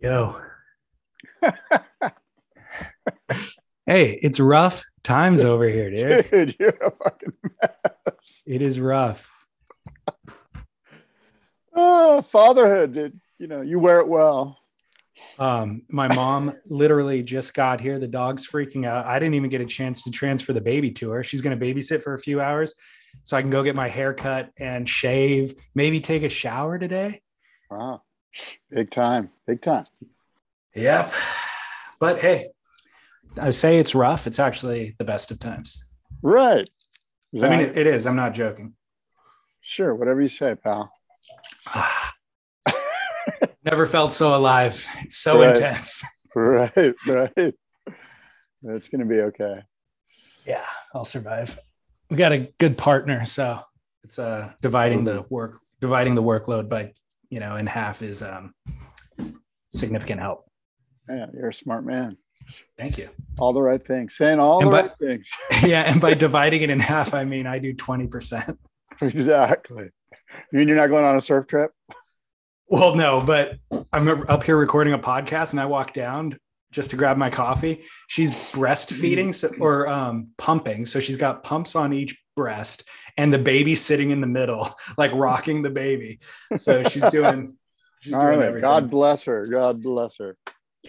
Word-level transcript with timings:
Yo. 0.00 0.34
hey, 3.84 4.18
it's 4.22 4.40
rough 4.40 4.82
times 5.02 5.44
over 5.44 5.68
here, 5.68 5.90
dude. 5.90 6.30
Dude, 6.30 6.56
you're 6.58 6.70
a 6.70 6.90
fucking 6.90 7.34
mess. 7.42 8.42
It 8.46 8.62
is 8.62 8.80
rough. 8.80 9.30
Oh, 11.74 12.22
fatherhood, 12.22 12.94
dude. 12.94 13.20
You 13.38 13.46
know, 13.46 13.60
you 13.60 13.78
wear 13.78 14.00
it 14.00 14.08
well. 14.08 14.58
Um, 15.38 15.82
my 15.90 16.08
mom 16.08 16.56
literally 16.66 17.22
just 17.22 17.52
got 17.52 17.78
here. 17.80 17.98
The 17.98 18.08
dog's 18.08 18.46
freaking 18.46 18.86
out. 18.86 19.04
I 19.04 19.18
didn't 19.18 19.34
even 19.34 19.50
get 19.50 19.60
a 19.60 19.66
chance 19.66 20.02
to 20.04 20.10
transfer 20.10 20.54
the 20.54 20.62
baby 20.62 20.90
to 20.92 21.10
her. 21.10 21.22
She's 21.22 21.42
going 21.42 21.58
to 21.58 21.62
babysit 21.62 22.02
for 22.02 22.14
a 22.14 22.18
few 22.18 22.40
hours 22.40 22.74
so 23.24 23.36
I 23.36 23.42
can 23.42 23.50
go 23.50 23.62
get 23.62 23.76
my 23.76 23.88
hair 23.88 24.14
cut 24.14 24.50
and 24.56 24.88
shave, 24.88 25.54
maybe 25.74 26.00
take 26.00 26.22
a 26.22 26.30
shower 26.30 26.78
today. 26.78 27.20
Wow. 27.70 28.00
Big 28.70 28.90
time. 28.90 29.30
Big 29.46 29.60
time. 29.60 29.84
Yep. 30.74 31.12
But 31.98 32.20
hey, 32.20 32.48
I 33.40 33.50
say 33.50 33.78
it's 33.78 33.94
rough. 33.94 34.26
It's 34.26 34.38
actually 34.38 34.94
the 34.98 35.04
best 35.04 35.30
of 35.30 35.38
times. 35.38 35.78
Right. 36.22 36.68
I 37.34 37.48
mean, 37.48 37.60
it, 37.60 37.78
it 37.78 37.86
is. 37.86 38.06
I'm 38.06 38.16
not 38.16 38.34
joking. 38.34 38.74
sure, 39.60 39.94
whatever 39.94 40.20
you 40.20 40.28
say, 40.28 40.54
pal. 40.54 40.92
Never 43.64 43.84
felt 43.86 44.12
so 44.12 44.34
alive. 44.34 44.84
It's 45.02 45.18
so 45.18 45.40
Right. 45.40 45.50
intense. 45.56 46.02
Right, 46.36 46.94
right. 47.08 47.54
It's 48.62 48.88
gonna 48.88 49.04
be 49.04 49.20
okay. 49.20 49.56
Yeah, 50.46 50.64
I'll 50.94 51.04
survive. 51.04 51.58
We 52.08 52.16
got 52.16 52.30
a 52.30 52.52
good 52.58 52.78
partner, 52.78 53.24
so 53.24 53.58
it's 54.04 54.16
uh 54.20 54.52
dividing 54.62 55.02
the 55.02 55.26
work 55.28 55.58
dividing 55.80 56.14
the 56.14 56.22
workload 56.22 56.68
by 56.68 56.92
you 57.30 57.40
know 57.40 57.56
in 57.56 57.66
half 57.66 58.02
is 58.02 58.22
um 58.22 58.52
significant 59.70 60.20
help. 60.20 60.46
Yeah, 61.08 61.26
you're 61.32 61.48
a 61.48 61.54
smart 61.54 61.84
man. 61.84 62.16
Thank 62.78 62.98
you. 62.98 63.08
All 63.38 63.52
the 63.52 63.62
right 63.62 63.82
things, 63.82 64.16
saying 64.16 64.38
all 64.40 64.58
And 64.62 64.68
the 64.68 64.70
by- 64.72 64.80
right 64.82 64.92
things. 65.00 65.28
yeah, 65.64 65.82
and 65.82 66.00
by 66.00 66.14
dividing 66.14 66.62
it 66.62 66.70
in 66.70 66.80
half, 66.80 67.14
I 67.14 67.24
mean 67.24 67.46
I 67.46 67.58
do 67.58 67.74
20%. 67.74 68.56
exactly. 69.00 69.90
You 70.52 70.58
mean 70.58 70.68
you're 70.68 70.76
not 70.76 70.88
going 70.88 71.04
on 71.04 71.16
a 71.16 71.20
surf 71.20 71.46
trip? 71.46 71.72
Well, 72.68 72.94
no, 72.94 73.20
but 73.20 73.56
I'm 73.92 74.08
up 74.28 74.44
here 74.44 74.56
recording 74.56 74.92
a 74.92 74.98
podcast 74.98 75.50
and 75.50 75.60
I 75.60 75.66
walk 75.66 75.92
down 75.92 76.38
just 76.70 76.90
to 76.90 76.96
grab 76.96 77.16
my 77.16 77.30
coffee. 77.30 77.82
She's 78.08 78.30
breastfeeding 78.52 79.34
so, 79.34 79.50
or 79.60 79.88
um, 79.88 80.28
pumping. 80.38 80.86
So 80.86 81.00
she's 81.00 81.16
got 81.16 81.42
pumps 81.42 81.74
on 81.74 81.92
each 81.92 82.16
breast 82.36 82.84
and 83.16 83.32
the 83.32 83.38
baby 83.38 83.74
sitting 83.74 84.10
in 84.10 84.20
the 84.20 84.26
middle, 84.26 84.74
like 84.98 85.12
rocking 85.14 85.62
the 85.62 85.70
baby. 85.70 86.20
So 86.56 86.84
she's 86.84 87.06
doing, 87.10 87.56
she's 88.00 88.12
All 88.12 88.20
doing 88.20 88.38
right. 88.38 88.46
everything. 88.46 88.62
God 88.62 88.90
bless 88.90 89.24
her. 89.24 89.46
God 89.46 89.82
bless 89.82 90.18
her. 90.18 90.36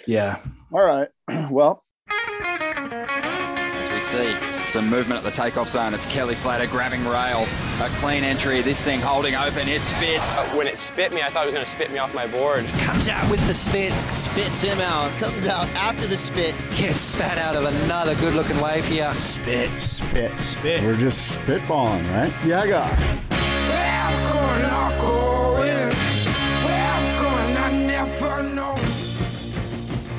Yeah. 0.06 0.40
All 0.72 0.84
right. 0.84 1.10
Well, 1.52 1.84
As 2.10 3.92
we 3.92 4.02
see 4.02 4.51
some 4.72 4.90
movement 4.90 5.18
at 5.18 5.24
the 5.26 5.32
takeoff 5.32 5.68
zone, 5.68 5.94
it's 5.94 6.06
Kelly 6.06 6.34
Slater 6.34 6.66
grabbing 6.66 7.04
rail. 7.06 7.46
A 7.82 7.90
clean 8.00 8.24
entry, 8.24 8.62
this 8.62 8.82
thing 8.82 9.02
holding 9.02 9.36
open, 9.36 9.68
it 9.68 9.82
spits. 9.82 10.38
Uh, 10.38 10.46
When 10.56 10.66
it 10.66 10.78
spit 10.78 11.12
me, 11.12 11.22
I 11.22 11.30
thought 11.30 11.44
it 11.44 11.48
was 11.48 11.54
going 11.54 11.66
to 11.66 11.70
spit 11.72 11.92
me 11.92 11.98
off 11.98 12.14
my 12.16 12.26
board. 12.26 12.66
comes 12.80 13.10
out 13.10 13.30
with 13.30 13.46
the 13.48 13.54
spit, 13.54 13.92
spits 14.14 14.62
him 14.62 14.80
out, 14.80 15.12
comes 15.20 15.46
out 15.46 15.68
after 15.70 16.08
the 16.08 16.18
spit. 16.18 16.56
gets 16.78 17.02
spat 17.02 17.38
out 17.38 17.58
of 17.58 17.66
another 17.66 18.16
good 18.16 18.34
looking 18.34 18.60
wave 18.62 18.86
here. 18.88 19.14
Spit. 19.14 19.70
spit. 19.82 20.40
Spit. 20.40 20.84
We're 20.84 20.96
just 20.96 21.38
spitballing, 21.38 22.10
right? 22.16 22.34
Yeah, 22.46 22.66
God. 22.66 22.98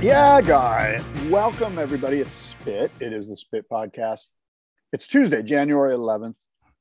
Yeah, 0.02 0.40
guy. 0.40 1.00
Welcome, 1.30 1.78
everybody. 1.78 2.18
It's 2.18 2.34
Spit. 2.34 2.90
It 2.98 3.12
is 3.12 3.28
the 3.28 3.36
Spit 3.36 3.70
Podcast. 3.70 4.30
It's 4.92 5.08
Tuesday, 5.08 5.42
January 5.42 5.94
11th. 5.94 6.34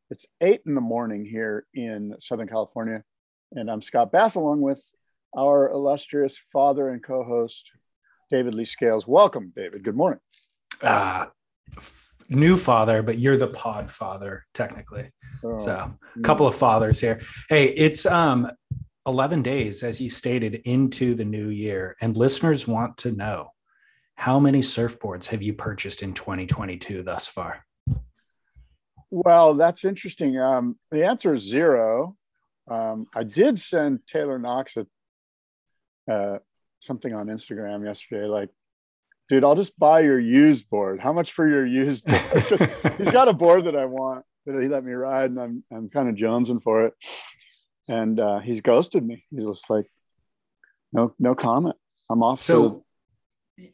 It's 0.10 0.26
eight 0.42 0.64
in 0.66 0.76
the 0.76 0.82
morning 0.82 1.24
here 1.24 1.66
in 1.74 2.14
Southern 2.20 2.50
California. 2.50 3.06
And 3.54 3.72
I'm 3.72 3.82
Scott 3.82 4.12
Bass, 4.12 4.36
along 4.36 4.60
with 4.60 4.84
our 5.34 5.70
illustrious 5.70 6.38
father 6.38 6.90
and 6.90 7.02
co 7.02 7.24
host, 7.24 7.72
David 8.30 8.54
Lee 8.54 8.66
Scales. 8.66 9.08
Welcome, 9.08 9.54
David. 9.56 9.86
Good 9.86 9.96
morning. 9.96 10.20
Uh, 10.82 11.28
new 12.30 12.58
father, 12.58 13.02
but 13.02 13.18
you're 13.18 13.38
the 13.38 13.48
pod 13.48 13.90
father, 13.90 14.46
technically. 14.54 15.10
Oh, 15.46 15.58
So 15.58 15.94
a 16.18 16.22
couple 16.22 16.46
of 16.46 16.54
fathers 16.54 17.00
here. 17.00 17.22
Hey, 17.48 17.68
it's 17.70 18.06
um 18.06 18.52
11 19.08 19.42
days, 19.42 19.84
as 19.84 20.02
you 20.02 20.10
stated, 20.10 20.56
into 20.66 21.16
the 21.16 21.24
new 21.24 21.48
year, 21.48 21.96
and 22.02 22.18
listeners 22.18 22.68
want 22.68 22.98
to 22.98 23.14
know 23.14 23.52
how 24.16 24.38
many 24.38 24.60
surfboards 24.60 25.28
have 25.28 25.42
you 25.42 25.54
purchased 25.54 26.04
in 26.04 26.14
2022 26.14 27.04
thus 27.04 27.26
far? 27.26 27.66
Well, 29.12 29.56
that's 29.56 29.86
interesting. 29.86 30.40
Um, 30.40 30.78
the 30.90 31.06
answer 31.06 31.34
is 31.34 31.42
zero. 31.42 32.16
Um, 32.70 33.08
I 33.14 33.24
did 33.24 33.60
send 33.60 34.00
Taylor 34.08 34.40
Knox 34.40 34.78
a, 34.78 36.12
uh, 36.12 36.40
something 36.80 37.14
on 37.14 37.28
Instagram 37.28 37.86
yesterday, 37.86 38.26
like, 38.26 38.50
dude, 39.30 39.44
I'll 39.44 39.56
just 39.56 39.78
buy 39.78 40.00
your 40.00 40.20
used 40.20 40.70
board. 40.70 41.00
How 41.00 41.14
much 41.14 41.34
for 41.34 41.48
your 41.48 41.66
used 41.66 42.06
board? 42.06 42.22
He's 42.98 43.12
got 43.12 43.28
a 43.28 43.34
board 43.34 43.66
that 43.66 43.76
I 43.76 43.86
want 43.86 44.26
that 44.46 44.62
he 44.62 44.68
let 44.68 44.84
me 44.84 44.92
ride, 44.92 45.32
and 45.32 45.40
I'm 45.40 45.64
I'm 45.72 45.90
kind 45.90 46.10
of 46.10 46.16
jonesing 46.16 46.62
for 46.62 46.86
it. 46.86 46.94
And 47.88 48.20
uh, 48.20 48.40
he's 48.40 48.62
ghosted 48.62 49.06
me. 49.06 49.26
He's 49.32 49.46
just 49.46 49.70
like, 49.70 49.86
no, 50.94 51.14
no 51.20 51.36
comment. 51.36 51.76
I'm 52.10 52.24
off. 52.24 52.42
So 52.42 52.84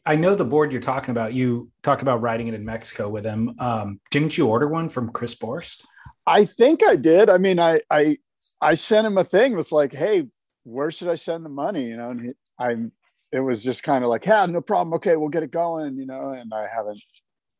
I 0.06 0.16
know 0.16 0.34
the 0.34 0.44
board 0.44 0.72
you're 0.72 0.80
talking 0.80 1.10
about. 1.10 1.34
You 1.34 1.70
talked 1.82 2.02
about 2.02 2.20
riding 2.20 2.48
it 2.48 2.54
in 2.54 2.64
Mexico 2.64 3.08
with 3.08 3.24
him. 3.24 3.54
Um, 3.58 4.00
didn't 4.10 4.36
you 4.36 4.46
order 4.46 4.68
one 4.68 4.88
from 4.88 5.10
Chris 5.10 5.34
Borst? 5.34 5.84
I 6.26 6.44
think 6.44 6.82
I 6.84 6.96
did. 6.96 7.30
I 7.30 7.38
mean, 7.38 7.58
I 7.58 7.80
I 7.90 8.18
I 8.60 8.74
sent 8.74 9.06
him 9.06 9.18
a 9.18 9.24
thing. 9.24 9.52
It 9.52 9.56
was 9.56 9.72
like, 9.72 9.92
hey, 9.92 10.26
where 10.64 10.90
should 10.90 11.08
I 11.08 11.14
send 11.14 11.44
the 11.44 11.50
money? 11.50 11.84
You 11.84 11.96
know, 11.96 12.10
and 12.10 12.20
he, 12.20 12.32
I'm. 12.58 12.92
It 13.30 13.40
was 13.40 13.62
just 13.62 13.82
kind 13.82 14.04
of 14.04 14.10
like, 14.10 14.24
yeah, 14.24 14.46
no 14.46 14.62
problem. 14.62 14.94
Okay, 14.94 15.14
we'll 15.16 15.28
get 15.28 15.42
it 15.42 15.50
going. 15.50 15.96
You 15.96 16.06
know, 16.06 16.30
and 16.30 16.52
I 16.52 16.66
haven't 16.74 17.02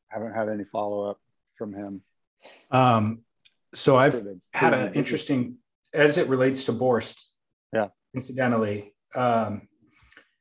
haven't 0.09 0.34
had 0.34 0.49
any 0.49 0.65
follow 0.65 1.11
up 1.11 1.21
from 1.56 1.75
him. 1.75 2.03
Um, 2.71 3.21
so 3.75 3.97
I've 3.97 4.22
had 4.53 4.75
an 4.75 4.94
interesting 4.94 5.56
as 5.93 6.19
it 6.19 6.28
relates 6.28 6.65
to 6.65 6.72
Borst. 6.72 7.28
Yeah. 7.72 7.88
Incidentally, 8.15 8.94
um, 9.15 9.69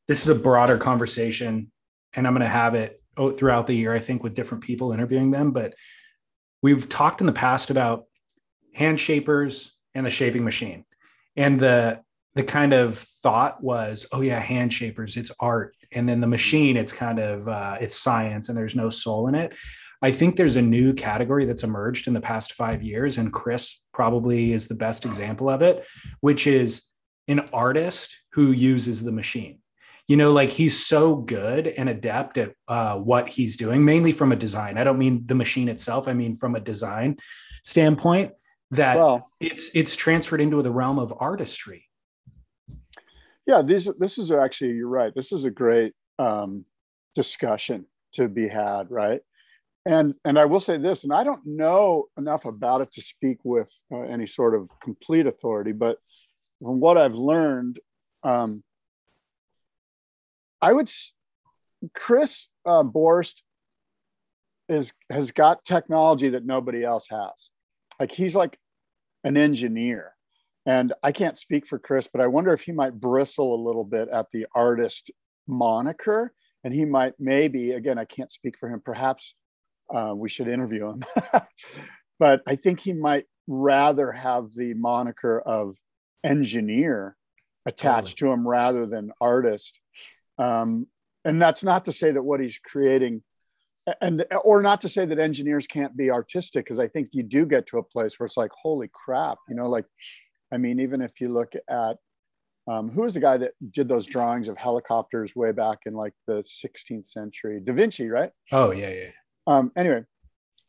this 0.07 0.21
is 0.21 0.29
a 0.29 0.35
broader 0.35 0.77
conversation, 0.77 1.71
and 2.17 2.27
I'm 2.27 2.33
going 2.33 2.41
to 2.41 2.49
have 2.49 2.75
it 2.75 3.01
throughout 3.37 3.67
the 3.67 3.73
year. 3.73 3.93
I 3.93 3.99
think 3.99 4.23
with 4.23 4.33
different 4.33 4.63
people 4.63 4.91
interviewing 4.91 5.31
them, 5.31 5.51
but 5.51 5.75
we've 6.61 6.89
talked 6.89 7.21
in 7.21 7.27
the 7.27 7.33
past 7.33 7.69
about 7.69 8.05
hand 8.73 8.99
shapers 8.99 9.73
and 9.95 10.05
the 10.05 10.09
shaping 10.09 10.43
machine, 10.43 10.83
and 11.37 11.59
the 11.59 12.01
the 12.35 12.43
kind 12.43 12.71
of 12.73 12.99
thought 12.99 13.63
was, 13.63 14.05
oh 14.11 14.21
yeah, 14.21 14.39
hand 14.39 14.71
shapers, 14.71 15.17
it's 15.17 15.31
art, 15.39 15.75
and 15.91 16.07
then 16.07 16.21
the 16.21 16.27
machine, 16.27 16.77
it's 16.77 16.93
kind 16.93 17.19
of 17.19 17.47
uh, 17.47 17.77
it's 17.79 17.95
science, 17.95 18.49
and 18.49 18.57
there's 18.57 18.75
no 18.75 18.89
soul 18.89 19.27
in 19.27 19.35
it. 19.35 19.55
I 20.01 20.11
think 20.11 20.35
there's 20.35 20.55
a 20.55 20.61
new 20.61 20.93
category 20.93 21.45
that's 21.45 21.63
emerged 21.63 22.07
in 22.07 22.13
the 22.13 22.21
past 22.21 22.53
five 22.53 22.83
years, 22.83 23.17
and 23.17 23.33
Chris 23.33 23.83
probably 23.93 24.53
is 24.53 24.67
the 24.67 24.75
best 24.75 25.05
example 25.05 25.49
of 25.49 25.63
it, 25.63 25.87
which 26.21 26.45
is 26.45 26.89
an 27.27 27.39
artist 27.51 28.15
who 28.33 28.51
uses 28.51 29.03
the 29.03 29.11
machine. 29.11 29.59
You 30.07 30.15
know, 30.15 30.31
like 30.31 30.49
he's 30.49 30.85
so 30.85 31.15
good 31.15 31.67
and 31.67 31.89
adept 31.89 32.37
at 32.37 32.53
uh, 32.67 32.95
what 32.95 33.27
he's 33.27 33.57
doing, 33.57 33.83
mainly 33.83 34.13
from 34.13 34.31
a 34.31 34.37
design. 34.37 34.77
I 34.77 34.83
don't 34.85 34.97
mean 34.97 35.23
the 35.25 35.35
machine 35.35 35.67
itself. 35.67 36.07
I 36.07 36.13
mean 36.13 36.33
from 36.33 36.55
a 36.55 36.61
design 36.61 37.17
standpoint 37.63 38.31
that 38.71 38.97
Well, 38.97 39.29
it's 39.39 39.69
it's 39.75 39.95
transferred 39.95 40.41
into 40.41 40.61
the 40.61 40.71
realm 40.71 40.97
of 40.99 41.13
artistry. 41.19 41.83
yeah, 43.45 43.61
these 43.61 43.89
this 43.99 44.17
is 44.17 44.31
actually 44.31 44.71
you're 44.71 44.87
right. 44.87 45.13
This 45.13 45.31
is 45.31 45.43
a 45.43 45.51
great 45.51 45.93
um, 46.19 46.65
discussion 47.15 47.85
to 48.13 48.27
be 48.27 48.47
had, 48.47 48.89
right? 48.89 49.21
And 49.85 50.15
and 50.25 50.37
I 50.37 50.45
will 50.45 50.59
say 50.59 50.77
this, 50.77 51.03
and 51.03 51.13
I 51.13 51.23
don't 51.23 51.45
know 51.45 52.05
enough 52.17 52.45
about 52.45 52.81
it 52.81 52.91
to 52.93 53.01
speak 53.01 53.39
with 53.43 53.71
uh, 53.91 54.01
any 54.01 54.27
sort 54.27 54.53
of 54.55 54.69
complete 54.81 55.27
authority, 55.27 55.71
but 55.71 55.97
from 56.61 56.79
what 56.79 56.97
I've 56.97 57.13
learned, 57.13 57.79
um, 58.23 58.63
I 60.61 60.73
would 60.73 60.89
Chris 61.93 62.47
uh, 62.65 62.83
Borst 62.83 63.41
is 64.69 64.93
has 65.09 65.31
got 65.31 65.63
technology 65.65 66.29
that 66.29 66.45
nobody 66.45 66.83
else 66.83 67.07
has. 67.09 67.49
Like 67.99 68.11
he's 68.11 68.35
like 68.35 68.57
an 69.23 69.37
engineer. 69.37 70.13
And 70.65 70.91
I 71.01 71.13
can't 71.13 71.37
speak 71.37 71.65
for 71.65 71.79
Chris, 71.79 72.09
but 72.11 72.21
I 72.21 72.27
wonder 72.27 72.51
if 72.51 72.61
he 72.61 72.73
might 72.73 72.99
bristle 72.99 73.55
a 73.55 73.65
little 73.65 73.85
bit 73.85 74.09
at 74.09 74.25
the 74.33 74.47
artist 74.53 75.11
moniker. 75.47 76.33
And 76.63 76.73
he 76.73 76.83
might 76.83 77.13
maybe, 77.19 77.71
again, 77.71 77.97
I 77.97 78.03
can't 78.03 78.31
speak 78.31 78.57
for 78.57 78.67
him. 78.67 78.81
Perhaps 78.83 79.33
uh, 79.93 80.13
we 80.13 80.27
should 80.27 80.49
interview 80.49 80.89
him. 80.89 81.03
but 82.19 82.41
I 82.45 82.57
think 82.57 82.81
he 82.81 82.91
might 82.91 83.25
rather 83.47 84.11
have 84.11 84.53
the 84.55 84.73
moniker 84.73 85.39
of 85.39 85.77
engineer 86.25 87.15
attached 87.65 88.17
to 88.17 88.29
him 88.29 88.45
rather 88.45 88.85
than 88.85 89.11
artist. 89.21 89.79
Um, 90.37 90.87
and 91.25 91.41
that's 91.41 91.63
not 91.63 91.85
to 91.85 91.91
say 91.91 92.11
that 92.11 92.21
what 92.21 92.39
he's 92.39 92.57
creating 92.57 93.23
and 94.01 94.25
or 94.43 94.61
not 94.61 94.81
to 94.81 94.89
say 94.89 95.05
that 95.05 95.19
engineers 95.19 95.65
can't 95.65 95.95
be 95.95 96.11
artistic 96.11 96.65
because 96.65 96.79
i 96.79 96.87
think 96.87 97.09
you 97.13 97.23
do 97.23 97.45
get 97.45 97.65
to 97.67 97.77
a 97.77 97.83
place 97.83 98.19
where 98.19 98.25
it's 98.25 98.35
like 98.35 98.51
holy 98.61 98.89
crap 98.91 99.37
you 99.47 99.55
know 99.55 99.69
like 99.69 99.85
i 100.51 100.57
mean 100.57 100.79
even 100.79 101.01
if 101.01 101.21
you 101.21 101.29
look 101.29 101.53
at 101.69 101.97
um, 102.69 102.89
who 102.89 103.03
was 103.03 103.13
the 103.13 103.21
guy 103.21 103.37
that 103.37 103.53
did 103.71 103.87
those 103.87 104.05
drawings 104.05 104.49
of 104.49 104.57
helicopters 104.57 105.33
way 105.33 105.53
back 105.53 105.79
in 105.85 105.93
like 105.93 106.11
the 106.27 106.43
16th 106.43 107.05
century? 107.05 107.61
Da 107.63 107.71
vinci 107.71 108.09
right? 108.09 108.31
Oh 108.51 108.71
yeah 108.71 108.89
yeah. 108.89 109.11
Um, 109.47 109.71
anyway 109.77 110.03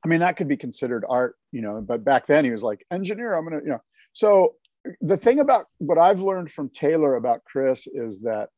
i 0.05 0.09
mean 0.09 0.21
that 0.21 0.37
could 0.37 0.47
be 0.47 0.57
considered 0.57 1.05
art 1.09 1.35
you 1.51 1.61
know 1.61 1.81
but 1.81 2.05
back 2.05 2.27
then 2.27 2.45
he 2.45 2.51
was 2.51 2.63
like 2.63 2.87
engineer 2.91 3.35
i'm 3.35 3.45
gonna 3.45 3.61
you 3.63 3.71
know. 3.71 3.83
So 4.13 4.55
the 5.01 5.17
thing 5.17 5.41
about 5.41 5.67
what 5.79 5.99
i've 5.99 6.21
learned 6.21 6.51
from 6.51 6.71
taylor 6.71 7.17
about 7.17 7.45
chris 7.45 7.89
is 7.93 8.23
that 8.23 8.49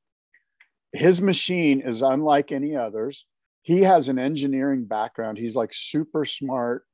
his 0.92 1.20
machine 1.20 1.80
is 1.80 2.02
unlike 2.02 2.52
any 2.52 2.76
others 2.76 3.26
he 3.62 3.82
has 3.82 4.08
an 4.08 4.18
engineering 4.18 4.84
background. 4.84 5.38
He's 5.38 5.54
like 5.54 5.70
super 5.72 6.24
smart, 6.24 6.84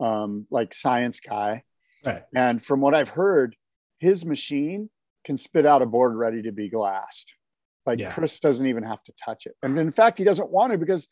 um, 0.00 0.46
like 0.50 0.74
science 0.74 1.20
guy. 1.20 1.64
Right. 2.04 2.22
And 2.34 2.64
from 2.64 2.80
what 2.80 2.94
I've 2.94 3.08
heard, 3.08 3.56
his 3.98 4.26
machine 4.26 4.90
can 5.24 5.38
spit 5.38 5.64
out 5.64 5.82
a 5.82 5.86
board 5.86 6.14
ready 6.14 6.42
to 6.42 6.52
be 6.52 6.68
glassed. 6.68 7.34
Like 7.86 8.00
yeah. 8.00 8.12
Chris 8.12 8.38
doesn't 8.40 8.66
even 8.66 8.82
have 8.82 9.02
to 9.04 9.12
touch 9.24 9.46
it. 9.46 9.54
And 9.62 9.78
in 9.78 9.92
fact, 9.92 10.18
he 10.18 10.24
doesn't 10.24 10.50
want 10.50 10.72
to 10.72 10.78
because 10.78 11.08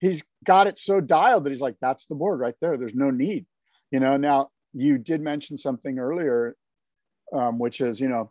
he's 0.00 0.22
got 0.44 0.66
it 0.66 0.78
so 0.78 1.00
dialed 1.00 1.44
that 1.44 1.50
he's 1.50 1.60
like, 1.60 1.76
that's 1.80 2.06
the 2.06 2.14
board 2.14 2.40
right 2.40 2.54
there. 2.60 2.76
There's 2.76 2.94
no 2.94 3.10
need. 3.10 3.46
You 3.90 4.00
know, 4.00 4.16
now 4.16 4.50
you 4.72 4.98
did 4.98 5.20
mention 5.22 5.56
something 5.56 5.98
earlier, 5.98 6.56
um, 7.32 7.58
which 7.58 7.80
is, 7.80 8.00
you 8.00 8.08
know, 8.08 8.30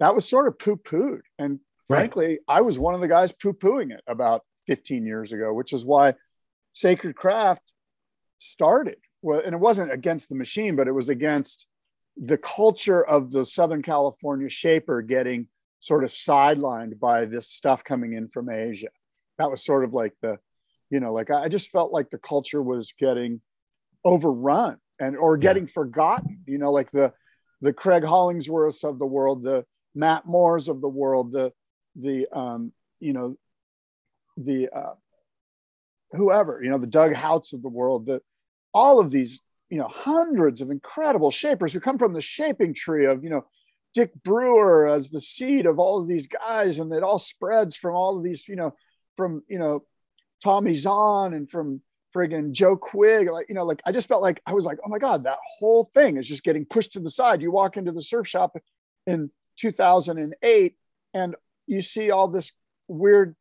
that 0.00 0.14
was 0.14 0.28
sort 0.28 0.48
of 0.48 0.58
poo 0.58 0.76
pooed. 0.76 1.20
And 1.38 1.60
frankly, 1.88 2.26
right. 2.26 2.38
I 2.48 2.60
was 2.60 2.78
one 2.78 2.94
of 2.94 3.00
the 3.00 3.08
guys 3.08 3.32
poo 3.32 3.52
pooing 3.52 3.92
it 3.92 4.02
about 4.06 4.42
15 4.66 5.06
years 5.06 5.32
ago, 5.32 5.52
which 5.52 5.72
is 5.72 5.84
why 5.84 6.14
Sacred 6.72 7.16
Craft 7.16 7.72
started. 8.38 8.98
Well, 9.22 9.40
and 9.44 9.54
it 9.54 9.60
wasn't 9.60 9.92
against 9.92 10.28
the 10.28 10.34
machine, 10.34 10.76
but 10.76 10.88
it 10.88 10.92
was 10.92 11.08
against 11.08 11.66
the 12.16 12.38
culture 12.38 13.04
of 13.04 13.30
the 13.30 13.44
Southern 13.44 13.82
California 13.82 14.48
shaper 14.48 15.02
getting 15.02 15.48
sort 15.80 16.04
of 16.04 16.10
sidelined 16.10 16.98
by 16.98 17.24
this 17.24 17.48
stuff 17.48 17.84
coming 17.84 18.14
in 18.14 18.28
from 18.28 18.50
Asia. 18.50 18.88
That 19.38 19.50
was 19.50 19.64
sort 19.64 19.84
of 19.84 19.92
like 19.92 20.14
the, 20.22 20.38
you 20.90 21.00
know, 21.00 21.12
like 21.12 21.30
I 21.30 21.48
just 21.48 21.70
felt 21.70 21.92
like 21.92 22.10
the 22.10 22.18
culture 22.18 22.62
was 22.62 22.92
getting 22.98 23.40
overrun 24.04 24.78
and 24.98 25.16
or 25.16 25.36
getting 25.36 25.64
yeah. 25.64 25.72
forgotten. 25.72 26.40
You 26.46 26.58
know, 26.58 26.72
like 26.72 26.90
the 26.90 27.12
the 27.60 27.72
Craig 27.72 28.02
Hollingsworths 28.02 28.84
of 28.84 28.98
the 28.98 29.06
world, 29.06 29.42
the 29.42 29.64
Matt 29.94 30.26
Moores 30.26 30.68
of 30.68 30.80
the 30.80 30.88
world, 30.88 31.32
the 31.32 31.52
the 31.98 32.26
um, 32.32 32.72
you 33.00 33.12
know 33.12 33.36
the 34.36 34.68
uh, 34.68 34.94
whoever, 36.12 36.60
you 36.62 36.70
know, 36.70 36.78
the 36.78 36.86
Doug 36.86 37.14
Hauts 37.14 37.52
of 37.52 37.62
the 37.62 37.68
world, 37.68 38.06
the 38.06 38.20
all 38.72 39.00
of 39.00 39.10
these, 39.10 39.40
you 39.70 39.78
know, 39.78 39.88
hundreds 39.88 40.60
of 40.60 40.70
incredible 40.70 41.30
shapers 41.30 41.72
who 41.72 41.80
come 41.80 41.98
from 41.98 42.12
the 42.12 42.20
shaping 42.20 42.74
tree 42.74 43.06
of, 43.06 43.24
you 43.24 43.30
know, 43.30 43.44
Dick 43.94 44.12
Brewer 44.22 44.86
as 44.86 45.08
the 45.08 45.20
seed 45.20 45.64
of 45.64 45.78
all 45.78 46.00
of 46.00 46.06
these 46.06 46.26
guys, 46.26 46.78
and 46.78 46.92
it 46.92 47.02
all 47.02 47.18
spreads 47.18 47.74
from 47.74 47.94
all 47.94 48.18
of 48.18 48.22
these, 48.24 48.46
you 48.46 48.56
know, 48.56 48.74
from 49.16 49.42
you 49.48 49.58
know, 49.58 49.84
Tommy 50.44 50.74
Zahn 50.74 51.32
and 51.32 51.50
from 51.50 51.80
friggin' 52.14 52.52
Joe 52.52 52.76
Quigg. 52.76 53.30
Like, 53.30 53.48
you 53.48 53.54
know, 53.54 53.64
like 53.64 53.80
I 53.86 53.92
just 53.92 54.08
felt 54.08 54.20
like 54.20 54.42
I 54.46 54.52
was 54.52 54.66
like, 54.66 54.78
oh 54.84 54.90
my 54.90 54.98
God, 54.98 55.24
that 55.24 55.38
whole 55.58 55.84
thing 55.84 56.18
is 56.18 56.28
just 56.28 56.44
getting 56.44 56.66
pushed 56.66 56.92
to 56.92 57.00
the 57.00 57.10
side. 57.10 57.40
You 57.40 57.50
walk 57.50 57.78
into 57.78 57.92
the 57.92 58.02
surf 58.02 58.28
shop 58.28 58.54
in 59.06 59.30
2008 59.58 60.76
and 61.14 61.34
you 61.66 61.80
see 61.80 62.10
all 62.10 62.28
this 62.28 62.52
weird 62.88 63.34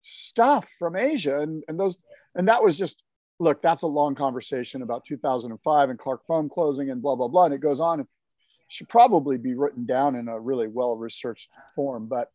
stuff 0.00 0.68
from 0.78 0.96
Asia. 0.96 1.40
And, 1.40 1.62
and 1.68 1.78
those, 1.78 1.98
and 2.34 2.48
that 2.48 2.62
was 2.62 2.78
just, 2.78 3.02
look, 3.38 3.60
that's 3.62 3.82
a 3.82 3.88
long 3.88 4.14
conversation 4.14 4.82
about 4.82 5.04
2005 5.04 5.90
and 5.90 5.98
Clark 5.98 6.26
Foam 6.26 6.48
closing 6.48 6.90
and 6.90 7.02
blah, 7.02 7.16
blah, 7.16 7.28
blah. 7.28 7.46
And 7.46 7.54
it 7.54 7.60
goes 7.60 7.80
on 7.80 8.00
and 8.00 8.08
should 8.68 8.88
probably 8.88 9.38
be 9.38 9.54
written 9.54 9.86
down 9.86 10.16
in 10.16 10.28
a 10.28 10.38
really 10.38 10.66
well-researched 10.66 11.50
form. 11.74 12.06
But 12.06 12.30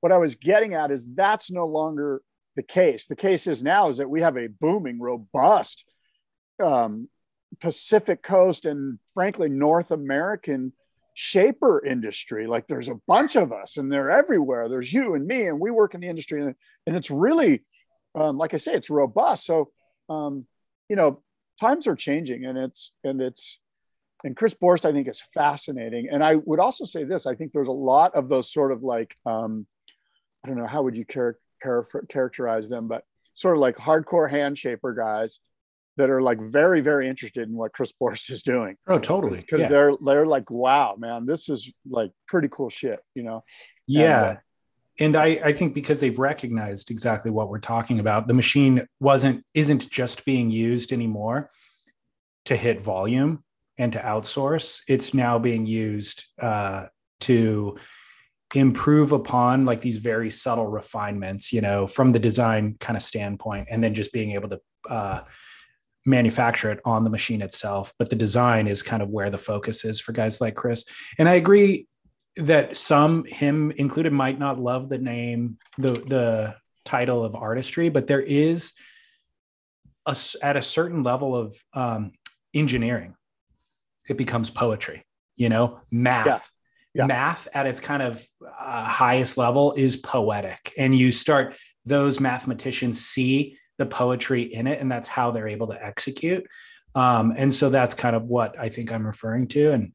what 0.00 0.12
I 0.12 0.18
was 0.18 0.36
getting 0.36 0.74
at 0.74 0.90
is 0.90 1.06
that's 1.14 1.50
no 1.50 1.66
longer 1.66 2.22
the 2.54 2.62
case. 2.62 3.06
The 3.06 3.16
case 3.16 3.46
is 3.46 3.62
now 3.62 3.88
is 3.88 3.96
that 3.98 4.10
we 4.10 4.22
have 4.22 4.36
a 4.36 4.48
booming, 4.48 5.00
robust 5.00 5.84
um, 6.62 7.08
Pacific 7.60 8.22
Coast 8.22 8.64
and 8.64 8.98
frankly 9.14 9.48
North 9.48 9.90
American 9.90 10.72
shaper 11.18 11.82
industry. 11.82 12.46
Like 12.46 12.66
there's 12.66 12.90
a 12.90 13.00
bunch 13.08 13.36
of 13.36 13.50
us 13.50 13.78
and 13.78 13.90
they're 13.90 14.10
everywhere. 14.10 14.68
There's 14.68 14.92
you 14.92 15.14
and 15.14 15.26
me, 15.26 15.46
and 15.46 15.58
we 15.58 15.70
work 15.70 15.94
in 15.94 16.02
the 16.02 16.08
industry, 16.08 16.42
and, 16.42 16.54
and 16.86 16.94
it's 16.94 17.10
really, 17.10 17.64
um, 18.14 18.36
like 18.36 18.52
I 18.52 18.58
say, 18.58 18.74
it's 18.74 18.90
robust. 18.90 19.46
So, 19.46 19.70
um, 20.10 20.44
you 20.90 20.94
know, 20.94 21.22
times 21.58 21.86
are 21.86 21.96
changing, 21.96 22.44
and 22.44 22.58
it's 22.58 22.92
and 23.02 23.22
it's 23.22 23.58
and 24.24 24.36
Chris 24.36 24.52
Borst, 24.52 24.84
I 24.84 24.92
think, 24.92 25.08
is 25.08 25.22
fascinating. 25.32 26.08
And 26.12 26.22
I 26.22 26.34
would 26.34 26.60
also 26.60 26.84
say 26.84 27.04
this: 27.04 27.26
I 27.26 27.34
think 27.34 27.52
there's 27.52 27.66
a 27.66 27.72
lot 27.72 28.14
of 28.14 28.28
those 28.28 28.52
sort 28.52 28.70
of 28.70 28.82
like, 28.82 29.16
um, 29.24 29.66
I 30.44 30.48
don't 30.48 30.58
know, 30.58 30.66
how 30.66 30.82
would 30.82 30.96
you 30.96 31.06
char- 31.10 31.38
char- 31.62 32.04
characterize 32.10 32.68
them, 32.68 32.88
but 32.88 33.04
sort 33.36 33.56
of 33.56 33.62
like 33.62 33.76
hardcore 33.76 34.30
hand 34.30 34.58
shaper 34.58 34.92
guys 34.92 35.38
that 35.96 36.10
are 36.10 36.22
like 36.22 36.40
very 36.40 36.80
very 36.80 37.08
interested 37.08 37.48
in 37.48 37.54
what 37.54 37.72
Chris 37.72 37.92
Borst 38.00 38.30
is 38.30 38.42
doing. 38.42 38.76
Oh, 38.86 38.98
totally. 38.98 39.38
Because 39.38 39.60
yeah. 39.60 39.68
they're 39.68 39.92
they're 40.04 40.26
like, 40.26 40.50
wow, 40.50 40.96
man, 40.98 41.26
this 41.26 41.48
is 41.48 41.70
like 41.88 42.12
pretty 42.28 42.48
cool 42.50 42.70
shit, 42.70 43.00
you 43.14 43.22
know. 43.22 43.44
Yeah. 43.86 44.28
And, 44.28 44.36
uh, 44.36 44.40
and 44.98 45.16
I, 45.16 45.26
I 45.44 45.52
think 45.52 45.74
because 45.74 46.00
they've 46.00 46.18
recognized 46.18 46.90
exactly 46.90 47.30
what 47.30 47.50
we're 47.50 47.58
talking 47.58 48.00
about, 48.00 48.28
the 48.28 48.34
machine 48.34 48.86
wasn't 49.00 49.44
isn't 49.52 49.90
just 49.90 50.24
being 50.24 50.50
used 50.50 50.92
anymore 50.92 51.50
to 52.46 52.56
hit 52.56 52.80
volume 52.80 53.44
and 53.78 53.92
to 53.92 53.98
outsource. 53.98 54.80
It's 54.88 55.12
now 55.12 55.38
being 55.38 55.66
used 55.66 56.24
uh, 56.40 56.86
to 57.20 57.76
improve 58.54 59.12
upon 59.12 59.66
like 59.66 59.80
these 59.80 59.98
very 59.98 60.30
subtle 60.30 60.66
refinements, 60.66 61.52
you 61.52 61.60
know, 61.60 61.86
from 61.86 62.12
the 62.12 62.18
design 62.18 62.76
kind 62.80 62.96
of 62.96 63.02
standpoint, 63.02 63.68
and 63.70 63.82
then 63.82 63.92
just 63.92 64.12
being 64.12 64.32
able 64.32 64.48
to 64.48 64.60
uh, 64.88 65.20
manufacture 66.06 66.70
it 66.70 66.80
on 66.84 67.04
the 67.04 67.10
machine 67.10 67.42
itself, 67.42 67.92
but 67.98 68.08
the 68.08 68.16
design 68.16 68.66
is 68.66 68.82
kind 68.82 69.02
of 69.02 69.10
where 69.10 69.30
the 69.30 69.38
focus 69.38 69.84
is 69.84 70.00
for 70.00 70.12
guys 70.12 70.40
like 70.40 70.54
Chris. 70.54 70.84
And 71.18 71.28
I 71.28 71.34
agree 71.34 71.88
that 72.36 72.76
some, 72.76 73.24
him 73.24 73.72
included, 73.72 74.12
might 74.12 74.38
not 74.38 74.60
love 74.60 74.88
the 74.88 74.98
name, 74.98 75.58
the 75.78 75.92
the 75.92 76.54
title 76.84 77.24
of 77.24 77.34
artistry, 77.34 77.88
but 77.88 78.06
there 78.06 78.20
is 78.20 78.72
a, 80.06 80.16
at 80.42 80.56
a 80.56 80.62
certain 80.62 81.02
level 81.02 81.34
of 81.36 81.56
um, 81.74 82.12
engineering, 82.54 83.14
it 84.08 84.16
becomes 84.16 84.50
poetry. 84.50 85.04
You 85.34 85.48
know, 85.48 85.80
math. 85.90 86.26
Yeah. 86.26 86.38
Yeah. 86.94 87.06
Math 87.08 87.46
at 87.52 87.66
its 87.66 87.78
kind 87.78 88.02
of 88.02 88.26
uh, 88.58 88.84
highest 88.84 89.36
level 89.36 89.74
is 89.74 89.96
poetic, 89.98 90.72
and 90.78 90.98
you 90.98 91.12
start 91.12 91.54
those 91.84 92.20
mathematicians 92.20 93.04
see 93.04 93.58
the 93.78 93.86
poetry 93.86 94.42
in 94.42 94.66
it 94.66 94.80
and 94.80 94.90
that's 94.90 95.08
how 95.08 95.30
they're 95.30 95.48
able 95.48 95.66
to 95.68 95.84
execute. 95.84 96.46
Um, 96.94 97.34
and 97.36 97.54
so 97.54 97.68
that's 97.68 97.94
kind 97.94 98.16
of 98.16 98.24
what 98.24 98.58
i 98.58 98.70
think 98.70 98.90
i'm 98.90 99.06
referring 99.06 99.48
to 99.48 99.72
and 99.72 99.92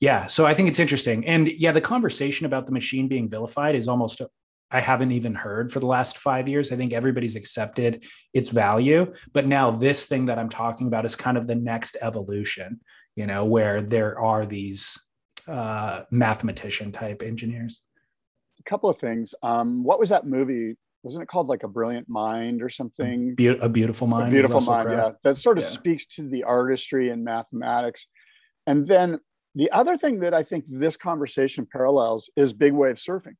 yeah 0.00 0.26
so 0.26 0.44
i 0.44 0.54
think 0.54 0.68
it's 0.68 0.80
interesting. 0.80 1.26
And 1.26 1.48
yeah 1.48 1.72
the 1.72 1.80
conversation 1.80 2.46
about 2.46 2.66
the 2.66 2.72
machine 2.72 3.06
being 3.06 3.28
vilified 3.28 3.76
is 3.76 3.86
almost 3.86 4.22
i 4.70 4.80
haven't 4.80 5.12
even 5.12 5.34
heard 5.34 5.70
for 5.70 5.80
the 5.80 5.86
last 5.86 6.18
five 6.18 6.48
years. 6.48 6.72
I 6.72 6.76
think 6.76 6.92
everybody's 6.92 7.36
accepted 7.36 8.04
its 8.32 8.48
value 8.48 9.12
but 9.32 9.46
now 9.46 9.70
this 9.70 10.06
thing 10.06 10.26
that 10.26 10.38
i'm 10.38 10.50
talking 10.50 10.88
about 10.88 11.04
is 11.04 11.14
kind 11.14 11.36
of 11.36 11.46
the 11.46 11.54
next 11.54 11.96
evolution 12.02 12.80
you 13.14 13.26
know 13.26 13.44
where 13.44 13.80
there 13.82 14.18
are 14.18 14.44
these 14.44 14.98
uh, 15.48 16.02
mathematician 16.10 16.92
type 16.92 17.22
engineers. 17.22 17.82
A 18.60 18.62
couple 18.62 18.88
of 18.88 18.98
things. 18.98 19.34
Um, 19.42 19.82
what 19.82 19.98
was 19.98 20.10
that 20.10 20.26
movie 20.26 20.76
wasn't 21.02 21.22
it 21.22 21.28
called 21.28 21.48
like 21.48 21.62
a 21.64 21.68
brilliant 21.68 22.08
mind 22.08 22.62
or 22.62 22.68
something? 22.68 23.34
Be- 23.34 23.48
a 23.48 23.68
beautiful 23.68 24.06
mind. 24.06 24.28
A 24.28 24.30
beautiful 24.30 24.60
mind. 24.60 24.90
Yeah, 24.90 25.10
that 25.24 25.36
sort 25.36 25.58
of 25.58 25.64
yeah. 25.64 25.70
speaks 25.70 26.06
to 26.16 26.28
the 26.28 26.44
artistry 26.44 27.10
and 27.10 27.24
mathematics. 27.24 28.06
And 28.66 28.86
then 28.86 29.18
the 29.54 29.70
other 29.72 29.96
thing 29.96 30.20
that 30.20 30.32
I 30.32 30.44
think 30.44 30.64
this 30.68 30.96
conversation 30.96 31.66
parallels 31.70 32.30
is 32.36 32.52
big 32.52 32.72
wave 32.72 32.96
surfing 32.96 33.34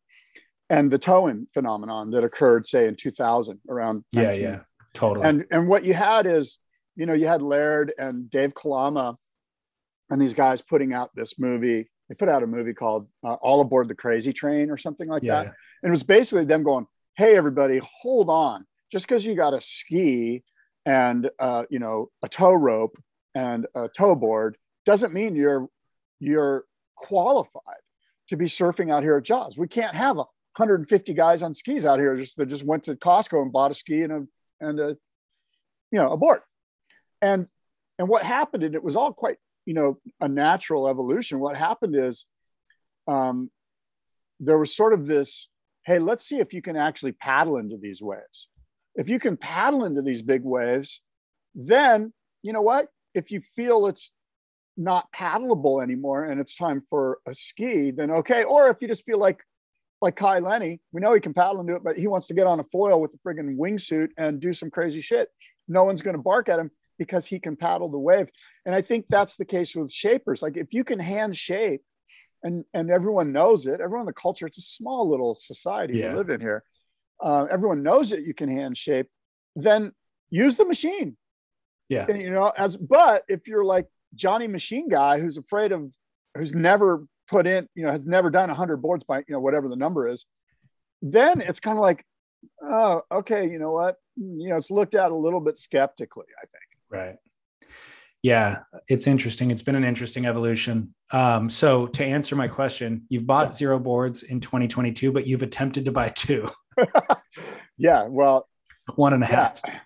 and 0.68 0.90
the 0.90 0.98
tow-in 0.98 1.46
phenomenon 1.52 2.10
that 2.10 2.24
occurred, 2.24 2.66
say, 2.66 2.86
in 2.86 2.96
2000 2.96 3.60
around. 3.68 4.04
Yeah, 4.12 4.22
19. 4.22 4.42
yeah, 4.42 4.60
totally. 4.94 5.26
And 5.26 5.44
and 5.50 5.68
what 5.68 5.84
you 5.84 5.94
had 5.94 6.26
is, 6.26 6.58
you 6.96 7.06
know, 7.06 7.12
you 7.12 7.26
had 7.26 7.42
Laird 7.42 7.92
and 7.98 8.30
Dave 8.30 8.54
Kalama 8.54 9.16
and 10.10 10.20
these 10.20 10.34
guys 10.34 10.62
putting 10.62 10.92
out 10.92 11.10
this 11.14 11.38
movie. 11.38 11.86
They 12.08 12.14
put 12.14 12.28
out 12.28 12.42
a 12.42 12.46
movie 12.46 12.74
called 12.74 13.06
uh, 13.24 13.34
All 13.34 13.60
Aboard 13.60 13.88
the 13.88 13.94
Crazy 13.94 14.32
Train 14.32 14.70
or 14.70 14.76
something 14.76 15.08
like 15.08 15.22
yeah, 15.22 15.34
that. 15.34 15.44
Yeah. 15.44 15.52
And 15.82 15.90
it 15.90 15.90
was 15.90 16.02
basically 16.02 16.44
them 16.44 16.62
going, 16.62 16.86
hey 17.16 17.36
everybody 17.36 17.80
hold 18.00 18.28
on 18.28 18.64
just 18.90 19.06
because 19.06 19.24
you 19.24 19.34
got 19.34 19.54
a 19.54 19.60
ski 19.60 20.42
and 20.84 21.30
uh, 21.38 21.64
you 21.70 21.78
know 21.78 22.10
a 22.22 22.28
tow 22.28 22.52
rope 22.52 22.96
and 23.34 23.66
a 23.74 23.88
tow 23.88 24.14
board 24.14 24.56
doesn't 24.84 25.12
mean 25.12 25.34
you're 25.36 25.68
you're 26.20 26.64
qualified 26.96 27.62
to 28.28 28.36
be 28.36 28.46
surfing 28.46 28.92
out 28.92 29.02
here 29.02 29.16
at 29.16 29.24
jaws 29.24 29.56
we 29.56 29.68
can't 29.68 29.94
have 29.94 30.18
a 30.18 30.24
150 30.56 31.14
guys 31.14 31.42
on 31.42 31.54
skis 31.54 31.86
out 31.86 31.98
here 31.98 32.16
just 32.16 32.36
that 32.36 32.46
just 32.46 32.64
went 32.64 32.84
to 32.84 32.94
Costco 32.94 33.40
and 33.40 33.52
bought 33.52 33.70
a 33.70 33.74
ski 33.74 34.02
and 34.02 34.12
a 34.12 34.26
and 34.60 34.78
a 34.80 34.96
you 35.90 35.98
know 35.98 36.12
a 36.12 36.16
board. 36.16 36.40
And 37.22 37.46
and 37.98 38.08
what 38.08 38.22
happened, 38.22 38.62
and 38.62 38.74
it 38.74 38.82
was 38.82 38.96
all 38.96 39.12
quite 39.12 39.36
you 39.64 39.72
know 39.72 39.98
a 40.20 40.28
natural 40.28 40.88
evolution. 40.88 41.40
What 41.40 41.56
happened 41.56 41.96
is 41.96 42.26
um, 43.08 43.50
there 44.40 44.58
was 44.58 44.76
sort 44.76 44.92
of 44.92 45.06
this, 45.06 45.48
hey, 45.84 45.98
let's 45.98 46.24
see 46.24 46.38
if 46.38 46.52
you 46.52 46.62
can 46.62 46.76
actually 46.76 47.12
paddle 47.12 47.56
into 47.56 47.76
these 47.76 48.00
waves. 48.00 48.48
If 48.94 49.08
you 49.08 49.18
can 49.18 49.36
paddle 49.36 49.84
into 49.84 50.02
these 50.02 50.22
big 50.22 50.42
waves, 50.44 51.00
then 51.54 52.12
you 52.42 52.52
know 52.52 52.62
what? 52.62 52.88
If 53.14 53.30
you 53.30 53.40
feel 53.40 53.86
it's 53.86 54.10
not 54.76 55.12
paddleable 55.12 55.82
anymore 55.82 56.24
and 56.24 56.40
it's 56.40 56.56
time 56.56 56.82
for 56.88 57.18
a 57.26 57.34
ski, 57.34 57.90
then 57.90 58.10
okay. 58.10 58.44
Or 58.44 58.68
if 58.68 58.78
you 58.80 58.88
just 58.88 59.04
feel 59.04 59.18
like 59.18 59.42
like 60.00 60.16
Kai 60.16 60.40
Lenny, 60.40 60.80
we 60.90 61.00
know 61.00 61.14
he 61.14 61.20
can 61.20 61.32
paddle 61.32 61.60
into 61.60 61.76
it, 61.76 61.84
but 61.84 61.96
he 61.96 62.08
wants 62.08 62.26
to 62.26 62.34
get 62.34 62.48
on 62.48 62.58
a 62.58 62.64
foil 62.64 63.00
with 63.00 63.12
the 63.12 63.18
friggin' 63.18 63.56
wingsuit 63.56 64.08
and 64.18 64.40
do 64.40 64.52
some 64.52 64.68
crazy 64.68 65.00
shit. 65.00 65.28
No 65.68 65.84
one's 65.84 66.02
to 66.02 66.18
bark 66.18 66.48
at 66.48 66.58
him 66.58 66.72
because 66.98 67.26
he 67.26 67.38
can 67.38 67.54
paddle 67.54 67.88
the 67.88 67.98
wave. 67.98 68.28
And 68.66 68.74
I 68.74 68.82
think 68.82 69.06
that's 69.08 69.36
the 69.36 69.44
case 69.44 69.76
with 69.76 69.92
shapers. 69.92 70.42
Like 70.42 70.56
if 70.56 70.72
you 70.72 70.82
can 70.82 70.98
hand 70.98 71.36
shape 71.36 71.82
and, 72.42 72.64
and 72.74 72.90
everyone 72.90 73.32
knows 73.32 73.66
it, 73.66 73.80
everyone 73.80 74.00
in 74.00 74.06
the 74.06 74.12
culture, 74.12 74.46
it's 74.46 74.58
a 74.58 74.62
small 74.62 75.08
little 75.08 75.34
society 75.34 75.98
yeah. 75.98 76.10
we 76.10 76.18
live 76.18 76.30
in 76.30 76.40
here. 76.40 76.64
Uh, 77.22 77.46
everyone 77.50 77.82
knows 77.82 78.10
that 78.10 78.24
you 78.24 78.34
can 78.34 78.50
hand 78.50 78.76
shape, 78.76 79.06
then 79.54 79.92
use 80.30 80.56
the 80.56 80.64
machine. 80.64 81.16
Yeah. 81.88 82.06
And, 82.08 82.20
you 82.20 82.30
know, 82.30 82.52
as, 82.56 82.76
but 82.76 83.24
if 83.28 83.46
you're 83.46 83.64
like 83.64 83.86
Johnny 84.14 84.48
machine 84.48 84.88
guy 84.88 85.20
who's 85.20 85.36
afraid 85.36 85.72
of, 85.72 85.92
who's 86.36 86.54
never 86.54 87.06
put 87.28 87.46
in, 87.46 87.68
you 87.74 87.84
know, 87.84 87.92
has 87.92 88.06
never 88.06 88.30
done 88.30 88.48
100 88.48 88.78
boards 88.78 89.04
by, 89.04 89.18
you 89.18 89.24
know, 89.28 89.40
whatever 89.40 89.68
the 89.68 89.76
number 89.76 90.08
is, 90.08 90.24
then 91.00 91.40
it's 91.40 91.60
kind 91.60 91.76
of 91.76 91.82
like, 91.82 92.04
oh, 92.62 93.02
okay, 93.10 93.48
you 93.48 93.58
know 93.58 93.72
what? 93.72 93.96
You 94.16 94.48
know, 94.48 94.56
it's 94.56 94.70
looked 94.70 94.94
at 94.94 95.10
a 95.10 95.16
little 95.16 95.40
bit 95.40 95.56
skeptically, 95.56 96.26
I 96.36 96.46
think. 96.46 96.64
Right. 96.90 97.16
Yeah, 98.22 98.60
it's 98.86 99.08
interesting. 99.08 99.50
It's 99.50 99.62
been 99.62 99.74
an 99.74 99.84
interesting 99.84 100.26
evolution. 100.26 100.94
Um, 101.10 101.50
so 101.50 101.88
to 101.88 102.04
answer 102.04 102.36
my 102.36 102.46
question, 102.46 103.04
you've 103.08 103.26
bought 103.26 103.52
zero 103.52 103.80
boards 103.80 104.22
in 104.22 104.38
2022, 104.38 105.10
but 105.10 105.26
you've 105.26 105.42
attempted 105.42 105.84
to 105.86 105.92
buy 105.92 106.10
two. 106.10 106.48
yeah, 107.76 108.06
well, 108.08 108.48
one 108.94 109.12
and 109.12 109.22
a 109.22 109.26
half. 109.26 109.60
Yeah. 109.66 109.80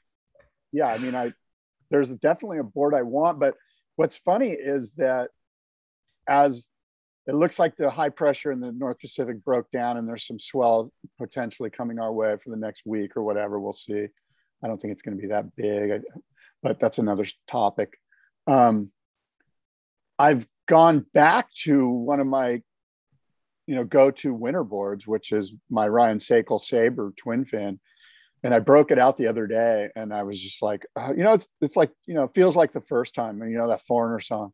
yeah, 0.73 0.87
I 0.89 0.99
mean, 0.99 1.15
I 1.15 1.33
there's 1.91 2.15
definitely 2.17 2.59
a 2.59 2.65
board 2.65 2.95
I 2.95 3.03
want, 3.03 3.41
but 3.41 3.55
what's 3.97 4.17
funny 4.17 4.51
is 4.51 4.97
that 4.97 5.31
as 6.29 6.71
it 7.27 7.35
looks 7.35 7.59
like 7.59 7.77
the 7.77 7.91
high 7.91 8.09
pressure 8.09 8.53
in 8.53 8.61
the 8.61 8.71
North 8.71 9.01
Pacific 9.01 9.43
broke 9.45 9.71
down 9.73 9.97
and 9.97 10.09
there's 10.09 10.27
some 10.27 10.39
swell 10.39 10.93
potentially 11.19 11.71
coming 11.71 11.99
our 11.99 12.13
way 12.13 12.37
for 12.37 12.51
the 12.51 12.57
next 12.57 12.83
week 12.87 13.17
or 13.17 13.23
whatever. 13.25 13.59
We'll 13.59 13.73
see. 13.73 14.07
I 14.63 14.69
don't 14.69 14.81
think 14.81 14.93
it's 14.93 15.03
going 15.03 15.17
to 15.17 15.23
be 15.23 15.29
that 15.29 15.57
big, 15.57 16.03
but 16.63 16.79
that's 16.79 16.99
another 16.99 17.27
topic. 17.49 17.99
Um, 18.47 18.91
I've 20.19 20.47
gone 20.67 21.05
back 21.13 21.49
to 21.65 21.89
one 21.89 22.21
of 22.21 22.27
my, 22.27 22.63
you 23.67 23.75
know, 23.75 23.85
go-to 23.85 24.33
winter 24.33 24.65
boards, 24.65 25.07
which 25.07 25.33
is 25.33 25.55
my 25.71 25.87
Ryan 25.87 26.19
Sakal 26.19 26.61
Sabre 26.61 27.13
twin 27.17 27.45
fin. 27.45 27.81
And 28.43 28.55
I 28.55 28.61
broke 28.61 28.91
it 28.91 28.99
out 28.99 29.17
the 29.17 29.27
other 29.27 29.47
day 29.47 29.89
and 29.97 30.15
I 30.15 30.23
was 30.23 30.41
just 30.41 30.63
like, 30.63 30.87
uh, 30.95 31.13
you 31.17 31.25
know, 31.25 31.33
it's, 31.33 31.49
it's 31.61 31.77
like, 31.77 31.91
you 32.07 32.15
know, 32.15 32.25
it 32.25 32.35
feels 32.35 32.55
like 32.55 32.73
the 32.73 32.81
first 32.81 33.15
time, 33.15 33.43
and 33.43 33.51
you 33.51 33.59
know, 33.59 33.69
that 33.69 33.81
foreigner 33.81 34.21
song. 34.21 34.53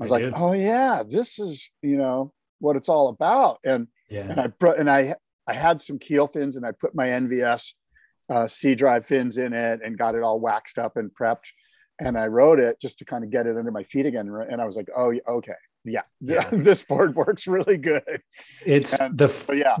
I 0.00 0.04
was 0.04 0.10
I 0.10 0.14
like, 0.16 0.24
did. 0.24 0.34
oh 0.36 0.52
yeah, 0.52 1.02
this 1.08 1.38
is 1.38 1.70
you 1.80 1.96
know 1.96 2.32
what 2.58 2.76
it's 2.76 2.88
all 2.88 3.08
about. 3.08 3.58
And 3.64 3.88
yeah. 4.08 4.28
and 4.30 4.40
I 4.40 4.46
brought 4.48 4.78
and 4.78 4.90
I 4.90 5.14
I 5.46 5.52
had 5.54 5.80
some 5.80 5.98
keel 5.98 6.26
fins 6.26 6.56
and 6.56 6.66
I 6.66 6.72
put 6.72 6.94
my 6.94 7.08
NVS 7.08 7.72
uh, 8.30 8.46
C 8.46 8.74
drive 8.74 9.06
fins 9.06 9.38
in 9.38 9.52
it 9.52 9.80
and 9.84 9.98
got 9.98 10.14
it 10.14 10.22
all 10.22 10.40
waxed 10.40 10.78
up 10.78 10.96
and 10.96 11.10
prepped. 11.10 11.50
And 12.00 12.18
I 12.18 12.26
rode 12.26 12.58
it 12.58 12.80
just 12.80 12.98
to 12.98 13.04
kind 13.04 13.22
of 13.22 13.30
get 13.30 13.46
it 13.46 13.56
under 13.56 13.70
my 13.70 13.84
feet 13.84 14.06
again. 14.06 14.28
And 14.28 14.60
I 14.60 14.64
was 14.64 14.76
like, 14.76 14.88
oh 14.96 15.14
okay, 15.28 15.52
yeah, 15.84 16.02
yeah. 16.20 16.48
this 16.50 16.82
board 16.82 17.14
works 17.16 17.46
really 17.46 17.76
good. 17.76 18.22
It's 18.64 18.98
and, 18.98 19.16
the 19.16 19.28
yeah 19.54 19.76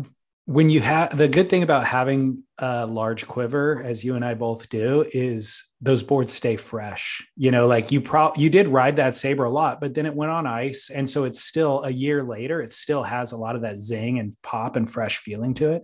when 0.46 0.68
you 0.68 0.80
have 0.80 1.16
the 1.16 1.28
good 1.28 1.48
thing 1.48 1.62
about 1.62 1.84
having 1.84 2.42
a 2.58 2.84
large 2.84 3.28
quiver 3.28 3.82
as 3.84 4.04
you 4.04 4.16
and 4.16 4.24
i 4.24 4.34
both 4.34 4.68
do 4.68 5.04
is 5.12 5.64
those 5.80 6.02
boards 6.02 6.32
stay 6.32 6.56
fresh 6.56 7.24
you 7.36 7.50
know 7.50 7.66
like 7.66 7.92
you 7.92 8.00
pro 8.00 8.32
you 8.36 8.50
did 8.50 8.66
ride 8.66 8.96
that 8.96 9.14
sabre 9.14 9.44
a 9.44 9.50
lot 9.50 9.80
but 9.80 9.94
then 9.94 10.04
it 10.04 10.14
went 10.14 10.32
on 10.32 10.46
ice 10.46 10.90
and 10.90 11.08
so 11.08 11.24
it's 11.24 11.40
still 11.40 11.84
a 11.84 11.90
year 11.90 12.24
later 12.24 12.60
it 12.60 12.72
still 12.72 13.02
has 13.04 13.32
a 13.32 13.36
lot 13.36 13.54
of 13.54 13.62
that 13.62 13.78
zing 13.78 14.18
and 14.18 14.36
pop 14.42 14.74
and 14.74 14.90
fresh 14.90 15.18
feeling 15.18 15.54
to 15.54 15.72
it 15.72 15.82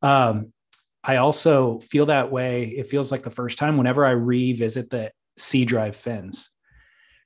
um, 0.00 0.50
i 1.04 1.16
also 1.16 1.78
feel 1.80 2.06
that 2.06 2.32
way 2.32 2.64
it 2.64 2.86
feels 2.86 3.12
like 3.12 3.22
the 3.22 3.30
first 3.30 3.58
time 3.58 3.76
whenever 3.76 4.06
i 4.06 4.10
revisit 4.10 4.88
the 4.88 5.12
c 5.40 5.64
drive 5.64 5.96
fins 5.96 6.50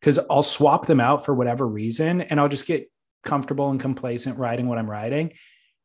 because 0.01 0.19
i'll 0.31 0.43
swap 0.43 0.87
them 0.87 1.01
out 1.01 1.25
for 1.25 1.35
whatever 1.35 1.67
reason 1.67 2.21
and 2.21 2.41
i'll 2.41 2.49
just 2.49 2.67
get 2.67 2.91
comfortable 3.25 3.71
and 3.71 3.81
complacent 3.81 4.39
riding 4.39 4.69
what 4.69 4.79
i'm 4.79 4.91
riding 4.91 5.33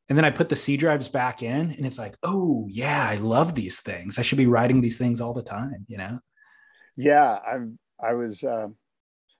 and 0.09 0.17
then 0.17 0.25
I 0.25 0.31
put 0.31 0.49
the 0.49 0.55
C 0.55 0.75
drives 0.75 1.07
back 1.07 1.43
in 1.43 1.71
and 1.71 1.85
it's 1.85 1.99
like, 1.99 2.15
oh 2.23 2.65
yeah, 2.67 3.07
I 3.07 3.15
love 3.15 3.53
these 3.53 3.79
things. 3.81 4.17
I 4.17 4.23
should 4.23 4.39
be 4.39 4.47
writing 4.47 4.81
these 4.81 4.97
things 4.97 5.21
all 5.21 5.33
the 5.33 5.43
time, 5.43 5.85
you 5.87 5.97
know? 5.97 6.19
Yeah. 6.97 7.37
I'm, 7.47 7.77
I 8.01 8.13
was, 8.13 8.43
uh, 8.43 8.67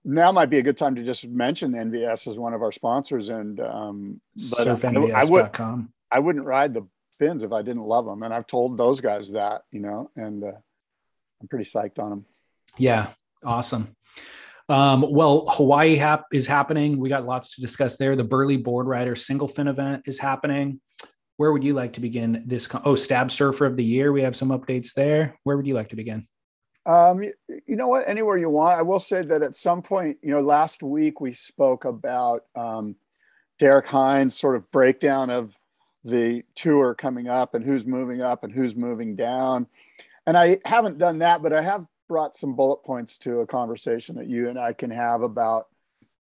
now 0.05 0.31
might 0.31 0.51
be 0.51 0.59
a 0.59 0.63
good 0.63 0.77
time 0.77 0.95
to 0.95 1.03
just 1.03 1.27
mention 1.27 1.71
NVS 1.71 2.27
as 2.27 2.37
one 2.37 2.53
of 2.53 2.61
our 2.61 2.71
sponsors 2.71 3.29
and, 3.29 3.59
um, 3.59 4.21
but 4.51 4.67
SurfNVS.com. 4.67 5.13
I, 5.15 5.25
would, 5.25 5.87
I 6.11 6.19
wouldn't 6.19 6.45
ride 6.45 6.75
the 6.75 6.87
fins 7.17 7.41
if 7.41 7.51
I 7.51 7.63
didn't 7.63 7.83
love 7.83 8.05
them. 8.05 8.21
And 8.21 8.31
I've 8.31 8.47
told 8.47 8.77
those 8.77 9.01
guys 9.01 9.31
that, 9.31 9.63
you 9.71 9.79
know, 9.79 10.11
and, 10.15 10.43
uh, 10.43 10.51
I'm 11.41 11.47
pretty 11.47 11.65
psyched 11.65 11.97
on 11.97 12.11
them. 12.11 12.25
Yeah. 12.77 13.09
Awesome. 13.43 13.95
Um, 14.69 15.03
well, 15.09 15.45
Hawaii 15.49 15.95
hap- 15.95 16.25
is 16.31 16.45
happening. 16.45 16.99
We 16.99 17.09
got 17.09 17.25
lots 17.25 17.55
to 17.55 17.61
discuss 17.61 17.97
there. 17.97 18.15
The 18.15 18.23
Burleigh 18.23 18.57
Board 18.57 18.87
Rider 18.87 19.15
Single 19.15 19.47
Fin 19.47 19.67
event 19.67 20.03
is 20.05 20.19
happening. 20.19 20.79
Where 21.37 21.51
would 21.51 21.63
you 21.63 21.73
like 21.73 21.93
to 21.93 22.01
begin 22.01 22.43
this? 22.45 22.67
Con- 22.67 22.83
oh, 22.85 22.95
Stab 22.95 23.31
Surfer 23.31 23.65
of 23.65 23.77
the 23.77 23.83
Year. 23.83 24.11
We 24.11 24.21
have 24.21 24.35
some 24.35 24.49
updates 24.49 24.93
there. 24.93 25.35
Where 25.43 25.57
would 25.57 25.65
you 25.65 25.73
like 25.73 25.89
to 25.89 25.95
begin? 25.95 26.27
Um, 26.85 27.23
you, 27.23 27.75
know 27.75 27.87
what? 27.87 28.07
Anywhere 28.07 28.37
you 28.37 28.49
want. 28.49 28.77
I 28.77 28.81
will 28.83 28.99
say 28.99 29.21
that 29.21 29.41
at 29.41 29.55
some 29.55 29.81
point, 29.81 30.17
you 30.21 30.31
know, 30.31 30.41
last 30.41 30.83
week 30.83 31.19
we 31.19 31.33
spoke 31.33 31.85
about 31.85 32.43
um, 32.55 32.95
Derek 33.57 33.87
Hynd's 33.87 34.37
sort 34.37 34.55
of 34.55 34.69
breakdown 34.71 35.29
of 35.29 35.55
the 36.03 36.43
tour 36.55 36.93
coming 36.93 37.27
up 37.27 37.55
and 37.55 37.63
who's 37.63 37.85
moving 37.85 38.21
up 38.21 38.43
and 38.43 38.53
who's 38.53 38.75
moving 38.75 39.15
down. 39.15 39.67
And 40.27 40.37
I 40.37 40.59
haven't 40.63 40.97
done 40.97 41.19
that, 41.19 41.41
but 41.41 41.53
I 41.53 41.61
have 41.61 41.85
brought 42.09 42.35
some 42.35 42.55
bullet 42.55 42.83
points 42.83 43.17
to 43.19 43.39
a 43.39 43.47
conversation 43.47 44.15
that 44.17 44.27
you 44.27 44.49
and 44.49 44.59
I 44.59 44.73
can 44.73 44.89
have 44.89 45.21
about 45.21 45.67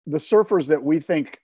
the 0.08 0.18
surfers 0.18 0.68
that 0.70 0.82
we 0.82 1.00
think 1.00 1.40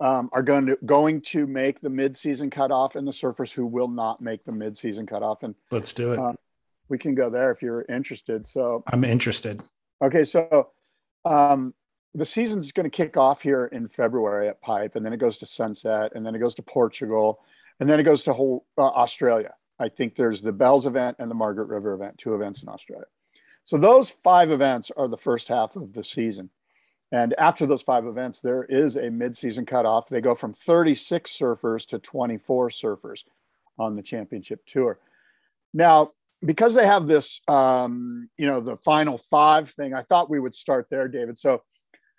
um, 0.00 0.28
are 0.32 0.42
going 0.42 0.66
to 0.66 0.78
going 0.84 1.22
to 1.22 1.46
make 1.46 1.80
the 1.80 1.88
midseason 1.88 2.52
cutoff 2.52 2.96
and 2.96 3.06
the 3.06 3.12
surfers 3.12 3.52
who 3.52 3.66
will 3.66 3.88
not 3.88 4.20
make 4.20 4.44
the 4.44 4.52
midseason 4.52 5.08
cutoff. 5.08 5.42
And 5.42 5.54
let's 5.70 5.92
do 5.92 6.12
it. 6.12 6.18
Uh, 6.18 6.34
we 6.88 6.98
can 6.98 7.14
go 7.14 7.30
there 7.30 7.50
if 7.50 7.62
you're 7.62 7.84
interested. 7.88 8.46
So 8.46 8.84
I'm 8.86 9.04
interested. 9.04 9.62
Okay, 10.02 10.24
so 10.24 10.70
um, 11.24 11.74
the 12.14 12.24
season's 12.24 12.72
going 12.72 12.84
to 12.84 12.90
kick 12.90 13.16
off 13.16 13.42
here 13.42 13.66
in 13.66 13.88
February 13.88 14.48
at 14.48 14.60
Pipe, 14.60 14.96
and 14.96 15.04
then 15.04 15.12
it 15.12 15.18
goes 15.18 15.38
to 15.38 15.46
Sunset, 15.46 16.12
and 16.14 16.24
then 16.24 16.34
it 16.34 16.38
goes 16.38 16.54
to 16.54 16.62
Portugal, 16.62 17.40
and 17.80 17.88
then 17.88 17.98
it 17.98 18.04
goes 18.04 18.22
to 18.24 18.32
whole 18.32 18.66
uh, 18.76 18.82
Australia. 18.82 19.54
I 19.78 19.88
think 19.88 20.16
there's 20.16 20.42
the 20.42 20.52
Bells 20.52 20.86
event 20.86 21.16
and 21.18 21.30
the 21.30 21.34
Margaret 21.34 21.68
River 21.68 21.94
event, 21.94 22.18
two 22.18 22.34
events 22.34 22.62
in 22.62 22.68
Australia. 22.68 23.06
So 23.68 23.76
those 23.76 24.08
five 24.24 24.50
events 24.50 24.90
are 24.96 25.08
the 25.08 25.18
first 25.18 25.48
half 25.48 25.76
of 25.76 25.92
the 25.92 26.02
season. 26.02 26.48
And 27.12 27.34
after 27.36 27.66
those 27.66 27.82
five 27.82 28.06
events, 28.06 28.40
there 28.40 28.64
is 28.64 28.96
a 28.96 29.10
mid-season 29.10 29.66
cutoff. 29.66 30.08
They 30.08 30.22
go 30.22 30.34
from 30.34 30.54
36 30.54 31.30
surfers 31.30 31.86
to 31.88 31.98
24 31.98 32.70
surfers 32.70 33.24
on 33.78 33.94
the 33.94 34.00
championship 34.00 34.64
tour. 34.64 34.98
Now, 35.74 36.12
because 36.42 36.72
they 36.72 36.86
have 36.86 37.06
this, 37.06 37.42
um, 37.46 38.30
you 38.38 38.46
know, 38.46 38.60
the 38.60 38.78
final 38.78 39.18
five 39.18 39.68
thing, 39.72 39.92
I 39.92 40.00
thought 40.00 40.30
we 40.30 40.40
would 40.40 40.54
start 40.54 40.86
there, 40.90 41.06
David. 41.06 41.36
So, 41.36 41.62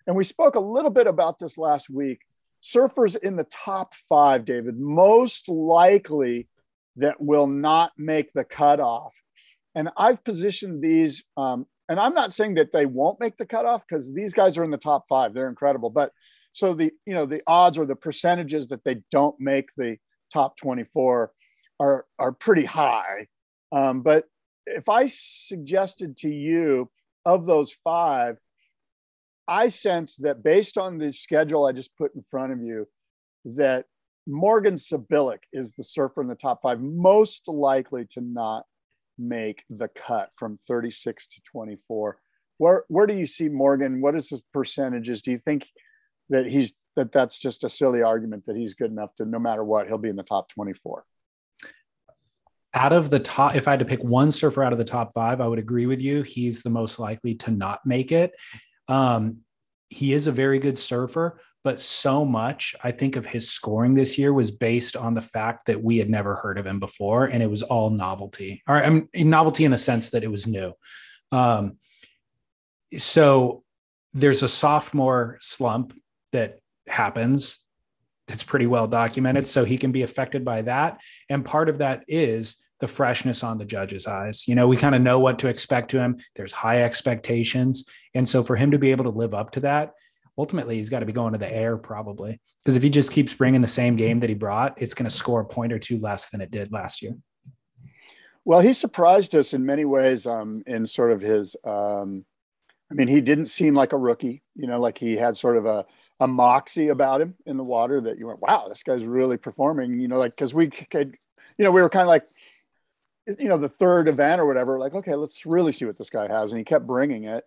and 0.05 0.15
we 0.15 0.25
spoke 0.25 0.53
a 0.53 0.59
little 0.59 0.91
bit 0.91 1.07
about 1.07 1.39
this 1.39 1.57
last 1.57 1.89
week. 1.89 2.19
Surfers 2.61 3.15
in 3.15 3.35
the 3.35 3.45
top 3.45 3.95
five, 3.95 4.45
David, 4.45 4.77
most 4.77 5.49
likely 5.49 6.47
that 6.97 7.19
will 7.19 7.47
not 7.47 7.91
make 7.97 8.33
the 8.33 8.43
cutoff 8.43 9.15
and 9.79 9.89
I've 9.95 10.21
positioned 10.25 10.83
these, 10.83 11.23
um, 11.37 11.65
and 11.87 12.01
I'm 12.01 12.13
not 12.13 12.33
saying 12.33 12.55
that 12.55 12.73
they 12.73 12.85
won't 12.85 13.21
make 13.21 13.37
the 13.37 13.45
cutoff 13.45 13.85
because 13.87 14.13
these 14.13 14.33
guys 14.33 14.57
are 14.57 14.65
in 14.65 14.71
the 14.71 14.77
top 14.77 15.05
five. 15.07 15.33
They're 15.33 15.47
incredible. 15.47 15.89
But 15.89 16.11
so 16.51 16.73
the, 16.73 16.91
you 17.05 17.13
know, 17.13 17.25
the 17.25 17.41
odds 17.47 17.77
or 17.77 17.85
the 17.85 17.95
percentages 17.95 18.67
that 18.67 18.83
they 18.83 18.97
don't 19.09 19.39
make 19.39 19.69
the 19.77 19.95
top 20.33 20.57
24 20.57 21.31
are, 21.79 22.05
are 22.19 22.31
pretty 22.33 22.65
high. 22.65 23.27
Um, 23.71 24.01
but 24.01 24.25
if 24.65 24.89
I 24.89 25.05
suggested 25.07 26.17
to 26.17 26.29
you 26.29 26.91
of 27.25 27.45
those 27.45 27.73
five, 27.81 28.35
I 29.47 29.69
sense 29.69 30.17
that 30.17 30.43
based 30.43 30.77
on 30.77 30.97
the 30.97 31.13
schedule 31.13 31.65
I 31.65 31.71
just 31.71 31.95
put 31.95 32.13
in 32.15 32.23
front 32.23 32.51
of 32.51 32.61
you, 32.61 32.85
that 33.45 33.85
Morgan 34.27 34.75
Cibilic 34.75 35.43
is 35.53 35.75
the 35.75 35.83
surfer 35.83 36.21
in 36.21 36.27
the 36.27 36.35
top 36.35 36.63
five, 36.63 36.81
most 36.81 37.47
likely 37.47 38.03
to 38.11 38.19
not 38.19 38.65
make 39.19 39.63
the 39.69 39.89
cut 39.89 40.29
from 40.35 40.57
36 40.67 41.27
to 41.27 41.41
24. 41.51 42.17
Where 42.57 42.83
where 42.87 43.07
do 43.07 43.13
you 43.13 43.25
see 43.25 43.49
Morgan? 43.49 44.01
What 44.01 44.15
is 44.15 44.29
his 44.29 44.41
percentages? 44.53 45.21
Do 45.21 45.31
you 45.31 45.37
think 45.37 45.67
that 46.29 46.45
he's 46.45 46.73
that 46.95 47.11
that's 47.11 47.37
just 47.37 47.63
a 47.63 47.69
silly 47.69 48.01
argument 48.01 48.45
that 48.47 48.55
he's 48.55 48.73
good 48.73 48.91
enough 48.91 49.13
to 49.15 49.25
no 49.25 49.39
matter 49.39 49.63
what 49.63 49.87
he'll 49.87 49.97
be 49.97 50.09
in 50.09 50.15
the 50.15 50.23
top 50.23 50.49
24? 50.49 51.05
Out 52.73 52.93
of 52.93 53.09
the 53.09 53.19
top, 53.19 53.55
if 53.55 53.67
I 53.67 53.71
had 53.71 53.79
to 53.79 53.85
pick 53.85 54.03
one 54.03 54.31
surfer 54.31 54.63
out 54.63 54.73
of 54.73 54.77
the 54.77 54.85
top 54.85 55.13
five, 55.13 55.41
I 55.41 55.47
would 55.47 55.59
agree 55.59 55.85
with 55.85 56.01
you. 56.01 56.21
He's 56.21 56.61
the 56.61 56.69
most 56.69 56.99
likely 56.99 57.35
to 57.35 57.51
not 57.51 57.79
make 57.85 58.11
it. 58.11 58.33
Um, 58.87 59.39
he 59.89 60.13
is 60.13 60.27
a 60.27 60.31
very 60.31 60.59
good 60.59 60.77
surfer, 60.77 61.39
but 61.63 61.79
so 61.79 62.23
much 62.23 62.75
I 62.83 62.91
think 62.91 63.15
of 63.15 63.25
his 63.25 63.49
scoring 63.49 63.93
this 63.93 64.17
year 64.17 64.33
was 64.33 64.51
based 64.51 64.95
on 64.95 65.13
the 65.13 65.21
fact 65.21 65.65
that 65.65 65.83
we 65.83 65.97
had 65.97 66.09
never 66.09 66.35
heard 66.35 66.57
of 66.57 66.65
him 66.65 66.79
before, 66.79 67.25
and 67.25 67.43
it 67.43 67.49
was 67.49 67.63
all 67.63 67.89
novelty. 67.89 68.63
Or 68.67 68.77
I 68.77 68.89
mean, 68.89 69.09
novelty 69.13 69.65
in 69.65 69.71
the 69.71 69.77
sense 69.77 70.11
that 70.11 70.23
it 70.23 70.31
was 70.31 70.47
new. 70.47 70.73
Um, 71.31 71.77
so 72.97 73.63
there's 74.13 74.43
a 74.43 74.47
sophomore 74.47 75.37
slump 75.41 75.93
that 76.31 76.59
happens. 76.87 77.59
It's 78.27 78.43
pretty 78.43 78.67
well 78.67 78.87
documented, 78.87 79.47
so 79.47 79.65
he 79.65 79.77
can 79.77 79.91
be 79.91 80.03
affected 80.03 80.45
by 80.45 80.61
that, 80.63 81.01
and 81.29 81.45
part 81.45 81.69
of 81.69 81.79
that 81.79 82.03
is 82.07 82.57
the 82.79 82.87
freshness 82.87 83.43
on 83.43 83.57
the 83.57 83.65
judge's 83.65 84.07
eyes. 84.07 84.47
You 84.47 84.55
know, 84.55 84.67
we 84.67 84.77
kind 84.77 84.95
of 84.95 85.01
know 85.01 85.19
what 85.19 85.39
to 85.39 85.47
expect 85.47 85.91
to 85.91 85.99
him. 85.99 86.17
There's 86.35 86.51
high 86.51 86.83
expectations. 86.83 87.85
And 88.15 88.27
so 88.27 88.41
for 88.43 88.55
him 88.55 88.71
to 88.71 88.79
be 88.79 88.91
able 88.91 89.03
to 89.03 89.09
live 89.09 89.33
up 89.33 89.51
to 89.51 89.59
that, 89.61 89.93
ultimately 90.39 90.77
he's 90.77 90.89
got 90.89 90.99
to 90.99 91.05
be 91.05 91.13
going 91.13 91.33
to 91.33 91.39
the 91.39 91.53
air 91.53 91.77
probably. 91.77 92.39
Because 92.63 92.75
if 92.75 92.83
he 92.83 92.89
just 92.89 93.11
keeps 93.11 93.33
bringing 93.33 93.61
the 93.61 93.67
same 93.67 93.95
game 93.95 94.19
that 94.21 94.29
he 94.29 94.35
brought 94.35 94.81
it's 94.81 94.93
going 94.93 95.09
to 95.09 95.15
score 95.15 95.41
a 95.41 95.45
point 95.45 95.73
or 95.73 95.79
two 95.79 95.97
less 95.97 96.29
than 96.29 96.41
it 96.41 96.51
did 96.51 96.71
last 96.71 97.01
year. 97.01 97.13
Well 98.45 98.61
he 98.61 98.73
surprised 98.73 99.35
us 99.35 99.53
in 99.53 99.65
many 99.65 99.85
ways 99.85 100.25
um, 100.25 100.63
in 100.65 100.87
sort 100.87 101.11
of 101.11 101.21
his 101.21 101.55
um, 101.63 102.25
i 102.91 102.95
mean 102.95 103.07
he 103.07 103.21
didn't 103.21 103.45
seem 103.45 103.75
like 103.75 103.93
a 103.93 103.97
rookie 103.97 104.41
you 104.55 104.65
know 104.65 104.79
like 104.79 104.97
he 104.97 105.15
had 105.15 105.37
sort 105.37 105.57
of 105.57 105.65
a, 105.67 105.85
a 106.19 106.27
moxie 106.27 106.87
about 106.87 107.21
him 107.21 107.35
in 107.45 107.55
the 107.55 107.63
water 107.63 108.01
that 108.01 108.17
you 108.17 108.25
went 108.25 108.41
wow 108.41 108.67
this 108.67 108.81
guy's 108.81 109.03
really 109.03 109.37
performing 109.37 109.99
you 109.99 110.07
know 110.07 110.17
like 110.17 110.35
because 110.35 110.55
we 110.55 110.67
could 110.67 111.15
you 111.59 111.65
know 111.65 111.71
we 111.71 111.83
were 111.83 111.89
kind 111.89 112.01
of 112.01 112.07
like 112.07 112.25
you 113.37 113.47
know 113.47 113.57
the 113.57 113.69
third 113.69 114.07
event 114.07 114.41
or 114.41 114.45
whatever 114.47 114.79
like 114.79 114.95
okay 114.95 115.13
let's 115.13 115.45
really 115.45 115.71
see 115.71 115.85
what 115.85 115.97
this 115.97 116.09
guy 116.09 116.27
has 116.27 116.51
and 116.51 116.57
he 116.57 116.65
kept 116.65 116.87
bringing 116.87 117.25
it. 117.25 117.43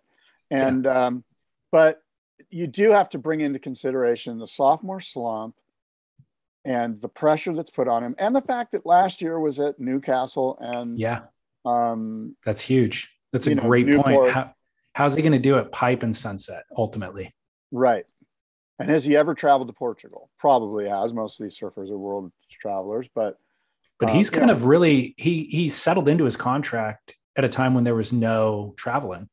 And 0.49 0.85
yeah. 0.85 1.07
um, 1.07 1.23
but 1.71 2.02
you 2.49 2.67
do 2.67 2.91
have 2.91 3.09
to 3.09 3.17
bring 3.17 3.41
into 3.41 3.59
consideration 3.59 4.37
the 4.37 4.47
sophomore 4.47 4.99
slump 4.99 5.55
and 6.65 7.01
the 7.01 7.09
pressure 7.09 7.53
that's 7.53 7.69
put 7.69 7.87
on 7.87 8.03
him 8.03 8.15
and 8.17 8.35
the 8.35 8.41
fact 8.41 8.71
that 8.71 8.85
last 8.85 9.21
year 9.21 9.39
was 9.39 9.59
at 9.59 9.79
Newcastle 9.79 10.57
and 10.61 10.97
yeah. 10.99 11.21
um 11.65 12.35
that's 12.45 12.61
huge. 12.61 13.11
That's 13.31 13.47
a 13.47 13.55
great 13.55 13.87
know, 13.87 14.03
point. 14.03 14.31
How, 14.31 14.53
how's 14.93 15.15
he 15.15 15.21
going 15.21 15.33
to 15.33 15.39
do 15.39 15.57
it 15.57 15.71
pipe 15.71 16.03
and 16.03 16.15
sunset 16.15 16.63
ultimately? 16.77 17.33
Right. 17.71 18.05
And 18.77 18.89
has 18.89 19.03
he 19.03 19.15
ever 19.15 19.33
traveled 19.33 19.69
to 19.69 19.73
Portugal? 19.73 20.29
Probably 20.37 20.87
has. 20.87 21.13
Most 21.13 21.39
of 21.39 21.45
these 21.45 21.57
surfers 21.57 21.89
are 21.89 21.97
world 21.97 22.31
travelers 22.49 23.09
but 23.13 23.37
but 23.99 24.09
um, 24.09 24.15
he's 24.15 24.29
kind 24.29 24.47
yeah. 24.47 24.53
of 24.53 24.65
really 24.65 25.15
he 25.17 25.45
he 25.45 25.69
settled 25.69 26.07
into 26.07 26.25
his 26.25 26.37
contract 26.37 27.15
at 27.35 27.45
a 27.45 27.49
time 27.49 27.73
when 27.73 27.83
there 27.83 27.95
was 27.95 28.13
no 28.13 28.73
traveling. 28.77 29.29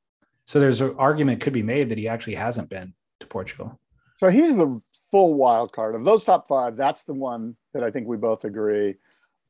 So 0.47 0.59
there's 0.59 0.81
an 0.81 0.95
argument 0.99 1.40
could 1.40 1.52
be 1.52 1.62
made 1.62 1.90
that 1.90 1.99
he 1.99 2.09
actually 2.09 2.35
hasn't 2.35 2.69
been 2.69 2.95
Portugal. 3.30 3.78
So 4.16 4.28
he's 4.28 4.54
the 4.54 4.80
full 5.10 5.34
wild 5.34 5.72
card 5.72 5.94
of 5.94 6.04
those 6.04 6.25
top 6.25 6.46
five. 6.46 6.76
That's 6.76 7.04
the 7.04 7.14
one 7.14 7.56
that 7.72 7.82
I 7.82 7.90
think 7.90 8.06
we 8.06 8.18
both 8.18 8.44
agree 8.44 8.96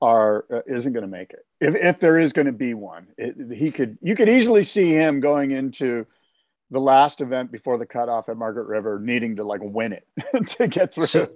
are 0.01 0.47
uh, 0.53 0.61
isn't 0.67 0.93
going 0.93 1.03
to 1.03 1.09
make 1.09 1.31
it. 1.31 1.45
If 1.61 1.75
if 1.75 1.99
there 1.99 2.19
is 2.19 2.33
going 2.33 2.47
to 2.47 2.53
be 2.53 2.75
one, 2.75 3.09
it, 3.19 3.53
he 3.53 3.71
could 3.71 3.99
you 4.01 4.15
could 4.15 4.29
easily 4.29 4.63
see 4.63 4.93
him 4.93 5.21
going 5.21 5.51
into 5.51 6.07
the 6.71 6.81
last 6.81 7.21
event 7.21 7.51
before 7.51 7.79
the 7.79 7.87
cutoff 7.87 8.29
at 8.29 8.37
Margaret 8.37 8.69
River, 8.69 9.01
needing 9.01 9.37
to 9.37 9.45
like 9.45 9.61
win 9.63 9.93
it 9.93 10.07
to 10.51 10.69
get 10.69 10.95
through. 10.95 11.07
So, 11.07 11.29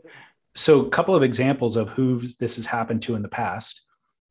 so 0.55 0.87
a 0.87 0.91
couple 0.91 1.17
of 1.17 1.23
examples 1.23 1.77
of 1.77 1.89
who 1.89 2.21
this 2.39 2.57
has 2.57 2.67
happened 2.67 3.03
to 3.03 3.17
in 3.17 3.23
the 3.23 3.29
past. 3.29 3.83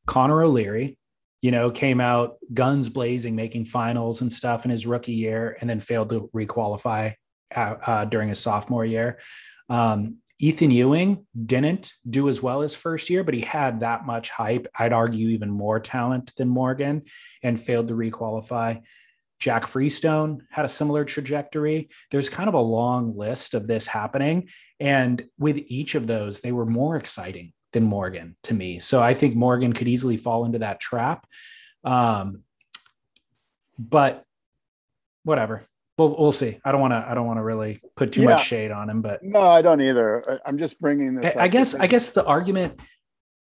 Connor 0.08 0.44
O'Leary, 0.44 0.98
you 1.42 1.52
know, 1.52 1.70
came 1.72 2.00
out 2.00 2.38
guns 2.54 2.90
blazing, 2.90 3.36
making 3.36 3.66
finals 3.66 4.22
and 4.22 4.32
stuff 4.32 4.64
in 4.64 4.72
his 4.72 4.88
rookie 4.88 5.14
year, 5.14 5.58
and 5.60 5.70
then 5.70 5.80
failed 5.80 6.10
to 6.10 6.30
requalify 6.34 7.14
uh, 7.56 8.06
during 8.06 8.30
his 8.30 8.40
sophomore 8.40 8.86
year. 8.86 9.20
Um, 9.70 10.18
Ethan 10.40 10.72
Ewing 10.72 11.26
didn't 11.46 11.94
do 12.10 12.28
as 12.28 12.42
well 12.42 12.62
his 12.62 12.76
first 12.76 13.10
year, 13.10 13.24
but 13.24 13.34
he 13.34 13.42
had 13.42 13.80
that 13.80 14.06
much 14.06 14.30
hype. 14.30 14.68
I'd 14.78 14.92
argue 14.92 15.30
even 15.30 15.50
more 15.50 15.80
talent 15.80 16.34
than 16.36 16.50
Morgan 16.50 17.04
and 17.44 17.60
failed 17.60 17.88
to 17.88 17.94
requalify. 17.94 18.82
Jack 19.40 19.68
Freestone 19.68 20.46
had 20.50 20.66
a 20.66 20.70
similar 20.70 21.06
trajectory. 21.06 21.90
There's 22.12 22.30
kind 22.30 22.50
of 22.50 22.56
a 22.56 22.60
long 22.60 23.16
list 23.16 23.54
of 23.54 23.68
this 23.68 23.88
happening. 23.88 24.50
And 24.80 25.24
with 25.38 25.58
each 25.68 25.96
of 25.96 26.08
those, 26.08 26.42
they 26.42 26.52
were 26.52 26.66
more 26.66 26.98
exciting 26.98 27.54
than 27.72 27.84
Morgan 27.84 28.36
to 28.44 28.54
me. 28.54 28.80
So 28.80 29.02
I 29.02 29.14
think 29.14 29.36
Morgan 29.36 29.74
could 29.74 29.88
easily 29.88 30.18
fall 30.18 30.46
into 30.46 30.60
that 30.60 30.80
trap. 30.80 31.26
Um, 31.84 32.44
but 33.78 34.26
whatever 35.24 35.64
we'll 35.98 36.16
we'll 36.18 36.32
see. 36.32 36.60
I 36.64 36.72
don't 36.72 36.82
want 36.82 36.94
to 36.94 37.06
I 37.08 37.14
don't 37.14 37.28
want 37.28 37.38
to 37.38 37.44
really 37.44 37.82
put 37.96 38.12
too 38.12 38.22
yeah. 38.22 38.30
much 38.30 38.46
shade 38.46 38.72
on 38.72 38.90
him, 38.90 39.02
but 39.02 39.24
no, 39.24 39.42
I 39.42 39.62
don't 39.62 39.82
either. 39.82 40.42
I'm 40.46 40.58
just 40.58 40.80
bringing 40.80 41.16
this. 41.16 41.36
I, 41.36 41.44
I 41.44 41.48
guess 41.48 41.76
I 41.76 41.88
guess 41.88 42.12
the 42.12 42.26
argument, 42.26 42.80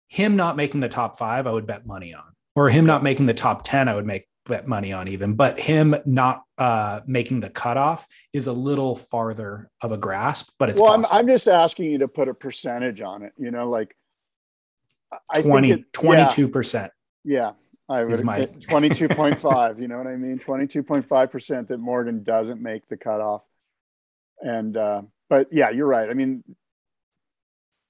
him 0.08 0.36
not 0.36 0.56
making 0.56 0.80
the 0.80 0.88
top 0.88 1.18
five, 1.18 1.46
I 1.46 1.52
would 1.52 1.66
bet 1.66 1.86
money 1.86 2.14
on, 2.14 2.24
or 2.54 2.68
him 2.68 2.86
not 2.86 3.02
making 3.02 3.26
the 3.26 3.34
top 3.34 3.62
ten, 3.64 3.88
I 3.88 3.94
would 3.94 4.06
make 4.06 4.28
bet 4.46 4.66
money 4.66 4.92
on 4.92 5.08
even. 5.08 5.34
But 5.34 5.58
him 5.60 5.96
not 6.04 6.42
uh, 6.58 7.00
making 7.06 7.40
the 7.40 7.50
cutoff 7.50 8.06
is 8.32 8.46
a 8.46 8.52
little 8.52 8.96
farther 8.96 9.70
of 9.80 9.92
a 9.92 9.96
grasp, 9.96 10.52
but 10.58 10.70
it's 10.70 10.80
well. 10.80 10.92
I'm, 10.92 11.04
I'm 11.10 11.26
just 11.26 11.48
asking 11.48 11.90
you 11.92 11.98
to 11.98 12.08
put 12.08 12.28
a 12.28 12.34
percentage 12.34 13.00
on 13.00 13.22
it. 13.22 13.32
You 13.38 13.50
know, 13.50 13.68
like 13.68 13.94
I 15.30 15.42
20, 15.42 15.84
22 15.92 16.48
percent. 16.48 16.92
Yeah, 17.24 17.52
I 17.88 18.04
would 18.04 18.24
my... 18.24 18.46
22.5, 18.46 19.80
you 19.80 19.88
know 19.88 19.98
what 19.98 20.06
I 20.06 20.16
mean? 20.16 20.38
22.5% 20.38 21.68
that 21.68 21.78
Morgan 21.78 22.24
doesn't 22.24 22.60
make 22.60 22.88
the 22.88 22.96
cutoff. 22.96 23.44
And, 24.40 24.76
uh, 24.76 25.02
but 25.28 25.52
yeah, 25.52 25.70
you're 25.70 25.86
right. 25.86 26.10
I 26.10 26.14
mean, 26.14 26.42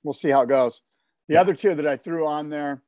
we'll 0.02 0.14
see 0.14 0.28
how 0.28 0.42
it 0.42 0.48
goes. 0.48 0.82
The 1.28 1.34
yeah. 1.34 1.40
other 1.40 1.54
two 1.54 1.74
that 1.74 1.86
I 1.86 1.96
threw 1.96 2.26
on 2.26 2.50
there, 2.50 2.82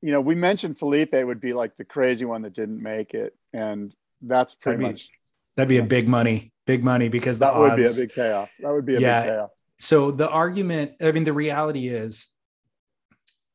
you 0.00 0.12
know, 0.12 0.20
we 0.20 0.34
mentioned 0.34 0.78
Felipe 0.78 1.12
would 1.12 1.40
be 1.40 1.52
like 1.52 1.76
the 1.76 1.84
crazy 1.84 2.24
one 2.24 2.42
that 2.42 2.54
didn't 2.54 2.82
make 2.82 3.14
it. 3.14 3.34
And 3.52 3.94
that's 4.22 4.54
pretty 4.54 4.78
that'd 4.78 4.88
be, 4.88 4.92
much. 4.92 5.08
That'd 5.56 5.68
be 5.68 5.78
a 5.78 5.82
big 5.82 6.08
money, 6.08 6.52
big 6.66 6.82
money 6.82 7.08
because 7.08 7.38
that 7.38 7.54
would 7.56 7.76
be 7.76 7.86
a 7.86 7.92
big 7.92 8.12
payoff. 8.12 8.50
That 8.60 8.72
would 8.72 8.86
be 8.86 8.96
a 8.96 9.00
yeah, 9.00 9.22
big 9.22 9.30
payoff. 9.30 9.50
So 9.78 10.10
the 10.10 10.28
argument, 10.28 10.92
I 11.00 11.12
mean, 11.12 11.24
the 11.24 11.32
reality 11.32 11.88
is, 11.88 12.28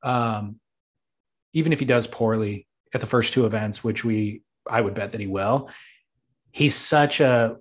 um, 0.04 0.60
even 1.54 1.74
if 1.74 1.80
he 1.80 1.86
does 1.86 2.08
poorly 2.08 2.68
at 2.94 3.02
the 3.02 3.08
first 3.08 3.34
two 3.34 3.46
events, 3.46 3.84
which 3.84 4.04
we 4.04 4.42
I 4.68 4.82
would 4.82 4.94
bet 4.94 5.12
that 5.12 5.22
he 5.22 5.28
will, 5.28 5.70
he's 6.52 6.76
such 6.76 7.22
a 7.22 7.58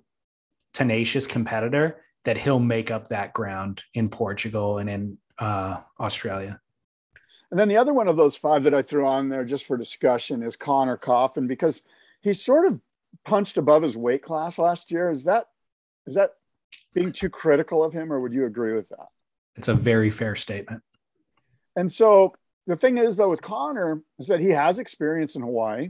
tenacious 0.73 1.27
competitor 1.27 2.03
that 2.25 2.37
he'll 2.37 2.59
make 2.59 2.91
up 2.91 3.07
that 3.07 3.33
ground 3.33 3.83
in 3.93 4.09
Portugal 4.09 4.77
and 4.77 4.89
in 4.89 5.17
uh, 5.39 5.77
Australia. 5.99 6.59
And 7.51 7.59
then 7.59 7.67
the 7.67 7.77
other 7.77 7.93
one 7.93 8.07
of 8.07 8.17
those 8.17 8.35
five 8.35 8.63
that 8.63 8.73
I 8.73 8.81
threw 8.81 9.07
on 9.07 9.29
there 9.29 9.43
just 9.43 9.65
for 9.65 9.77
discussion 9.77 10.43
is 10.43 10.55
Conner 10.55 10.97
Coffin 10.97 11.47
because 11.47 11.81
he 12.21 12.33
sort 12.33 12.67
of 12.67 12.79
punched 13.25 13.57
above 13.57 13.81
his 13.81 13.97
weight 13.97 14.21
class 14.21 14.59
last 14.59 14.91
year. 14.91 15.09
Is 15.09 15.23
that 15.23 15.47
is 16.05 16.15
that 16.15 16.33
being 16.93 17.11
too 17.11 17.29
critical 17.29 17.83
of 17.83 17.93
him, 17.93 18.13
or 18.13 18.19
would 18.19 18.33
you 18.33 18.45
agree 18.45 18.73
with 18.73 18.89
that? 18.89 19.07
It's 19.55 19.67
a 19.67 19.73
very 19.73 20.11
fair 20.11 20.35
statement. 20.35 20.83
And 21.75 21.91
so 21.91 22.33
the 22.69 22.75
thing 22.75 22.99
is 22.99 23.15
though 23.15 23.29
with 23.29 23.41
Conner 23.41 24.03
is 24.19 24.27
that 24.27 24.39
he 24.39 24.51
has 24.51 24.77
experience 24.77 25.35
in 25.35 25.41
Hawaii. 25.41 25.89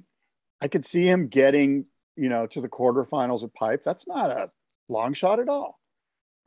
I 0.61 0.69
could 0.69 0.85
see 0.85 1.05
him 1.05 1.27
getting, 1.27 1.85
you 2.15 2.29
know, 2.29 2.47
to 2.47 2.61
the 2.61 2.69
quarterfinals 2.69 3.43
of 3.43 3.53
pipe. 3.53 3.83
That's 3.83 4.07
not 4.07 4.31
a 4.31 4.49
long 4.87 5.13
shot 5.13 5.39
at 5.39 5.49
all. 5.49 5.77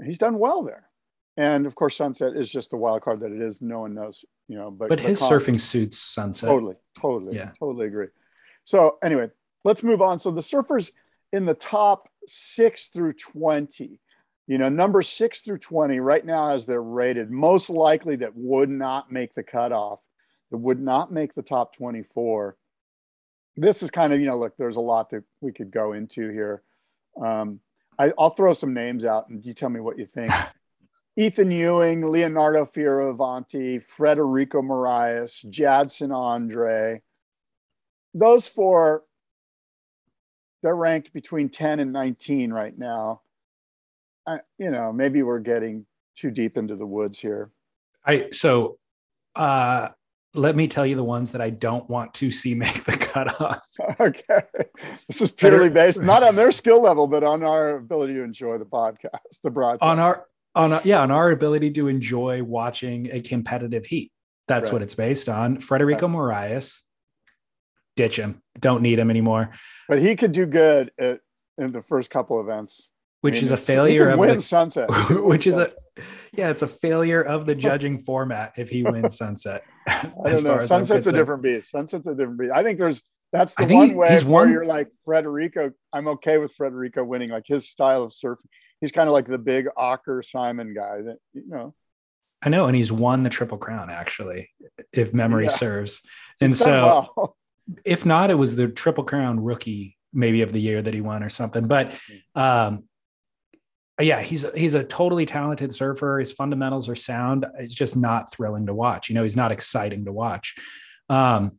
He's 0.02 0.16
done 0.16 0.38
well 0.38 0.62
there. 0.62 0.88
And 1.36 1.66
of 1.66 1.74
course, 1.74 1.96
Sunset 1.96 2.34
is 2.34 2.50
just 2.50 2.70
the 2.70 2.78
wild 2.78 3.02
card 3.02 3.20
that 3.20 3.30
it 3.30 3.42
is. 3.42 3.60
No 3.60 3.80
one 3.80 3.94
knows, 3.94 4.24
you 4.48 4.56
know, 4.56 4.70
but, 4.70 4.88
but 4.88 5.00
his 5.00 5.18
Conner, 5.18 5.38
surfing 5.38 5.60
suits 5.60 5.98
Sunset. 5.98 6.48
Totally, 6.48 6.76
totally, 6.98 7.36
yeah. 7.36 7.50
totally 7.58 7.86
agree. 7.86 8.08
So 8.64 8.96
anyway, 9.02 9.30
let's 9.64 9.82
move 9.82 10.00
on. 10.00 10.18
So 10.18 10.30
the 10.30 10.40
surfers 10.40 10.92
in 11.30 11.44
the 11.44 11.54
top 11.54 12.08
six 12.26 12.86
through 12.86 13.14
20, 13.14 14.00
you 14.46 14.58
know, 14.58 14.70
number 14.70 15.02
six 15.02 15.40
through 15.40 15.58
20 15.58 16.00
right 16.00 16.24
now 16.24 16.52
as 16.52 16.64
they're 16.64 16.82
rated, 16.82 17.30
most 17.30 17.68
likely 17.68 18.16
that 18.16 18.34
would 18.34 18.70
not 18.70 19.12
make 19.12 19.34
the 19.34 19.42
cutoff 19.42 20.00
that 20.52 20.58
would 20.58 20.80
not 20.80 21.10
make 21.10 21.32
the 21.34 21.42
top 21.42 21.74
24. 21.74 22.56
This 23.56 23.82
is 23.82 23.90
kind 23.90 24.12
of, 24.12 24.20
you 24.20 24.26
know, 24.26 24.38
look, 24.38 24.54
there's 24.58 24.76
a 24.76 24.80
lot 24.80 25.08
that 25.10 25.24
we 25.40 25.50
could 25.50 25.70
go 25.70 25.94
into 25.94 26.28
here. 26.28 26.62
Um, 27.20 27.60
I, 27.98 28.12
will 28.18 28.30
throw 28.30 28.52
some 28.52 28.74
names 28.74 29.06
out 29.06 29.28
and 29.30 29.44
you 29.44 29.54
tell 29.54 29.70
me 29.70 29.80
what 29.80 29.98
you 29.98 30.04
think. 30.04 30.30
Ethan 31.16 31.50
Ewing, 31.50 32.06
Leonardo 32.10 32.66
Fioravanti, 32.66 33.82
Federico 33.82 34.60
Morais, 34.60 35.42
Jadson 35.48 36.12
Andre. 36.12 37.00
Those 38.12 38.46
four, 38.46 39.04
they're 40.62 40.76
ranked 40.76 41.14
between 41.14 41.48
10 41.48 41.80
and 41.80 41.94
19 41.94 42.52
right 42.52 42.78
now. 42.78 43.22
I, 44.26 44.40
you 44.58 44.70
know, 44.70 44.92
maybe 44.92 45.22
we're 45.22 45.40
getting 45.40 45.86
too 46.14 46.30
deep 46.30 46.58
into 46.58 46.76
the 46.76 46.86
woods 46.86 47.18
here. 47.18 47.50
I 48.04 48.28
so 48.32 48.78
uh 49.34 49.88
let 50.34 50.56
me 50.56 50.66
tell 50.66 50.86
you 50.86 50.96
the 50.96 51.04
ones 51.04 51.32
that 51.32 51.40
I 51.40 51.50
don't 51.50 51.88
want 51.88 52.14
to 52.14 52.30
see 52.30 52.54
make 52.56 52.84
the 52.84 52.96
cutoff. 52.96 53.66
Okay. 54.00 54.42
This 55.08 55.20
is 55.20 55.30
purely 55.30 55.70
based 55.70 56.00
not 56.02 56.22
on 56.22 56.36
their 56.36 56.52
skill 56.52 56.80
level, 56.80 57.06
but 57.06 57.22
on 57.22 57.42
our 57.42 57.76
ability 57.76 58.14
to 58.14 58.22
enjoy 58.22 58.58
the 58.58 58.64
podcast, 58.64 59.18
the 59.42 59.50
broadcast. 59.50 59.82
On 59.82 59.98
our 59.98 60.26
on 60.54 60.78
yeah, 60.84 61.00
on 61.00 61.10
our 61.10 61.30
ability 61.30 61.70
to 61.72 61.88
enjoy 61.88 62.42
watching 62.42 63.10
a 63.12 63.20
competitive 63.20 63.86
heat. 63.86 64.12
That's 64.48 64.64
right. 64.64 64.74
what 64.74 64.82
it's 64.82 64.94
based 64.94 65.28
on. 65.28 65.58
Frederico 65.58 66.02
right. 66.02 66.10
Morais, 66.10 66.80
ditch 67.96 68.18
him. 68.18 68.42
Don't 68.58 68.82
need 68.82 68.98
him 68.98 69.08
anymore. 69.08 69.50
But 69.88 70.00
he 70.00 70.14
could 70.14 70.32
do 70.32 70.44
good 70.44 70.90
at, 70.98 71.20
in 71.56 71.72
the 71.72 71.82
first 71.82 72.10
couple 72.10 72.40
events 72.40 72.88
which 73.22 73.34
I 73.34 73.36
mean, 73.36 73.44
is 73.44 73.52
a 73.52 73.56
failure 73.56 74.08
of 74.10 74.20
the 74.20 74.40
sunset 74.40 74.88
which 75.10 75.46
is 75.46 75.56
a 75.56 75.72
yeah 76.32 76.50
it's 76.50 76.62
a 76.62 76.66
failure 76.66 77.22
of 77.22 77.46
the 77.46 77.54
judging 77.54 77.98
format 77.98 78.52
if 78.56 78.68
he 78.68 78.82
wins 78.82 79.16
sunset 79.16 79.64
i 79.88 80.10
don't 80.24 80.44
know 80.44 80.58
sunset's 80.64 81.06
a 81.06 81.12
different 81.12 81.42
beast 81.42 81.70
sunset's 81.70 82.06
a 82.06 82.14
different 82.14 82.38
beast 82.38 82.52
i 82.52 82.62
think 82.62 82.78
there's 82.78 83.02
that's 83.32 83.54
the 83.54 83.64
one 83.64 83.94
way 83.94 83.94
where 83.94 84.24
one... 84.24 84.50
you're 84.50 84.66
like 84.66 84.88
Frederico. 85.06 85.72
i'm 85.92 86.08
okay 86.08 86.38
with 86.38 86.56
Frederico 86.56 87.06
winning 87.06 87.30
like 87.30 87.46
his 87.46 87.68
style 87.68 88.02
of 88.04 88.12
surfing 88.12 88.36
he's 88.80 88.92
kind 88.92 89.08
of 89.08 89.12
like 89.12 89.26
the 89.26 89.38
big 89.38 89.68
Ocker 89.76 90.24
simon 90.24 90.74
guy 90.74 91.02
that 91.02 91.16
you 91.32 91.44
know 91.46 91.74
i 92.42 92.48
know 92.48 92.66
and 92.66 92.76
he's 92.76 92.92
won 92.92 93.22
the 93.22 93.30
triple 93.30 93.58
crown 93.58 93.90
actually 93.90 94.50
if 94.92 95.12
memory 95.12 95.44
yeah. 95.44 95.50
serves 95.50 96.02
and 96.40 96.56
so 96.56 97.08
well. 97.16 97.36
if 97.84 98.04
not 98.06 98.30
it 98.30 98.34
was 98.34 98.56
the 98.56 98.68
triple 98.68 99.04
crown 99.04 99.40
rookie 99.40 99.96
maybe 100.12 100.42
of 100.42 100.52
the 100.52 100.60
year 100.60 100.82
that 100.82 100.94
he 100.94 101.00
won 101.00 101.22
or 101.22 101.28
something 101.28 101.66
but 101.66 101.94
hmm. 101.94 102.40
um 102.40 102.84
yeah, 104.04 104.20
he's 104.20 104.44
he's 104.54 104.74
a 104.74 104.84
totally 104.84 105.26
talented 105.26 105.74
surfer. 105.74 106.18
His 106.18 106.32
fundamentals 106.32 106.88
are 106.88 106.94
sound. 106.94 107.46
It's 107.58 107.74
just 107.74 107.96
not 107.96 108.32
thrilling 108.32 108.66
to 108.66 108.74
watch. 108.74 109.08
You 109.08 109.14
know, 109.14 109.22
he's 109.22 109.36
not 109.36 109.52
exciting 109.52 110.04
to 110.06 110.12
watch. 110.12 110.54
Um, 111.08 111.58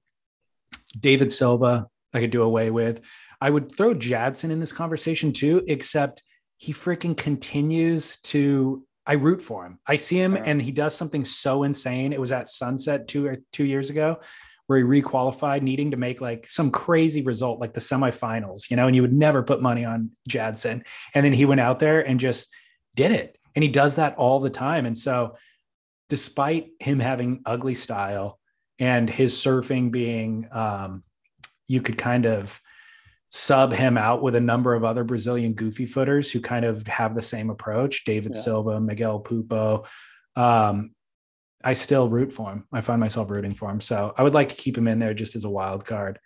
Deivid 1.00 1.32
Silva, 1.32 1.88
I 2.14 2.20
could 2.20 2.32
do 2.32 2.44
away 2.44 2.72
with. 2.72 3.02
I 3.42 3.50
would 3.50 3.76
throw 3.76 3.94
Jadson 3.94 4.52
in 4.52 4.60
this 4.60 4.72
conversation 4.72 5.34
too, 5.34 5.64
except 5.68 6.24
he 6.58 6.74
freaking 6.74 7.18
continues 7.18 8.18
to. 8.24 8.86
I 9.06 9.14
root 9.14 9.42
for 9.42 9.66
him. 9.66 9.80
I 9.86 9.98
see 9.98 10.16
him, 10.16 10.38
and 10.38 10.62
he 10.62 10.72
does 10.72 10.96
something 10.96 11.26
so 11.26 11.64
insane. 11.64 12.14
It 12.14 12.22
was 12.22 12.32
at 12.32 12.48
Sunset 12.48 13.08
two 13.08 13.26
or 13.28 13.38
two 13.52 13.66
years 13.66 13.90
ago, 13.90 14.22
where 14.68 14.80
he 14.80 14.84
requalified, 14.84 15.62
needing 15.62 15.92
to 15.92 15.98
make 15.98 16.22
like 16.22 16.48
some 16.48 16.72
crazy 16.72 17.22
result, 17.22 17.60
like 17.60 17.74
the 17.74 17.80
semifinals, 17.80 18.70
you 18.70 18.78
know, 18.78 18.88
and 18.88 18.96
you 18.96 19.02
would 19.02 19.14
never 19.14 19.44
put 19.44 19.62
money 19.62 19.84
on 19.84 20.12
Jadson. 20.28 20.84
And 21.14 21.26
then 21.26 21.34
he 21.34 21.46
went 21.46 21.62
out 21.62 21.80
there 21.80 22.02
and 22.02 22.20
just 22.20 22.50
did 22.96 23.12
it. 23.12 23.38
And 23.56 23.64
he 23.64 23.70
does 23.70 23.96
that 23.96 24.16
all 24.18 24.40
the 24.40 24.50
time. 24.50 24.86
And 24.86 24.98
so, 24.98 25.36
despite 26.10 26.68
him 26.80 27.00
having 27.00 27.42
ugly 27.46 27.76
style 27.76 28.40
and 28.78 29.10
his 29.10 29.34
surfing 29.36 29.92
being, 29.92 30.48
um, 30.52 31.04
you 31.68 31.82
could 31.82 31.98
kind 31.98 32.26
of 32.26 32.60
sub 33.30 33.74
him 33.74 33.98
out 33.98 34.22
with 34.22 34.36
a 34.36 34.40
number 34.40 34.76
of 34.76 34.84
other 34.84 35.04
Brazilian 35.04 35.54
goofy 35.54 35.86
footers 35.86 36.30
who 36.30 36.40
kind 36.40 36.66
of 36.66 36.86
have 36.86 37.16
the 37.16 37.22
same 37.22 37.50
approach 37.50 38.06
Deivid 38.06 38.34
yeah. 38.34 38.42
Silva, 38.42 38.80
Miguel 38.80 39.22
Pupo. 39.22 39.86
Um, 40.36 40.92
I 41.64 41.74
still 41.74 42.10
root 42.10 42.34
for 42.34 42.52
him. 42.52 42.68
I 42.74 42.82
find 42.82 43.00
myself 43.00 43.30
rooting 43.30 43.56
for 43.56 43.70
him. 43.70 43.80
So 43.80 44.14
I 44.18 44.24
would 44.24 44.34
like 44.34 44.50
to 44.50 44.56
keep 44.56 44.78
him 44.78 44.88
in 44.88 45.00
there 45.00 45.14
just 45.14 45.36
as 45.36 45.44
a 45.44 45.50
wild 45.50 45.86
card. 45.86 46.20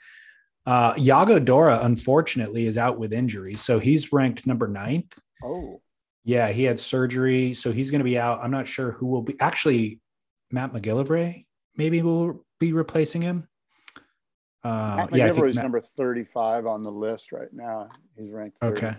Uh, 0.66 0.94
Yago 0.96 1.44
Dora, 1.44 1.80
unfortunately, 1.84 2.66
is 2.66 2.78
out 2.78 3.00
with 3.00 3.14
injury. 3.14 3.56
So 3.56 3.80
he's 3.80 4.12
ranked 4.12 4.46
number 4.46 4.68
ninth. 4.68 5.18
Oh. 5.44 5.82
Yeah, 6.26 6.50
he 6.50 6.64
had 6.64 6.80
surgery. 6.80 7.54
So 7.54 7.72
he's 7.72 7.92
going 7.92 8.00
to 8.00 8.06
be 8.06 8.18
out. 8.18 8.42
I'm 8.44 8.52
not 8.52 8.68
sure 8.68 8.92
who 8.92 9.06
will 9.06 9.22
be. 9.22 9.40
Actually, 9.40 10.02
Matt 10.52 10.74
McGillivray 10.74 11.46
maybe 11.76 12.02
will 12.02 12.46
be 12.60 12.74
replacing 12.74 13.22
him. 13.22 13.48
Uh, 14.64 14.96
Matt 14.98 15.16
yeah, 15.16 15.30
McGillivray 15.30 15.50
is 15.50 15.56
Matt... 15.56 15.66
number 15.66 15.82
35 15.82 16.66
on 16.66 16.84
the 16.84 16.92
list 16.92 17.32
right 17.32 17.54
now. 17.54 17.88
He's 18.18 18.32
ranked 18.32 18.60
35th. 18.60 18.72
Okay. 18.72 18.96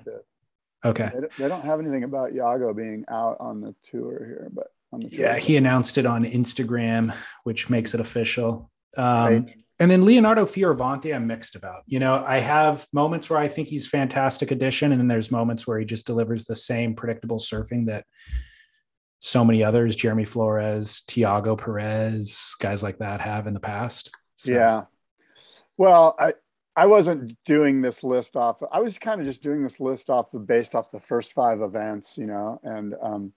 Okay. 0.85 1.11
They, 1.12 1.42
they 1.42 1.48
don't 1.48 1.64
have 1.64 1.81
anything 1.81 2.05
about 2.05 2.33
Yago 2.33 2.74
being 2.74 3.05
out 3.09 3.37
on 3.40 3.61
the 3.61 3.74
tour 3.83 4.24
here, 4.24 4.48
but 4.53 4.68
yeah, 4.96 5.37
he 5.37 5.57
announced 5.57 5.98
it 5.98 6.07
on 6.07 6.24
Instagram, 6.24 7.14
which 7.44 7.68
makes 7.68 7.94
it 7.94 8.01
official. 8.01 8.70
Um, 8.96 9.05
right. 9.05 9.55
And 9.81 9.90
then 9.90 10.05
Leonardo 10.05 10.44
Fioravanti, 10.44 11.14
I'm 11.14 11.27
mixed 11.27 11.55
about. 11.55 11.83
You 11.87 12.01
know, 12.01 12.24
I 12.27 12.40
have 12.40 12.87
moments 12.92 13.31
where 13.31 13.38
I 13.38 13.46
think 13.46 13.68
he's 13.68 13.87
fantastic 13.87 14.51
addition, 14.51 14.90
and 14.90 15.01
then 15.01 15.07
there's 15.07 15.31
moments 15.31 15.66
where 15.66 15.79
he 15.79 15.85
just 15.85 16.07
delivers 16.07 16.44
the 16.44 16.57
same 16.57 16.94
predictable 16.94 17.38
surfing 17.38 17.87
that 17.87 18.05
so 19.20 19.44
many 19.44 19.62
others, 19.62 19.94
Jeremy 19.94 20.24
Flores, 20.24 21.03
Tiago 21.07 21.55
Pires, 21.55 22.57
guys 22.61 22.83
like 22.83 22.98
that 22.98 23.20
have 23.20 23.46
in 23.46 23.55
the 23.55 23.61
past. 23.61 24.11
So. 24.37 24.53
Yeah. 24.53 24.85
Well, 25.77 26.16
I 26.18 26.35
I 26.79 26.87
wasn't 26.87 27.37
doing 27.44 27.83
this 27.83 28.05
list 28.05 28.37
off. 28.37 28.62
I 28.70 28.81
was 28.81 28.98
kind 28.98 29.20
of 29.20 29.27
just 29.27 29.42
doing 29.42 29.64
this 29.64 29.81
list 29.81 30.11
off 30.11 30.27
based 30.46 30.77
off 30.77 30.92
the 30.92 31.01
first 31.01 31.33
five 31.33 31.61
events, 31.61 32.16
you 32.16 32.27
know, 32.27 32.61
and 32.62 32.94
um, 33.03 33.33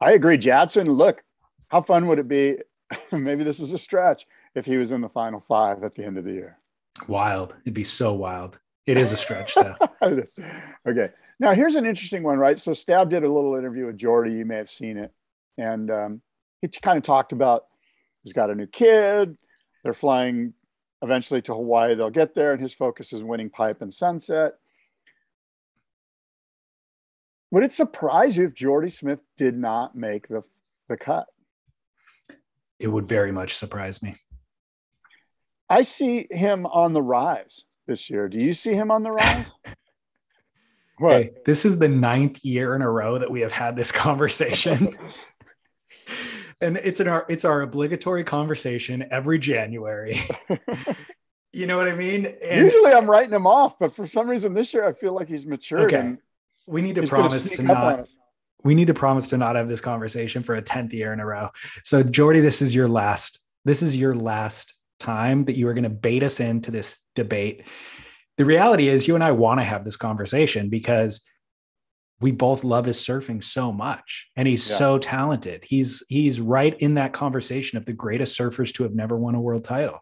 I 0.00 0.12
agree. 0.12 0.38
Jadson, 0.38 0.86
look, 0.86 1.22
how 1.68 1.80
fun 1.80 2.06
would 2.06 2.18
it 2.18 2.28
be? 2.28 2.58
Maybe 3.12 3.44
this 3.44 3.60
is 3.60 3.72
a 3.72 3.78
stretch 3.78 4.26
if 4.54 4.66
he 4.66 4.76
was 4.76 4.90
in 4.90 5.00
the 5.00 5.08
final 5.08 5.40
five 5.40 5.84
at 5.84 5.94
the 5.94 6.04
end 6.04 6.18
of 6.18 6.24
the 6.24 6.32
year. 6.32 6.58
Wild. 7.06 7.54
It'd 7.62 7.74
be 7.74 7.84
so 7.84 8.12
wild. 8.12 8.58
It 8.86 8.96
is 8.96 9.12
a 9.12 9.16
stretch, 9.16 9.54
though. 9.54 9.76
okay. 10.02 11.10
Now, 11.38 11.52
here's 11.52 11.76
an 11.76 11.86
interesting 11.86 12.22
one, 12.22 12.38
right? 12.38 12.58
So, 12.58 12.72
Stab 12.72 13.10
did 13.10 13.22
a 13.22 13.32
little 13.32 13.54
interview 13.54 13.86
with 13.86 13.96
Jordy. 13.96 14.32
You 14.32 14.44
may 14.44 14.56
have 14.56 14.70
seen 14.70 14.96
it. 14.96 15.12
And 15.56 15.90
um, 15.90 16.22
he 16.60 16.68
kind 16.68 16.98
of 16.98 17.04
talked 17.04 17.32
about 17.32 17.64
he's 18.24 18.32
got 18.32 18.50
a 18.50 18.54
new 18.54 18.66
kid. 18.66 19.36
They're 19.84 19.94
flying 19.94 20.54
eventually 21.02 21.42
to 21.42 21.54
Hawaii. 21.54 21.94
They'll 21.94 22.10
get 22.10 22.34
there, 22.34 22.52
and 22.52 22.60
his 22.60 22.74
focus 22.74 23.12
is 23.12 23.22
winning 23.22 23.50
pipe 23.50 23.82
and 23.82 23.92
sunset. 23.92 24.54
Would 27.50 27.64
it 27.64 27.72
surprise 27.72 28.36
you 28.36 28.44
if 28.44 28.54
Jordy 28.54 28.90
Smith 28.90 29.22
did 29.36 29.56
not 29.56 29.96
make 29.96 30.28
the, 30.28 30.42
the 30.88 30.96
cut? 30.96 31.26
It 32.78 32.88
would 32.88 33.06
very 33.06 33.32
much 33.32 33.56
surprise 33.56 34.02
me. 34.02 34.14
I 35.68 35.82
see 35.82 36.26
him 36.30 36.66
on 36.66 36.92
the 36.92 37.02
rise 37.02 37.64
this 37.86 38.08
year. 38.08 38.28
Do 38.28 38.38
you 38.38 38.52
see 38.52 38.74
him 38.74 38.90
on 38.90 39.02
the 39.02 39.10
rise? 39.10 39.50
what? 40.98 41.22
Hey, 41.22 41.30
this 41.44 41.64
is 41.64 41.78
the 41.78 41.88
ninth 41.88 42.44
year 42.44 42.74
in 42.74 42.82
a 42.82 42.90
row 42.90 43.18
that 43.18 43.30
we 43.30 43.40
have 43.40 43.52
had 43.52 43.76
this 43.76 43.90
conversation. 43.90 44.96
and 46.60 46.76
it's 46.78 47.00
an 47.00 47.08
our 47.08 47.26
it's 47.28 47.44
our 47.44 47.62
obligatory 47.62 48.24
conversation 48.24 49.04
every 49.10 49.38
January. 49.38 50.20
you 51.52 51.66
know 51.66 51.76
what 51.76 51.88
I 51.88 51.94
mean? 51.94 52.26
And 52.42 52.66
Usually 52.66 52.92
I'm 52.92 53.10
writing 53.10 53.34
him 53.34 53.46
off, 53.46 53.78
but 53.78 53.94
for 53.94 54.06
some 54.06 54.28
reason 54.28 54.54
this 54.54 54.72
year 54.72 54.86
I 54.86 54.92
feel 54.92 55.14
like 55.14 55.28
he's 55.28 55.46
matured. 55.46 55.92
Okay 55.92 56.16
we 56.70 56.82
need 56.82 56.94
to 56.94 57.06
promise 57.06 57.50
to 57.50 57.62
not 57.62 58.06
we 58.62 58.74
need 58.74 58.88
to 58.88 58.94
promise 58.94 59.28
to 59.28 59.38
not 59.38 59.56
have 59.56 59.68
this 59.68 59.80
conversation 59.80 60.42
for 60.42 60.54
a 60.54 60.62
10th 60.62 60.92
year 60.92 61.12
in 61.12 61.20
a 61.20 61.26
row. 61.26 61.48
So 61.84 62.02
Jordy, 62.02 62.40
this 62.40 62.60
is 62.60 62.74
your 62.74 62.88
last, 62.88 63.40
this 63.64 63.82
is 63.82 63.96
your 63.96 64.14
last 64.14 64.74
time 64.98 65.46
that 65.46 65.56
you 65.56 65.66
are 65.68 65.74
going 65.74 65.84
to 65.84 65.90
bait 65.90 66.22
us 66.22 66.40
into 66.40 66.70
this 66.70 66.98
debate. 67.14 67.64
The 68.36 68.44
reality 68.44 68.88
is 68.88 69.08
you 69.08 69.14
and 69.14 69.24
I 69.24 69.32
want 69.32 69.60
to 69.60 69.64
have 69.64 69.84
this 69.84 69.96
conversation 69.96 70.68
because 70.68 71.22
we 72.20 72.32
both 72.32 72.64
love 72.64 72.84
his 72.84 72.98
surfing 72.98 73.42
so 73.42 73.72
much 73.72 74.28
and 74.36 74.46
he's 74.46 74.68
yeah. 74.68 74.76
so 74.76 74.98
talented. 74.98 75.64
He's 75.64 76.02
he's 76.08 76.38
right 76.38 76.78
in 76.80 76.94
that 76.94 77.14
conversation 77.14 77.78
of 77.78 77.86
the 77.86 77.94
greatest 77.94 78.38
surfers 78.38 78.74
to 78.74 78.82
have 78.82 78.94
never 78.94 79.16
won 79.16 79.34
a 79.34 79.40
world 79.40 79.64
title. 79.64 80.00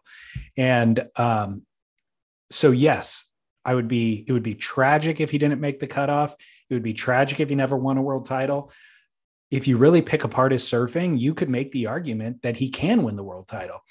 And 0.57 1.07
um 1.15 1.61
so 2.51 2.71
yes, 2.71 3.25
I 3.63 3.75
would 3.75 3.87
be, 3.87 4.25
it 4.27 4.31
would 4.31 4.43
be 4.43 4.55
tragic 4.55 5.21
if 5.21 5.31
he 5.31 5.37
didn't 5.37 5.61
make 5.61 5.79
the 5.79 5.87
cutoff. 5.87 6.35
It 6.69 6.73
would 6.73 6.83
be 6.83 6.93
tragic 6.93 7.39
if 7.39 7.49
he 7.49 7.55
never 7.55 7.77
won 7.77 7.97
a 7.97 8.01
world 8.01 8.25
title. 8.25 8.71
If 9.51 9.67
you 9.67 9.77
really 9.77 10.01
pick 10.01 10.23
apart 10.23 10.51
his 10.51 10.63
surfing, 10.63 11.19
you 11.19 11.33
could 11.33 11.49
make 11.49 11.71
the 11.71 11.87
argument 11.87 12.41
that 12.43 12.57
he 12.57 12.69
can 12.69 13.03
win 13.03 13.15
the 13.15 13.23
world 13.23 13.47
title. 13.47 13.81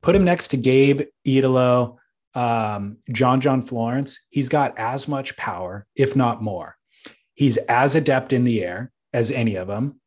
Put 0.00 0.14
him 0.14 0.24
next 0.24 0.48
to 0.48 0.56
Gabe 0.56 1.02
Italo, 1.24 1.98
um, 2.34 2.98
John 3.10 3.40
John 3.40 3.62
Florence. 3.62 4.20
He's 4.30 4.48
got 4.48 4.78
as 4.78 5.08
much 5.08 5.36
power, 5.36 5.86
if 5.96 6.14
not 6.14 6.42
more. 6.42 6.76
He's 7.34 7.56
as 7.56 7.94
adept 7.94 8.32
in 8.32 8.44
the 8.44 8.62
air 8.62 8.92
as 9.12 9.30
any 9.30 9.56
of 9.56 9.68
them. 9.68 10.00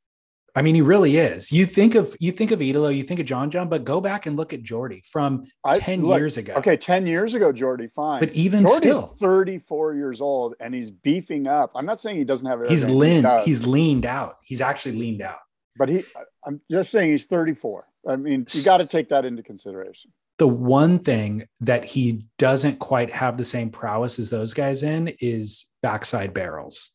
I 0.58 0.62
mean, 0.62 0.74
he 0.74 0.82
really 0.82 1.18
is. 1.18 1.52
You 1.52 1.66
think 1.66 1.96
of 1.96 2.16
you 2.20 2.32
think 2.32 2.52
of 2.52 2.62
Italo, 2.62 2.88
you 2.88 3.04
think 3.04 3.20
of 3.20 3.26
John 3.26 3.52
John, 3.52 3.68
but 3.68 3.84
go 3.84 4.00
back 4.00 4.26
and 4.26 4.38
look 4.38 4.54
at 4.54 4.64
Jordy 4.64 5.04
from 5.12 5.44
I, 5.66 5.78
10 5.78 6.04
look, 6.04 6.18
years 6.18 6.38
ago. 6.38 6.54
Okay, 6.54 6.78
10 6.78 7.06
years 7.06 7.34
ago, 7.34 7.52
Jordy, 7.52 7.88
fine. 7.88 8.22
But 8.22 8.32
even 8.34 8.64
Jordy's 8.64 8.78
still 8.78 9.02
34 9.20 9.96
years 9.96 10.22
old 10.22 10.56
and 10.62 10.74
he's 10.74 10.92
beefing 10.92 11.48
up. 11.48 11.72
I'm 11.76 11.86
not 11.86 12.00
saying 12.00 12.16
he 12.16 12.24
doesn't 12.24 12.48
have 12.48 12.66
he's 12.70 12.90
leaned, 12.90 13.28
he's 13.44 13.66
leaned 13.66 14.06
out. 14.06 14.38
He's 14.44 14.62
actually 14.62 14.98
leaned 14.98 15.22
out. 15.22 15.40
But 15.78 15.90
he, 15.90 16.06
I'm 16.46 16.62
just 16.72 16.90
saying 16.90 17.12
he's 17.12 17.26
34. 17.26 17.86
I 18.08 18.16
mean, 18.16 18.46
you 18.54 18.64
got 18.64 18.78
to 18.78 18.86
take 18.86 19.10
that 19.10 19.26
into 19.26 19.44
consideration. 19.44 20.12
The 20.38 20.48
one 20.48 21.00
thing 21.00 21.48
that 21.62 21.86
he 21.86 22.28
doesn't 22.38 22.80
quite 22.80 23.12
have 23.12 23.38
the 23.38 23.46
same 23.46 23.70
prowess 23.70 24.20
as 24.20 24.30
those 24.30 24.54
guys 24.54 24.84
in 24.84 25.14
is 25.20 25.66
backside 25.82 26.34
barrels. 26.34 26.92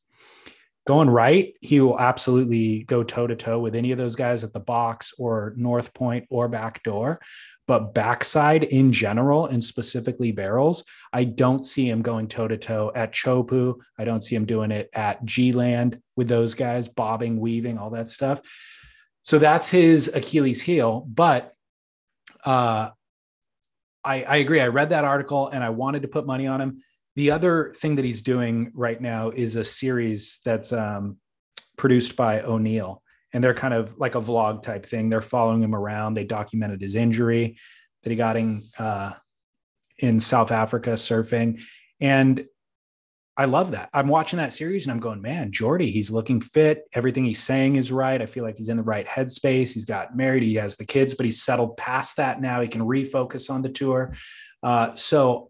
Going 0.87 1.11
right, 1.11 1.55
he 1.61 1.81
will 1.81 2.01
absolutely 2.01 2.85
go 2.85 3.03
toe 3.03 3.27
to 3.27 3.37
toe 3.37 3.61
with 3.61 3.75
any 3.75 3.93
of 3.93 3.99
those 3.99 4.17
guys 4.17 4.43
at 4.43 4.53
the 4.53 4.61
box 4.61 5.13
or 5.19 5.53
north 5.57 5.93
point 5.93 6.27
or 6.31 6.49
back 6.49 6.83
door. 6.83 7.21
But 7.67 7.95
backside 7.95 8.65
in 8.65 8.93
general, 8.93 9.47
and 9.47 9.63
specifically 9.63 10.33
barrels, 10.33 10.83
I 11.13 11.25
don't 11.25 11.65
see 11.65 11.89
him 11.89 12.03
going 12.03 12.29
toe 12.29 12.49
to 12.49 12.57
toe 12.57 12.91
at 12.95 13.13
Chopu. 13.13 13.81
I 13.99 14.05
don't 14.05 14.25
see 14.25 14.35
him 14.35 14.47
doing 14.47 14.71
it 14.71 14.89
at 14.95 15.25
G 15.25 15.53
Land 15.53 16.01
with 16.17 16.29
those 16.29 16.55
guys, 16.55 16.89
bobbing, 16.89 17.39
weaving, 17.39 17.79
all 17.79 17.91
that 17.91 18.09
stuff. 18.09 18.41
So 19.23 19.39
that's 19.39 19.69
his 19.69 20.09
Achilles 20.09 20.63
heel. 20.63 21.07
But 21.09 21.55
uh, 22.45 22.91
I, 24.03 24.23
I 24.23 24.37
agree. 24.39 24.61
I 24.61 24.69
read 24.69 24.91
that 24.91 25.05
article 25.05 25.49
and 25.49 25.63
I 25.63 25.71
wanted 25.71 26.03
to 26.03 26.09
put 26.09 26.27
money 26.27 26.47
on 26.47 26.61
him. 26.61 26.83
The 27.17 27.31
other 27.31 27.73
thing 27.77 27.97
that 27.97 28.05
he's 28.05 28.23
doing 28.23 28.73
right 28.75 29.01
now 29.01 29.31
is 29.31 29.57
a 29.57 29.65
series 29.65 30.41
that's 30.45 30.73
um, 30.73 31.17
produced 31.77 32.17
by 32.17 32.41
O'Neill 32.43 33.03
and 33.33 33.43
they're 33.43 33.55
kind 33.55 33.75
of 33.75 33.97
like 33.99 34.15
a 34.15 34.21
vlog 34.21 34.63
type 34.63 34.87
thing. 34.87 35.09
They're 35.09 35.21
following 35.21 35.63
him 35.63 35.75
around. 35.75 36.15
They 36.15 36.25
documented 36.25 36.81
his 36.81 36.95
injury 36.95 37.59
that 38.03 38.11
he 38.11 38.17
got 38.17 38.37
in 38.37 38.63
uh, 38.79 39.13
in 39.99 40.19
South 40.19 40.51
Africa 40.51 40.91
surfing, 40.91 41.63
and 42.01 42.45
I 43.37 43.45
love 43.47 43.71
that. 43.71 43.89
I'm 43.95 44.09
watching 44.09 44.37
that 44.39 44.53
series 44.53 44.85
and 44.85 44.93
I'm 44.93 45.01
going, 45.01 45.23
man, 45.23 45.51
Jordy, 45.51 45.91
he's 45.91 46.11
looking 46.11 46.43
fit. 46.43 46.83
Everything 46.93 47.25
he's 47.25 47.43
saying 47.43 47.77
is 47.77 47.91
right. 47.91 48.21
I 48.21 48.27
feel 48.27 48.45
like 48.45 48.59
he's 48.59 48.69
in 48.69 48.77
the 48.77 48.83
right 48.83 49.07
headspace. 49.07 49.73
He's 49.73 49.87
got 49.87 50.15
married, 50.15 50.43
he 50.43 50.57
has 50.57 50.77
the 50.77 50.85
kids, 50.85 51.15
but 51.15 51.25
he's 51.25 51.41
settled 51.41 51.77
past 51.79 52.17
that 52.17 52.43
now. 52.43 52.61
He 52.61 52.69
can 52.69 52.83
refocus 52.83 53.49
on 53.49 53.63
the 53.63 53.71
tour. 53.71 54.15
Uh, 54.63 54.95
so 54.95 55.50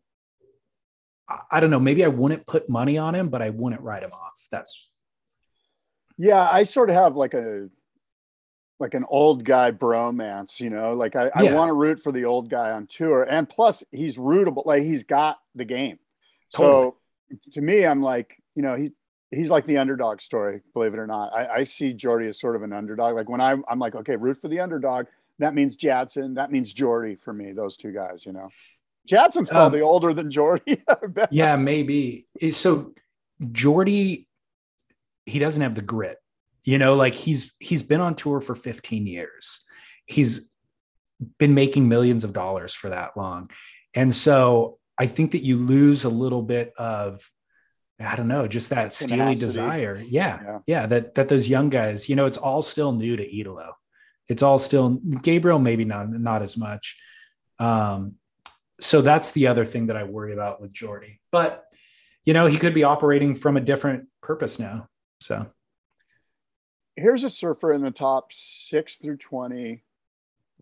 I 1.51 1.61
don't 1.61 1.71
know. 1.71 1.81
Maybe 1.81 2.05
I 2.05 2.09
wouldn't 2.09 2.47
put 2.47 2.69
money 2.69 2.99
on 2.99 3.15
him, 3.15 3.29
but 3.29 3.43
I 3.43 3.51
wouldn't 3.51 3.83
write 3.83 4.03
him 4.03 4.13
off. 4.13 4.47
That's 4.51 4.89
yeah, 6.19 6.49
I 6.51 6.65
sort 6.65 6.91
of 6.91 6.97
have 6.97 7.17
like 7.17 7.35
a 7.35 7.69
like 8.79 8.95
an 8.95 9.05
old 9.09 9.45
guy 9.45 9.71
bromance, 9.71 10.61
you 10.61 10.71
know. 10.71 10.95
Like 10.95 11.15
I, 11.17 11.25
yeah. 11.25 11.31
I 11.37 11.53
want 11.55 11.69
to 11.69 11.75
root 11.75 12.01
for 12.01 12.13
the 12.13 12.25
old 12.25 12.51
guy 12.51 12.71
on 12.71 12.87
tour, 12.87 13.23
and 13.23 13.49
plus 13.49 13.85
he's 13.91 14.17
rootable. 14.17 14.67
Like 14.67 14.83
he's 14.83 15.05
got 15.05 15.39
the 15.55 15.65
game. 15.65 15.99
Totally. 16.55 16.93
So 16.93 16.97
to 17.53 17.61
me, 17.61 17.87
I'm 17.87 18.03
like, 18.03 18.43
you 18.55 18.63
know, 18.63 18.75
he 18.75 18.91
he's 19.31 19.51
like 19.51 19.67
the 19.67 19.79
underdog 19.79 20.21
story. 20.21 20.63
Believe 20.75 20.95
it 20.95 20.99
or 20.99 21.07
not, 21.07 21.33
I, 21.33 21.47
I 21.47 21.65
see 21.65 21.93
Jordy 21.93 22.27
as 22.27 22.41
sort 22.41 22.57
of 22.57 22.63
an 22.63 22.73
underdog. 22.73 23.15
Like 23.15 23.29
when 23.29 23.41
I, 23.41 23.57
I'm 23.69 23.79
like, 23.79 23.95
okay, 23.95 24.17
root 24.17 24.41
for 24.41 24.49
the 24.49 24.61
underdog. 24.61 25.07
That 25.39 25.55
means 25.55 25.75
Jadson. 25.75 26.35
That 26.35 26.53
means 26.53 26.71
Jordy 26.71 27.15
for 27.15 27.33
me. 27.33 27.53
Those 27.53 27.75
two 27.75 27.93
guys, 27.93 28.27
you 28.27 28.33
know. 28.33 28.51
Jadson's 29.09 29.49
probably 29.49 29.81
um, 29.81 29.89
older 29.89 30.15
than 30.15 30.31
Jordy. 30.31 30.83
yeah, 31.31 31.57
maybe. 31.57 32.27
So 32.53 32.95
Jordy 33.53 34.29
he 35.31 35.39
doesn't 35.39 35.63
have 35.63 35.75
the 35.75 35.83
grit. 35.83 36.19
You 36.63 36.79
know, 36.79 36.95
like 36.95 37.15
he's 37.15 37.55
he's 37.59 37.83
been 37.83 38.01
on 38.01 38.15
tour 38.15 38.41
for 38.41 38.55
15 38.55 39.07
years. 39.07 39.65
He's 40.07 40.51
been 41.39 41.55
making 41.55 41.89
millions 41.89 42.25
of 42.25 42.33
dollars 42.33 42.75
for 42.75 42.91
that 42.91 43.17
long. 43.17 43.51
And 43.95 44.15
so 44.15 44.79
I 44.99 45.07
think 45.07 45.33
that 45.33 45.43
you 45.43 45.57
lose 45.57 46.05
a 46.05 46.11
little 46.11 46.43
bit 46.43 46.73
of 46.77 47.27
I 47.99 48.17
don't 48.17 48.29
know, 48.29 48.49
just 48.49 48.71
that 48.71 48.95
steely 48.95 49.35
desire. 49.35 49.95
Yeah, 50.09 50.41
yeah, 50.43 50.59
yeah. 50.67 50.87
That 50.87 51.15
that 51.15 51.29
those 51.29 51.49
young 51.49 51.69
guys, 51.69 52.09
you 52.09 52.17
know, 52.17 52.27
it's 52.27 52.39
all 52.39 52.63
still 52.63 52.93
new 52.93 53.17
to 53.17 53.37
Italo. 53.37 53.75
It's 54.29 54.43
all 54.43 54.59
still 54.59 55.01
Gabriel, 55.23 55.59
maybe 55.59 55.85
not 55.85 56.11
not 56.11 56.43
as 56.43 56.57
much. 56.57 56.97
Um, 57.59 58.15
so 58.81 59.03
that's 59.03 59.33
the 59.33 59.47
other 59.47 59.65
thing 59.65 59.87
that 59.87 59.97
I 59.97 60.05
worry 60.05 60.33
about 60.33 60.61
with 60.61 60.73
Jordy. 60.73 61.21
But 61.31 61.65
you 62.25 62.35
know, 62.35 62.47
he 62.47 62.59
could 62.59 62.75
be 62.75 62.85
operating 62.85 63.35
from 63.35 63.57
a 63.57 63.61
different 63.61 64.07
purpose 64.23 64.59
now. 64.59 64.89
So 65.21 65.47
here's 66.97 67.25
a 67.25 67.31
surfer 67.31 67.73
in 67.73 67.83
the 67.83 67.91
top 67.91 68.33
six 68.33 68.97
through 68.97 69.17
20 69.17 69.83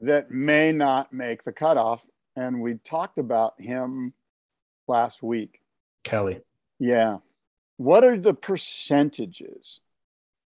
that 0.00 0.30
may 0.30 0.72
not 0.72 1.12
make 1.12 1.42
the 1.42 1.52
cutoff. 1.52 2.06
And 2.36 2.60
we 2.60 2.74
talked 2.84 3.18
about 3.18 3.60
him 3.60 4.12
last 4.86 5.22
week. 5.22 5.60
Kelly. 6.04 6.40
Yeah. 6.78 7.18
What 7.76 8.04
are 8.04 8.18
the 8.18 8.34
percentages? 8.34 9.80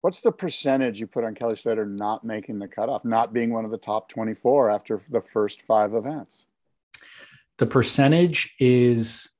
What's 0.00 0.20
the 0.20 0.32
percentage 0.32 0.98
you 0.98 1.06
put 1.06 1.24
on 1.24 1.34
Kelly 1.34 1.54
Slater 1.54 1.86
not 1.86 2.24
making 2.24 2.58
the 2.58 2.68
cutoff, 2.68 3.04
not 3.04 3.32
being 3.32 3.52
one 3.52 3.64
of 3.64 3.70
the 3.70 3.78
top 3.78 4.08
24 4.08 4.70
after 4.70 5.00
the 5.10 5.20
first 5.20 5.62
five 5.62 5.94
events? 5.94 6.46
The 7.62 7.68
percentage 7.68 8.52
is 8.58 9.30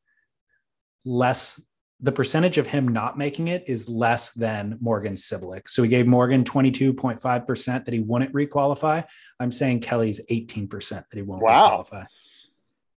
less 1.05 1.61
the 1.99 2.13
percentage 2.13 2.57
of 2.57 2.69
him 2.69 2.87
not 2.87 3.19
making 3.19 3.49
it 3.49 3.65
is 3.67 3.89
less 3.89 4.31
than 4.35 4.79
Morgan 4.81 5.15
Cibilic. 5.15 5.69
So 5.69 5.83
we 5.83 5.89
gave 5.89 6.07
Morgan 6.07 6.45
22.5% 6.45 7.85
that 7.85 7.93
he 7.93 7.99
wouldn't 7.99 8.33
requalify. 8.33 9.05
I'm 9.41 9.51
saying 9.51 9.81
Kelly's 9.81 10.25
18% 10.31 10.69
that 10.91 11.07
he 11.11 11.23
won't 11.23 11.43
wow. 11.43 11.83
requalify. 11.83 12.07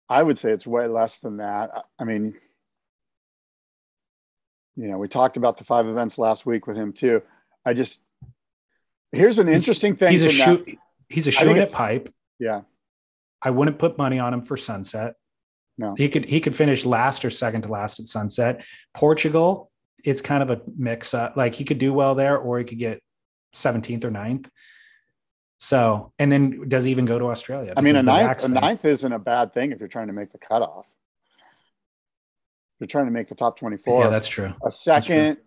I 0.09 0.25
would 0.25 0.41
say 0.41 0.51
it's 0.51 0.67
way 0.67 0.89
less 0.89 1.19
than 1.19 1.37
that. 1.37 1.71
I 2.01 2.03
mean, 2.03 2.35
you 4.75 4.89
know, 4.89 4.99
we 4.99 5.07
talked 5.07 5.37
about 5.37 5.57
the 5.57 5.63
five 5.63 5.87
events 5.87 6.19
last 6.19 6.47
week 6.47 6.67
with 6.67 6.77
him 6.77 6.93
too. 6.93 7.23
I 7.65 7.75
just 7.75 8.01
here's 9.13 9.39
an 9.39 9.49
interesting 9.49 9.95
thing. 9.95 10.11
He's 10.11 10.25
a 10.25 10.31
shoot. 10.31 10.79
He's 11.09 11.29
a 11.29 11.31
shooting 11.31 11.59
at 11.59 11.71
pipe. 11.71 12.13
Yeah. 12.41 12.63
I 13.43 13.51
wouldn't 13.51 13.79
put 13.79 13.99
money 13.99 14.19
on 14.19 14.33
him 14.33 14.43
for 14.43 14.57
sunset. 14.57 15.15
No. 15.79 15.95
He 15.97 16.09
could 16.09 16.27
he 16.27 16.41
could 16.41 16.55
finish 16.55 16.85
last 16.85 17.25
or 17.25 17.31
second 17.31 17.63
to 17.63 17.69
last 17.69 17.99
at 17.99 18.07
Sunset. 18.07 18.65
Portugal, 18.95 19.71
it's 20.05 20.21
kind 20.21 20.43
of 20.43 20.51
a 20.51 20.61
mix 20.77 21.15
up. 21.15 21.37
Like 21.37 21.55
he 21.55 21.65
could 21.65 21.79
do 21.79 21.93
well 21.93 22.15
there, 22.15 22.37
or 22.39 22.59
he 22.59 22.65
could 22.65 22.79
get 22.79 23.03
17th 23.55 24.05
or 24.05 24.11
9th. 24.11 24.49
So, 25.59 26.13
and 26.19 26.31
then 26.31 26.69
does 26.69 26.85
he 26.85 26.91
even 26.91 27.05
go 27.05 27.19
to 27.19 27.27
Australia? 27.27 27.73
I 27.77 27.81
mean, 27.83 27.97
a 27.97 28.03
ninth, 28.03 28.45
a 28.45 28.49
ninth 28.49 28.85
isn't 28.85 29.13
a 29.13 29.19
bad 29.19 29.53
thing 29.55 29.71
if 29.71 29.79
you're 29.79 29.89
trying 29.89 30.09
to 30.09 30.13
make 30.13 30.33
the 30.33 30.39
cutoff. 30.39 30.87
If 30.87 32.81
you're 32.81 32.89
trying 32.89 33.05
to 33.07 33.13
make 33.13 33.29
the 33.29 33.37
top 33.37 33.59
24. 33.59 34.03
Yeah, 34.03 34.11
that's 34.11 34.29
true. 34.29 34.53
A 34.65 34.71
second, 34.71 35.39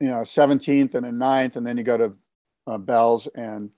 you 0.00 0.08
know, 0.08 0.20
17th 0.20 0.94
and 0.94 1.04
a 1.04 1.10
ninth, 1.10 1.56
and 1.56 1.66
then 1.66 1.76
you 1.76 1.82
go 1.82 1.96
to 1.96 2.12
uh, 2.68 2.78
Bells 2.78 3.26
and 3.34 3.70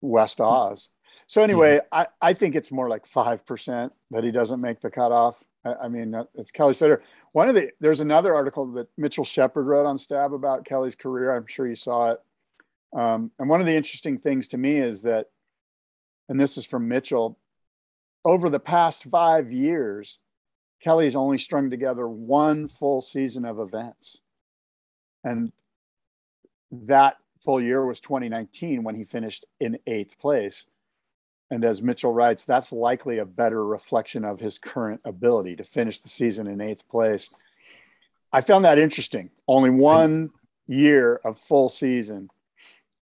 West 0.00 0.40
Oz. 0.40 0.88
So 1.26 1.42
anyway, 1.42 1.76
mm-hmm. 1.76 2.00
I, 2.00 2.06
I 2.20 2.32
think 2.32 2.54
it's 2.54 2.70
more 2.70 2.88
like 2.88 3.06
five 3.06 3.44
percent 3.46 3.92
that 4.10 4.24
he 4.24 4.30
doesn't 4.30 4.60
make 4.60 4.80
the 4.80 4.90
cutoff. 4.90 5.42
I, 5.64 5.74
I 5.84 5.88
mean, 5.88 6.14
it's 6.34 6.50
Kelly 6.50 6.74
Slater. 6.74 7.02
One 7.32 7.48
of 7.48 7.54
the 7.54 7.70
there's 7.80 8.00
another 8.00 8.34
article 8.34 8.66
that 8.72 8.88
Mitchell 8.96 9.24
Shepard 9.24 9.66
wrote 9.66 9.86
on 9.86 9.98
Stab 9.98 10.32
about 10.32 10.64
Kelly's 10.64 10.94
career. 10.94 11.34
I'm 11.34 11.46
sure 11.46 11.66
you 11.66 11.76
saw 11.76 12.12
it. 12.12 12.20
Um, 12.96 13.32
and 13.38 13.48
one 13.48 13.60
of 13.60 13.66
the 13.66 13.76
interesting 13.76 14.18
things 14.18 14.48
to 14.48 14.58
me 14.58 14.78
is 14.78 15.02
that, 15.02 15.26
and 16.28 16.38
this 16.38 16.56
is 16.56 16.64
from 16.64 16.88
Mitchell, 16.88 17.38
over 18.24 18.48
the 18.48 18.60
past 18.60 19.04
five 19.04 19.50
years, 19.52 20.18
Kelly's 20.80 21.16
only 21.16 21.38
strung 21.38 21.70
together 21.70 22.08
one 22.08 22.68
full 22.68 23.00
season 23.00 23.44
of 23.44 23.58
events. 23.58 24.18
And 25.24 25.52
that 26.70 27.16
full 27.42 27.60
year 27.60 27.84
was 27.84 28.00
2019 28.00 28.84
when 28.84 28.94
he 28.94 29.04
finished 29.04 29.44
in 29.60 29.78
eighth 29.86 30.18
place. 30.18 30.64
And 31.54 31.64
as 31.64 31.80
Mitchell 31.80 32.12
writes, 32.12 32.44
that's 32.44 32.72
likely 32.72 33.18
a 33.18 33.24
better 33.24 33.64
reflection 33.64 34.24
of 34.24 34.40
his 34.40 34.58
current 34.58 35.00
ability 35.04 35.54
to 35.54 35.62
finish 35.62 36.00
the 36.00 36.08
season 36.08 36.48
in 36.48 36.60
eighth 36.60 36.82
place. 36.88 37.30
I 38.32 38.40
found 38.40 38.64
that 38.64 38.76
interesting. 38.76 39.30
Only 39.46 39.70
one 39.70 40.30
year 40.66 41.20
of 41.24 41.38
full 41.38 41.68
season 41.68 42.28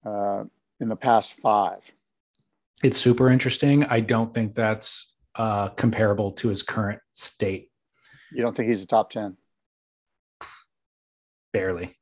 uh, 0.03 0.45
in 0.79 0.89
the 0.89 0.95
past 0.95 1.33
five. 1.33 1.91
It's 2.81 2.97
super 2.97 3.29
interesting. 3.29 3.83
I 3.83 3.99
don't 3.99 4.33
think 4.33 4.55
that's 4.55 5.13
uh, 5.35 5.67
comparable 5.69 6.31
to 6.31 6.47
his 6.47 6.63
current 6.63 7.01
state. 7.13 7.69
You 8.31 8.41
don't 8.41 8.57
think 8.57 8.69
he's 8.69 8.81
a 8.81 8.87
top 8.87 9.11
10? 9.11 9.37
Barely. 11.53 11.95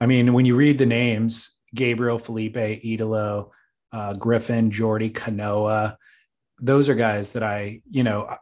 I 0.00 0.06
mean, 0.06 0.32
when 0.32 0.44
you 0.44 0.54
read 0.54 0.78
the 0.78 0.86
names, 0.86 1.56
Gabriel, 1.74 2.20
Felipe, 2.20 2.56
Italo, 2.56 3.50
uh, 3.92 4.14
Griffin, 4.14 4.70
Jordy, 4.70 5.10
Kanoa. 5.10 5.96
Those 6.60 6.88
are 6.88 6.94
guys 6.94 7.32
that 7.32 7.42
I, 7.42 7.82
you 7.90 8.02
know, 8.02 8.36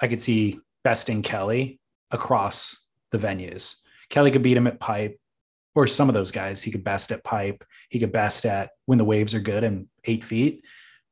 I 0.00 0.08
could 0.08 0.20
see 0.20 0.60
besting 0.82 1.22
Kelly 1.22 1.80
across 2.10 2.80
the 3.10 3.18
venues. 3.18 3.76
Kelly 4.10 4.30
could 4.30 4.42
beat 4.42 4.56
him 4.56 4.66
at 4.66 4.80
pipe, 4.80 5.18
or 5.74 5.86
some 5.86 6.08
of 6.08 6.14
those 6.14 6.30
guys 6.30 6.62
he 6.62 6.70
could 6.70 6.84
best 6.84 7.10
at 7.10 7.24
pipe. 7.24 7.64
He 7.88 7.98
could 7.98 8.12
best 8.12 8.46
at 8.46 8.70
when 8.86 8.98
the 8.98 9.04
waves 9.04 9.34
are 9.34 9.40
good 9.40 9.64
and 9.64 9.88
eight 10.04 10.24
feet. 10.24 10.64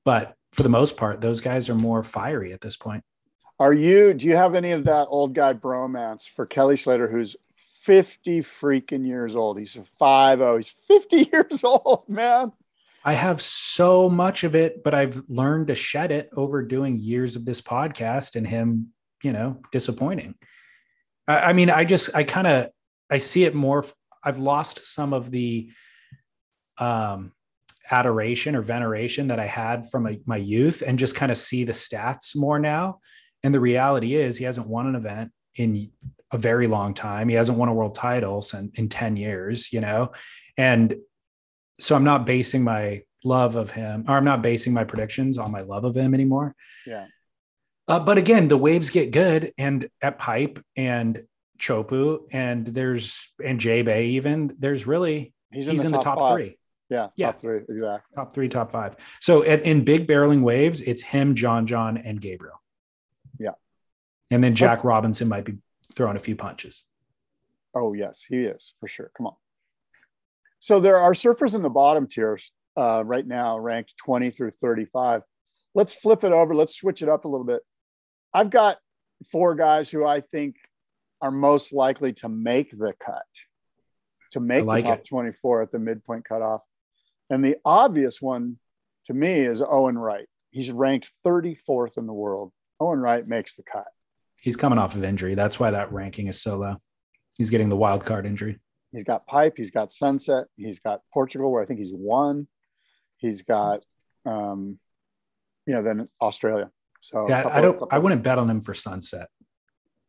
But 0.04 0.36
for 0.52 0.62
the 0.62 0.68
most 0.68 0.96
part, 0.96 1.20
those 1.20 1.40
guys 1.40 1.68
are 1.68 1.74
more 1.74 2.02
fiery 2.02 2.52
at 2.52 2.60
this 2.60 2.76
point. 2.76 3.02
Are 3.58 3.72
you? 3.72 4.12
Do 4.12 4.26
you 4.26 4.36
have 4.36 4.54
any 4.54 4.72
of 4.72 4.84
that 4.84 5.06
old 5.08 5.34
guy 5.34 5.54
bromance 5.54 6.28
for 6.28 6.46
Kelly 6.46 6.76
Slater, 6.76 7.08
who's 7.08 7.36
50 7.82 8.42
freaking 8.42 9.04
years 9.04 9.34
old. 9.34 9.58
He's 9.58 9.74
a 9.76 9.82
5 9.82 10.38
0. 10.38 10.56
He's 10.56 10.68
50 10.68 11.16
years 11.32 11.64
old, 11.64 12.04
man. 12.08 12.52
I 13.04 13.14
have 13.14 13.40
so 13.40 14.08
much 14.08 14.44
of 14.44 14.54
it, 14.54 14.84
but 14.84 14.94
I've 14.94 15.22
learned 15.28 15.68
to 15.68 15.74
shed 15.74 16.12
it 16.12 16.30
over 16.36 16.62
doing 16.62 16.98
years 16.98 17.34
of 17.34 17.44
this 17.44 17.60
podcast 17.60 18.36
and 18.36 18.46
him, 18.46 18.92
you 19.22 19.32
know, 19.32 19.60
disappointing. 19.72 20.34
I, 21.26 21.38
I 21.38 21.52
mean, 21.52 21.70
I 21.70 21.84
just, 21.84 22.14
I 22.14 22.24
kind 22.24 22.46
of, 22.46 22.70
I 23.10 23.18
see 23.18 23.44
it 23.44 23.54
more. 23.54 23.84
I've 24.22 24.38
lost 24.38 24.94
some 24.94 25.12
of 25.12 25.30
the 25.30 25.70
um, 26.78 27.32
adoration 27.90 28.54
or 28.54 28.62
veneration 28.62 29.28
that 29.28 29.40
I 29.40 29.46
had 29.46 29.90
from 29.90 30.06
a, 30.06 30.18
my 30.24 30.36
youth 30.36 30.82
and 30.86 30.98
just 30.98 31.16
kind 31.16 31.32
of 31.32 31.38
see 31.38 31.64
the 31.64 31.72
stats 31.72 32.36
more 32.36 32.58
now. 32.58 33.00
And 33.42 33.52
the 33.52 33.60
reality 33.60 34.14
is, 34.14 34.38
he 34.38 34.44
hasn't 34.44 34.68
won 34.68 34.86
an 34.86 34.94
event 34.94 35.32
in 35.56 35.90
a 36.32 36.38
very 36.38 36.68
long 36.68 36.94
time. 36.94 37.28
He 37.28 37.34
hasn't 37.34 37.58
won 37.58 37.68
a 37.68 37.74
world 37.74 37.94
title 37.94 38.46
in, 38.54 38.70
in 38.74 38.88
10 38.88 39.16
years, 39.16 39.72
you 39.72 39.80
know? 39.80 40.12
And 40.56 40.94
so 41.82 41.96
I'm 41.96 42.04
not 42.04 42.24
basing 42.26 42.62
my 42.62 43.02
love 43.24 43.56
of 43.56 43.70
him, 43.70 44.04
or 44.08 44.16
I'm 44.16 44.24
not 44.24 44.40
basing 44.40 44.72
my 44.72 44.84
predictions 44.84 45.36
on 45.36 45.50
my 45.50 45.62
love 45.62 45.84
of 45.84 45.96
him 45.96 46.14
anymore. 46.14 46.54
Yeah. 46.86 47.06
Uh, 47.88 47.98
but 47.98 48.18
again, 48.18 48.48
the 48.48 48.56
waves 48.56 48.90
get 48.90 49.10
good, 49.10 49.52
and 49.58 49.88
at 50.00 50.18
Pipe 50.18 50.64
and 50.76 51.24
Chopu, 51.58 52.20
and 52.30 52.66
there's 52.66 53.28
and 53.44 53.58
J 53.58 53.82
Bay 53.82 54.06
even 54.10 54.54
there's 54.58 54.86
really 54.86 55.34
he's 55.52 55.66
in, 55.66 55.72
he's 55.72 55.82
the, 55.82 55.88
in 55.88 55.92
top 55.94 56.04
the, 56.04 56.10
top, 56.10 56.32
three. 56.32 56.58
Yeah, 56.88 57.08
yeah, 57.16 57.32
top 57.32 57.40
three 57.40 57.58
exactly. 57.68 58.14
Top 58.14 58.32
three, 58.32 58.48
top 58.48 58.70
five. 58.70 58.96
So 59.20 59.42
at, 59.44 59.62
in 59.62 59.84
big 59.84 60.06
barreling 60.06 60.42
waves, 60.42 60.80
it's 60.82 61.02
him, 61.02 61.34
John, 61.34 61.66
John, 61.66 61.96
and 61.96 62.20
Gabriel. 62.20 62.62
Yeah, 63.38 63.52
and 64.30 64.42
then 64.42 64.54
Jack 64.54 64.84
Robinson 64.84 65.28
might 65.28 65.44
be 65.44 65.54
throwing 65.96 66.16
a 66.16 66.20
few 66.20 66.36
punches. 66.36 66.84
Oh 67.74 67.92
yes, 67.92 68.22
he 68.28 68.44
is 68.44 68.74
for 68.78 68.86
sure. 68.86 69.10
Come 69.16 69.26
on. 69.26 69.34
So 70.62 70.78
there 70.78 71.00
are 71.00 71.12
surfers 71.12 71.56
in 71.56 71.62
the 71.62 71.68
bottom 71.68 72.06
tiers 72.06 72.52
uh, 72.78 73.02
right 73.04 73.26
now, 73.26 73.58
ranked 73.58 73.94
20 73.96 74.30
through 74.30 74.52
35. 74.52 75.22
Let's 75.74 75.92
flip 75.92 76.22
it 76.22 76.30
over. 76.30 76.54
Let's 76.54 76.76
switch 76.76 77.02
it 77.02 77.08
up 77.08 77.24
a 77.24 77.28
little 77.28 77.44
bit. 77.44 77.62
I've 78.32 78.48
got 78.48 78.78
four 79.32 79.56
guys 79.56 79.90
who 79.90 80.06
I 80.06 80.20
think 80.20 80.54
are 81.20 81.32
most 81.32 81.72
likely 81.72 82.12
to 82.12 82.28
make 82.28 82.70
the 82.70 82.92
cut, 83.00 83.24
to 84.30 84.38
make 84.38 84.64
like 84.64 84.84
the 84.84 84.90
top 84.90 84.98
it. 85.00 85.08
24 85.08 85.62
at 85.62 85.72
the 85.72 85.80
midpoint 85.80 86.28
cutoff. 86.28 86.62
And 87.28 87.44
the 87.44 87.56
obvious 87.64 88.22
one 88.22 88.58
to 89.06 89.14
me 89.14 89.40
is 89.40 89.60
Owen 89.68 89.98
Wright. 89.98 90.28
He's 90.52 90.70
ranked 90.70 91.10
34th 91.26 91.98
in 91.98 92.06
the 92.06 92.12
world. 92.12 92.52
Owen 92.78 93.00
Wright 93.00 93.26
makes 93.26 93.56
the 93.56 93.64
cut. 93.64 93.88
He's 94.40 94.54
coming 94.54 94.78
off 94.78 94.94
of 94.94 95.02
injury. 95.02 95.34
That's 95.34 95.58
why 95.58 95.72
that 95.72 95.92
ranking 95.92 96.28
is 96.28 96.40
so 96.40 96.58
low. 96.58 96.76
He's 97.36 97.50
getting 97.50 97.68
the 97.68 97.76
wild 97.76 98.04
card 98.04 98.26
injury. 98.26 98.60
He's 98.92 99.04
got 99.04 99.26
Pipe. 99.26 99.54
He's 99.56 99.70
got 99.70 99.90
Sunset. 99.92 100.46
He's 100.56 100.78
got 100.78 101.00
Portugal, 101.12 101.50
where 101.50 101.62
I 101.62 101.66
think 101.66 101.78
he's 101.80 101.92
won. 101.92 102.46
He's 103.16 103.42
got, 103.42 103.84
um, 104.26 104.78
you 105.66 105.74
know, 105.74 105.82
then 105.82 106.08
Australia. 106.20 106.70
So 107.00 107.28
yeah, 107.28 107.48
I 107.50 107.60
don't. 107.60 107.82
I 107.92 107.98
wouldn't 107.98 108.22
bet 108.22 108.38
on 108.38 108.48
him 108.48 108.60
for 108.60 108.74
Sunset. 108.74 109.28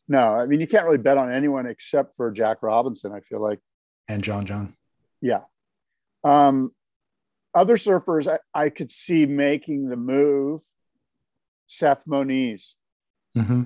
No, 0.08 0.20
I 0.20 0.46
mean 0.46 0.60
you 0.60 0.68
can't 0.68 0.86
really 0.86 0.98
bet 0.98 1.18
on 1.18 1.32
anyone 1.32 1.66
except 1.66 2.16
for 2.16 2.30
Jack 2.32 2.62
Robinson. 2.62 3.12
I 3.12 3.22
feel 3.22 3.42
like, 3.42 3.60
and 4.08 4.24
John 4.24 4.46
John. 4.46 4.76
Yeah. 5.22 5.42
Um, 6.24 6.72
other 7.56 7.78
surfers 7.78 8.32
I, 8.32 8.40
I 8.54 8.70
could 8.70 8.92
see 8.92 9.26
making 9.26 9.90
the 9.90 9.98
move. 9.98 10.62
Seth 11.68 12.04
Moniz. 12.06 12.76
Mm-hmm. 13.36 13.64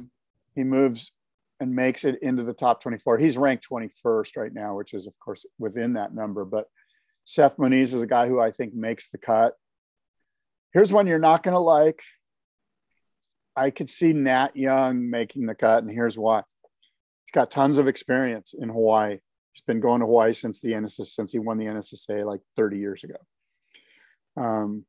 He 0.55 0.63
moves 0.63 1.11
and 1.59 1.73
makes 1.73 2.05
it 2.05 2.19
into 2.21 2.43
the 2.43 2.53
top 2.53 2.81
24. 2.81 3.17
He's 3.17 3.37
ranked 3.37 3.67
21st 3.69 4.37
right 4.37 4.53
now, 4.53 4.75
which 4.75 4.93
is, 4.93 5.07
of 5.07 5.13
course, 5.19 5.45
within 5.57 5.93
that 5.93 6.13
number. 6.13 6.45
But 6.45 6.65
Seth 7.25 7.57
Moniz 7.57 7.93
is 7.93 8.01
a 8.01 8.07
guy 8.07 8.27
who 8.27 8.39
I 8.39 8.51
think 8.51 8.73
makes 8.73 9.09
the 9.09 9.17
cut. 9.17 9.53
Here's 10.73 10.91
one 10.91 11.07
you're 11.07 11.19
not 11.19 11.43
going 11.43 11.53
to 11.53 11.59
like. 11.59 12.01
I 13.55 13.71
could 13.71 13.89
see 13.89 14.13
Nat 14.13 14.55
Young 14.55 15.09
making 15.09 15.47
the 15.47 15.55
cut, 15.55 15.81
and 15.81 15.91
here's 15.91 16.17
why. 16.17 16.43
He's 17.25 17.31
got 17.33 17.49
tons 17.49 17.79
of 17.79 17.87
experience 17.87 18.53
in 18.57 18.69
Hawaii. 18.69 19.17
He's 19.53 19.63
been 19.65 19.79
going 19.79 20.01
to 20.01 20.05
Hawaii 20.05 20.33
since 20.33 20.61
the 20.61 20.73
NSS, 20.73 21.07
since 21.07 21.31
he 21.31 21.39
won 21.39 21.57
the 21.57 21.65
NSSA 21.65 22.23
like 22.23 22.41
30 22.55 22.77
years 22.77 23.03
ago. 23.03 23.15
Um, 24.39 24.85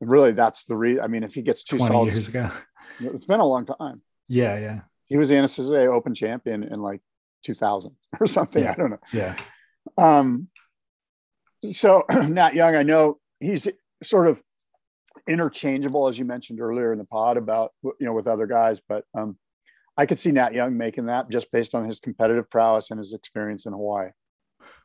really, 0.00 0.32
that's 0.32 0.64
the 0.64 0.76
reason. 0.76 1.04
I 1.04 1.06
mean, 1.06 1.22
if 1.22 1.34
he 1.34 1.42
gets 1.42 1.62
two 1.62 1.78
20 1.78 1.92
solid, 1.92 2.12
years 2.12 2.26
ago, 2.26 2.48
it's 3.00 3.26
been 3.26 3.40
a 3.40 3.46
long 3.46 3.66
time. 3.66 4.02
Yeah, 4.30 4.58
yeah. 4.58 4.80
He 5.06 5.16
was 5.16 5.28
the 5.28 5.34
NSSA 5.34 5.88
Open 5.88 6.14
champion 6.14 6.62
in 6.62 6.80
like 6.80 7.00
2000 7.44 7.94
or 8.20 8.26
something. 8.26 8.62
Yeah. 8.62 8.72
I 8.72 8.74
don't 8.74 8.90
know. 8.90 9.00
Yeah. 9.12 9.36
Um. 9.98 10.48
So 11.72 12.04
Nat 12.10 12.54
Young, 12.54 12.76
I 12.76 12.84
know 12.84 13.18
he's 13.40 13.68
sort 14.02 14.28
of 14.28 14.42
interchangeable, 15.26 16.08
as 16.08 16.18
you 16.18 16.24
mentioned 16.24 16.60
earlier 16.60 16.92
in 16.92 16.98
the 16.98 17.04
pod 17.04 17.36
about 17.36 17.72
you 17.82 17.94
know 18.00 18.12
with 18.12 18.28
other 18.28 18.46
guys, 18.46 18.80
but 18.88 19.04
um, 19.14 19.36
I 19.96 20.06
could 20.06 20.18
see 20.18 20.32
Nat 20.32 20.54
Young 20.54 20.76
making 20.76 21.06
that 21.06 21.28
just 21.28 21.50
based 21.50 21.74
on 21.74 21.86
his 21.86 22.00
competitive 22.00 22.48
prowess 22.48 22.90
and 22.90 22.98
his 22.98 23.12
experience 23.12 23.66
in 23.66 23.72
Hawaii. 23.72 24.10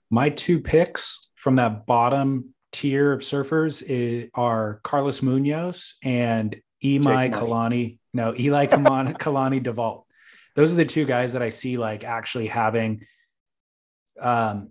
My 0.09 0.29
two 0.29 0.59
picks 0.59 1.29
from 1.35 1.55
that 1.57 1.85
bottom 1.85 2.53
tier 2.71 3.13
of 3.13 3.21
surfers 3.21 4.29
are 4.33 4.79
Carlos 4.83 5.21
Munoz 5.21 5.95
and 6.03 6.55
Imaikalani 6.83 7.99
no, 8.15 8.33
Eli 8.39 8.65
Kalani, 8.75 9.17
Kalani 9.17 9.61
DeVault. 9.61 10.03
Those 10.55 10.71
are 10.71 10.77
the 10.77 10.85
two 10.85 11.05
guys 11.05 11.33
that 11.33 11.41
I 11.41 11.49
see 11.49 11.77
like 11.77 12.03
actually 12.03 12.47
having 12.47 13.05
um 14.19 14.69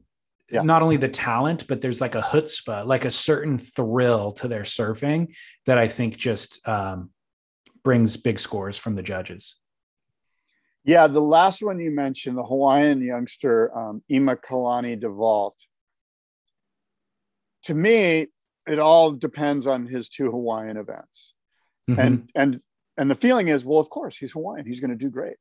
yeah. 0.50 0.62
not 0.62 0.82
only 0.82 0.96
the 0.96 1.08
talent, 1.08 1.66
but 1.68 1.80
there's 1.80 2.00
like 2.00 2.14
a 2.14 2.22
chutzpah, 2.22 2.86
like 2.86 3.04
a 3.04 3.10
certain 3.10 3.58
thrill 3.58 4.32
to 4.32 4.48
their 4.48 4.62
surfing 4.62 5.34
that 5.66 5.78
I 5.78 5.88
think 5.88 6.16
just 6.16 6.66
um, 6.66 7.10
brings 7.82 8.16
big 8.16 8.38
scores 8.38 8.76
from 8.76 8.94
the 8.94 9.02
judges. 9.02 9.56
Yeah, 10.84 11.06
the 11.06 11.20
last 11.20 11.62
one 11.62 11.78
you 11.78 11.90
mentioned, 11.90 12.36
the 12.36 12.44
Hawaiian 12.44 13.02
youngster 13.02 13.76
um, 13.76 14.02
Imaikalani 14.10 15.00
DeVault. 15.00 15.54
To 17.64 17.74
me, 17.74 18.26
it 18.66 18.78
all 18.78 19.12
depends 19.12 19.66
on 19.66 19.86
his 19.86 20.08
two 20.08 20.30
Hawaiian 20.30 20.76
events, 20.76 21.34
mm-hmm. 21.88 22.00
and 22.00 22.30
and 22.34 22.62
and 22.96 23.10
the 23.10 23.14
feeling 23.14 23.48
is, 23.48 23.64
well, 23.64 23.80
of 23.80 23.90
course, 23.90 24.16
he's 24.16 24.32
Hawaiian. 24.32 24.66
He's 24.66 24.80
going 24.80 24.90
to 24.90 24.96
do 24.96 25.10
great. 25.10 25.36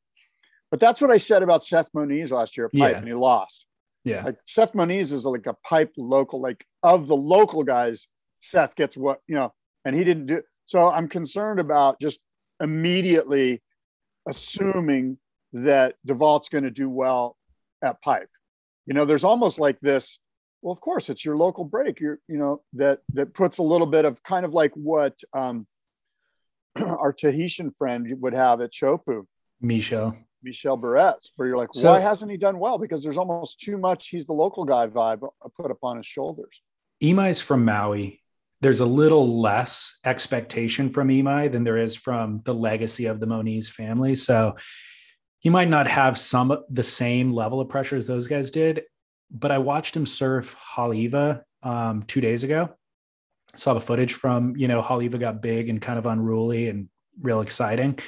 But 0.71 0.79
that's 0.79 1.01
what 1.01 1.11
I 1.11 1.17
said 1.17 1.43
about 1.43 1.63
Seth 1.63 1.89
Moniz 1.93 2.31
last 2.31 2.57
year 2.57 2.65
at 2.65 2.73
Pipe, 2.73 2.91
yeah. 2.93 2.97
and 2.97 3.07
he 3.07 3.13
lost. 3.13 3.67
Yeah. 4.03 4.23
Like 4.23 4.37
Seth 4.45 4.73
Moniz 4.73 5.11
is 5.11 5.23
like 5.23 5.45
a 5.45 5.55
pipe 5.63 5.93
local, 5.97 6.41
like 6.41 6.65
of 6.81 7.07
the 7.07 7.15
local 7.15 7.63
guys, 7.63 8.07
Seth 8.39 8.75
gets 8.75 8.97
what, 8.97 9.19
you 9.27 9.35
know, 9.35 9.53
and 9.85 9.95
he 9.95 10.03
didn't 10.03 10.25
do. 10.25 10.41
So 10.65 10.89
I'm 10.89 11.07
concerned 11.07 11.59
about 11.59 12.01
just 12.01 12.19
immediately 12.61 13.61
assuming 14.27 15.19
that 15.53 15.95
DeVault's 16.07 16.49
going 16.49 16.63
to 16.63 16.71
do 16.71 16.89
well 16.89 17.37
at 17.83 18.01
Pipe. 18.01 18.29
You 18.85 18.93
know, 18.93 19.05
there's 19.05 19.23
almost 19.23 19.59
like 19.59 19.79
this. 19.79 20.17
Well, 20.61 20.73
of 20.73 20.81
course, 20.81 21.09
it's 21.09 21.23
your 21.23 21.37
local 21.37 21.65
break. 21.65 21.99
You're, 21.99 22.19
you 22.27 22.37
know, 22.37 22.61
that 22.73 22.99
that 23.13 23.33
puts 23.33 23.57
a 23.57 23.63
little 23.63 23.87
bit 23.87 24.05
of 24.05 24.23
kind 24.23 24.45
of 24.45 24.53
like 24.53 24.71
what 24.75 25.13
um, 25.33 25.67
our 26.85 27.13
Tahitian 27.13 27.71
friend 27.71 28.07
would 28.19 28.33
have 28.33 28.61
at 28.61 28.71
Chopu. 28.71 29.25
Michel. 29.61 30.17
Michel 30.43 30.77
Bourez, 30.77 31.15
where 31.35 31.47
you're 31.47 31.57
like, 31.57 31.69
so, 31.73 31.93
why 31.93 32.01
hasn't 32.01 32.29
he 32.29 32.37
done 32.37 32.59
well? 32.59 32.77
Because 32.77 33.01
there's 33.01 33.17
almost 33.17 33.61
too 33.61 33.77
much 33.77 34.09
he's 34.09 34.25
the 34.25 34.33
local 34.33 34.65
guy 34.65 34.87
vibe 34.87 35.27
put 35.55 35.71
upon 35.71 35.97
his 35.97 36.05
shoulders. 36.05 36.61
Imai's 37.01 37.41
from 37.41 37.63
Maui. 37.63 38.21
There's 38.59 38.81
a 38.81 38.85
little 38.85 39.41
less 39.41 39.99
expectation 40.05 40.89
from 40.89 41.09
Imai 41.09 41.51
than 41.51 41.63
there 41.63 41.77
is 41.77 41.95
from 41.95 42.41
the 42.45 42.53
legacy 42.53 43.05
of 43.05 43.19
the 43.19 43.25
Moniz 43.25 43.69
family. 43.69 44.15
So 44.15 44.55
he 45.39 45.49
might 45.49 45.69
not 45.69 45.87
have 45.87 46.17
some 46.17 46.57
the 46.69 46.83
same 46.83 47.33
level 47.33 47.59
of 47.59 47.69
pressure 47.69 47.97
as 47.97 48.07
those 48.07 48.27
guys 48.27 48.51
did. 48.51 48.83
But 49.31 49.51
I 49.51 49.57
watched 49.57 49.95
him 49.95 50.05
surf 50.05 50.55
Haleiwa 50.75 51.41
um, 51.61 52.03
two 52.03 52.21
days 52.21 52.43
ago 52.43 52.69
saw 53.55 53.73
the 53.73 53.81
footage 53.81 54.13
from 54.13 54.55
you 54.57 54.67
know 54.67 54.81
Haleiwa 54.81 55.19
got 55.19 55.41
big 55.41 55.69
and 55.69 55.81
kind 55.81 55.99
of 55.99 56.05
unruly 56.05 56.69
and 56.69 56.89
real 57.21 57.41
exciting. 57.41 57.99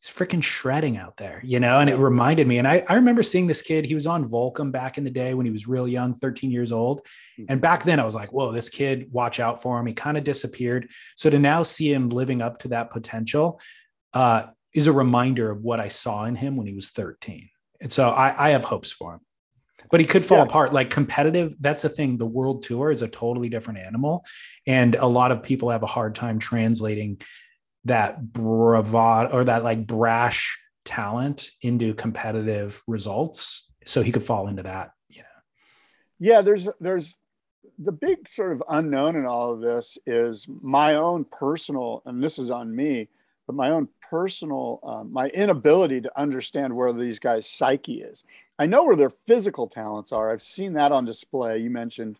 He's 0.00 0.14
freaking 0.14 0.42
shredding 0.42 0.96
out 0.96 1.18
there, 1.18 1.42
you 1.44 1.60
know, 1.60 1.78
and 1.78 1.90
it 1.90 1.96
reminded 1.96 2.46
me. 2.46 2.56
And 2.56 2.66
I, 2.66 2.82
I 2.88 2.94
remember 2.94 3.22
seeing 3.22 3.46
this 3.46 3.60
kid. 3.60 3.84
He 3.84 3.94
was 3.94 4.06
on 4.06 4.26
Volcom 4.26 4.72
back 4.72 4.96
in 4.96 5.04
the 5.04 5.10
day 5.10 5.34
when 5.34 5.44
he 5.44 5.52
was 5.52 5.68
real 5.68 5.86
young, 5.86 6.14
13 6.14 6.50
years 6.50 6.72
old. 6.72 7.06
Hmm. 7.36 7.44
And 7.50 7.60
back 7.60 7.82
then 7.82 8.00
I 8.00 8.04
was 8.04 8.14
like, 8.14 8.32
whoa, 8.32 8.50
this 8.50 8.70
kid, 8.70 9.12
watch 9.12 9.40
out 9.40 9.60
for 9.60 9.78
him. 9.78 9.84
He 9.84 9.92
kind 9.92 10.16
of 10.16 10.24
disappeared. 10.24 10.90
So 11.16 11.28
to 11.28 11.38
now 11.38 11.62
see 11.62 11.92
him 11.92 12.08
living 12.08 12.40
up 12.40 12.60
to 12.60 12.68
that 12.68 12.88
potential 12.88 13.60
uh, 14.14 14.46
is 14.72 14.86
a 14.86 14.92
reminder 14.92 15.50
of 15.50 15.60
what 15.60 15.80
I 15.80 15.88
saw 15.88 16.24
in 16.24 16.34
him 16.34 16.56
when 16.56 16.66
he 16.66 16.72
was 16.72 16.88
13. 16.90 17.50
And 17.82 17.92
so 17.92 18.08
I, 18.08 18.46
I 18.46 18.50
have 18.50 18.64
hopes 18.64 18.90
for 18.90 19.12
him 19.12 19.20
but 19.90 20.00
he 20.00 20.06
could 20.06 20.24
fall 20.24 20.38
yeah. 20.38 20.44
apart. 20.44 20.72
Like 20.72 20.90
competitive 20.90 21.54
that's 21.60 21.82
the 21.82 21.88
thing. 21.88 22.16
The 22.16 22.26
world 22.26 22.62
tour 22.62 22.90
is 22.90 23.02
a 23.02 23.08
totally 23.08 23.48
different 23.48 23.80
animal. 23.80 24.24
And 24.66 24.94
a 24.94 25.06
lot 25.06 25.32
of 25.32 25.42
people 25.42 25.70
have 25.70 25.82
a 25.82 25.86
hard 25.86 26.14
time 26.14 26.38
translating 26.38 27.20
that 27.84 28.32
bravado 28.32 29.34
or 29.34 29.44
that 29.44 29.64
like 29.64 29.86
brash 29.86 30.58
talent 30.84 31.50
into 31.62 31.94
competitive 31.94 32.82
results. 32.86 33.66
So 33.86 34.02
he 34.02 34.12
could 34.12 34.24
fall 34.24 34.48
into 34.48 34.62
that 34.64 34.90
you 35.08 35.22
know. 35.22 35.28
Yeah 36.18 36.42
there's 36.42 36.68
there's 36.80 37.16
the 37.78 37.92
big 37.92 38.28
sort 38.28 38.52
of 38.52 38.62
unknown 38.68 39.16
in 39.16 39.24
all 39.24 39.52
of 39.52 39.60
this 39.60 39.96
is 40.06 40.46
my 40.48 40.94
own 40.96 41.24
personal 41.24 42.02
and 42.04 42.22
this 42.22 42.38
is 42.38 42.50
on 42.50 42.74
me 42.74 43.08
but 43.46 43.56
my 43.56 43.70
own 43.70 43.88
personal 44.10 44.80
um, 44.82 45.12
my 45.12 45.28
inability 45.28 46.00
to 46.00 46.20
understand 46.20 46.74
where 46.74 46.92
these 46.92 47.20
guys 47.20 47.48
psyche 47.48 48.02
is 48.02 48.24
i 48.58 48.66
know 48.66 48.84
where 48.84 48.96
their 48.96 49.10
physical 49.10 49.68
talents 49.68 50.10
are 50.10 50.32
i've 50.32 50.42
seen 50.42 50.72
that 50.72 50.90
on 50.90 51.04
display 51.04 51.58
you 51.58 51.70
mentioned 51.70 52.16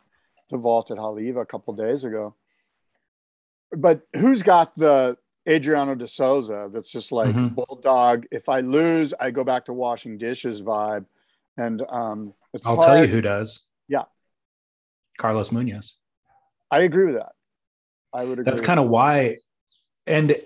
DeVault 0.53 0.91
at 0.91 0.97
Haleiwa 0.99 1.43
a 1.43 1.47
couple 1.47 1.75
days 1.75 2.05
ago 2.05 2.35
but 3.73 4.03
who's 4.15 4.43
got 4.43 4.77
the 4.77 5.17
Adriano 5.49 5.95
de 5.95 6.07
Souza 6.07 6.71
that's 6.73 6.91
just 6.91 7.13
like 7.13 7.35
mm-hmm. 7.35 7.55
bulldog. 7.55 8.27
If 8.31 8.49
I 8.49 8.61
lose, 8.61 9.15
I 9.19 9.31
go 9.31 9.45
back 9.45 9.65
to 9.67 9.73
washing 9.73 10.19
dishes 10.19 10.61
vibe. 10.63 11.07
And 11.57 11.83
um, 11.89 12.35
I'll 12.65 12.77
hard. 12.77 12.87
tell 12.87 13.05
you 13.05 13.11
who 13.11 13.21
does. 13.21 13.67
Yeah. 13.89 14.05
Carlos 15.19 15.51
Munoz. 15.51 15.97
I 16.71 16.81
agree 16.81 17.07
with 17.07 17.17
that. 17.17 17.33
I 18.13 18.25
would 18.25 18.45
That's 18.45 18.61
kind 18.61 18.81
of 18.81 18.89
why. 18.89 19.39
And 20.07 20.37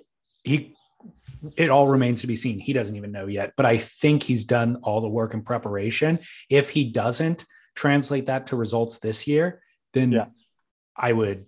he, 0.43 0.77
it 1.57 1.71
all 1.71 1.89
remains 1.89 2.21
to 2.23 2.27
be 2.27 2.37
seen. 2.37 2.59
He 2.59 2.73
doesn't 2.73 2.97
even 2.97 3.13
know 3.13 3.27
yet, 3.27 3.53
but 3.57 3.67
I 3.67 3.79
think 3.79 4.23
he's 4.23 4.45
done 4.45 4.77
all 4.83 5.01
the 5.01 5.09
work 5.09 5.35
and 5.35 5.45
preparation. 5.45 6.19
If 6.49 6.71
he 6.71 6.85
doesn't 6.85 7.45
translate 7.75 8.27
that 8.27 8.49
to 8.49 8.57
results 8.57 8.99
this 8.99 9.27
year, 9.27 9.63
then 9.93 10.13
yeah. 10.13 10.27
I 10.97 11.13
would 11.13 11.47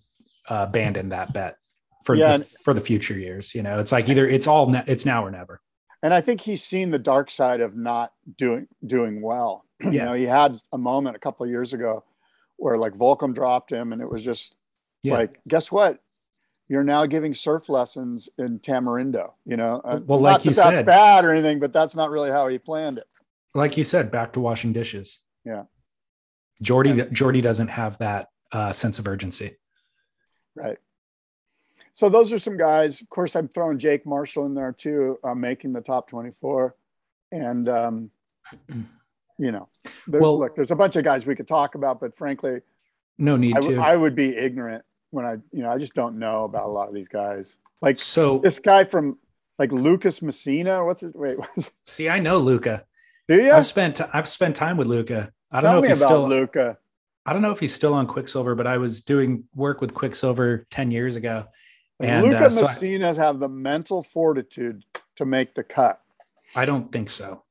uh, 0.48 0.66
abandon 0.68 1.10
that 1.10 1.32
bet 1.32 1.56
for 2.04 2.14
yeah, 2.14 2.38
the, 2.38 2.44
for 2.44 2.74
the 2.74 2.80
future 2.80 3.18
years. 3.18 3.54
You 3.54 3.62
know, 3.62 3.78
it's 3.78 3.92
like 3.92 4.08
either 4.08 4.28
it's 4.28 4.46
all 4.46 4.74
it's 4.86 5.04
now 5.04 5.24
or 5.24 5.30
never. 5.30 5.60
And 6.02 6.14
I 6.14 6.20
think 6.20 6.40
he's 6.40 6.62
seen 6.62 6.90
the 6.90 6.98
dark 6.98 7.30
side 7.30 7.60
of 7.60 7.76
not 7.76 8.12
doing 8.38 8.68
doing 8.84 9.20
well. 9.20 9.64
Yeah. 9.78 9.90
you 9.90 9.98
know, 9.98 10.14
he 10.14 10.24
had 10.24 10.58
a 10.72 10.78
moment 10.78 11.16
a 11.16 11.18
couple 11.18 11.44
of 11.44 11.50
years 11.50 11.74
ago 11.74 12.02
where 12.56 12.78
like 12.78 12.94
Volcom 12.94 13.34
dropped 13.34 13.70
him, 13.70 13.92
and 13.92 14.00
it 14.00 14.10
was 14.10 14.24
just 14.24 14.54
yeah. 15.02 15.12
like, 15.12 15.38
guess 15.46 15.70
what? 15.70 16.00
You're 16.68 16.84
now 16.84 17.06
giving 17.06 17.32
surf 17.32 17.68
lessons 17.68 18.28
in 18.38 18.58
Tamarindo. 18.58 19.32
You 19.44 19.56
know, 19.56 19.80
uh, 19.84 20.00
well, 20.04 20.20
like 20.20 20.44
you 20.44 20.52
said, 20.52 20.72
that's 20.72 20.86
bad 20.86 21.24
or 21.24 21.32
anything, 21.32 21.60
but 21.60 21.72
that's 21.72 21.94
not 21.94 22.10
really 22.10 22.30
how 22.30 22.48
he 22.48 22.58
planned 22.58 22.98
it. 22.98 23.06
Like 23.54 23.76
you 23.76 23.84
said, 23.84 24.10
back 24.10 24.32
to 24.32 24.40
washing 24.40 24.72
dishes. 24.72 25.22
Yeah, 25.44 25.64
Jordy 26.60 27.04
Jordy 27.12 27.40
doesn't 27.40 27.68
have 27.68 27.98
that 27.98 28.28
uh, 28.52 28.72
sense 28.72 28.98
of 28.98 29.06
urgency. 29.06 29.56
Right 30.54 30.78
so 31.96 32.10
those 32.10 32.30
are 32.30 32.38
some 32.38 32.58
guys. 32.58 33.00
Of 33.00 33.08
course, 33.08 33.34
I'm 33.34 33.48
throwing 33.48 33.78
Jake 33.78 34.04
Marshall 34.04 34.44
in 34.44 34.52
there 34.52 34.70
too, 34.70 35.18
uh, 35.24 35.34
making 35.34 35.72
the 35.72 35.80
top 35.80 36.10
24. 36.10 36.76
And, 37.32 37.66
um, 37.70 38.10
you 39.38 39.50
know, 39.50 39.70
there, 40.06 40.20
well, 40.20 40.38
look, 40.38 40.54
there's 40.54 40.70
a 40.70 40.76
bunch 40.76 40.96
of 40.96 41.04
guys 41.04 41.24
we 41.24 41.34
could 41.34 41.48
talk 41.48 41.74
about, 41.74 41.98
but 41.98 42.14
frankly, 42.14 42.60
no 43.16 43.38
need 43.38 43.56
I, 43.56 43.60
to. 43.60 43.78
I 43.78 43.96
would 43.96 44.14
be 44.14 44.36
ignorant 44.36 44.84
when 45.10 45.24
I, 45.24 45.36
you 45.52 45.62
know, 45.62 45.70
I 45.70 45.78
just 45.78 45.94
don't 45.94 46.18
know 46.18 46.44
about 46.44 46.64
a 46.64 46.68
lot 46.68 46.88
of 46.88 46.94
these 46.94 47.08
guys. 47.08 47.56
Like, 47.82 47.98
so 47.98 48.38
this 48.38 48.58
guy 48.58 48.84
from 48.84 49.18
like 49.58 49.72
Lucas 49.72 50.22
Messina, 50.22 50.84
what's 50.84 51.00
his, 51.00 51.12
wait, 51.14 51.38
what's, 51.54 51.72
see, 51.82 52.08
I 52.08 52.18
know 52.18 52.38
Luca. 52.38 52.84
Do 53.28 53.36
you? 53.36 53.52
I've 53.52 53.66
spent, 53.66 54.00
I've 54.14 54.28
spent 54.28 54.56
time 54.56 54.76
with 54.76 54.86
Luca. 54.86 55.32
I 55.50 55.60
don't 55.60 55.70
Tell 55.70 55.80
know 55.80 55.84
if 55.84 55.88
he's 55.90 56.04
still 56.04 56.28
Luca. 56.28 56.78
I 57.24 57.32
don't 57.32 57.42
know 57.42 57.50
if 57.50 57.58
he's 57.58 57.74
still 57.74 57.94
on 57.94 58.06
Quiksilver, 58.06 58.54
but 58.54 58.66
I 58.66 58.78
was 58.78 59.00
doing 59.00 59.44
work 59.54 59.80
with 59.80 59.94
Quiksilver 59.94 60.66
10 60.70 60.92
years 60.92 61.16
ago 61.16 61.46
and 62.00 62.26
Luca 62.26 62.46
uh, 62.46 62.50
so 62.50 62.66
Mesinas 62.66 63.16
have 63.16 63.38
the 63.38 63.48
mental 63.48 64.02
fortitude 64.02 64.84
to 65.16 65.24
make 65.24 65.54
the 65.54 65.64
cut. 65.64 66.00
I 66.54 66.64
don't 66.64 66.92
think 66.92 67.10
so. 67.10 67.42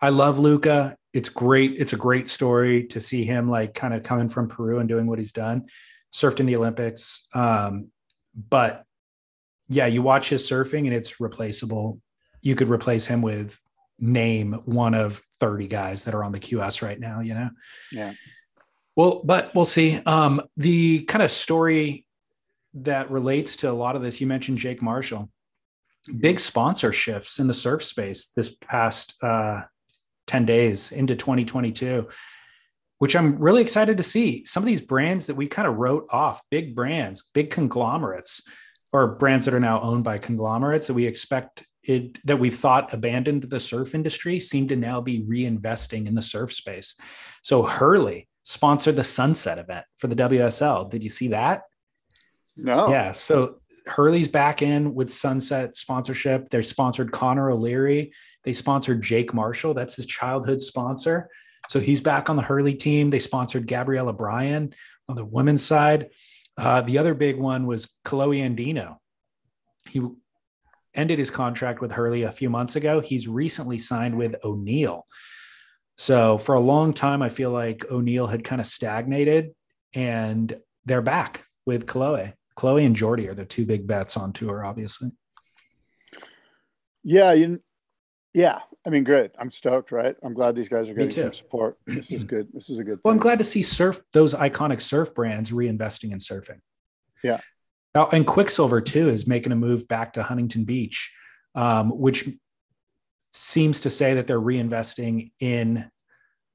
I 0.00 0.08
love 0.08 0.38
Luca. 0.38 0.96
It's 1.12 1.28
great. 1.28 1.74
It's 1.78 1.92
a 1.92 1.96
great 1.96 2.28
story 2.28 2.84
to 2.84 3.00
see 3.00 3.24
him 3.24 3.50
like 3.50 3.74
kind 3.74 3.94
of 3.94 4.02
coming 4.02 4.28
from 4.28 4.48
Peru 4.48 4.78
and 4.78 4.88
doing 4.88 5.06
what 5.06 5.18
he's 5.18 5.32
done. 5.32 5.66
Surfed 6.12 6.40
in 6.40 6.46
the 6.46 6.56
Olympics. 6.56 7.26
Um, 7.34 7.88
but 8.34 8.84
yeah, 9.68 9.86
you 9.86 10.02
watch 10.02 10.28
his 10.30 10.48
surfing 10.48 10.86
and 10.86 10.94
it's 10.94 11.20
replaceable. 11.20 12.00
You 12.40 12.54
could 12.54 12.70
replace 12.70 13.06
him 13.06 13.22
with 13.22 13.58
name 13.98 14.54
one 14.64 14.94
of 14.94 15.20
30 15.40 15.66
guys 15.66 16.04
that 16.04 16.14
are 16.14 16.24
on 16.24 16.32
the 16.32 16.40
QS 16.40 16.82
right 16.82 16.98
now, 16.98 17.20
you 17.20 17.34
know? 17.34 17.50
Yeah. 17.92 18.12
Well, 18.96 19.20
but 19.24 19.54
we'll 19.54 19.64
see. 19.64 20.00
Um, 20.06 20.42
the 20.56 21.04
kind 21.04 21.22
of 21.22 21.30
story 21.30 22.06
that 22.74 23.10
relates 23.10 23.56
to 23.56 23.70
a 23.70 23.72
lot 23.72 23.96
of 23.96 24.02
this. 24.02 24.20
You 24.20 24.26
mentioned 24.26 24.58
Jake 24.58 24.82
Marshall. 24.82 25.30
Big 26.20 26.36
sponsorships 26.36 27.38
in 27.38 27.46
the 27.46 27.54
surf 27.54 27.84
space 27.84 28.28
this 28.28 28.54
past 28.54 29.14
uh, 29.22 29.62
10 30.26 30.46
days 30.46 30.92
into 30.92 31.14
2022, 31.14 32.08
which 32.98 33.16
I'm 33.16 33.38
really 33.38 33.62
excited 33.62 33.96
to 33.96 34.02
see. 34.02 34.44
Some 34.44 34.62
of 34.62 34.66
these 34.66 34.82
brands 34.82 35.26
that 35.26 35.36
we 35.36 35.46
kind 35.46 35.68
of 35.68 35.76
wrote 35.76 36.06
off, 36.10 36.42
big 36.50 36.74
brands, 36.74 37.24
big 37.32 37.50
conglomerates, 37.50 38.42
or 38.92 39.16
brands 39.16 39.44
that 39.44 39.54
are 39.54 39.60
now 39.60 39.80
owned 39.80 40.04
by 40.04 40.18
conglomerates 40.18 40.86
that 40.86 40.94
we 40.94 41.06
expect 41.06 41.64
it, 41.82 42.18
that 42.26 42.38
we 42.38 42.50
thought 42.50 42.92
abandoned 42.92 43.44
the 43.44 43.60
surf 43.60 43.94
industry 43.94 44.40
seem 44.40 44.68
to 44.68 44.76
now 44.76 45.00
be 45.00 45.22
reinvesting 45.22 46.06
in 46.06 46.14
the 46.14 46.22
surf 46.22 46.52
space. 46.52 46.94
So 47.42 47.62
Hurley 47.62 48.28
sponsored 48.42 48.96
the 48.96 49.04
Sunset 49.04 49.58
event 49.58 49.84
for 49.96 50.06
the 50.08 50.16
WSL. 50.16 50.90
Did 50.90 51.04
you 51.04 51.10
see 51.10 51.28
that? 51.28 51.62
No. 52.56 52.88
Yeah. 52.88 53.12
So 53.12 53.60
Hurley's 53.86 54.28
back 54.28 54.60
in 54.62 54.94
with 54.94 55.10
Sunset 55.10 55.76
sponsorship. 55.76 56.50
They 56.50 56.62
sponsored 56.62 57.12
Connor 57.12 57.50
O'Leary. 57.50 58.12
They 58.44 58.52
sponsored 58.52 59.02
Jake 59.02 59.32
Marshall. 59.32 59.74
That's 59.74 59.96
his 59.96 60.06
childhood 60.06 60.60
sponsor. 60.60 61.28
So 61.68 61.80
he's 61.80 62.00
back 62.00 62.30
on 62.30 62.36
the 62.36 62.42
Hurley 62.42 62.74
team. 62.74 63.10
They 63.10 63.18
sponsored 63.18 63.66
Gabriela 63.66 64.12
Bryan 64.12 64.74
on 65.08 65.16
the 65.16 65.24
women's 65.24 65.64
side. 65.64 66.10
Uh, 66.56 66.80
the 66.80 66.98
other 66.98 67.14
big 67.14 67.36
one 67.36 67.66
was 67.66 67.96
Kolohe 68.04 68.40
Andino. 68.40 68.96
He 69.88 70.02
ended 70.94 71.18
his 71.18 71.30
contract 71.30 71.80
with 71.80 71.92
Hurley 71.92 72.24
a 72.24 72.32
few 72.32 72.50
months 72.50 72.76
ago. 72.76 73.00
He's 73.00 73.28
recently 73.28 73.78
signed 73.78 74.16
with 74.16 74.34
O'Neill. 74.42 75.06
So 75.96 76.38
for 76.38 76.54
a 76.54 76.60
long 76.60 76.92
time, 76.92 77.22
I 77.22 77.28
feel 77.28 77.50
like 77.50 77.90
O'Neill 77.90 78.26
had 78.26 78.44
kind 78.44 78.60
of 78.60 78.66
stagnated 78.66 79.50
and 79.94 80.56
they're 80.84 81.02
back 81.02 81.44
with 81.66 81.86
Kolohe. 81.86 82.34
Kolohe 82.56 82.86
and 82.86 82.96
Jordy 82.96 83.28
are 83.28 83.34
the 83.34 83.44
two 83.44 83.66
big 83.66 83.86
bets 83.86 84.16
on 84.16 84.32
tour, 84.32 84.64
obviously. 84.64 85.10
Yeah, 87.04 87.32
you, 87.32 87.62
yeah. 88.34 88.60
I 88.86 88.90
mean, 88.90 89.04
great. 89.04 89.32
I'm 89.38 89.50
stoked, 89.50 89.92
right? 89.92 90.16
I'm 90.22 90.34
glad 90.34 90.54
these 90.54 90.68
guys 90.68 90.88
are 90.88 90.94
getting 90.94 91.10
some 91.10 91.32
support. 91.32 91.78
This 91.86 92.10
is 92.10 92.24
good. 92.24 92.48
This 92.52 92.70
is 92.70 92.78
a 92.78 92.84
good. 92.84 93.00
Well, 93.04 93.12
I'm 93.12 93.18
glad 93.18 93.38
to 93.38 93.44
see 93.44 93.62
surf 93.62 94.00
those 94.12 94.34
iconic 94.34 94.80
surf 94.80 95.14
brands 95.14 95.50
reinvesting 95.50 96.12
in 96.12 96.18
surfing. 96.18 96.60
Yeah. 97.22 97.40
Oh, 97.94 98.08
and 98.12 98.26
Quiksilver 98.26 98.80
too 98.80 99.08
is 99.08 99.26
making 99.26 99.52
a 99.52 99.56
move 99.56 99.88
back 99.88 100.12
to 100.14 100.22
Huntington 100.22 100.64
Beach, 100.64 101.12
um, 101.54 101.90
which 101.90 102.28
seems 103.32 103.80
to 103.82 103.90
say 103.90 104.14
that 104.14 104.26
they're 104.26 104.40
reinvesting 104.40 105.32
in 105.40 105.90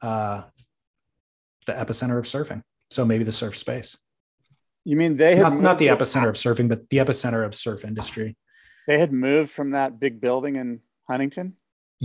uh, 0.01 0.43
the 1.65 1.74
epicenter 1.74 2.17
of 2.17 2.26
surfing. 2.26 2.61
So 2.91 3.05
maybe 3.05 3.24
the 3.24 3.32
surf 3.32 3.57
space. 3.57 3.97
You 4.86 4.95
mean 4.95 5.15
they 5.15 5.36
have 5.36 5.53
not, 5.53 5.61
not 5.61 5.78
the 5.78 5.88
epicenter 5.88 6.30
of 6.30 6.36
surfing, 6.36 6.67
but 6.67 6.89
the 6.89 6.97
epicenter 6.97 7.45
of 7.45 7.55
surf 7.55 7.86
industry. 7.86 8.38
They 8.88 8.99
had 8.99 9.13
moved 9.13 9.49
from 9.49 9.71
that 9.71 9.99
big 9.99 10.19
building 10.19 10.57
in 10.57 10.82
Huntington. 11.09 11.55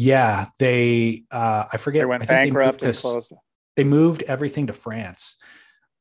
Yeah, 0.00 0.46
they. 0.60 1.24
Uh, 1.28 1.64
I 1.72 1.76
forget. 1.76 2.02
They 2.02 2.06
went 2.06 2.28
bankrupt 2.28 2.80
they 2.80 2.86
and 2.86 2.96
closed. 2.96 3.32
They 3.74 3.82
moved 3.82 4.22
everything 4.22 4.68
to 4.68 4.72
France. 4.72 5.38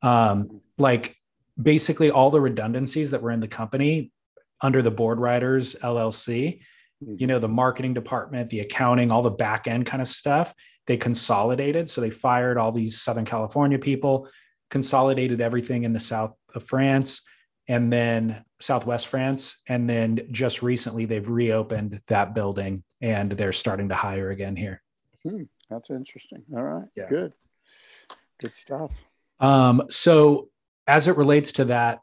Um, 0.03 0.61
like 0.77 1.15
basically 1.59 2.11
all 2.11 2.29
the 2.29 2.39
redundancies 2.39 3.09
that 3.09 3.23
were 3.23 3.31
in 3.31 3.39
the 3.39 3.47
company 3.47 4.11
under 4.61 4.83
the 4.83 4.91
Boardriders 4.91 5.75
LLC. 5.79 6.59
Mm-hmm. 7.03 7.15
You 7.17 7.25
know, 7.25 7.39
the 7.39 7.47
marketing 7.47 7.95
department, 7.95 8.51
the 8.51 8.59
accounting, 8.59 9.09
all 9.09 9.23
the 9.23 9.31
back 9.31 9.67
end 9.67 9.87
kind 9.87 10.01
of 10.01 10.07
stuff. 10.07 10.53
They 10.85 10.97
consolidated, 10.97 11.89
so 11.89 11.99
they 11.99 12.11
fired 12.11 12.59
all 12.59 12.71
these 12.71 13.01
Southern 13.01 13.25
California 13.25 13.79
people 13.79 14.29
consolidated 14.69 15.41
everything 15.41 15.85
in 15.85 15.93
the 15.93 15.99
south 15.99 16.35
of 16.53 16.63
France 16.63 17.21
and 17.67 17.91
then 17.91 18.45
southwest 18.59 19.07
France. 19.07 19.59
And 19.67 19.89
then 19.89 20.27
just 20.29 20.61
recently, 20.61 21.05
they've 21.05 21.27
reopened 21.27 21.99
that 22.07 22.35
building 22.35 22.83
and 23.01 23.31
they're 23.31 23.51
starting 23.51 23.89
to 23.89 23.95
hire 23.95 24.31
again 24.31 24.55
here. 24.55 24.81
Hmm, 25.23 25.43
that's 25.69 25.89
interesting. 25.89 26.43
All 26.55 26.63
right. 26.63 26.87
Yeah. 26.95 27.09
Good. 27.09 27.33
Good 28.39 28.55
stuff. 28.55 29.03
Um, 29.39 29.83
so, 29.89 30.49
as 30.87 31.07
it 31.07 31.17
relates 31.17 31.51
to 31.53 31.65
that, 31.65 31.99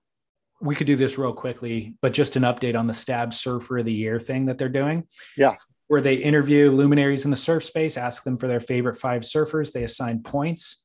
we 0.61 0.75
could 0.75 0.87
do 0.87 0.97
this 0.97 1.19
real 1.19 1.33
quickly, 1.33 1.95
but 2.01 2.13
just 2.13 2.37
an 2.37 2.43
update 2.43 2.79
on 2.79 2.87
the 2.87 2.95
Stab 2.95 3.33
Surfer 3.33 3.79
of 3.79 3.85
the 3.85 3.93
Year 3.93 4.21
thing 4.21 4.47
that 4.47 4.59
they're 4.59 4.69
doing. 4.69 5.05
Yeah. 5.37 5.55
Where 5.89 6.01
they 6.01 6.15
interview 6.15 6.71
luminaries 6.71 7.25
in 7.25 7.31
the 7.31 7.37
surf 7.37 7.65
space, 7.65 7.97
ask 7.97 8.25
them 8.25 8.39
for 8.39 8.49
their 8.49 8.61
favorite 8.61 8.97
five 8.97 9.23
surfers. 9.23 9.73
They 9.73 9.85
assign 9.85 10.23
points 10.23 10.85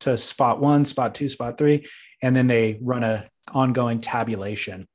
to 0.00 0.18
spot 0.18 0.60
one, 0.60 0.84
spot 0.84 1.14
two, 1.14 1.28
spot 1.28 1.56
three, 1.56 1.86
and 2.22 2.34
then 2.34 2.46
they 2.46 2.78
run 2.82 3.04
a 3.04 3.26
ongoing 3.52 4.00
tabulation. 4.00 4.86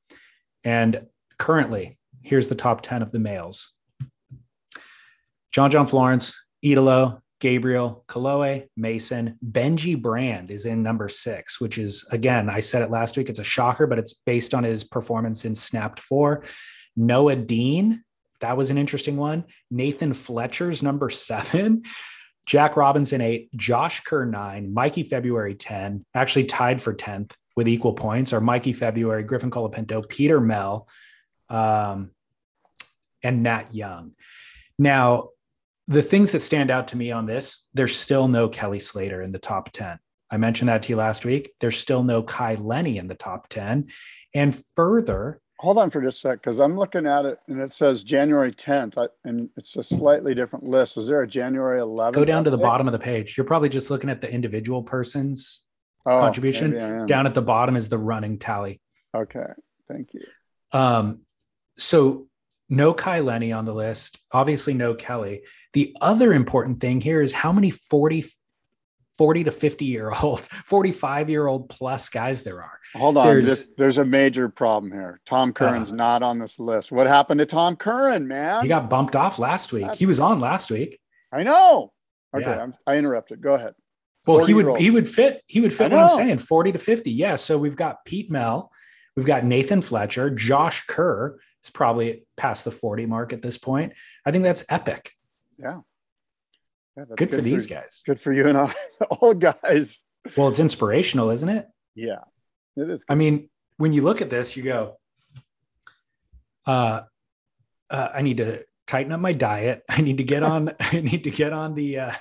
And 0.63 1.07
currently, 1.37 1.97
here's 2.21 2.49
the 2.49 2.55
top 2.55 2.81
10 2.81 3.01
of 3.01 3.11
the 3.11 3.19
males. 3.19 3.71
John 5.51 5.71
John 5.71 5.87
Florence, 5.87 6.35
Italo, 6.61 7.21
Gabriel, 7.39 8.03
Kolohe, 8.07 8.67
Mason, 8.75 9.37
Benji 9.45 9.99
Brand 9.99 10.51
is 10.51 10.65
in 10.65 10.83
number 10.83 11.07
six, 11.07 11.61
which 11.61 11.77
is 11.77 12.07
again, 12.11 12.49
I 12.49 12.59
said 12.59 12.81
it 12.81 12.91
last 12.91 13.17
week. 13.17 13.29
It's 13.29 13.39
a 13.39 13.43
shocker, 13.43 13.87
but 13.87 13.99
it's 13.99 14.13
based 14.13 14.53
on 14.53 14.63
his 14.63 14.83
performance 14.83 15.45
in 15.45 15.53
Snapt 15.53 15.99
Four. 15.99 16.43
Noa 16.95 17.35
Deane, 17.35 18.03
that 18.41 18.57
was 18.57 18.69
an 18.69 18.77
interesting 18.77 19.15
one. 19.15 19.45
Nathan 19.71 20.13
Fletcher's 20.13 20.83
number 20.83 21.09
seven. 21.09 21.83
Jack 22.45 22.75
Robinson 22.77 23.21
eight, 23.21 23.55
Josh 23.55 24.01
Kerr 24.01 24.25
nine, 24.25 24.73
Mikey 24.73 25.03
February 25.03 25.53
10, 25.53 26.03
actually 26.15 26.45
tied 26.45 26.81
for 26.81 26.95
10th 26.95 27.31
with 27.55 27.67
equal 27.67 27.93
points 27.93 28.33
are 28.33 28.41
Mikey 28.41 28.73
February, 28.73 29.21
Griffin 29.23 29.51
Colapinto, 29.51 30.07
Peter 30.07 30.39
Mel, 30.41 30.87
um, 31.49 32.11
and 33.21 33.43
Nat 33.43 33.73
Young. 33.73 34.13
Now, 34.79 35.29
the 35.89 36.03
things 36.03 36.31
that 36.31 36.41
stand 36.41 36.69
out 36.69 36.87
to 36.89 36.97
me 36.97 37.11
on 37.11 37.25
this, 37.25 37.65
there's 37.73 37.95
still 37.95 38.27
no 38.27 38.47
Kelly 38.47 38.79
Slater 38.79 39.23
in 39.23 39.31
the 39.31 39.39
top 39.39 39.71
10. 39.71 39.97
I 40.31 40.37
mentioned 40.37 40.69
that 40.69 40.83
to 40.83 40.89
you 40.89 40.95
last 40.95 41.25
week. 41.25 41.51
There's 41.59 41.79
still 41.79 42.03
no 42.03 42.21
Kai 42.21 42.55
Lenny 42.55 42.99
in 42.99 43.07
the 43.07 43.15
top 43.15 43.49
10. 43.49 43.87
And 44.35 44.55
further, 44.75 45.41
hold 45.57 45.79
on 45.79 45.89
for 45.89 45.99
just 45.99 46.19
a 46.19 46.29
sec 46.29 46.41
because 46.41 46.59
I'm 46.59 46.77
looking 46.77 47.07
at 47.07 47.25
it 47.25 47.39
and 47.47 47.59
it 47.59 47.71
says 47.71 48.03
January 48.03 48.51
10th 48.51 48.99
I, 48.99 49.07
and 49.27 49.49
it's 49.57 49.75
a 49.77 49.83
slightly 49.83 50.35
different 50.35 50.63
list. 50.63 50.95
Is 50.95 51.07
there 51.07 51.23
a 51.23 51.27
January 51.27 51.81
11th? 51.81 52.13
Go 52.13 52.23
down 52.23 52.43
to 52.43 52.51
the 52.51 52.57
bottom 52.57 52.87
of 52.87 52.91
the 52.91 52.99
page. 52.99 53.35
You're 53.35 53.47
probably 53.47 53.69
just 53.69 53.89
looking 53.89 54.11
at 54.11 54.21
the 54.21 54.31
individual 54.31 54.83
person's 54.83 55.63
oh, 56.05 56.19
contribution. 56.19 57.07
Down 57.07 57.25
at 57.25 57.33
the 57.33 57.41
bottom 57.41 57.75
is 57.75 57.89
the 57.89 57.97
running 57.97 58.37
tally. 58.37 58.79
Okay. 59.15 59.47
Thank 59.87 60.13
you. 60.13 60.21
Um, 60.71 61.21
so 61.79 62.27
no 62.69 62.93
Kai 62.93 63.21
Lenny 63.21 63.51
on 63.51 63.65
the 63.65 63.73
list, 63.73 64.19
obviously 64.31 64.75
no 64.75 64.93
Kelly. 64.93 65.41
The 65.73 65.95
other 66.01 66.33
important 66.33 66.79
thing 66.79 67.01
here 67.01 67.21
is 67.21 67.31
how 67.31 67.51
many 67.51 67.69
40, 67.69 68.25
40 69.17 69.43
to 69.45 69.51
50 69.51 69.85
year 69.85 70.11
old, 70.21 70.45
45 70.65 71.29
year 71.29 71.47
old 71.47 71.69
plus 71.69 72.09
guys 72.09 72.43
there 72.43 72.61
are. 72.61 72.79
Hold 72.95 73.17
on. 73.17 73.27
There's, 73.27 73.45
there's, 73.45 73.75
there's 73.77 73.97
a 73.99 74.05
major 74.05 74.49
problem 74.49 74.91
here. 74.91 75.19
Tom 75.25 75.53
Curren's 75.53 75.91
uh, 75.91 75.95
not 75.95 76.23
on 76.23 76.39
this 76.39 76.59
list. 76.59 76.91
What 76.91 77.07
happened 77.07 77.39
to 77.39 77.45
Tom 77.45 77.75
Curren, 77.75 78.27
man? 78.27 78.63
He 78.63 78.67
got 78.67 78.89
bumped 78.89 79.15
off 79.15 79.37
last 79.37 79.71
week. 79.71 79.85
That's 79.85 79.99
he 79.99 80.05
was 80.05 80.19
on 80.19 80.39
last 80.39 80.71
week. 80.71 80.99
I 81.31 81.43
know. 81.43 81.91
Okay. 82.35 82.45
Yeah. 82.45 82.67
i 82.87 82.95
interrupted. 82.95 83.41
Go 83.41 83.53
ahead. 83.53 83.73
Well, 84.27 84.45
he 84.45 84.53
would, 84.53 84.79
he 84.79 84.91
would 84.91 85.09
fit, 85.09 85.41
he 85.47 85.61
would 85.61 85.73
fit 85.73 85.91
what 85.91 86.01
I'm 86.01 86.09
saying 86.09 86.37
40 86.39 86.73
to 86.73 86.79
50. 86.79 87.09
Yeah. 87.11 87.35
So 87.35 87.57
we've 87.57 87.75
got 87.75 88.05
Pete 88.05 88.29
Mel, 88.29 88.71
we've 89.15 89.25
got 89.25 89.43
Nathan 89.43 89.81
Fletcher, 89.81 90.29
Josh 90.29 90.85
Kerr 90.85 91.39
is 91.63 91.69
probably 91.69 92.25
past 92.37 92.65
the 92.65 92.71
40 92.71 93.05
mark 93.05 93.33
at 93.33 93.41
this 93.41 93.57
point. 93.57 93.93
I 94.25 94.31
think 94.31 94.43
that's 94.43 94.63
epic. 94.69 95.13
Yeah. 95.59 95.79
yeah 96.97 97.03
good, 97.15 97.17
good, 97.17 97.31
for 97.31 97.41
these 97.41 97.67
guys. 97.67 98.03
Good 98.05 98.19
for 98.19 98.31
you 98.31 98.47
and 98.47 98.57
I, 98.57 98.73
old 99.21 99.41
guys. 99.41 100.01
Well, 100.37 100.47
it's 100.47 100.59
inspirational, 100.59 101.29
isn't 101.31 101.49
it? 101.49 101.67
Yeah, 101.95 102.19
it 102.75 102.89
is. 102.89 103.03
Good. 103.03 103.13
I 103.13 103.15
mean, 103.15 103.49
when 103.77 103.93
you 103.93 104.01
look 104.01 104.21
at 104.21 104.29
this, 104.29 104.55
you 104.55 104.63
go, 104.63 104.97
uh, 106.65 107.01
uh, 107.89 108.09
I 108.13 108.21
need 108.21 108.37
to 108.37 108.63
tighten 108.87 109.11
up 109.11 109.19
my 109.19 109.33
diet. 109.33 109.83
I 109.89 110.01
need 110.01 110.17
to 110.17 110.23
get 110.23 110.43
on, 110.43 110.73
I 110.79 111.01
need 111.01 111.23
to 111.25 111.31
get 111.31 111.53
on 111.53 111.75
the, 111.75 111.99
uh, 111.99 112.11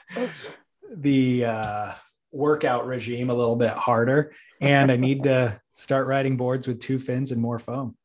the, 0.90 1.44
uh, 1.44 1.92
workout 2.30 2.86
regime 2.86 3.30
a 3.30 3.34
little 3.34 3.56
bit 3.56 3.70
harder. 3.70 4.32
And 4.60 4.92
I 4.92 4.96
need 4.96 5.22
to 5.22 5.60
start 5.76 6.06
riding 6.06 6.36
boards 6.36 6.68
with 6.68 6.78
two 6.78 6.98
fins 6.98 7.32
and 7.32 7.40
more 7.40 7.58
foam. 7.58 7.96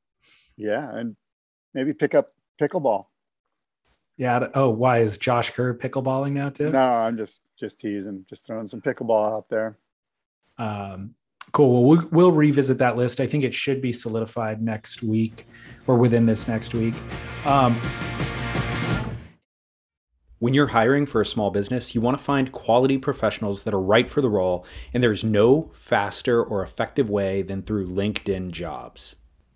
Yeah. 0.55 0.89
And 0.95 1.17
maybe 1.73 1.93
pick 1.93 2.15
up 2.15 2.29
pickleball. 2.61 3.07
Yeah. 4.17 4.47
Oh, 4.53 4.69
why 4.69 4.99
is 4.99 5.17
Josh 5.17 5.49
Kerr 5.51 5.73
pickleballing 5.73 6.33
now 6.33 6.49
too? 6.49 6.71
No, 6.71 6.79
I'm 6.79 7.17
just 7.17 7.41
just 7.59 7.79
teasing, 7.79 8.25
just 8.29 8.45
throwing 8.45 8.67
some 8.67 8.81
pickleball 8.81 9.37
out 9.37 9.49
there. 9.49 9.77
Um, 10.57 11.15
cool. 11.51 11.83
Well, 11.83 11.97
well, 11.97 12.09
we'll 12.11 12.31
revisit 12.31 12.77
that 12.79 12.97
list. 12.97 13.19
I 13.19 13.27
think 13.27 13.43
it 13.43 13.53
should 13.53 13.81
be 13.81 13.91
solidified 13.91 14.61
next 14.61 15.01
week 15.01 15.47
or 15.87 15.97
within 15.97 16.25
this 16.25 16.47
next 16.47 16.73
week. 16.73 16.93
Um, 17.45 17.79
when 20.39 20.53
you're 20.53 20.67
hiring 20.67 21.05
for 21.05 21.21
a 21.21 21.25
small 21.25 21.51
business, 21.51 21.95
you 21.95 22.01
want 22.01 22.17
to 22.17 22.23
find 22.23 22.51
quality 22.51 22.97
professionals 22.97 23.63
that 23.63 23.73
are 23.73 23.79
right 23.79 24.09
for 24.09 24.19
the 24.19 24.29
role, 24.29 24.65
and 24.93 25.01
there's 25.01 25.23
no 25.23 25.71
faster 25.73 26.43
or 26.43 26.61
effective 26.61 27.09
way 27.09 27.41
than 27.41 27.61
through 27.61 27.87
LinkedIn 27.87 28.51
Jobs. 28.51 29.15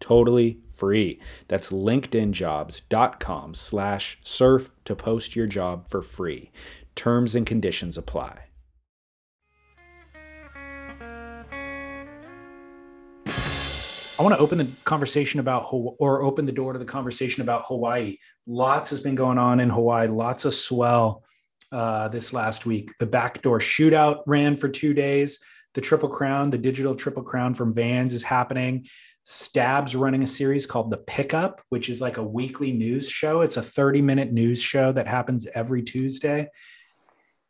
totally 0.00 0.60
free. 0.68 1.20
That's 1.48 1.70
linkedinjobs.com 1.70 3.54
slash 3.54 4.18
surf 4.22 4.70
to 4.84 4.96
post 4.96 5.36
your 5.36 5.46
job 5.46 5.88
for 5.88 6.02
free. 6.02 6.50
Terms 6.94 7.34
and 7.34 7.46
conditions 7.46 7.96
apply. 7.96 8.48
I 14.18 14.22
want 14.22 14.34
to 14.34 14.40
open 14.40 14.58
the 14.58 14.68
conversation 14.84 15.38
about 15.38 15.68
or 15.70 16.22
open 16.22 16.44
the 16.44 16.50
door 16.50 16.72
to 16.72 16.78
the 16.78 16.84
conversation 16.84 17.40
about 17.42 17.66
Hawaii. 17.66 18.16
Lots 18.48 18.90
has 18.90 19.00
been 19.00 19.14
going 19.14 19.38
on 19.38 19.60
in 19.60 19.70
Hawaii. 19.70 20.08
Lots 20.08 20.44
of 20.44 20.54
swell 20.54 21.22
uh, 21.70 22.08
this 22.08 22.32
last 22.32 22.66
week. 22.66 22.90
The 22.98 23.06
backdoor 23.06 23.60
shootout 23.60 24.22
ran 24.26 24.56
for 24.56 24.68
two 24.68 24.92
days. 24.92 25.38
The 25.74 25.80
Triple 25.80 26.08
Crown, 26.08 26.50
the 26.50 26.58
digital 26.58 26.96
Triple 26.96 27.22
Crown 27.22 27.54
from 27.54 27.72
Vans, 27.72 28.12
is 28.12 28.24
happening. 28.24 28.86
Stab's 29.30 29.94
running 29.94 30.22
a 30.22 30.26
series 30.26 30.64
called 30.64 30.90
The 30.90 30.96
Pickup, 30.96 31.60
which 31.68 31.90
is 31.90 32.00
like 32.00 32.16
a 32.16 32.22
weekly 32.22 32.72
news 32.72 33.10
show. 33.10 33.42
It's 33.42 33.58
a 33.58 33.62
30 33.62 34.00
minute 34.00 34.32
news 34.32 34.62
show 34.62 34.90
that 34.92 35.06
happens 35.06 35.46
every 35.54 35.82
Tuesday. 35.82 36.48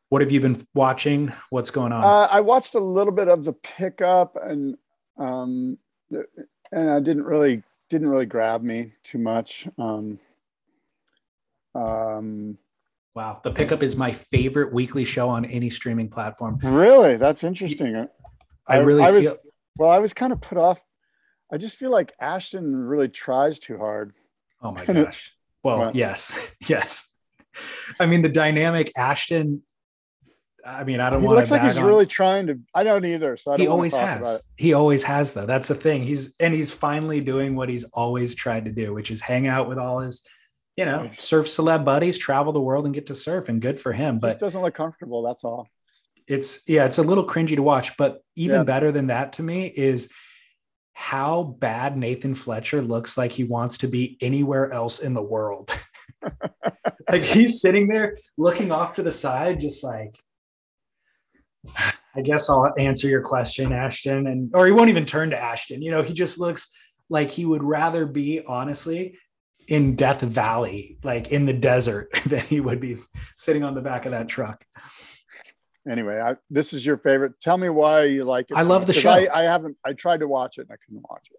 What 0.08 0.20
have 0.20 0.32
you 0.32 0.40
been 0.40 0.60
watching? 0.74 1.32
What's 1.50 1.70
going 1.70 1.92
on? 1.92 2.02
Uh, 2.02 2.26
I 2.32 2.40
watched 2.40 2.74
a 2.74 2.80
little 2.80 3.12
bit 3.12 3.28
of 3.28 3.44
The 3.44 3.52
Pickup 3.52 4.36
and 4.42 4.76
um, 5.18 5.78
and 6.10 6.90
I 6.90 6.98
didn't 6.98 7.22
really 7.22 7.62
didn't 7.90 8.08
really 8.08 8.26
grab 8.26 8.64
me 8.64 8.94
too 9.04 9.18
much. 9.18 9.68
Um, 9.78 10.18
um, 11.76 12.58
wow, 13.14 13.40
The 13.44 13.52
Pickup 13.52 13.84
is 13.84 13.96
my 13.96 14.10
favorite 14.10 14.72
weekly 14.72 15.04
show 15.04 15.28
on 15.28 15.44
any 15.44 15.70
streaming 15.70 16.08
platform. 16.08 16.58
Really, 16.60 17.16
that's 17.18 17.44
interesting. 17.44 17.96
I, 17.96 18.08
I 18.66 18.78
really 18.78 19.04
I, 19.04 19.12
was 19.12 19.38
well. 19.76 19.90
I 19.90 19.98
was 20.00 20.12
kind 20.12 20.32
of 20.32 20.40
put 20.40 20.58
off 20.58 20.82
I 21.50 21.56
just 21.56 21.76
feel 21.76 21.90
like 21.90 22.12
Ashton 22.20 22.74
really 22.76 23.08
tries 23.08 23.58
too 23.58 23.78
hard. 23.78 24.12
Oh 24.62 24.72
my 24.72 24.84
gosh. 24.86 25.32
Well, 25.62 25.78
well, 25.78 25.90
yes, 25.94 26.52
yes. 26.68 27.14
I 27.98 28.06
mean, 28.06 28.22
the 28.22 28.28
dynamic 28.28 28.92
Ashton. 28.96 29.62
I 30.64 30.84
mean, 30.84 31.00
I 31.00 31.08
don't. 31.08 31.22
He 31.22 31.28
looks 31.28 31.50
like 31.50 31.62
he's 31.62 31.78
on. 31.78 31.86
really 31.86 32.04
trying 32.06 32.46
to. 32.48 32.58
I 32.74 32.84
don't 32.84 33.04
either. 33.04 33.36
So 33.36 33.52
I 33.52 33.56
don't 33.56 33.64
he 33.64 33.68
always 33.68 33.96
has. 33.96 34.42
He 34.56 34.74
always 34.74 35.02
has, 35.04 35.32
though. 35.32 35.46
That's 35.46 35.68
the 35.68 35.74
thing. 35.74 36.02
He's 36.02 36.34
and 36.40 36.52
he's 36.52 36.72
finally 36.72 37.20
doing 37.20 37.56
what 37.56 37.68
he's 37.68 37.84
always 37.84 38.34
tried 38.34 38.66
to 38.66 38.72
do, 38.72 38.92
which 38.92 39.10
is 39.10 39.20
hang 39.20 39.46
out 39.46 39.68
with 39.68 39.78
all 39.78 40.00
his, 40.00 40.26
you 40.76 40.84
know, 40.84 41.04
nice. 41.04 41.22
surf 41.22 41.46
celeb 41.46 41.84
buddies, 41.84 42.18
travel 42.18 42.52
the 42.52 42.60
world, 42.60 42.84
and 42.84 42.94
get 42.94 43.06
to 43.06 43.14
surf. 43.14 43.48
And 43.48 43.62
good 43.62 43.80
for 43.80 43.92
him. 43.92 44.18
But 44.18 44.38
doesn't 44.38 44.60
look 44.60 44.74
comfortable. 44.74 45.22
That's 45.22 45.42
all. 45.42 45.68
It's 46.26 46.60
yeah, 46.68 46.84
it's 46.84 46.98
a 46.98 47.02
little 47.02 47.26
cringy 47.26 47.56
to 47.56 47.62
watch, 47.62 47.96
but 47.96 48.20
even 48.36 48.58
Yeah. 48.58 48.64
better 48.64 48.92
than 48.92 49.06
that 49.06 49.32
to 49.34 49.42
me 49.42 49.66
is 49.68 50.10
how 50.98 51.44
bad 51.60 51.96
Nathan 51.96 52.34
Fletcher 52.34 52.82
looks 52.82 53.16
like 53.16 53.30
he 53.30 53.44
wants 53.44 53.78
to 53.78 53.86
be 53.86 54.18
anywhere 54.20 54.72
else 54.72 54.98
in 54.98 55.14
the 55.14 55.22
world. 55.22 55.70
like 57.08 57.22
he's 57.22 57.60
sitting 57.60 57.86
there 57.86 58.16
looking 58.36 58.72
off 58.72 58.96
to 58.96 59.04
the 59.04 59.12
side, 59.12 59.60
just 59.60 59.84
like, 59.84 60.18
I 61.72 62.20
guess 62.20 62.50
I'll 62.50 62.74
answer 62.76 63.06
your 63.06 63.22
question, 63.22 63.72
Ashton. 63.72 64.26
And 64.26 64.50
or 64.52 64.66
he 64.66 64.72
won't 64.72 64.90
even 64.90 65.06
turn 65.06 65.30
to 65.30 65.40
Ashton. 65.40 65.82
You 65.82 65.92
know, 65.92 66.02
he 66.02 66.12
just 66.12 66.40
looks 66.40 66.68
like 67.08 67.30
he 67.30 67.44
would 67.44 67.62
rather 67.62 68.04
be 68.04 68.42
honestly 68.44 69.16
in 69.68 69.94
Death 69.94 70.22
Valley, 70.22 70.98
like 71.04 71.28
in 71.28 71.46
the 71.46 71.52
desert, 71.52 72.10
than 72.26 72.40
he 72.40 72.58
would 72.58 72.80
be 72.80 72.96
sitting 73.36 73.62
on 73.62 73.76
the 73.76 73.82
back 73.82 74.04
of 74.04 74.10
that 74.10 74.28
truck. 74.28 74.64
Anyway, 75.88 76.20
I, 76.20 76.36
this 76.50 76.72
is 76.72 76.84
your 76.84 76.98
favorite. 76.98 77.40
Tell 77.40 77.56
me 77.56 77.68
why 77.68 78.04
you 78.04 78.24
like 78.24 78.50
it. 78.50 78.56
I 78.56 78.62
so 78.62 78.68
love 78.68 78.82
much, 78.82 78.88
the 78.88 78.92
show. 78.92 79.10
I, 79.10 79.28
I 79.32 79.42
haven't. 79.44 79.76
I 79.84 79.92
tried 79.92 80.20
to 80.20 80.28
watch 80.28 80.58
it 80.58 80.62
and 80.62 80.72
I 80.72 80.76
couldn't 80.84 81.04
watch 81.08 81.28
it. 81.30 81.38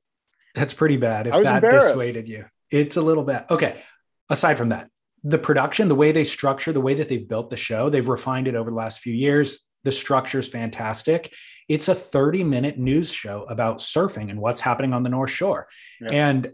That's 0.56 0.74
pretty 0.74 0.98
bad. 0.98 1.28
If 1.28 1.34
I 1.34 1.38
was 1.38 1.48
that 1.48 1.62
dissuaded 1.62 2.28
you, 2.28 2.46
it's 2.72 2.98
a 2.98 3.02
little 3.02 3.24
bad. 3.24 3.46
Okay. 3.50 3.82
Aside 4.30 4.58
from 4.58 4.70
that, 4.70 4.90
the 5.24 5.38
production, 5.38 5.88
the 5.88 5.96
way 5.96 6.12
they 6.12 6.24
structure, 6.24 6.72
the 6.72 6.82
way 6.82 6.94
that 6.96 7.10
they've 7.10 7.28
built 7.28 7.50
the 7.50 7.58
show, 7.58 7.90
they've 7.90 8.08
refined 8.08 8.48
it 8.48 8.56
over 8.56 8.70
the 8.70 8.76
last 8.76 9.00
few 9.00 9.14
years. 9.14 9.66
The 9.84 9.92
structure 9.92 10.40
is 10.40 10.48
fantastic. 10.48 11.34
It's 11.68 11.88
a 11.88 11.96
30 11.96 12.44
minute 12.44 12.78
news 12.78 13.12
show 13.14 13.44
about 13.44 13.80
surfing 13.80 14.30
and 14.30 14.40
what's 14.40 14.62
happening 14.62 14.94
on 14.94 15.04
the 15.04 15.10
North 15.10 15.30
Shore. 15.30 15.68
Yeah. 16.02 16.08
And 16.12 16.52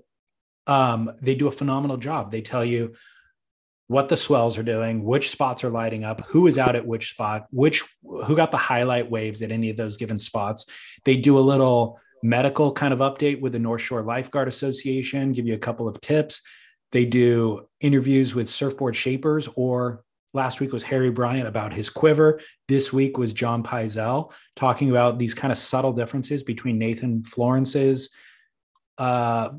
um, 0.67 1.11
they 1.21 1.35
do 1.35 1.47
a 1.47 1.51
phenomenal 1.51 1.97
job. 1.97 2.31
They 2.31 2.41
tell 2.41 2.63
you 2.63 2.95
what 3.87 4.09
the 4.09 4.17
swells 4.17 4.57
are 4.57 4.63
doing, 4.63 5.03
which 5.03 5.29
spots 5.29 5.63
are 5.63 5.69
lighting 5.69 6.03
up, 6.03 6.21
who 6.27 6.47
is 6.47 6.57
out 6.57 6.75
at 6.75 6.85
which 6.85 7.11
spot, 7.11 7.45
which 7.51 7.83
who 8.03 8.35
got 8.35 8.51
the 8.51 8.57
highlight 8.57 9.09
waves 9.09 9.41
at 9.41 9.51
any 9.51 9.69
of 9.69 9.77
those 9.77 9.97
given 9.97 10.17
spots. 10.17 10.65
They 11.03 11.15
do 11.15 11.37
a 11.37 11.39
little 11.39 11.99
medical 12.23 12.71
kind 12.71 12.93
of 12.93 12.99
update 12.99 13.41
with 13.41 13.51
the 13.51 13.59
North 13.59 13.81
Shore 13.81 14.01
Lifeguard 14.01 14.47
Association, 14.47 15.31
give 15.31 15.45
you 15.45 15.53
a 15.53 15.59
couple 15.59 15.87
of 15.87 16.01
tips. 16.01 16.41
They 16.91 17.05
do 17.05 17.67
interviews 17.79 18.33
with 18.33 18.49
surfboard 18.49 18.95
shapers, 18.95 19.47
or 19.55 20.03
last 20.33 20.59
week 20.59 20.73
was 20.73 20.83
Harry 20.83 21.11
Bryant 21.11 21.47
about 21.47 21.73
his 21.73 21.89
quiver. 21.89 22.39
This 22.67 22.91
week 22.91 23.17
was 23.17 23.33
John 23.33 23.61
Pyzel 23.61 24.33
talking 24.55 24.89
about 24.89 25.19
these 25.19 25.35
kind 25.35 25.51
of 25.51 25.57
subtle 25.57 25.93
differences 25.93 26.41
between 26.41 26.79
Nathan 26.79 27.23
Florence's 27.23 28.09
uh, 28.97 29.49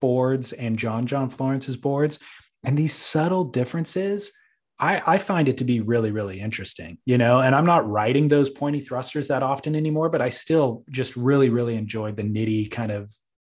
boards 0.00 0.52
and 0.52 0.78
John 0.78 1.06
John 1.06 1.28
Florence's 1.28 1.76
boards. 1.76 2.18
And 2.64 2.76
these 2.76 2.94
subtle 2.94 3.44
differences, 3.44 4.32
I, 4.78 5.02
I 5.06 5.18
find 5.18 5.48
it 5.48 5.58
to 5.58 5.64
be 5.64 5.80
really, 5.80 6.10
really 6.10 6.40
interesting, 6.40 6.98
you 7.04 7.18
know. 7.18 7.40
And 7.40 7.54
I'm 7.54 7.66
not 7.66 7.88
writing 7.88 8.28
those 8.28 8.50
pointy 8.50 8.80
thrusters 8.80 9.28
that 9.28 9.42
often 9.42 9.74
anymore, 9.74 10.08
but 10.08 10.22
I 10.22 10.28
still 10.28 10.84
just 10.90 11.16
really, 11.16 11.50
really 11.50 11.76
enjoyed 11.76 12.16
the 12.16 12.22
nitty 12.22 12.70
kind 12.70 12.92
of 12.92 13.12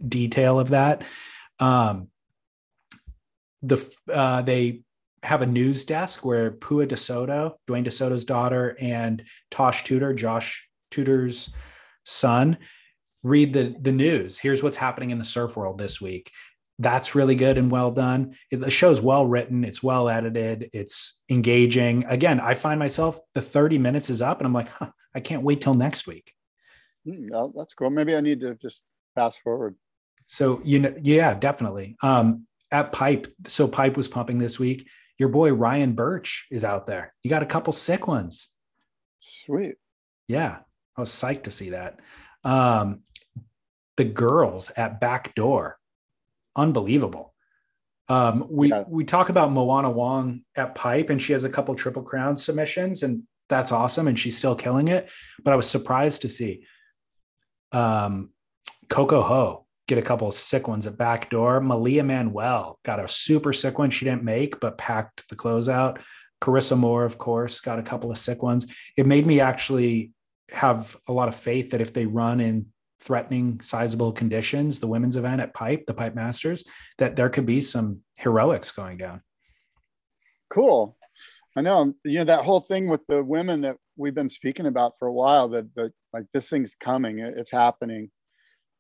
detail 0.08 0.60
of 0.60 0.70
that. 0.70 1.04
Um, 1.60 2.08
the 3.62 3.88
uh, 4.12 4.42
they 4.42 4.82
have 5.24 5.44
a 5.44 5.46
news 5.46 5.86
desk 5.86 6.26
where 6.26 6.52
Pua 6.52 6.88
DeSoto, 6.88 7.54
Duane 7.68 7.86
DeSoto's 7.86 8.26
daughter, 8.26 8.76
and 8.80 9.24
Tosh 9.52 9.84
Tudor, 9.84 10.14
Josh 10.16 10.68
Tudor's 10.90 11.52
son, 12.04 12.58
read 13.22 13.54
the 13.54 13.76
the 13.80 13.92
news. 13.92 14.40
Here's 14.40 14.64
what's 14.64 14.78
happening 14.78 15.12
in 15.12 15.20
the 15.20 15.24
surf 15.24 15.56
world 15.56 15.78
this 15.78 16.02
week. 16.02 16.32
That's 16.82 17.14
really 17.14 17.36
good 17.36 17.58
and 17.58 17.70
well 17.70 17.92
done. 17.92 18.36
It, 18.50 18.60
the 18.60 18.72
show's 18.72 19.00
well 19.00 19.26
written. 19.26 19.64
It's 19.64 19.84
well 19.84 20.10
edited. 20.10 20.72
It's 20.74 21.22
engaging. 21.30 22.06
Again, 22.06 22.40
I 22.40 22.56
find 22.56 22.80
myself 22.80 23.20
the 23.36 23.42
30 23.42 23.78
minutes 23.78 24.10
is 24.10 24.22
up, 24.22 24.40
and 24.40 24.48
I'm 24.48 24.54
like, 24.54 24.70
huh, 24.70 24.90
I 25.14 25.20
can't 25.20 25.44
wait 25.44 25.62
till 25.62 25.76
next 25.76 26.08
week. 26.08 26.34
Hmm, 27.06 27.28
well, 27.30 27.54
that's 27.56 27.76
cool. 27.76 27.92
Maybe 27.92 28.16
I 28.16 28.22
need 28.22 28.42
to 28.42 28.56
just 28.56 28.84
fast 29.16 29.42
forward. 29.42 29.76
So 30.26 30.62
you 30.64 30.80
know, 30.80 30.96
yeah, 31.04 31.34
definitely. 31.34 31.98
Um, 32.02 32.48
at 32.72 32.92
Pipe, 32.92 33.28
so 33.48 33.68
Pipe 33.68 33.98
was 33.98 34.08
pumping 34.08 34.40
this 34.40 34.60
week. 34.60 34.88
Your 35.20 35.30
boy 35.30 35.54
Ryan 35.54 35.94
Burch 35.94 36.48
is 36.50 36.64
out 36.64 36.88
there. 36.88 37.14
You 37.22 37.30
got 37.30 37.44
a 37.44 37.48
couple 37.48 37.74
sick 37.74 38.08
ones. 38.08 38.48
Sweet. 39.20 39.76
Yeah, 40.28 40.60
I 40.98 41.02
was 41.02 41.12
psyched 41.12 41.44
to 41.44 41.52
see 41.52 41.72
that. 41.72 42.00
Um, 42.44 43.02
the 43.98 44.06
girls 44.06 44.72
at 44.76 45.00
Backdoor, 45.00 45.78
unbelievable. 46.56 47.34
Um, 48.08 48.46
we 48.50 48.70
Yeah. 48.70 48.84
we 48.88 49.06
talk 49.06 49.30
about 49.30 49.52
Moana 49.52 49.90
Wong 49.90 50.42
at 50.56 50.76
Pipe, 50.76 51.10
and 51.10 51.22
she 51.22 51.34
has 51.34 51.44
a 51.44 51.50
couple 51.50 51.74
triple 51.76 52.04
crown 52.04 52.36
submissions, 52.36 53.04
and 53.04 53.24
that's 53.48 53.72
awesome, 53.72 54.08
and 54.08 54.18
she's 54.20 54.38
still 54.38 54.56
killing 54.56 54.88
it. 54.88 55.10
But 55.44 55.54
I 55.54 55.56
was 55.56 55.70
surprised 55.70 56.24
to 56.24 56.30
see 56.30 56.66
um, 57.72 58.32
Coco 58.90 59.22
Ho 59.22 59.66
get 59.88 59.98
a 59.98 60.02
couple 60.02 60.28
of 60.28 60.34
sick 60.34 60.68
ones 60.68 60.86
at 60.86 60.98
Backdoor. 60.98 61.62
Malia 61.62 62.04
Manuel 62.04 62.80
got 62.84 63.00
a 63.00 63.08
super 63.08 63.54
sick 63.54 63.78
one 63.80 63.90
she 63.90 64.06
didn't 64.06 64.24
make, 64.24 64.60
but 64.60 64.78
packed 64.78 65.28
the 65.30 65.36
closeout. 65.36 66.02
Carissa 66.42 66.78
Moore, 66.78 67.06
of 67.06 67.18
course, 67.18 67.62
got 67.62 67.80
a 67.80 67.84
couple 67.84 68.12
of 68.12 68.18
sick 68.18 68.42
ones. 68.42 68.68
It 68.98 69.06
made 69.06 69.26
me 69.28 69.40
actually 69.40 70.12
have 70.50 70.98
a 71.08 71.14
lot 71.14 71.28
of 71.28 71.36
faith 71.36 71.72
that 71.72 71.82
if 71.82 71.94
they 71.94 72.06
run 72.06 72.40
in 72.42 72.68
threatening, 73.02 73.60
sizable 73.60 74.12
conditions, 74.12 74.80
the 74.80 74.88
women's 74.88 75.16
event 75.16 75.42
at 75.42 75.54
Pipe, 75.54 75.86
the 75.88 75.94
Pipe 75.94 76.16
Masters, 76.16 76.64
that 77.00 77.16
there 77.16 77.30
could 77.30 77.46
be 77.46 77.60
some 77.60 78.02
heroics 78.18 78.72
going 78.72 78.98
down. 78.98 79.22
Cool. 80.50 80.98
I 81.56 81.62
know. 81.62 81.94
You 82.06 82.20
know 82.20 82.26
that 82.26 82.46
whole 82.46 82.62
thing 82.62 82.88
with 82.88 83.06
the 83.08 83.24
women 83.24 83.62
that 83.62 83.78
we've 83.98 84.14
been 84.14 84.30
speaking 84.30 84.68
about 84.68 84.94
for 84.98 85.08
a 85.08 85.14
while. 85.14 85.50
That 85.50 85.74
that 85.76 85.92
like 86.14 86.26
this 86.32 86.50
thing's 86.50 86.76
coming. 86.80 87.20
It's 87.20 87.52
happening. 87.52 88.10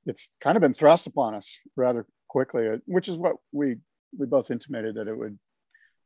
It's 0.06 0.30
kind 0.40 0.56
of 0.56 0.62
been 0.62 0.74
thrust 0.74 1.08
upon 1.08 1.36
us 1.36 1.58
rather 1.76 2.06
quickly, 2.30 2.68
uh, 2.70 2.78
which 2.86 3.10
is 3.10 3.18
what 3.18 3.38
we 3.52 3.76
we 4.18 4.26
both 4.26 4.52
intimated 4.52 4.96
that 4.96 5.08
it 5.08 5.18
would. 5.18 5.38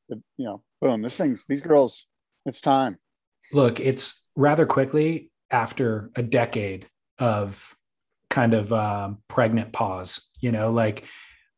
That, 0.10 0.22
you 0.38 0.46
know, 0.46 0.64
boom. 0.82 1.02
This 1.02 1.18
thing's 1.18 1.46
these 1.46 1.62
girls. 1.62 2.08
It's 2.46 2.62
time. 2.62 2.98
Look, 3.54 3.80
it's 3.80 4.24
rather 4.36 4.66
quickly 4.66 5.32
after 5.52 6.10
a 6.16 6.24
decade 6.24 6.88
of 7.20 7.76
kind 8.36 8.54
of 8.54 8.74
um, 8.74 9.18
pregnant 9.30 9.72
pause, 9.72 10.30
you 10.42 10.52
know, 10.52 10.70
like 10.70 11.06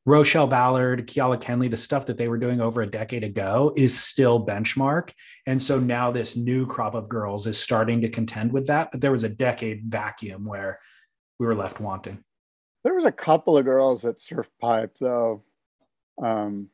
Rochelle 0.06 0.46
Ballard, 0.46 1.08
Keala 1.08 1.42
Kennelly, 1.42 1.72
the 1.72 1.76
stuff 1.76 2.06
that 2.06 2.18
they 2.18 2.28
were 2.28 2.38
doing 2.38 2.62
over 2.62 2.84
a 2.84 2.88
decade 2.88 3.24
ago 3.24 3.74
is 3.76 4.00
still 4.00 4.46
benchmark. 4.46 5.10
And 5.48 5.60
so 5.60 5.80
now 5.80 6.12
this 6.12 6.38
new 6.38 6.68
crop 6.68 6.94
of 6.94 7.10
girls 7.10 7.48
is 7.48 7.60
starting 7.60 8.00
to 8.02 8.10
contend 8.10 8.52
with 8.54 8.68
that. 8.68 8.92
But 8.92 9.02
there 9.02 9.12
was 9.12 9.24
a 9.24 9.30
decade 9.30 9.86
vacuum 9.86 10.46
where 10.46 10.80
we 11.40 11.48
were 11.48 11.56
left 11.56 11.80
wanting. 11.80 12.24
There 12.84 12.94
was 12.94 13.06
a 13.06 13.12
couple 13.12 13.58
of 13.58 13.66
girls 13.66 14.04
that 14.04 14.22
surf 14.22 14.48
pipe 14.62 14.96
though. 15.02 15.44
Um, 16.22 16.70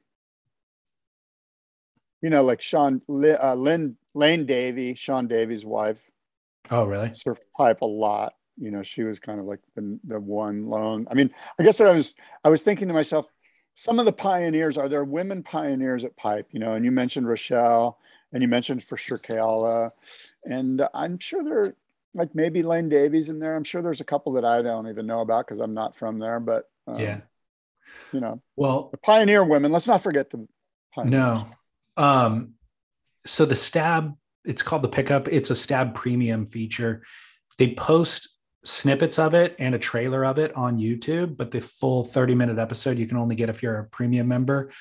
you 2.21 2.29
know, 2.29 2.43
like 2.43 2.61
Sean 2.61 3.01
uh, 3.09 3.55
Lynn 3.55 3.95
Lane 4.13 4.45
Davy, 4.45 4.95
Sean 4.95 5.27
Davy's 5.27 5.65
wife, 5.65 6.11
Oh, 6.69 6.83
really? 6.83 7.13
surf 7.13 7.39
pipe 7.55 7.79
a 7.81 7.85
lot. 7.85 8.33
You 8.57 8.71
know, 8.71 8.83
she 8.83 9.03
was 9.03 9.19
kind 9.19 9.39
of 9.39 9.45
like 9.45 9.59
the 9.75 9.99
the 10.03 10.19
one 10.19 10.65
lone. 10.65 11.07
I 11.09 11.13
mean, 11.13 11.31
I 11.59 11.63
guess 11.63 11.81
I 11.81 11.91
was 11.91 12.15
I 12.43 12.49
was 12.49 12.61
thinking 12.61 12.87
to 12.87 12.93
myself, 12.93 13.31
some 13.73 13.99
of 13.99 14.05
the 14.05 14.13
pioneers 14.13 14.77
are 14.77 14.87
there 14.87 15.03
women 15.03 15.43
pioneers 15.43 16.03
at 16.03 16.15
pipe, 16.15 16.49
you 16.51 16.59
know, 16.59 16.73
and 16.73 16.85
you 16.85 16.91
mentioned 16.91 17.27
Rochelle 17.27 17.99
and 18.31 18.41
you 18.41 18.47
mentioned 18.47 18.83
for 18.83 18.97
sure 18.97 19.17
Kayla, 19.17 19.91
and 20.43 20.87
I'm 20.93 21.19
sure 21.19 21.43
there 21.43 21.75
like 22.13 22.35
maybe 22.35 22.63
Lane 22.63 22.89
Davies 22.89 23.29
in 23.29 23.39
there. 23.39 23.55
I'm 23.55 23.63
sure 23.63 23.81
there's 23.81 24.01
a 24.01 24.05
couple 24.05 24.33
that 24.33 24.45
I 24.45 24.61
don't 24.61 24.87
even 24.87 25.07
know 25.07 25.21
about 25.21 25.47
because 25.47 25.59
I'm 25.59 25.73
not 25.73 25.95
from 25.95 26.19
there, 26.19 26.39
but 26.39 26.69
um, 26.87 26.99
yeah. 26.99 27.21
you 28.11 28.19
know, 28.19 28.41
Well, 28.55 28.89
the 28.91 28.97
pioneer 28.97 29.43
women. 29.43 29.71
Let's 29.71 29.87
not 29.87 30.01
forget 30.01 30.29
the 30.29 30.47
pioneers. 30.93 31.11
No. 31.11 31.47
Um, 31.97 32.53
so 33.25 33.45
the 33.45 33.55
stab, 33.55 34.15
it's 34.45 34.61
called 34.61 34.83
the 34.83 34.89
pickup. 34.89 35.27
It's 35.27 35.49
a 35.49 35.55
stab 35.55 35.95
premium 35.95 36.45
feature. 36.45 37.03
They 37.57 37.73
post 37.75 38.32
snippets 38.65 39.19
of 39.19 39.33
it 39.33 39.55
and 39.59 39.75
a 39.75 39.79
trailer 39.79 40.25
of 40.25 40.39
it 40.39 40.55
on 40.55 40.77
YouTube, 40.77 41.37
but 41.37 41.51
the 41.51 41.61
full 41.61 42.03
30 42.03 42.35
minute 42.35 42.59
episode 42.59 42.97
you 42.97 43.05
can 43.05 43.17
only 43.17 43.35
get 43.35 43.49
if 43.49 43.61
you're 43.61 43.79
a 43.79 43.85
premium 43.85 44.27
member. 44.27 44.71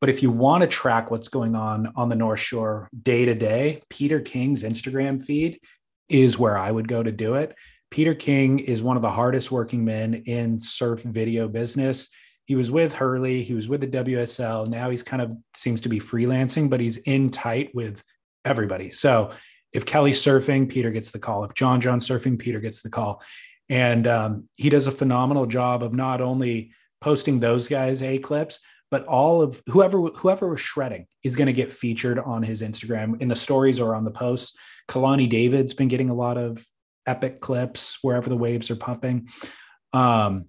But 0.00 0.08
if 0.08 0.22
you 0.22 0.30
want 0.30 0.62
to 0.62 0.66
track 0.66 1.10
what's 1.10 1.28
going 1.28 1.54
on 1.54 1.92
on 1.94 2.08
the 2.08 2.16
North 2.16 2.40
Shore 2.40 2.88
day 3.02 3.24
to 3.24 3.34
day, 3.34 3.82
Peter 3.88 4.20
King's 4.20 4.62
Instagram 4.64 5.22
feed 5.22 5.60
is 6.08 6.38
where 6.38 6.58
I 6.58 6.70
would 6.70 6.88
go 6.88 7.02
to 7.02 7.12
do 7.12 7.34
it. 7.34 7.54
Peter 7.90 8.14
King 8.14 8.58
is 8.58 8.82
one 8.82 8.96
of 8.96 9.02
the 9.02 9.10
hardest 9.10 9.52
working 9.52 9.84
men 9.84 10.14
in 10.26 10.58
surf 10.58 11.02
video 11.02 11.46
business 11.46 12.08
he 12.46 12.56
was 12.56 12.70
with 12.70 12.92
Hurley, 12.92 13.42
he 13.42 13.54
was 13.54 13.68
with 13.68 13.80
the 13.80 13.86
WSL. 13.86 14.66
Now 14.66 14.90
he's 14.90 15.02
kind 15.02 15.22
of 15.22 15.34
seems 15.54 15.80
to 15.82 15.88
be 15.88 16.00
freelancing, 16.00 16.68
but 16.68 16.80
he's 16.80 16.96
in 16.98 17.30
tight 17.30 17.74
with 17.74 18.02
everybody. 18.44 18.90
So 18.90 19.30
if 19.72 19.86
Kelly's 19.86 20.22
surfing, 20.22 20.68
Peter 20.68 20.90
gets 20.90 21.10
the 21.10 21.18
call. 21.18 21.44
If 21.44 21.54
John 21.54 21.80
John's 21.80 22.06
surfing, 22.06 22.38
Peter 22.38 22.60
gets 22.60 22.82
the 22.82 22.90
call. 22.90 23.22
And 23.68 24.06
um, 24.06 24.48
he 24.56 24.68
does 24.68 24.86
a 24.86 24.92
phenomenal 24.92 25.46
job 25.46 25.82
of 25.82 25.94
not 25.94 26.20
only 26.20 26.72
posting 27.00 27.40
those 27.40 27.68
guys 27.68 28.02
A 28.02 28.18
clips, 28.18 28.60
but 28.90 29.04
all 29.04 29.40
of 29.40 29.62
whoever 29.70 29.98
whoever 30.08 30.48
was 30.48 30.60
shredding 30.60 31.06
is 31.22 31.34
going 31.34 31.46
to 31.46 31.52
get 31.54 31.72
featured 31.72 32.18
on 32.18 32.42
his 32.42 32.60
Instagram 32.60 33.20
in 33.22 33.28
the 33.28 33.34
stories 33.34 33.80
or 33.80 33.94
on 33.94 34.04
the 34.04 34.10
posts. 34.10 34.58
Kalani 34.88 35.28
David's 35.28 35.72
been 35.72 35.88
getting 35.88 36.10
a 36.10 36.14
lot 36.14 36.36
of 36.36 36.62
epic 37.06 37.40
clips 37.40 37.98
wherever 38.02 38.28
the 38.28 38.36
waves 38.36 38.70
are 38.70 38.76
pumping. 38.76 39.28
Um, 39.94 40.46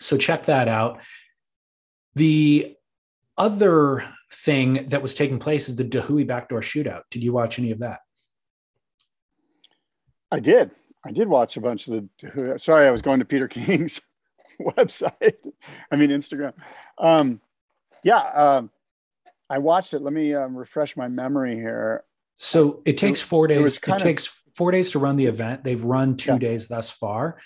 so 0.00 0.16
check 0.16 0.44
that 0.44 0.68
out. 0.68 1.02
The 2.14 2.76
other 3.36 4.04
thing 4.32 4.88
that 4.90 5.02
was 5.02 5.14
taking 5.14 5.40
place 5.40 5.68
is 5.68 5.74
the 5.74 5.84
Dahui 5.84 6.24
backdoor 6.26 6.60
shootout. 6.60 7.02
Did 7.10 7.24
you 7.24 7.32
watch 7.32 7.58
any 7.58 7.72
of 7.72 7.80
that? 7.80 8.00
I 10.34 10.40
did. 10.40 10.72
I 11.06 11.12
did 11.12 11.28
watch 11.28 11.56
a 11.56 11.60
bunch 11.60 11.86
of 11.86 12.08
the. 12.18 12.58
Sorry, 12.58 12.86
I 12.86 12.90
was 12.90 13.02
going 13.02 13.20
to 13.20 13.24
Peter 13.24 13.48
King's 13.48 14.00
website. 14.60 15.52
I 15.90 15.96
mean 15.96 16.10
Instagram. 16.10 16.54
Um, 16.98 17.40
yeah, 18.02 18.18
um, 18.18 18.70
I 19.48 19.58
watched 19.58 19.94
it. 19.94 20.02
Let 20.02 20.12
me 20.12 20.34
um, 20.34 20.56
refresh 20.56 20.96
my 20.96 21.08
memory 21.08 21.56
here. 21.56 22.04
So 22.36 22.82
it 22.84 22.96
takes 22.96 23.20
four 23.20 23.46
days. 23.46 23.76
It, 23.76 23.88
it 23.88 23.98
takes 23.98 24.42
four 24.56 24.70
days 24.70 24.90
to 24.92 24.98
run 24.98 25.16
the 25.16 25.26
event. 25.26 25.62
They've 25.62 25.82
run 25.82 26.16
two 26.16 26.32
yeah. 26.32 26.38
days 26.38 26.68
thus 26.68 26.90
far, 26.90 27.38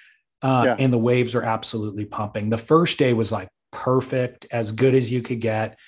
uh, 0.43 0.62
yeah. 0.66 0.76
and 0.78 0.93
the 0.93 0.99
waves 0.99 1.34
are 1.34 1.43
absolutely 1.43 2.05
pumping. 2.05 2.49
The 2.49 2.59
first 2.59 2.99
day 2.99 3.12
was 3.12 3.30
like 3.30 3.49
perfect, 3.70 4.47
as 4.51 4.72
good 4.72 4.95
as 4.95 5.12
you 5.12 5.20
could 5.20 5.41
get, 5.41 5.78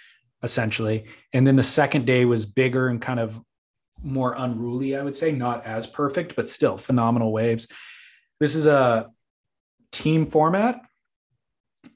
essentially, 0.42 1.06
and 1.32 1.46
then 1.46 1.56
the 1.56 1.64
second 1.64 2.04
day 2.04 2.24
was 2.24 2.44
bigger 2.44 2.88
and 2.88 3.00
kind 3.00 3.20
of 3.20 3.40
more 4.02 4.34
unruly. 4.36 4.96
I 4.96 5.02
would 5.02 5.16
say 5.16 5.32
not 5.32 5.66
as 5.66 5.86
perfect, 5.86 6.36
but 6.36 6.48
still 6.48 6.76
phenomenal 6.76 7.32
waves. 7.32 7.68
This 8.38 8.54
is 8.54 8.66
a 8.66 9.08
team 9.92 10.26
format, 10.26 10.80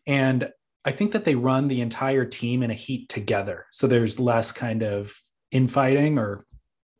and 0.06 0.50
I 0.84 0.92
think 0.92 1.12
that 1.12 1.24
they 1.24 1.34
run 1.34 1.68
the 1.68 1.80
entire 1.80 2.24
team 2.24 2.62
in 2.62 2.70
a 2.70 2.74
heat 2.74 3.08
together. 3.08 3.66
So 3.70 3.86
there's 3.86 4.20
less 4.20 4.52
kind 4.52 4.82
of 4.82 5.16
infighting 5.50 6.18
or 6.18 6.44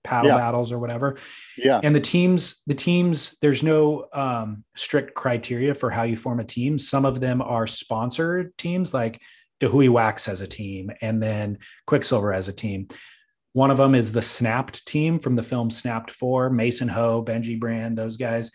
paddle 0.04 0.30
yeah. 0.30 0.36
battles 0.36 0.70
or 0.70 0.78
whatever. 0.78 1.16
Yeah. 1.58 1.80
And 1.82 1.94
the 1.94 2.00
teams, 2.00 2.62
the 2.66 2.74
teams, 2.74 3.36
there's 3.40 3.62
no 3.62 4.06
um, 4.12 4.64
strict 4.76 5.14
criteria 5.14 5.74
for 5.74 5.90
how 5.90 6.04
you 6.04 6.16
form 6.16 6.40
a 6.40 6.44
team. 6.44 6.78
Some 6.78 7.04
of 7.04 7.20
them 7.20 7.42
are 7.42 7.66
sponsored 7.66 8.56
teams, 8.56 8.94
like 8.94 9.20
Dahui 9.60 9.88
Wax 9.88 10.24
has 10.26 10.40
a 10.40 10.46
team, 10.46 10.90
and 11.00 11.22
then 11.22 11.58
Quiksilver 11.86 12.32
has 12.32 12.48
a 12.48 12.52
team. 12.52 12.88
One 13.54 13.70
of 13.70 13.76
them 13.76 13.94
is 13.94 14.12
the 14.12 14.20
Snapt 14.20 14.84
team 14.84 15.20
from 15.20 15.36
the 15.36 15.42
film 15.42 15.70
Snapt 15.70 16.10
4, 16.10 16.50
Mason 16.50 16.88
Ho, 16.88 17.24
Benji 17.24 17.58
Brand, 17.58 17.96
those 17.96 18.16
guys. 18.16 18.50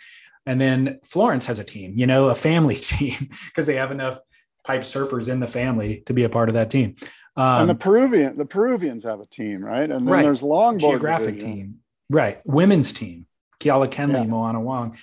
And 0.46 0.60
then 0.60 1.00
Florence 1.06 1.46
has 1.46 1.58
a 1.58 1.64
team, 1.64 1.94
you 1.96 2.06
know, 2.06 2.30
a 2.30 2.36
family 2.36 2.76
team, 2.78 3.30
because 3.48 3.66
they 3.66 3.76
have 3.76 3.92
enough 3.92 4.20
pipe 4.66 4.82
surfers 4.82 5.30
in 5.30 5.40
the 5.40 5.48
family 5.48 6.04
to 6.06 6.14
be 6.14 6.26
a 6.26 6.30
part 6.30 6.50
of 6.50 6.54
that 6.56 6.70
team. 6.70 6.96
Um, 7.38 7.62
and 7.62 7.70
the 7.70 7.76
Peruvian, 7.76 8.36
the 8.36 8.46
Peruvians 8.46 9.06
have 9.06 9.22
a 9.22 9.26
team, 9.26 9.64
right? 9.64 9.90
And 9.90 10.06
then 10.06 10.06
right. 10.06 10.22
there's 10.22 10.42
longboard 10.42 10.82
geographic 10.82 11.36
division. 11.36 11.54
team, 11.54 11.76
right? 12.10 12.42
Women's 12.46 12.92
team, 12.92 13.26
Keala 13.62 13.88
Kennelly, 13.88 14.26
yeah. 14.26 14.30
Moana 14.30 14.60
Wong. 14.60 14.98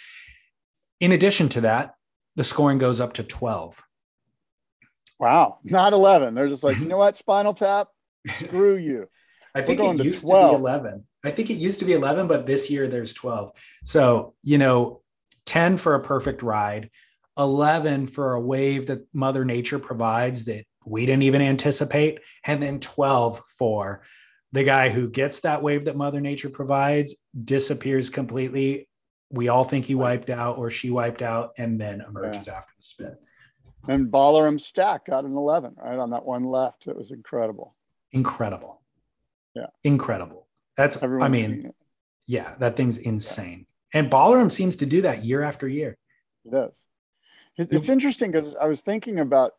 In 1.01 1.13
addition 1.13 1.49
to 1.51 1.63
that, 1.63 1.95
the 2.35 2.45
scoring 2.45 2.77
goes 2.77 3.01
up 3.01 3.15
to 3.15 3.23
12. 3.23 3.83
Wow, 5.19 5.61
not 5.65 5.95
11. 5.95 6.35
They're 6.35 6.49
just 6.49 6.63
like, 6.63 6.79
you 6.79 6.85
know 6.85 6.99
what, 6.99 7.17
Spinal 7.17 7.55
Tap, 7.55 7.89
screw 8.29 8.77
you. 8.77 9.09
I 9.57 9.63
think 9.63 9.81
it 9.81 10.05
used 10.05 10.27
to, 10.27 10.33
to 10.33 10.49
be 10.51 10.55
11. 10.55 11.05
I 11.25 11.31
think 11.31 11.49
it 11.51 11.55
used 11.55 11.79
to 11.79 11.87
be 11.87 11.95
11, 11.95 12.27
but 12.27 12.47
this 12.47 12.71
year 12.71 12.87
there's 12.89 13.15
12. 13.15 13.53
So, 13.85 14.35
you 14.43 14.59
know, 14.59 15.01
10 15.47 15.79
for 15.79 15.95
a 15.95 16.03
perfect 16.03 16.43
ride, 16.43 16.91
11 17.39 18.07
for 18.09 18.35
a 18.35 18.41
wave 18.41 18.87
that 18.87 19.07
Mother 19.15 19.45
Nature 19.45 19.79
provides 19.79 20.45
that 20.45 20.67
we 20.85 21.07
didn't 21.07 21.23
even 21.23 21.41
anticipate, 21.41 22.21
and 22.45 22.63
then 22.63 22.81
12 22.81 23.41
for 23.59 24.03
the 24.53 24.63
guy 24.63 24.91
who 24.91 25.09
gets 25.09 25.41
that 25.41 25.63
wave 25.63 25.87
that 25.87 25.97
Mother 25.97 26.21
Nature 26.21 26.51
provides, 26.51 27.15
disappears 27.45 28.11
completely. 28.11 28.89
We 29.31 29.49
all 29.49 29.65
think 29.65 29.87
he 29.87 29.95
wiped 29.95 30.29
out 30.29 30.59
or 30.59 30.71
she 30.71 30.91
wiped 30.91 31.23
out, 31.23 31.53
and 31.57 31.81
then 31.81 32.03
emerges 32.07 32.47
yeah. 32.47 32.55
after 32.55 32.73
the 32.77 32.83
spin. 32.83 33.17
And 33.89 34.13
Balaram 34.13 34.61
Stack 34.61 35.07
got 35.07 35.25
an 35.25 35.35
11 35.35 35.77
right 35.83 35.99
on 35.99 36.11
that 36.11 36.27
one 36.27 36.45
left. 36.45 36.87
It 36.87 36.97
was 36.97 37.11
incredible. 37.11 37.75
Incredible. 38.13 38.83
Yeah. 39.57 39.67
Incredible. 39.85 40.47
That's, 40.77 41.03
Everyone's 41.03 41.37
I 41.37 41.49
mean, 41.49 41.73
yeah, 42.27 42.55
that 42.59 42.77
thing's 42.77 42.99
insane. 42.99 43.67
Yeah. 43.93 44.01
And 44.01 44.11
Balaram 44.11 44.53
seems 44.53 44.77
to 44.77 44.87
do 44.87 45.03
that 45.03 45.25
year 45.25 45.43
after 45.43 45.67
year. 45.67 45.97
It 46.45 46.51
does. 46.53 46.87
It's 47.57 47.89
interesting 47.89 48.31
because 48.31 48.55
I 48.55 48.67
was 48.67 48.83
thinking 48.83 49.19
about 49.19 49.55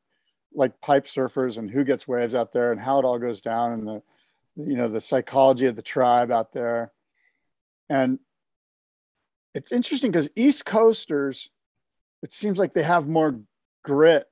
like 0.53 0.79
pipe 0.81 1.05
surfers 1.05 1.57
and 1.57 1.69
who 1.69 1.83
gets 1.83 2.07
waves 2.07 2.35
out 2.35 2.53
there 2.53 2.71
and 2.71 2.79
how 2.79 2.99
it 2.99 3.05
all 3.05 3.17
goes 3.17 3.41
down 3.41 3.73
and 3.73 3.87
the 3.87 4.01
you 4.55 4.75
know 4.75 4.87
the 4.87 5.01
psychology 5.01 5.65
of 5.65 5.75
the 5.75 5.81
tribe 5.81 6.31
out 6.31 6.51
there 6.51 6.91
and 7.89 8.19
it's 9.53 9.71
interesting 9.71 10.11
because 10.11 10.29
east 10.35 10.65
coasters 10.65 11.49
it 12.23 12.31
seems 12.31 12.57
like 12.57 12.73
they 12.73 12.83
have 12.83 13.07
more 13.07 13.39
grit 13.83 14.25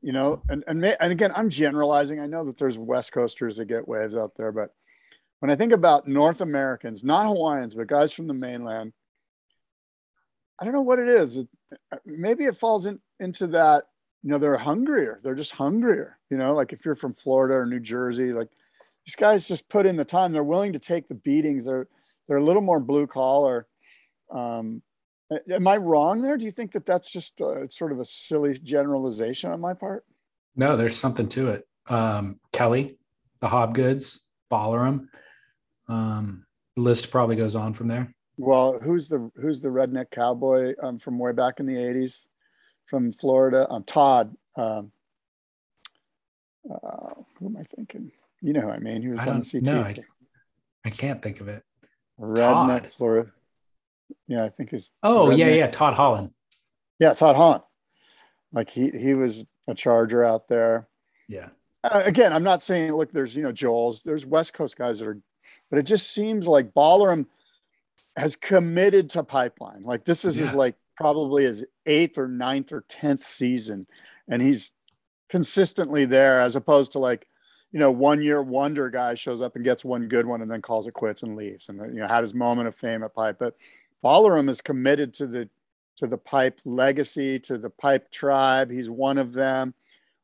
you 0.00 0.12
know 0.12 0.40
and 0.48 0.64
and, 0.66 0.80
may, 0.80 0.96
and 0.98 1.12
again 1.12 1.32
i'm 1.34 1.50
generalizing 1.50 2.20
i 2.20 2.26
know 2.26 2.44
that 2.44 2.56
there's 2.56 2.78
west 2.78 3.12
coasters 3.12 3.56
that 3.56 3.66
get 3.66 3.86
waves 3.86 4.16
out 4.16 4.34
there 4.36 4.52
but 4.52 4.74
when 5.40 5.50
i 5.50 5.56
think 5.56 5.72
about 5.72 6.08
north 6.08 6.40
americans 6.40 7.04
not 7.04 7.26
hawaiians 7.26 7.74
but 7.74 7.86
guys 7.86 8.12
from 8.12 8.26
the 8.26 8.34
mainland 8.34 8.92
I 10.60 10.64
don't 10.64 10.74
know 10.74 10.82
what 10.82 10.98
it 10.98 11.08
is. 11.08 11.38
It, 11.38 11.48
maybe 12.04 12.44
it 12.44 12.56
falls 12.56 12.84
in, 12.84 13.00
into 13.18 13.46
that, 13.48 13.84
you 14.22 14.30
know, 14.30 14.38
they're 14.38 14.58
hungrier. 14.58 15.18
They're 15.22 15.34
just 15.34 15.52
hungrier, 15.52 16.18
you 16.28 16.36
know, 16.36 16.54
like 16.54 16.72
if 16.72 16.84
you're 16.84 16.94
from 16.94 17.14
Florida 17.14 17.54
or 17.54 17.66
New 17.66 17.80
Jersey, 17.80 18.32
like 18.32 18.48
these 19.06 19.16
guys 19.16 19.48
just 19.48 19.70
put 19.70 19.86
in 19.86 19.96
the 19.96 20.04
time. 20.04 20.32
They're 20.32 20.44
willing 20.44 20.74
to 20.74 20.78
take 20.78 21.08
the 21.08 21.14
beatings. 21.14 21.64
They're, 21.64 21.88
they're 22.28 22.36
a 22.36 22.44
little 22.44 22.60
more 22.60 22.80
blue 22.80 23.06
collar. 23.06 23.66
Um, 24.30 24.82
am 25.50 25.66
I 25.66 25.78
wrong 25.78 26.20
there? 26.20 26.36
Do 26.36 26.44
you 26.44 26.50
think 26.50 26.72
that 26.72 26.84
that's 26.84 27.10
just 27.10 27.40
uh, 27.40 27.66
sort 27.68 27.92
of 27.92 27.98
a 27.98 28.04
silly 28.04 28.52
generalization 28.58 29.50
on 29.50 29.60
my 29.60 29.72
part? 29.72 30.04
No, 30.56 30.76
there's 30.76 30.96
something 30.96 31.28
to 31.30 31.48
it. 31.50 31.66
Um, 31.88 32.38
Kelly, 32.52 32.98
the 33.40 33.48
Hobgoods, 33.48 34.18
Balaram. 34.52 35.06
Um, 35.90 36.44
the 36.76 36.82
list 36.82 37.10
probably 37.10 37.36
goes 37.36 37.56
on 37.56 37.74
from 37.74 37.86
there. 37.86 38.14
Well, 38.36 38.78
who's 38.80 39.08
the 39.08 39.30
who's 39.36 39.60
the 39.60 39.68
redneck 39.68 40.10
cowboy 40.10 40.74
um, 40.82 40.98
from 40.98 41.18
way 41.18 41.32
back 41.32 41.60
in 41.60 41.66
the 41.66 41.74
'80s 41.74 42.28
from 42.86 43.12
Florida? 43.12 43.66
Um, 43.68 43.84
Todd. 43.84 44.34
Um, 44.56 44.92
uh, 46.70 47.14
who 47.38 47.46
am 47.46 47.56
I 47.58 47.62
thinking? 47.62 48.12
You 48.40 48.52
know 48.52 48.62
who 48.62 48.70
I 48.70 48.78
mean? 48.78 49.02
He 49.02 49.08
was 49.08 49.26
on 49.26 49.40
the 49.40 49.44
CT. 49.44 49.62
No, 49.62 49.82
I, 49.82 49.94
I, 50.84 50.90
can't 50.90 51.20
think 51.20 51.40
of 51.40 51.48
it. 51.48 51.62
Redneck 52.18 52.36
Todd. 52.36 52.86
Florida. 52.86 53.30
Yeah, 54.26 54.44
I 54.44 54.48
think 54.48 54.70
his. 54.70 54.92
Oh 55.02 55.26
redneck. 55.26 55.38
yeah, 55.38 55.48
yeah, 55.48 55.66
Todd 55.66 55.94
Holland. 55.94 56.30
Yeah, 56.98 57.14
Todd 57.14 57.36
Holland. 57.36 57.62
Like 58.52 58.70
he 58.70 58.90
he 58.90 59.14
was 59.14 59.44
a 59.68 59.74
charger 59.74 60.24
out 60.24 60.48
there. 60.48 60.88
Yeah. 61.28 61.48
Uh, 61.82 62.02
again, 62.04 62.32
I'm 62.32 62.42
not 62.42 62.62
saying 62.62 62.92
look. 62.92 63.12
There's 63.12 63.36
you 63.36 63.42
know 63.42 63.52
Joel's. 63.52 64.02
There's 64.02 64.26
West 64.26 64.52
Coast 64.52 64.76
guys 64.76 64.98
that 64.98 65.08
are, 65.08 65.18
but 65.70 65.78
it 65.78 65.84
just 65.84 66.12
seems 66.12 66.46
like 66.46 66.72
Balaram– 66.74 67.26
has 68.16 68.36
committed 68.36 69.10
to 69.10 69.22
pipeline. 69.22 69.82
Like 69.82 70.04
this 70.04 70.24
is 70.24 70.38
yeah. 70.38 70.46
his 70.46 70.54
like 70.54 70.76
probably 70.96 71.44
his 71.44 71.64
eighth 71.86 72.18
or 72.18 72.28
ninth 72.28 72.72
or 72.72 72.84
tenth 72.88 73.24
season, 73.24 73.86
and 74.28 74.42
he's 74.42 74.72
consistently 75.28 76.04
there 76.04 76.40
as 76.40 76.56
opposed 76.56 76.92
to 76.92 76.98
like 76.98 77.26
you 77.72 77.78
know 77.78 77.90
one 77.90 78.22
year 78.22 78.42
wonder 78.42 78.90
guy 78.90 79.14
shows 79.14 79.40
up 79.40 79.54
and 79.54 79.64
gets 79.64 79.84
one 79.84 80.08
good 80.08 80.26
one 80.26 80.42
and 80.42 80.50
then 80.50 80.60
calls 80.60 80.86
it 80.86 80.92
quits 80.92 81.22
and 81.22 81.36
leaves 81.36 81.68
and 81.68 81.78
you 81.94 82.00
know 82.00 82.08
had 82.08 82.22
his 82.22 82.34
moment 82.34 82.68
of 82.68 82.74
fame 82.74 83.02
at 83.02 83.14
pipe. 83.14 83.36
But 83.38 83.56
Balaram 84.04 84.48
is 84.50 84.60
committed 84.60 85.14
to 85.14 85.26
the 85.26 85.48
to 85.96 86.06
the 86.06 86.18
pipe 86.18 86.60
legacy 86.64 87.38
to 87.40 87.58
the 87.58 87.70
pipe 87.70 88.10
tribe. 88.10 88.70
He's 88.70 88.90
one 88.90 89.18
of 89.18 89.32
them. 89.32 89.74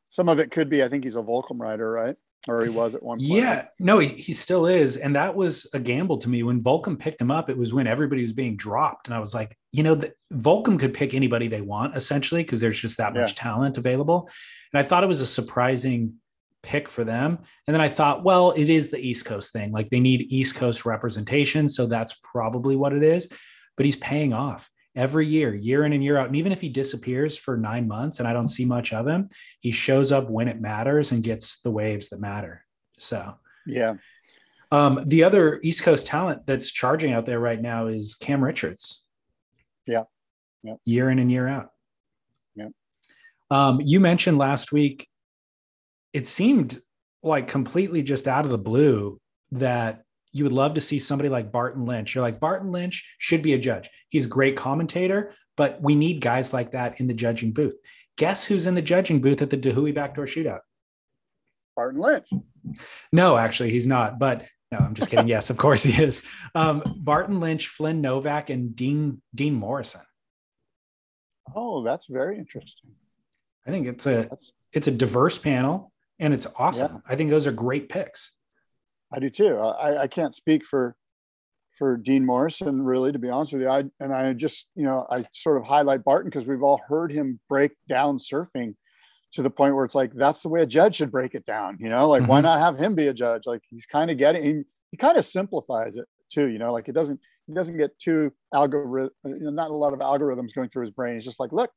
Some 0.09 0.29
of 0.29 0.39
it 0.39 0.51
could 0.51 0.69
be 0.69 0.83
I 0.83 0.89
think 0.89 1.05
he's 1.05 1.17
a 1.17 1.23
Volcom 1.23 1.61
rider, 1.61 1.91
right? 1.91 2.17
Or 2.49 2.63
he 2.63 2.69
was 2.69 2.95
at 2.95 3.03
one 3.03 3.19
point. 3.19 3.29
Yeah, 3.29 3.67
no, 3.81 3.99
he, 3.99 4.09
he 4.09 4.33
still 4.33 4.67
is. 4.67 4.97
And 4.97 5.17
that 5.17 5.35
was 5.35 5.67
a 5.73 5.81
gamble 5.81 6.19
to 6.19 6.29
me. 6.29 6.43
When 6.43 6.63
Volcom 6.63 6.99
picked 6.99 7.21
him 7.21 7.31
up, 7.31 7.51
it 7.51 7.59
was 7.59 7.75
when 7.75 7.87
everybody 7.87 8.23
was 8.23 8.33
being 8.33 8.57
dropped. 8.57 9.09
And 9.09 9.15
I 9.15 9.19
was 9.19 9.35
like, 9.35 9.57
you 9.73 9.83
know, 9.83 9.97
the, 9.97 10.13
Volcom 10.33 10.79
could 10.79 10.95
pick 10.95 11.13
anybody 11.13 11.49
they 11.49 11.61
want 11.61 11.97
essentially 11.97 12.43
because 12.43 12.61
there's 12.61 12.81
just 12.81 12.99
that 12.99 13.15
much 13.15 13.35
talent 13.35 13.79
available. 13.79 14.29
And 14.73 14.81
I 14.81 14.89
thought 14.89 15.03
it 15.03 15.09
was 15.09 15.21
a 15.21 15.27
surprising 15.27 16.15
pick 16.63 16.89
for 16.89 17.05
them. 17.05 17.39
And 17.67 17.75
then 17.75 17.81
I 17.81 17.89
thought, 17.89 18.25
well, 18.25 18.53
it 18.53 18.69
is 18.69 18.91
the 18.91 18.99
East 18.99 19.25
Coast 19.25 19.53
thing. 19.53 19.73
Like 19.73 19.91
they 19.91 20.01
need 20.01 20.33
East 20.33 20.55
Coast 20.55 20.85
representation. 20.85 21.69
So 21.69 21.87
that's 21.87 22.15
probably 22.23 22.77
what 22.77 22.93
it 22.93 23.03
is. 23.03 23.29
But 23.77 23.87
he's 23.87 23.97
paying 23.97 24.33
off 24.33 24.71
every 24.97 25.27
year, 25.27 25.55
year 25.55 25.85
in 25.85 25.93
and 25.93 26.03
year 26.03 26.17
out. 26.17 26.27
And 26.27 26.37
even 26.37 26.53
if 26.53 26.61
he 26.61 26.71
disappears 26.71 27.37
for 27.37 27.57
nine 27.57 27.87
months 27.87 28.19
and 28.19 28.27
I 28.27 28.33
don't 28.33 28.49
see 28.49 28.65
much 28.65 28.93
of 28.93 29.07
him, 29.07 29.29
he 29.61 29.71
shows 29.71 30.11
up 30.11 30.31
when 30.31 30.49
it 30.49 30.61
matters 30.61 31.13
and 31.13 31.23
gets 31.23 31.61
the 31.61 31.71
waves 31.71 32.09
that 32.09 32.21
matter. 32.21 32.65
So, 32.97 33.35
yeah. 33.67 33.95
Um, 34.73 35.03
the 35.07 35.23
other 35.23 35.61
East 35.63 35.83
Coast 35.83 36.07
talent 36.07 36.47
that's 36.47 36.73
charging 36.73 37.13
out 37.13 37.27
there 37.27 37.39
right 37.39 37.61
now 37.61 37.87
is 37.87 38.15
Cam 38.15 38.43
Richards. 38.43 39.05
Yeah. 39.87 40.05
yeah. 40.63 40.75
Year 40.85 41.11
in 41.11 41.19
and 41.19 41.31
year 41.31 41.47
out. 41.47 41.71
Yeah. 42.57 42.69
Um, 43.51 43.81
you 43.81 44.01
mentioned 44.01 44.39
last 44.39 44.73
week, 44.73 45.07
it 46.13 46.27
seemed 46.27 46.81
like 47.23 47.49
completely 47.49 48.03
just 48.03 48.27
out 48.27 48.45
of 48.45 48.51
the 48.51 48.59
blue 48.59 49.21
that 49.53 50.03
you 50.37 50.45
would 50.45 50.53
love 50.53 50.75
to 50.75 50.81
see 50.83 50.99
somebody 50.99 51.31
like 51.31 51.51
Barton 51.51 51.87
Lynch. 51.87 52.15
You're 52.15 52.23
like, 52.23 52.39
Barton 52.39 52.71
Lynch 52.71 53.17
should 53.19 53.41
be 53.41 53.55
a 53.55 53.59
judge. 53.59 53.89
He's 54.11 54.27
a 54.27 54.29
great 54.29 54.55
commentator, 54.55 55.33
but 55.57 55.81
we 55.81 55.95
need 55.95 56.21
guys 56.21 56.53
like 56.53 56.73
that 56.73 57.01
in 57.01 57.07
the 57.07 57.15
judging 57.15 57.53
booth. 57.53 57.75
Guess 58.19 58.45
who's 58.45 58.67
in 58.67 58.75
the 58.75 58.83
judging 58.83 59.23
booth 59.23 59.41
at 59.41 59.49
the 59.49 59.57
Dahui 59.57 59.95
backdoor 59.95 60.27
shootout? 60.27 60.61
Barton 61.75 62.01
Lynch. 62.01 62.29
No, 63.13 63.39
actually, 63.39 63.71
he's 63.71 63.87
not. 63.87 64.19
But 64.19 64.45
no, 64.71 64.79
I'm 64.79 64.93
just 64.93 65.11
kidding. 65.11 65.29
yes, 65.37 65.49
of 65.49 65.57
course 65.57 65.83
he 65.83 66.03
is. 66.03 66.23
Um, 66.55 66.83
Barton 66.99 67.41
Lynch, 67.41 67.69
Flynn 67.69 68.03
Novak, 68.03 68.51
and 68.51 68.77
Dean 68.77 69.23
Dean 69.35 69.55
Morrison. 69.55 70.03
Oh, 71.55 71.83
that's 71.83 72.07
very 72.07 72.39
interesting. 72.39 72.91
I 73.67 73.71
think 73.71 73.87
it's 73.87 74.05
a 74.07 74.27
That's 74.29 74.53
it's 74.73 74.89
a 74.89 74.93
diverse 74.93 75.39
panel 75.39 75.93
and 76.19 76.35
it's 76.35 76.47
awesome. 76.59 76.93
Yeah. 76.93 77.13
I 77.13 77.17
think 77.17 77.31
those 77.31 77.47
are 77.47 77.53
great 77.53 77.89
picks. 77.89 78.36
I 79.13 79.19
do 79.21 79.31
too. 79.31 79.57
I, 79.59 80.03
I 80.03 80.07
can't 80.09 80.35
speak 80.35 80.65
for 80.65 80.97
for 81.79 81.97
Dean 81.99 82.25
Morrison, 82.25 82.83
really, 82.83 83.13
to 83.13 83.19
be 83.19 83.29
honest 83.29 83.53
with 83.53 83.63
you. 83.63 83.69
I 83.69 83.85
and 84.01 84.13
I 84.15 84.33
just, 84.33 84.69
you 84.75 84.85
know, 84.85 85.07
I 85.11 85.27
sort 85.33 85.59
of 85.59 85.65
highlight 85.65 86.05
Barton 86.05 86.31
because 86.31 86.47
we've 86.47 86.63
all 86.63 86.81
heard 86.89 87.13
him 87.13 87.39
break 87.49 87.73
down 87.89 88.19
surfing 88.19 88.75
to 89.33 89.43
the 89.43 89.51
point 89.51 89.75
where 89.75 89.85
it's 89.85 89.95
like 89.95 90.15
that's 90.15 90.41
the 90.43 90.49
way 90.49 90.63
a 90.63 90.67
judge 90.67 90.97
should 90.97 91.11
break 91.13 91.35
it 91.35 91.45
down. 91.45 91.77
You 91.81 91.89
know, 91.91 92.09
like 92.09 92.27
why 92.27 92.41
Mhm. 92.41 92.45
not 92.45 92.59
have 92.61 92.79
him 92.79 92.95
be 92.95 93.09
a 93.09 93.15
judge? 93.15 93.47
Like 93.47 93.63
he's 93.71 93.87
kind 93.87 94.11
of 94.11 94.19
getting 94.19 94.45
he, 94.45 94.63
he 94.93 94.97
kind 94.97 95.19
of 95.19 95.25
simplifies 95.25 95.97
it 95.97 96.07
too. 96.31 96.49
You 96.49 96.59
know, 96.59 96.73
like 96.73 96.89
it 96.89 96.93
doesn't 96.93 97.21
he 97.47 97.53
doesn't 97.55 97.77
get 97.77 97.99
too 97.99 98.33
algorithm. 98.55 99.11
You 99.25 99.39
know, 99.41 99.51
not 99.51 99.71
a 99.71 99.75
lot 99.75 99.93
of 99.93 100.01
algorithms 100.01 100.55
going 100.55 100.71
through 100.71 100.85
his 100.87 100.93
brain. 100.93 101.15
He's 101.15 101.25
just 101.25 101.41
like, 101.41 101.53
look, 101.53 101.71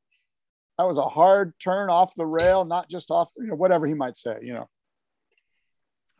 that 0.78 0.84
was 0.86 0.98
a 0.98 1.08
hard 1.08 1.52
turn 1.62 1.90
off 1.90 2.14
the 2.16 2.26
rail, 2.26 2.64
not 2.64 2.88
just 2.88 3.10
off. 3.10 3.30
You 3.36 3.48
know, 3.48 3.54
whatever 3.56 3.86
he 3.86 3.94
might 3.94 4.16
say. 4.16 4.38
You 4.42 4.54
know. 4.54 4.70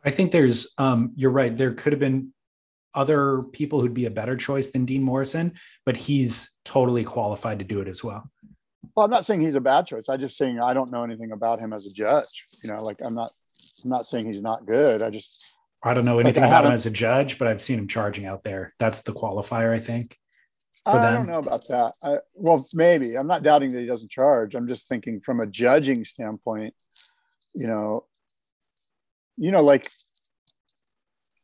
I 0.03 0.11
think 0.11 0.31
there's 0.31 0.73
um 0.77 1.11
you're 1.15 1.31
right. 1.31 1.55
There 1.55 1.73
could 1.73 1.93
have 1.93 1.99
been 1.99 2.33
other 2.93 3.43
people 3.43 3.79
who'd 3.79 3.93
be 3.93 4.05
a 4.05 4.11
better 4.11 4.35
choice 4.35 4.71
than 4.71 4.85
Dean 4.85 5.03
Morrison, 5.03 5.53
but 5.85 5.95
he's 5.95 6.57
totally 6.65 7.03
qualified 7.03 7.59
to 7.59 7.65
do 7.65 7.81
it 7.81 7.87
as 7.87 8.03
well. 8.03 8.29
Well, 8.95 9.05
I'm 9.05 9.11
not 9.11 9.25
saying 9.25 9.41
he's 9.41 9.55
a 9.55 9.61
bad 9.61 9.87
choice. 9.87 10.09
I'm 10.09 10.19
just 10.19 10.37
saying 10.37 10.59
I 10.59 10.73
don't 10.73 10.91
know 10.91 11.03
anything 11.03 11.31
about 11.31 11.59
him 11.59 11.71
as 11.71 11.85
a 11.85 11.91
judge. 11.91 12.47
You 12.63 12.71
know, 12.71 12.83
like 12.83 12.97
I'm 13.01 13.15
not 13.15 13.31
I'm 13.83 13.89
not 13.89 14.05
saying 14.05 14.25
he's 14.25 14.41
not 14.41 14.65
good. 14.65 15.01
I 15.01 15.09
just 15.09 15.45
I 15.83 15.93
don't 15.93 16.05
know 16.05 16.19
anything 16.19 16.43
I 16.43 16.47
about 16.47 16.65
him 16.65 16.71
as 16.71 16.85
a 16.85 16.91
judge, 16.91 17.39
but 17.39 17.47
I've 17.47 17.61
seen 17.61 17.79
him 17.79 17.87
charging 17.87 18.25
out 18.25 18.43
there. 18.43 18.73
That's 18.77 19.01
the 19.01 19.13
qualifier, 19.13 19.73
I 19.73 19.79
think. 19.79 20.17
I 20.85 20.99
them. 20.99 21.13
don't 21.13 21.27
know 21.27 21.39
about 21.39 21.67
that. 21.67 21.93
I, 22.03 22.17
well, 22.33 22.65
maybe 22.73 23.15
I'm 23.15 23.27
not 23.27 23.43
doubting 23.43 23.71
that 23.71 23.79
he 23.79 23.85
doesn't 23.85 24.09
charge. 24.09 24.55
I'm 24.55 24.67
just 24.67 24.87
thinking 24.87 25.21
from 25.21 25.39
a 25.39 25.45
judging 25.45 26.05
standpoint. 26.05 26.73
You 27.53 27.67
know, 27.67 28.05
you 29.41 29.51
know, 29.51 29.63
like 29.63 29.91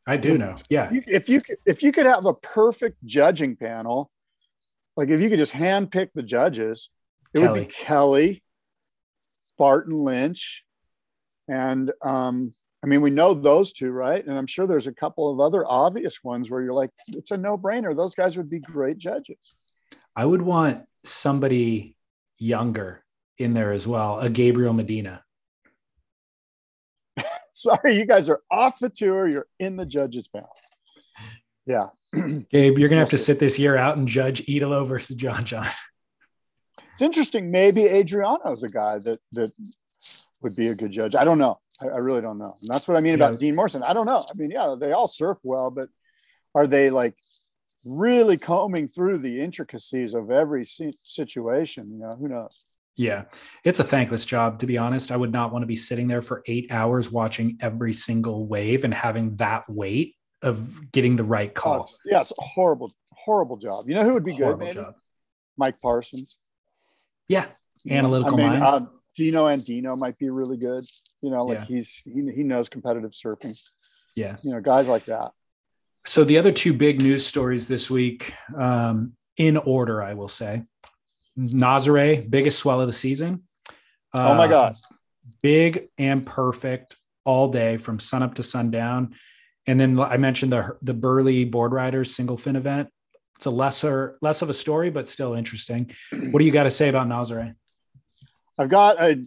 I 0.06 0.16
do 0.16 0.38
know. 0.38 0.54
Yeah. 0.70 0.88
if 0.92 1.28
you 1.28 1.40
could, 1.40 1.56
if 1.66 1.82
you 1.82 1.90
could 1.90 2.06
have 2.06 2.24
a 2.26 2.32
perfect 2.32 3.04
judging 3.04 3.56
panel, 3.56 4.08
like 4.96 5.08
if 5.08 5.20
you 5.20 5.28
could 5.28 5.40
just 5.40 5.52
handpick 5.52 6.10
the 6.14 6.22
judges, 6.22 6.90
it 7.34 7.40
would 7.40 7.54
be 7.54 7.64
Kelly, 7.64 8.42
Barton 9.58 9.98
Lynch, 9.98 10.64
and 11.48 11.92
um, 12.00 12.54
I 12.84 12.86
mean 12.86 13.00
we 13.00 13.10
know 13.10 13.34
those 13.34 13.72
two, 13.72 13.90
right? 13.90 14.24
And 14.24 14.38
I'm 14.38 14.46
sure 14.46 14.68
there's 14.68 14.86
a 14.86 14.94
couple 14.94 15.30
of 15.32 15.40
other 15.40 15.66
obvious 15.66 16.22
ones 16.22 16.48
where 16.48 16.62
you're 16.62 16.72
like, 16.72 16.90
it's 17.08 17.32
a 17.32 17.36
no-brainer. 17.36 17.96
Those 17.96 18.14
guys 18.14 18.36
would 18.36 18.48
be 18.48 18.60
great 18.60 18.98
judges. 18.98 19.56
I 20.14 20.24
would 20.24 20.42
want 20.42 20.84
somebody 21.04 21.96
younger 22.38 23.04
in 23.38 23.54
there 23.54 23.72
as 23.72 23.88
well, 23.88 24.20
a 24.20 24.30
Gabriel 24.30 24.72
Medina. 24.72 25.24
Sorry, 27.62 27.96
you 27.96 28.06
guys 28.06 28.28
are 28.28 28.40
off 28.50 28.78
the 28.78 28.88
tour. 28.88 29.28
You're 29.28 29.46
in 29.58 29.76
the 29.76 29.86
judges 29.86 30.28
panel. 30.28 30.48
Yeah, 31.66 31.88
Gabe, 32.50 32.78
you're 32.78 32.88
gonna 32.88 33.00
have 33.00 33.10
to 33.10 33.18
sit 33.18 33.38
this 33.38 33.58
year 33.58 33.76
out 33.76 33.96
and 33.96 34.06
judge 34.06 34.42
Italo 34.48 34.84
versus 34.84 35.16
John 35.16 35.44
John. 35.44 35.66
it's 36.92 37.02
interesting. 37.02 37.50
Maybe 37.50 37.86
Adriano's 37.86 38.62
a 38.62 38.68
guy 38.68 38.98
that 39.00 39.18
that 39.32 39.52
would 40.40 40.54
be 40.54 40.68
a 40.68 40.74
good 40.74 40.92
judge. 40.92 41.14
I 41.14 41.24
don't 41.24 41.38
know. 41.38 41.58
I, 41.80 41.86
I 41.86 41.96
really 41.98 42.20
don't 42.20 42.38
know. 42.38 42.56
And 42.60 42.70
that's 42.70 42.86
what 42.86 42.96
I 42.96 43.00
mean 43.00 43.14
about 43.14 43.32
Yeah. 43.32 43.38
Dean 43.38 43.56
Morrison. 43.56 43.82
I 43.82 43.92
don't 43.92 44.06
know. 44.06 44.18
I 44.18 44.36
mean, 44.36 44.50
yeah, 44.50 44.76
they 44.78 44.92
all 44.92 45.08
surf 45.08 45.38
well, 45.42 45.70
but 45.70 45.88
are 46.54 46.66
they 46.66 46.90
like 46.90 47.14
really 47.84 48.36
combing 48.38 48.88
through 48.88 49.18
the 49.18 49.40
intricacies 49.40 50.14
of 50.14 50.30
every 50.30 50.64
situation? 50.64 51.90
You 51.90 51.98
know, 51.98 52.16
who 52.16 52.28
knows? 52.28 52.56
Yeah, 52.98 53.24
it's 53.62 53.78
a 53.78 53.84
thankless 53.84 54.24
job, 54.26 54.58
to 54.58 54.66
be 54.66 54.76
honest. 54.76 55.12
I 55.12 55.16
would 55.16 55.30
not 55.32 55.52
want 55.52 55.62
to 55.62 55.66
be 55.68 55.76
sitting 55.76 56.08
there 56.08 56.20
for 56.20 56.42
eight 56.46 56.66
hours 56.70 57.12
watching 57.12 57.56
every 57.60 57.92
single 57.94 58.46
wave 58.48 58.82
and 58.84 58.92
having 58.92 59.36
that 59.36 59.70
weight 59.70 60.16
of 60.42 60.90
getting 60.90 61.14
the 61.14 61.22
right 61.22 61.50
Oh, 61.50 61.60
call. 61.60 61.74
it's- 61.76 61.98
yeah, 62.04 62.20
it's 62.20 62.32
a 62.36 62.42
horrible, 62.42 62.92
horrible 63.12 63.56
job. 63.56 63.88
You 63.88 63.94
know 63.94 64.02
who 64.02 64.14
would 64.14 64.24
be 64.24 64.32
good? 64.32 64.42
Horrible 64.42 64.66
Maybe 64.66 64.74
job. 64.80 64.94
Mike 65.56 65.80
Parsons. 65.80 66.38
Yeah, 67.28 67.46
Analytical 67.88 68.34
I 68.34 68.36
mean, 68.50 68.58
mind. 68.60 68.88
Dino 69.16 69.46
Andino 69.46 69.96
might 69.96 70.18
be 70.18 70.28
really 70.30 70.56
good. 70.56 70.84
You 71.22 71.30
know, 71.30 71.44
like 71.44 71.58
Yeah. 71.58 71.64
he's 71.66 72.02
he, 72.04 72.30
he 72.32 72.42
knows 72.42 72.68
competitive 72.68 73.12
surfing. 73.12 73.56
yeah. 74.16 74.36
You 74.42 74.50
know, 74.52 74.60
guys 74.60 74.88
like 74.88 75.04
that. 75.04 75.30
So 76.04 76.24
the 76.24 76.38
other 76.38 76.50
two 76.52 76.72
big 76.72 77.00
news 77.02 77.24
stories 77.26 77.68
this 77.68 77.88
week, 77.90 78.32
um, 78.56 79.12
in 79.36 79.56
order, 79.56 80.02
I 80.02 80.14
will 80.14 80.28
say, 80.28 80.64
Nazare, 81.38 82.28
biggest 82.28 82.58
swell 82.58 82.80
of 82.80 82.86
the 82.86 82.92
season. 82.92 83.44
oh 84.12 84.34
my 84.34 84.44
Uh, 84.46 84.48
God. 84.48 84.76
big 85.42 85.88
and 85.98 86.26
perfect 86.26 86.96
all 87.24 87.48
day 87.48 87.76
from 87.76 88.00
sunup 88.00 88.34
to 88.34 88.42
sundown. 88.42 89.14
And 89.66 89.78
then 89.78 90.00
I 90.00 90.16
mentioned 90.16 90.50
the 90.52 90.76
the 90.82 90.94
Burleigh 90.94 91.44
board 91.44 91.72
riders 91.72 92.14
single 92.14 92.36
fin 92.36 92.56
event. 92.56 92.88
It's 93.36 93.46
a 93.46 93.50
lesser 93.50 94.18
less 94.22 94.42
of 94.42 94.50
a 94.50 94.54
story, 94.54 94.90
but 94.90 95.06
still 95.08 95.34
interesting. 95.34 95.90
What 96.30 96.40
do 96.40 96.44
you 96.44 96.50
got 96.50 96.64
to 96.64 96.70
say 96.70 96.88
about 96.88 97.06
Nazare? 97.06 97.54
I've 98.56 98.68
got 98.70 99.00
a 99.00 99.24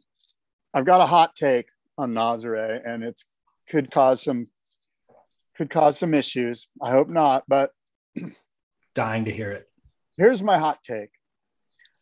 I've 0.74 0.86
got 0.86 1.00
a 1.02 1.06
hot 1.06 1.36
take 1.36 1.70
on 1.98 2.14
Nazare, 2.14 2.82
and 2.86 3.04
it's 3.04 3.24
could 3.70 3.92
cause 3.92 4.22
some 4.24 4.48
could 5.56 5.70
cause 5.70 5.98
some 6.00 6.14
issues. 6.14 6.68
I 6.82 6.90
hope 6.92 7.08
not, 7.08 7.44
but 7.48 7.72
Dying 8.96 9.26
to 9.26 9.32
hear 9.32 9.52
it. 9.52 9.68
here's 10.18 10.44
my 10.44 10.58
hot 10.58 10.80
take. 10.84 11.12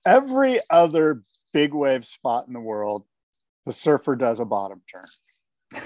Every 0.06 0.60
other 0.70 1.24
big 1.54 1.74
wave 1.74 2.06
spot 2.06 2.48
in 2.48 2.54
the 2.54 2.60
world, 2.60 3.06
the 3.66 3.74
surfer 3.74 4.16
does 4.16 4.40
a 4.40 4.46
bottom 4.46 4.82
turn. 4.92 5.84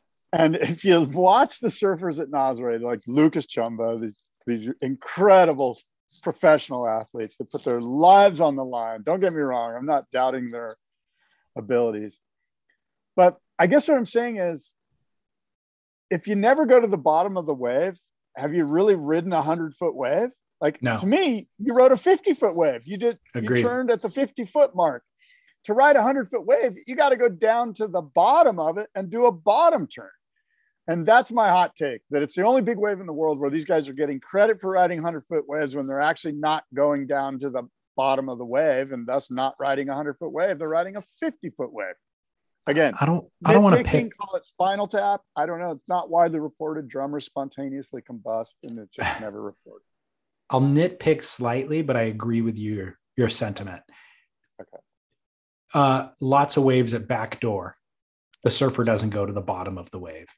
and 0.32 0.56
if 0.56 0.84
you 0.84 1.00
watch 1.02 1.60
the 1.60 1.68
surfers 1.68 2.20
at 2.20 2.28
Nazare, 2.28 2.80
like 2.80 3.00
Lucas 3.06 3.46
Chumbo, 3.46 4.00
these, 4.00 4.16
these 4.46 4.70
incredible 4.80 5.78
professional 6.22 6.86
athletes 6.86 7.36
that 7.36 7.50
put 7.50 7.64
their 7.64 7.80
lives 7.80 8.40
on 8.40 8.56
the 8.56 8.64
line. 8.64 9.02
Don't 9.02 9.20
get 9.20 9.32
me 9.32 9.40
wrong, 9.40 9.74
I'm 9.76 9.86
not 9.86 10.10
doubting 10.10 10.50
their 10.50 10.76
abilities. 11.56 12.18
But 13.14 13.38
I 13.58 13.66
guess 13.66 13.88
what 13.88 13.96
I'm 13.96 14.06
saying 14.06 14.38
is 14.38 14.74
if 16.10 16.28
you 16.28 16.34
never 16.34 16.66
go 16.66 16.80
to 16.80 16.86
the 16.86 16.96
bottom 16.96 17.36
of 17.36 17.46
the 17.46 17.54
wave, 17.54 17.98
have 18.36 18.54
you 18.54 18.64
really 18.64 18.94
ridden 18.94 19.32
a 19.32 19.36
100 19.36 19.74
foot 19.74 19.94
wave? 19.94 20.30
Like 20.60 20.82
No. 20.82 20.98
to 20.98 21.06
me, 21.06 21.48
you 21.58 21.74
rode 21.74 21.92
a 21.92 21.96
50 21.96 22.34
foot 22.34 22.54
wave. 22.56 22.86
You 22.86 22.96
did, 22.96 23.18
Agreed. 23.34 23.58
you 23.58 23.64
turned 23.64 23.90
at 23.90 24.02
the 24.02 24.10
50 24.10 24.44
foot 24.44 24.74
mark. 24.74 25.02
To 25.64 25.74
ride 25.74 25.96
a 25.96 25.98
100 25.98 26.28
foot 26.28 26.46
wave, 26.46 26.76
you 26.86 26.94
got 26.94 27.08
to 27.08 27.16
go 27.16 27.28
down 27.28 27.74
to 27.74 27.88
the 27.88 28.00
bottom 28.00 28.60
of 28.60 28.78
it 28.78 28.88
and 28.94 29.10
do 29.10 29.26
a 29.26 29.32
bottom 29.32 29.86
turn. 29.88 30.10
And 30.86 31.04
that's 31.04 31.32
my 31.32 31.48
hot 31.48 31.74
take 31.74 32.02
that 32.10 32.22
it's 32.22 32.34
the 32.34 32.44
only 32.44 32.62
big 32.62 32.78
wave 32.78 33.00
in 33.00 33.06
the 33.06 33.12
world 33.12 33.40
where 33.40 33.50
these 33.50 33.64
guys 33.64 33.88
are 33.88 33.92
getting 33.92 34.20
credit 34.20 34.60
for 34.60 34.70
riding 34.70 34.98
100 34.98 35.26
foot 35.26 35.48
waves 35.48 35.74
when 35.74 35.86
they're 35.88 36.00
actually 36.00 36.34
not 36.34 36.62
going 36.72 37.08
down 37.08 37.40
to 37.40 37.50
the 37.50 37.64
bottom 37.96 38.28
of 38.28 38.38
the 38.38 38.44
wave 38.44 38.92
and 38.92 39.06
thus 39.08 39.28
not 39.30 39.56
riding 39.58 39.88
a 39.88 39.92
100 39.92 40.16
foot 40.18 40.30
wave. 40.30 40.60
They're 40.60 40.68
riding 40.68 40.94
a 40.96 41.02
50 41.18 41.50
foot 41.50 41.72
wave. 41.72 41.94
Again, 42.68 42.94
I 43.00 43.06
don't 43.06 43.26
I 43.44 43.52
don't 43.52 43.62
want 43.64 43.76
to 43.78 43.84
pick 43.84 44.16
call 44.16 44.36
it 44.36 44.44
spinal 44.44 44.86
tap. 44.86 45.22
I 45.34 45.46
don't 45.46 45.58
know. 45.58 45.72
It's 45.72 45.88
not 45.88 46.10
widely 46.10 46.38
reported. 46.38 46.88
Drummers 46.88 47.24
spontaneously 47.24 48.02
combust 48.02 48.54
and 48.62 48.78
it's 48.78 48.94
just 48.94 49.20
never 49.20 49.42
reported. 49.42 49.84
I'll 50.50 50.60
nitpick 50.60 51.22
slightly, 51.22 51.82
but 51.82 51.96
I 51.96 52.02
agree 52.02 52.40
with 52.40 52.56
your 52.56 52.98
your 53.16 53.28
sentiment. 53.28 53.82
Okay. 54.60 54.78
Uh, 55.74 56.08
lots 56.20 56.56
of 56.56 56.62
waves 56.64 56.94
at 56.94 57.08
back 57.08 57.40
door. 57.40 57.74
The 58.44 58.50
surfer 58.50 58.84
doesn't 58.84 59.10
go 59.10 59.26
to 59.26 59.32
the 59.32 59.40
bottom 59.40 59.76
of 59.78 59.90
the 59.90 59.98
wave, 59.98 60.28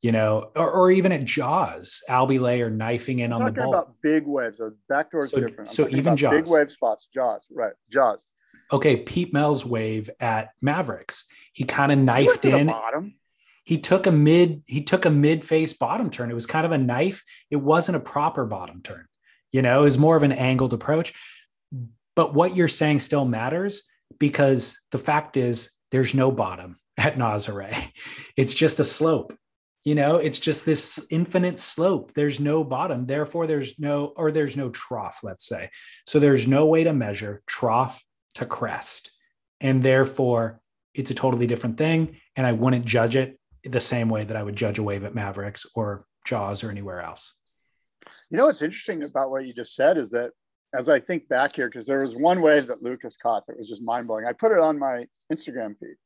you 0.00 0.12
know, 0.12 0.50
or, 0.54 0.70
or 0.70 0.90
even 0.92 1.10
at 1.10 1.24
Jaws, 1.24 2.00
Albie 2.08 2.40
Layer 2.40 2.70
knifing 2.70 3.18
in 3.18 3.32
I'm 3.32 3.42
on 3.42 3.46
the 3.46 3.50
talking 3.50 3.72
bolt. 3.72 3.74
about 3.84 3.94
big 4.02 4.24
waves. 4.26 4.58
So 4.58 4.72
backdoor 4.88 5.24
is 5.24 5.30
So- 5.30 5.40
different. 5.40 5.70
I'm 5.70 5.74
so 5.74 5.88
even 5.88 6.06
about 6.14 6.30
big 6.30 6.46
wave 6.48 6.70
spots. 6.70 7.08
Jaws, 7.12 7.46
right? 7.52 7.72
Jaws. 7.90 8.24
okay, 8.72 8.98
Pete 8.98 9.32
Mel's 9.32 9.64
wave 9.66 10.10
at 10.20 10.50
Mavericks. 10.62 11.24
He 11.52 11.64
kind 11.64 11.90
of 11.90 11.98
knifed 11.98 12.44
in. 12.44 12.68
bottom. 12.68 13.16
He 13.64 13.78
took 13.78 14.06
a 14.06 14.12
mid. 14.12 14.62
He 14.66 14.82
took 14.84 15.04
a 15.06 15.10
mid 15.10 15.44
face 15.44 15.72
bottom 15.72 16.08
turn. 16.10 16.30
It 16.30 16.34
was 16.34 16.46
kind 16.46 16.64
of 16.66 16.70
a 16.70 16.78
knife. 16.78 17.24
It 17.50 17.56
wasn't 17.56 17.96
a 17.96 18.00
proper 18.00 18.44
bottom 18.46 18.80
turn. 18.82 19.06
You 19.52 19.62
know, 19.62 19.84
is 19.84 19.98
more 19.98 20.16
of 20.16 20.22
an 20.22 20.32
angled 20.32 20.72
approach. 20.72 21.14
But 22.14 22.34
what 22.34 22.56
you're 22.56 22.68
saying 22.68 23.00
still 23.00 23.24
matters 23.24 23.82
because 24.18 24.78
the 24.90 24.98
fact 24.98 25.36
is 25.36 25.70
there's 25.90 26.14
no 26.14 26.30
bottom. 26.30 26.78
at 26.98 27.16
Nazare. 27.16 27.92
It's 28.36 28.54
just 28.54 28.80
a 28.80 28.84
slope. 28.84 29.36
You 29.84 29.94
know, 29.94 30.16
it's 30.16 30.40
just 30.40 30.64
this 30.64 31.06
infinite 31.10 31.60
slope. 31.60 32.12
There's 32.12 32.40
no 32.40 32.64
bottom. 32.64 33.06
Therefore, 33.06 33.46
there's 33.46 33.78
no, 33.78 34.12
or 34.16 34.32
there's 34.32 34.56
no 34.56 34.70
trough, 34.70 35.20
let's 35.22 35.46
say. 35.46 35.70
So 36.06 36.18
there's 36.18 36.48
no 36.48 36.66
way 36.66 36.84
to 36.84 36.92
measure 36.92 37.42
trough 37.46 38.02
to 38.34 38.46
crest. 38.46 39.12
And 39.60 39.82
therefore, 39.82 40.60
it's 40.92 41.10
a 41.10 41.14
totally 41.14 41.46
different 41.46 41.76
thing. 41.76 42.16
And 42.34 42.46
I 42.46 42.52
wouldn't 42.52 42.84
judge 42.84 43.14
it 43.14 43.38
the 43.62 43.80
same 43.80 44.08
way 44.08 44.24
that 44.24 44.36
I 44.36 44.42
would 44.42 44.56
judge 44.56 44.78
a 44.78 44.82
wave 44.82 45.04
at 45.04 45.14
Mavericks 45.14 45.66
or 45.74 46.04
Jaws 46.24 46.64
or 46.64 46.70
anywhere 46.70 47.00
else. 47.00 47.34
You 48.30 48.38
know 48.38 48.46
what's 48.46 48.62
interesting 48.62 49.02
about 49.02 49.30
what 49.30 49.46
you 49.46 49.54
just 49.54 49.74
said 49.74 49.98
is 49.98 50.10
that 50.10 50.32
as 50.74 50.88
I 50.88 51.00
think 51.00 51.28
back 51.28 51.56
here, 51.56 51.68
because 51.68 51.86
there 51.86 52.00
was 52.00 52.16
one 52.16 52.40
wave 52.40 52.66
that 52.66 52.82
Lucas 52.82 53.16
caught 53.16 53.46
that 53.46 53.58
was 53.58 53.68
just 53.68 53.82
mind 53.82 54.06
blowing. 54.06 54.26
I 54.26 54.32
put 54.32 54.52
it 54.52 54.58
on 54.58 54.78
my 54.78 55.06
Instagram 55.32 55.78
feed, 55.78 55.96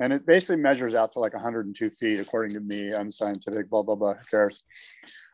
and 0.00 0.12
it 0.12 0.26
basically 0.26 0.56
measures 0.56 0.94
out 0.94 1.12
to 1.12 1.20
like 1.20 1.34
102 1.34 1.90
feet, 1.90 2.20
according 2.20 2.54
to 2.54 2.60
me, 2.60 2.92
unscientific, 2.92 3.70
blah 3.70 3.82
blah 3.82 3.94
blah. 3.94 4.14
Who 4.14 4.24
cares? 4.30 4.62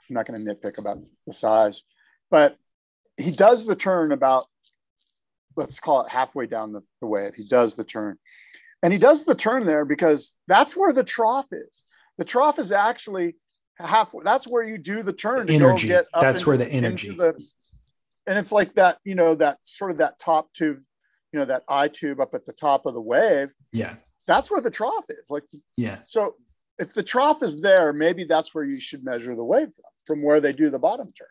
I'm 0.09 0.15
not 0.15 0.27
going 0.27 0.45
to 0.45 0.55
nitpick 0.55 0.79
about 0.79 0.99
the 1.27 1.33
size, 1.33 1.83
but 2.31 2.57
he 3.17 3.31
does 3.31 3.65
the 3.65 3.77
turn 3.77 4.13
about, 4.13 4.47
let's 5.57 5.81
call 5.81 6.05
it 6.05 6.11
halfway 6.11 6.47
down 6.47 6.73
the, 6.73 6.83
the 7.01 7.07
wave. 7.07 7.35
He 7.35 7.45
does 7.45 7.77
the 7.77 7.85
turn, 7.85 8.19
and 8.83 8.93
he 8.93 8.99
does 8.99 9.25
the 9.25 9.35
turn 9.35 9.67
there 9.67 9.85
because 9.85 10.35
that's 10.47 10.77
where 10.77 10.93
the 10.93 11.05
trough 11.05 11.49
is. 11.53 11.85
The 12.19 12.25
trough 12.25 12.59
is 12.59 12.71
actually 12.71 13.37
halfway. 13.79 14.25
That's 14.25 14.47
where 14.47 14.63
you 14.63 14.79
do 14.79 15.03
the 15.03 15.13
turn. 15.13 15.49
energy. 15.51 15.89
that's 16.21 16.47
where 16.47 16.57
the 16.57 16.69
energy. 16.69 17.11
The, 17.11 17.43
and 18.27 18.39
it's 18.39 18.53
like 18.53 18.75
that, 18.75 18.99
you 19.05 19.15
know, 19.15 19.35
that 19.35 19.59
sort 19.63 19.91
of 19.91 19.99
that 19.99 20.19
top 20.19 20.53
tube, 20.55 20.79
you 21.33 21.39
know, 21.39 21.45
that 21.45 21.65
eye 21.69 21.89
tube 21.89 22.21
up 22.21 22.35
at 22.35 22.47
the 22.47 22.53
top 22.53 22.87
of 22.87 22.95
the 22.95 23.01
wave. 23.01 23.53
Yeah. 23.73 23.97
That's 24.27 24.51
where 24.51 24.61
the 24.61 24.71
trough 24.71 25.07
is. 25.11 25.29
Like, 25.29 25.45
yeah. 25.77 25.99
So 26.07 26.37
if 26.79 26.95
the 26.95 27.03
trough 27.03 27.43
is 27.43 27.61
there, 27.61 27.93
maybe 27.93 28.25
that's 28.25 28.55
where 28.55 28.65
you 28.65 28.81
should 28.81 29.05
measure 29.05 29.35
the 29.35 29.45
wave 29.45 29.69
from, 29.69 29.85
from 30.07 30.23
where 30.23 30.41
they 30.41 30.53
do 30.53 30.71
the 30.71 30.79
bottom 30.79 31.13
turn. 31.13 31.29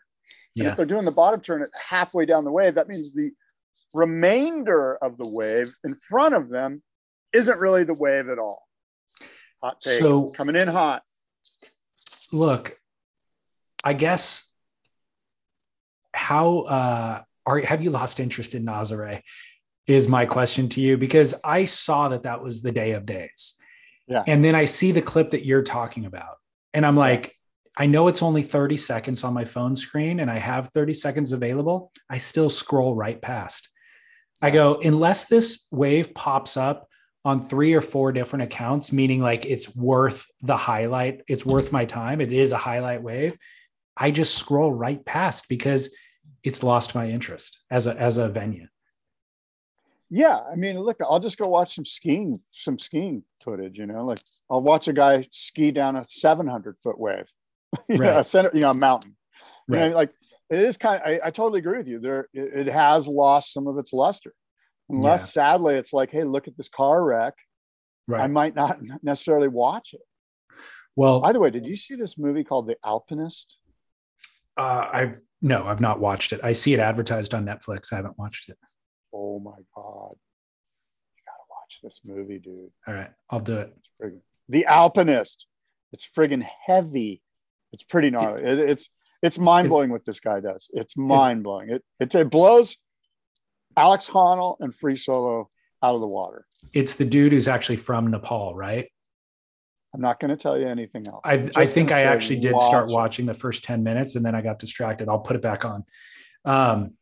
And 0.56 0.64
yeah. 0.64 0.70
if 0.70 0.76
they're 0.76 0.86
doing 0.86 1.04
the 1.04 1.12
bottom 1.12 1.40
turn 1.40 1.62
at 1.62 1.70
halfway 1.88 2.26
down 2.26 2.44
the 2.44 2.52
wave, 2.52 2.76
that 2.76 2.88
means 2.88 3.12
the 3.12 3.32
remainder 3.92 4.96
of 4.96 5.18
the 5.18 5.26
wave 5.26 5.76
in 5.84 5.94
front 5.94 6.34
of 6.34 6.50
them 6.50 6.82
isn't 7.32 7.58
really 7.58 7.84
the 7.84 7.94
wave 7.94 8.28
at 8.28 8.38
all. 8.38 8.62
Hot 9.62 9.80
take. 9.80 10.00
So 10.00 10.28
coming 10.28 10.56
in 10.56 10.68
hot. 10.68 11.02
Look, 12.34 12.76
I 13.84 13.92
guess 13.92 14.42
how 16.12 16.60
uh, 16.62 17.22
are 17.46 17.58
have 17.60 17.80
you 17.80 17.90
lost 17.90 18.18
interest 18.18 18.56
in 18.56 18.66
Nazare? 18.66 19.22
Is 19.86 20.08
my 20.08 20.26
question 20.26 20.68
to 20.70 20.80
you 20.80 20.96
because 20.96 21.34
I 21.44 21.66
saw 21.66 22.08
that 22.08 22.24
that 22.24 22.42
was 22.42 22.60
the 22.60 22.72
day 22.72 22.92
of 22.92 23.06
days. 23.06 23.54
Yeah. 24.08 24.24
And 24.26 24.44
then 24.44 24.54
I 24.54 24.64
see 24.64 24.92
the 24.92 25.02
clip 25.02 25.30
that 25.30 25.44
you're 25.44 25.62
talking 25.62 26.06
about, 26.06 26.36
and 26.72 26.84
I'm 26.84 26.96
like. 26.96 27.34
I 27.76 27.86
know 27.86 28.06
it's 28.06 28.22
only 28.22 28.44
30 28.44 28.76
seconds 28.76 29.24
on 29.24 29.34
my 29.34 29.44
phone 29.44 29.74
screen, 29.74 30.20
and 30.20 30.30
I 30.30 30.38
have 30.38 30.68
30 30.68 30.92
seconds 30.92 31.32
available. 31.32 31.90
I 32.08 32.18
still 32.18 32.48
scroll 32.48 32.94
right 32.94 33.20
past. 33.20 33.68
I 34.40 34.50
go, 34.50 34.74
unless 34.74 35.24
this 35.24 35.66
wave 35.72 36.14
pops 36.14 36.56
up 36.56 36.86
on 37.24 37.40
three 37.40 37.72
or 37.72 37.80
four 37.80 38.12
different 38.12 38.42
accounts, 38.42 38.92
meaning 38.92 39.20
like 39.20 39.46
it's 39.46 39.74
worth 39.74 40.26
the 40.42 40.56
highlight, 40.56 41.22
it's 41.26 41.46
worth 41.46 41.72
my 41.72 41.84
time, 41.84 42.20
it 42.20 42.32
is 42.32 42.52
a 42.52 42.58
highlight 42.58 43.02
wave. 43.02 43.38
I 43.96 44.10
just 44.10 44.34
scroll 44.34 44.72
right 44.72 45.02
past 45.04 45.48
because 45.48 45.94
it's 46.42 46.62
lost 46.62 46.94
my 46.94 47.08
interest 47.08 47.60
as 47.70 47.86
a 47.86 47.98
as 47.98 48.18
a 48.18 48.28
venue. 48.28 48.66
Yeah, 50.10 50.38
I 50.50 50.54
mean, 50.54 50.78
look, 50.78 50.98
I'll 51.00 51.18
just 51.18 51.38
go 51.38 51.48
watch 51.48 51.74
some 51.74 51.84
skiing, 51.84 52.40
some 52.50 52.78
skiing 52.78 53.24
footage. 53.42 53.78
You 53.78 53.86
know, 53.86 54.04
like 54.04 54.22
I'll 54.50 54.62
watch 54.62 54.86
a 54.88 54.92
guy 54.92 55.26
ski 55.30 55.70
down 55.70 55.96
a 55.96 56.04
700 56.04 56.78
foot 56.78 57.00
wave, 57.00 57.32
you 57.88 57.96
right. 57.96 58.00
know, 58.12 58.18
a 58.18 58.24
center, 58.24 58.50
you 58.52 58.60
know, 58.60 58.70
a 58.70 58.74
mountain. 58.74 59.16
Right. 59.66 59.84
You 59.84 59.90
know, 59.90 59.96
like 59.96 60.10
it 60.50 60.60
is 60.60 60.76
kind 60.76 61.00
of. 61.00 61.08
I, 61.08 61.20
I, 61.24 61.30
totally 61.30 61.60
agree 61.60 61.78
with 61.78 61.88
you. 61.88 62.00
There, 62.00 62.28
it, 62.34 62.68
it, 62.68 62.72
has 62.72 63.08
lost 63.08 63.52
some 63.52 63.66
of 63.66 63.78
its 63.78 63.92
luster. 63.92 64.34
Unless, 64.88 65.22
yeah. 65.22 65.42
sadly, 65.42 65.74
it's 65.74 65.92
like, 65.92 66.10
hey, 66.10 66.24
look 66.24 66.46
at 66.46 66.56
this 66.56 66.68
car 66.68 67.02
wreck. 67.02 67.34
Right. 68.06 68.22
I 68.22 68.26
might 68.26 68.54
not 68.54 68.80
necessarily 69.02 69.48
watch 69.48 69.94
it. 69.94 70.02
Well, 70.96 71.20
by 71.20 71.32
the 71.32 71.40
way, 71.40 71.50
did 71.50 71.66
you 71.66 71.76
see 71.76 71.94
this 71.94 72.18
movie 72.18 72.44
called 72.44 72.68
The 72.68 72.76
Alpinist? 72.84 73.56
Uh, 74.56 74.88
I've 74.92 75.18
no, 75.42 75.66
I've 75.66 75.80
not 75.80 76.00
watched 76.00 76.32
it. 76.32 76.40
I 76.42 76.52
see 76.52 76.74
it 76.74 76.80
advertised 76.80 77.34
on 77.34 77.44
Netflix. 77.44 77.92
I 77.92 77.96
haven't 77.96 78.18
watched 78.18 78.48
it. 78.48 78.56
Oh 79.12 79.40
my 79.40 79.56
god, 79.74 80.14
you 81.16 81.22
gotta 81.26 81.44
watch 81.50 81.80
this 81.82 82.00
movie, 82.04 82.38
dude. 82.38 82.70
All 82.86 82.94
right, 82.94 83.10
I'll 83.30 83.40
do 83.40 83.56
it. 83.56 83.76
Friggin- 84.00 84.20
the 84.48 84.66
Alpinist. 84.66 85.46
It's 85.92 86.08
friggin' 86.16 86.46
heavy. 86.66 87.22
It's 87.72 87.82
pretty 87.82 88.10
gnarly. 88.10 88.44
It, 88.44 88.58
it's 88.58 88.90
it's 89.22 89.38
mind 89.38 89.68
blowing 89.68 89.90
what 89.90 90.04
this 90.04 90.20
guy 90.20 90.40
does. 90.40 90.68
It's 90.72 90.96
mind 90.96 91.42
blowing. 91.42 91.70
It, 91.70 91.84
it 91.98 92.14
it 92.14 92.30
blows 92.30 92.76
Alex 93.76 94.08
Honnold 94.08 94.56
and 94.60 94.74
Free 94.74 94.96
Solo 94.96 95.50
out 95.82 95.94
of 95.94 96.00
the 96.00 96.06
water. 96.06 96.46
It's 96.72 96.96
the 96.96 97.04
dude 97.04 97.32
who's 97.32 97.48
actually 97.48 97.76
from 97.76 98.10
Nepal, 98.10 98.54
right? 98.54 98.86
I'm 99.94 100.00
not 100.00 100.18
going 100.18 100.30
to 100.30 100.36
tell 100.36 100.58
you 100.58 100.66
anything 100.66 101.06
else. 101.06 101.20
I, 101.24 101.48
I 101.54 101.66
think 101.66 101.92
I 101.92 102.02
actually 102.02 102.40
did 102.40 102.58
start 102.58 102.88
watching 102.88 103.26
the 103.26 103.34
first 103.34 103.62
10 103.62 103.84
minutes 103.84 104.16
and 104.16 104.24
then 104.24 104.34
I 104.34 104.40
got 104.40 104.58
distracted. 104.58 105.08
I'll 105.08 105.20
put 105.20 105.36
it 105.36 105.42
back 105.42 105.64
on. 105.64 105.84
Um, 106.44 106.94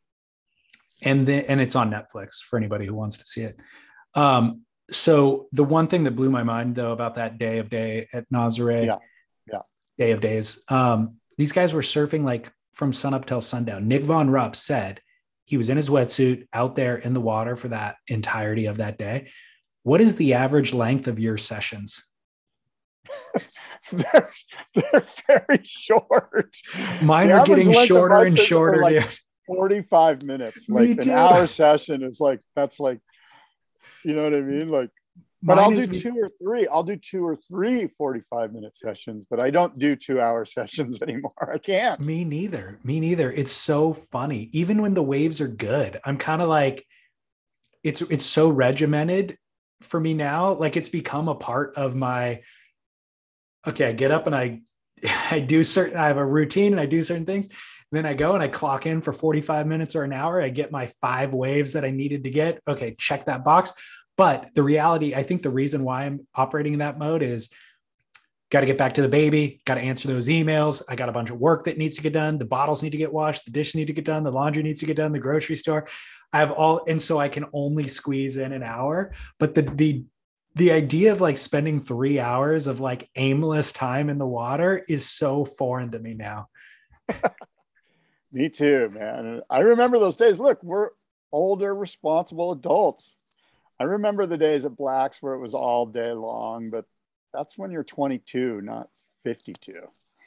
and 1.03 1.27
then, 1.27 1.47
and 1.49 1.61
it's 1.61 1.75
on 1.75 1.91
Netflix 1.91 2.43
for 2.43 2.59
anybody 2.59 2.85
who 2.85 2.95
wants 2.95 3.17
to 3.19 3.25
see 3.25 3.43
it. 3.43 3.59
Um, 4.15 4.63
so 4.91 5.49
the 5.53 5.65
one 5.65 5.87
thing 5.87 6.05
that 6.05 6.17
blew 6.17 6.31
my 6.31 6.43
mind 6.43 6.75
though 6.75 6.93
about 6.93 7.15
that 7.15 7.39
day 7.39 7.59
of 7.59 7.71
day 7.71 8.09
at 8.13 8.29
Nazare, 8.31 8.85
yeah, 8.85 8.99
yeah, 9.51 9.61
day 9.97 10.11
of 10.11 10.21
days, 10.21 10.63
um, 10.69 11.17
these 11.39 11.53
guys 11.53 11.73
were 11.73 11.81
surfing 11.81 12.25
like 12.25 12.53
from 12.75 12.93
sun 12.93 13.15
up 13.15 13.25
till 13.25 13.41
sundown. 13.41 13.89
Nic 13.89 14.05
von 14.05 14.29
Rupp 14.29 14.55
said 14.55 15.01
he 15.45 15.57
was 15.57 15.69
in 15.69 15.77
his 15.77 15.89
wetsuit 15.89 16.47
out 16.53 16.77
there 16.77 16.97
in 16.97 17.15
the 17.15 17.21
water 17.21 17.57
for 17.57 17.69
that 17.69 17.97
entirety 18.09 18.67
of 18.67 18.79
that 18.79 18.99
day. 18.99 19.29
What 19.83 20.01
is 20.01 20.17
the 20.17 20.35
average 20.35 20.73
length 20.73 21.09
of 21.09 21.19
your 21.19 21.37
sessions? 21.37 22.09
they're, 23.93 24.31
they're 24.75 25.05
very 25.27 25.61
short. 25.65 26.55
Mine 27.03 27.29
the 27.29 27.39
are 27.39 27.45
getting 27.45 27.73
shorter 27.85 28.25
and 28.25 28.39
shorter. 28.39 28.81
Like 28.81 29.21
45 29.47 30.23
minutes. 30.23 30.69
Like 30.69 30.91
an 30.91 31.11
hour 31.11 31.47
session 31.47 32.03
is 32.03 32.21
like, 32.21 32.41
that's 32.55 32.79
like, 32.79 33.01
you 34.05 34.15
know 34.15 34.23
what 34.23 34.35
I 34.35 34.41
mean? 34.41 34.69
Like, 34.69 34.91
but 35.43 35.57
Mine 35.57 35.65
I'll 35.65 35.71
do 35.71 35.87
two 35.87 36.17
or 36.19 36.31
three. 36.41 36.69
I'll 36.69 36.85
do 36.85 36.97
two 36.97 37.27
or 37.27 37.35
three 37.35 37.89
45 37.89 38.53
minute 38.53 38.77
sessions, 38.77 39.27
but 39.29 39.41
I 39.41 39.51
don't 39.51 39.77
do 39.79 39.97
two 39.97 40.21
hour 40.21 40.45
sessions 40.47 41.03
anymore. 41.03 41.33
I 41.53 41.59
can't. 41.59 42.01
Me 42.01 42.25
neither. 42.25 42.79
Me 42.85 43.01
neither. 43.01 43.31
It's 43.31 43.53
so 43.53 43.93
funny. 43.93 44.51
Even 44.53 44.81
when 44.81 44.95
the 44.95 45.03
waves 45.03 45.41
are 45.41 45.49
good, 45.49 46.01
I'm 46.05 46.17
kind 46.17 46.43
of 46.43 46.49
like, 46.49 46.87
it's 47.83 48.01
it's 48.03 48.25
so 48.25 48.49
regimented 48.49 49.37
for 49.81 49.99
me 49.99 50.15
now. 50.15 50.53
Like 50.53 50.77
it's 50.77 50.89
become 50.89 51.29
a 51.29 51.35
part 51.35 51.75
of 51.77 51.97
my 51.97 52.43
okay, 53.67 53.87
I 53.87 53.93
get 53.93 54.13
up 54.13 54.27
and 54.27 54.37
I 54.37 54.61
I 55.31 55.41
do 55.41 55.65
certain 55.65 55.97
I 55.97 56.07
have 56.07 56.19
a 56.19 56.25
routine 56.25 56.73
and 56.73 56.81
I 56.81 56.87
do 56.87 57.03
certain 57.03 57.27
things. 57.27 57.49
Then 57.91 58.07
I 58.07 58.15
go 58.15 58.33
and 58.35 58.43
I 58.43 58.49
clock 58.49 58.87
in 58.87 59.03
for 59.03 59.13
45 59.13 59.67
minutes 59.67 59.95
or 59.95 60.05
an 60.05 60.15
hour. 60.15 60.41
I 60.41 60.49
get 60.49 60.73
my 60.73 60.87
five 60.87 61.35
waves 61.35 61.75
that 61.75 61.85
I 61.85 61.91
needed 61.91 62.25
to 62.25 62.31
get. 62.31 62.61
Okay, 62.67 62.95
check 62.99 63.27
that 63.27 63.45
box. 63.45 63.73
But 64.17 64.55
the 64.55 64.63
reality, 64.63 65.15
I 65.15 65.23
think 65.23 65.43
the 65.43 65.51
reason 65.51 65.85
why 65.85 66.05
I'm 66.05 66.27
operating 66.35 66.75
in 66.75 66.79
that 66.81 66.99
mode 66.99 67.23
is 67.23 67.49
got 68.51 68.61
to 68.61 68.67
get 68.67 68.77
back 68.77 68.95
to 68.95 69.03
the 69.03 69.09
baby, 69.09 69.63
got 69.65 69.77
to 69.77 69.81
answer 69.81 70.09
those 70.09 70.29
emails. 70.29 70.83
I 70.89 70.95
got 70.95 71.09
a 71.09 71.13
bunch 71.13 71.31
of 71.31 71.39
work 71.39 71.65
that 71.65 71.79
needs 71.79 71.97
to 71.97 72.03
get 72.03 72.13
done. 72.13 72.39
The 72.39 72.45
bottles 72.45 72.83
need 72.83 72.91
to 72.91 72.99
get 72.99 73.13
washed, 73.13 73.47
the 73.47 73.51
dishes 73.51 73.75
need 73.75 73.87
to 73.87 73.95
get 73.95 74.05
done, 74.05 74.23
the 74.23 74.31
laundry 74.31 74.63
needs 74.63 74.81
to 74.81 74.87
get 74.87 74.99
done, 74.99 75.13
the 75.13 75.19
grocery 75.19 75.57
store. 75.57 75.89
I 76.33 76.39
have 76.39 76.51
all, 76.51 76.85
and 76.87 77.01
so 77.01 77.19
I 77.19 77.29
can 77.29 77.47
only 77.53 77.89
squeeze 77.89 78.37
in 78.37 78.53
an 78.53 78.63
hour. 78.63 79.13
But 79.39 79.55
the 79.55 79.63
the 79.63 80.05
the 80.55 80.73
idea 80.73 81.13
of 81.13 81.21
like 81.21 81.39
spending 81.39 81.81
three 81.81 82.21
hours 82.21 82.67
of 82.67 82.81
like 82.81 83.09
aimless 83.17 83.73
time 83.73 84.11
in 84.11 84.19
the 84.19 84.27
water 84.27 84.85
is 84.87 85.09
so 85.09 85.47
foreign 85.47 85.91
to 85.93 85.99
me 85.99 86.13
now. 86.13 86.49
me 88.33 88.51
too, 88.51 88.91
man. 88.91 89.41
I 89.49 89.61
remember 89.61 89.99
those 89.99 90.19
days. 90.19 90.39
Look, 90.39 90.63
we're 90.63 90.91
older, 91.33 91.75
responsible 91.75 92.53
adults. 92.53 93.17
I 93.83 93.85
remember 93.85 94.27
the 94.27 94.39
days 94.39 94.65
at 94.65 94.77
Blacks 94.77 95.21
where 95.21 95.35
it 95.35 95.41
was 95.41 95.55
all 95.55 95.87
day 95.87 96.13
long, 96.13 96.71
but 96.71 96.85
that's 97.35 97.59
when 97.59 97.73
you're 97.73 97.83
22, 97.83 98.61
not 98.61 98.89
52. 99.25 99.75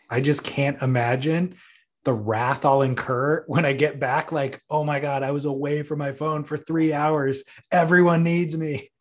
I 0.10 0.20
just 0.20 0.43
can't 0.43 0.82
imagine 0.82 1.56
the 2.03 2.12
wrath 2.12 2.66
I'll 2.66 2.82
incur 2.82 3.45
when 3.47 3.64
I 3.64 3.72
get 3.72 3.97
back. 3.97 4.34
Like, 4.34 4.62
oh 4.70 4.84
my 4.84 4.99
God, 4.99 5.24
I 5.24 5.32
was 5.32 5.45
away 5.45 5.84
from 5.84 5.99
my 5.99 6.12
phone 6.12 6.43
for 6.43 6.58
three 6.58 6.91
hours. 6.91 7.45
Everyone 7.72 8.26
needs 8.26 8.58
me. 8.58 8.91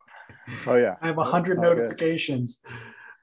Oh 0.65 0.75
yeah, 0.75 0.95
I 1.01 1.07
have 1.07 1.17
a 1.17 1.25
hundred 1.25 1.59
notifications. 1.59 2.59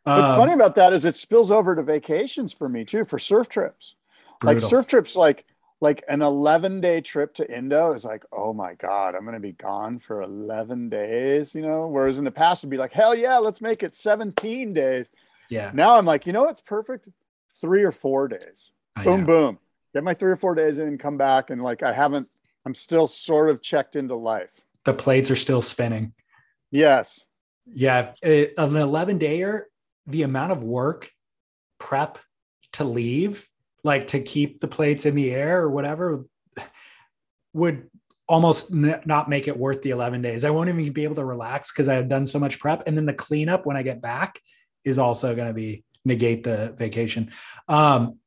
What's 0.03 0.29
um, 0.29 0.37
funny 0.37 0.53
about 0.53 0.75
that 0.75 0.93
is 0.93 1.07
it 1.07 1.17
spills 1.17 1.51
over 1.51 1.75
to 1.75 1.83
vacations 1.83 2.53
for 2.53 2.69
me 2.69 2.85
too, 2.85 3.07
for 3.07 3.19
surf 3.19 3.49
trips. 3.49 3.95
Brutal. 4.39 4.61
Like 4.61 4.69
surf 4.69 4.87
trips, 4.87 5.17
like 5.17 5.47
like 5.83 6.05
an 6.09 6.23
11 6.23 6.81
day 6.81 7.01
trip 7.01 7.35
to 7.35 7.55
Indo 7.55 7.93
is 7.93 8.05
like, 8.05 8.25
oh 8.31 8.53
my 8.53 8.75
God, 8.75 9.17
I'm 9.17 9.23
going 9.23 9.35
to 9.35 9.41
be 9.41 9.51
gone 9.51 9.99
for 9.99 10.23
11 10.23 10.89
days, 10.89 11.57
you 11.57 11.63
know? 11.63 11.89
Whereas 11.89 12.19
in 12.19 12.25
the 12.25 12.31
past 12.31 12.63
would 12.63 12.71
be 12.71 12.77
like, 12.77 12.93
hell 12.93 13.17
yeah, 13.17 13.39
let's 13.39 13.61
make 13.61 13.83
it 13.83 13.97
17 13.97 14.73
days. 14.75 15.11
Yeah. 15.51 15.73
Now 15.75 15.99
I'm 15.99 16.07
like, 16.07 16.25
you 16.25 16.33
know 16.33 16.45
what's 16.45 16.61
perfect? 16.61 17.09
Three 17.61 17.83
or 17.83 17.91
four 17.91 18.29
days. 18.29 18.71
I 18.95 19.03
boom, 19.03 19.23
know. 19.23 19.27
boom. 19.27 19.59
Get 19.93 20.05
my 20.05 20.15
three 20.15 20.31
or 20.31 20.37
four 20.37 20.55
days 20.55 20.79
in, 20.79 20.99
come 20.99 21.19
back. 21.19 21.51
And 21.51 21.61
like, 21.61 21.83
I 21.83 21.93
haven't, 21.93 22.29
I'm 22.65 22.77
still 22.77 23.09
sort 23.09 23.51
of 23.51 23.61
checked 23.61 23.97
into 23.97 24.15
life. 24.15 24.61
The 24.85 24.95
plates 24.95 25.33
are 25.33 25.37
still 25.37 25.61
spinning. 25.61 26.13
Yes. 26.71 27.27
Yeah. 27.67 28.13
An 28.23 28.51
11 28.57 29.19
dayer, 29.19 29.63
the 30.07 30.23
amount 30.23 30.53
of 30.53 30.63
work, 30.63 31.11
prep 31.81 32.21
to 32.75 32.85
leave, 32.85 33.49
like 33.85 34.09
to 34.09 34.21
keep 34.21 34.61
the 34.61 34.69
plates 34.69 35.07
in 35.07 35.15
the 35.15 35.31
air 35.33 35.63
or 35.63 35.71
whatever, 35.71 36.25
would 37.53 37.89
almost 38.29 38.73
n- 38.73 39.01
not 39.05 39.29
make 39.29 39.49
it 39.49 39.57
worth 39.57 39.83
the 39.83 39.91
11 39.91 40.23
days. 40.23 40.45
I 40.45 40.51
won't 40.51 40.69
even 40.69 40.93
be 40.93 41.05
able 41.05 41.17
to 41.17 41.25
relax 41.25 41.73
because 41.73 41.89
I 41.89 41.95
have 41.95 42.09
done 42.09 42.27
so 42.27 42.39
much 42.39 42.59
prep. 42.59 42.87
And 42.87 42.97
then 42.97 43.07
the 43.07 43.13
cleanup 43.13 43.67
when 43.67 43.77
I 43.77 43.83
get 43.83 44.01
back 44.01 44.41
is 44.85 44.99
also 44.99 45.35
going 45.35 45.49
to 45.49 45.55
be 45.55 45.85
negate 46.05 46.43
the 46.43 46.75
vacation. 46.77 47.31
Um, 47.69 48.19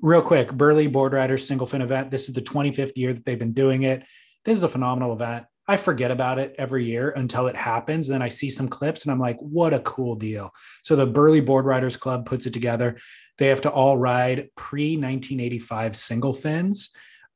real 0.00 0.22
quick, 0.22 0.52
Burleigh 0.52 0.88
Board 0.88 1.12
Riders 1.12 1.46
single 1.46 1.66
fin 1.66 1.82
event. 1.82 2.10
This 2.10 2.28
is 2.28 2.34
the 2.34 2.40
25th 2.40 2.96
year 2.96 3.12
that 3.12 3.24
they've 3.24 3.38
been 3.38 3.52
doing 3.54 3.84
it. 3.84 4.04
This 4.44 4.58
is 4.58 4.64
a 4.64 4.68
phenomenal 4.68 5.12
event. 5.12 5.46
I 5.66 5.76
forget 5.76 6.10
about 6.10 6.38
it 6.38 6.54
every 6.58 6.84
year 6.84 7.10
until 7.10 7.46
it 7.46 7.56
happens. 7.56 8.06
Then 8.06 8.20
I 8.20 8.28
see 8.28 8.50
some 8.50 8.68
clips 8.68 9.04
and 9.04 9.12
I'm 9.12 9.18
like, 9.18 9.38
what 9.38 9.72
a 9.72 9.80
cool 9.80 10.14
deal. 10.14 10.52
So 10.82 10.94
the 10.94 11.06
Burleigh 11.06 11.40
Board 11.40 11.64
Riders 11.64 11.96
Club 11.96 12.26
puts 12.26 12.44
it 12.46 12.52
together. 12.52 12.96
They 13.38 13.46
have 13.46 13.62
to 13.62 13.70
all 13.70 13.96
ride 13.96 14.50
pre 14.56 14.96
1985 14.96 15.96
single 15.96 16.34
fins. 16.34 16.90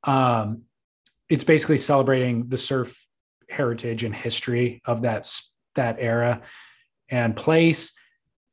Um, 0.05 0.63
it's 1.29 1.45
basically 1.45 1.79
celebrating 1.79 2.49
the 2.49 2.59
surf 2.59 3.07
heritage 3.49 4.05
and 4.05 4.15
history 4.15 4.83
of 4.85 5.03
that 5.03 5.31
that 5.75 5.97
era 5.99 6.43
and 7.09 7.35
place. 7.35 7.93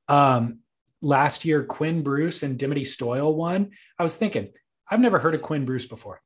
Um, 0.07 0.59
last 1.01 1.43
year, 1.43 1.63
Quinn 1.63 2.01
Bruce 2.01 2.43
and 2.43 2.57
Dimity 2.57 2.83
Stoyle 2.83 3.33
won. 3.33 3.71
I 3.99 4.03
was 4.03 4.15
thinking, 4.15 4.49
I've 4.89 4.99
never 4.99 5.19
heard 5.19 5.35
of 5.35 5.41
Quinn 5.41 5.65
Bruce 5.65 5.85
before. 5.85 6.21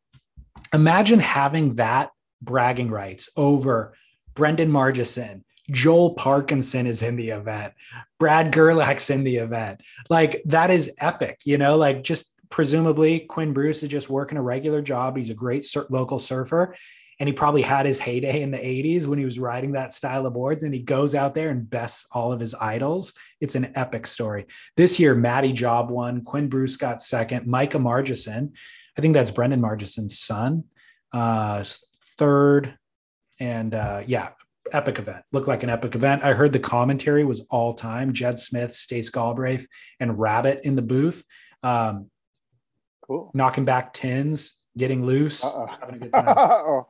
Imagine 0.74 1.20
having 1.20 1.76
that 1.76 2.12
bragging 2.42 2.90
rights 2.90 3.30
over 3.36 3.94
Brenden 4.34 4.70
Margieson. 4.70 5.44
Joel 5.72 6.16
Parkinson 6.16 6.88
is 6.88 7.04
in 7.04 7.16
the 7.16 7.30
event. 7.30 7.74
Brad 8.20 8.52
Gerlach's 8.52 9.10
in 9.10 9.24
the 9.24 9.38
event. 9.38 9.82
Like 10.10 10.42
that 10.46 10.72
is 10.72 10.92
epic, 11.00 11.40
you 11.46 11.58
know, 11.58 11.78
like 11.78 12.04
just 12.04 12.34
presumably 12.50 13.20
Quinn 13.20 13.54
Bruce 13.54 13.84
is 13.84 13.90
just 13.90 14.10
working 14.10 14.38
a 14.38 14.42
regular 14.42 14.82
job. 14.82 15.16
He's 15.16 15.30
a 15.30 15.36
great 15.36 15.64
sur- 15.64 15.86
local 15.90 16.18
surfer 16.18 16.76
and 17.20 17.28
he 17.28 17.34
probably 17.34 17.62
had 17.62 17.86
his 17.86 18.00
heyday 18.00 18.42
in 18.42 18.52
the 18.52 18.58
80s 18.58 19.06
when 19.06 19.20
he 19.20 19.26
was 19.26 19.40
riding 19.40 19.74
that 19.74 19.92
style 19.92 20.26
of 20.26 20.34
boards 20.34 20.64
and 20.64 20.74
he 20.74 20.82
goes 20.82 21.16
out 21.16 21.36
there 21.36 21.50
and 21.50 21.70
bests 21.70 22.08
all 22.14 22.32
of 22.32 22.40
his 22.40 22.56
idols. 22.56 23.14
It's 23.42 23.56
an 23.56 23.74
epic 23.76 24.08
story. 24.08 24.46
This 24.78 25.00
year, 25.00 25.16
Matty 25.16 25.52
Job 25.52 25.92
won, 25.92 26.24
Quinn 26.24 26.48
Bruce 26.48 26.78
got 26.78 27.02
second, 27.02 27.46
Micah 27.46 27.78
Margieson, 27.78 28.56
I 28.98 29.02
think 29.02 29.14
that's 29.14 29.32
Brenden 29.32 29.60
Margieson's 29.60 30.18
son, 30.18 30.64
uh, 31.14 31.64
third. 32.20 32.78
And 33.40 33.74
uh, 33.74 34.04
yeah, 34.06 34.30
epic 34.72 35.00
event. 35.00 35.24
Looked 35.32 35.48
like 35.48 35.64
an 35.64 35.70
epic 35.70 35.96
event. 35.96 36.24
I 36.24 36.34
heard 36.34 36.52
the 36.54 36.60
commentary 36.60 37.24
was 37.24 37.42
all 37.50 37.74
time. 37.74 38.14
Jed 38.14 38.38
Smith, 38.38 38.72
Stace 38.74 39.10
Galbraith, 39.10 39.66
and 40.00 40.20
Rabbit 40.20 40.62
in 40.64 40.76
the 40.76 40.82
booth, 40.84 41.24
um, 41.64 42.12
Cool. 43.08 43.32
knocking 43.34 43.66
back 43.66 43.94
tins, 43.94 44.58
getting 44.78 45.04
loose, 45.06 45.44
Uh-oh. 45.44 45.66
having 45.80 45.96
a 45.96 46.00
good 46.00 46.14
time. 46.14 46.28
Uh-oh. 46.38 46.88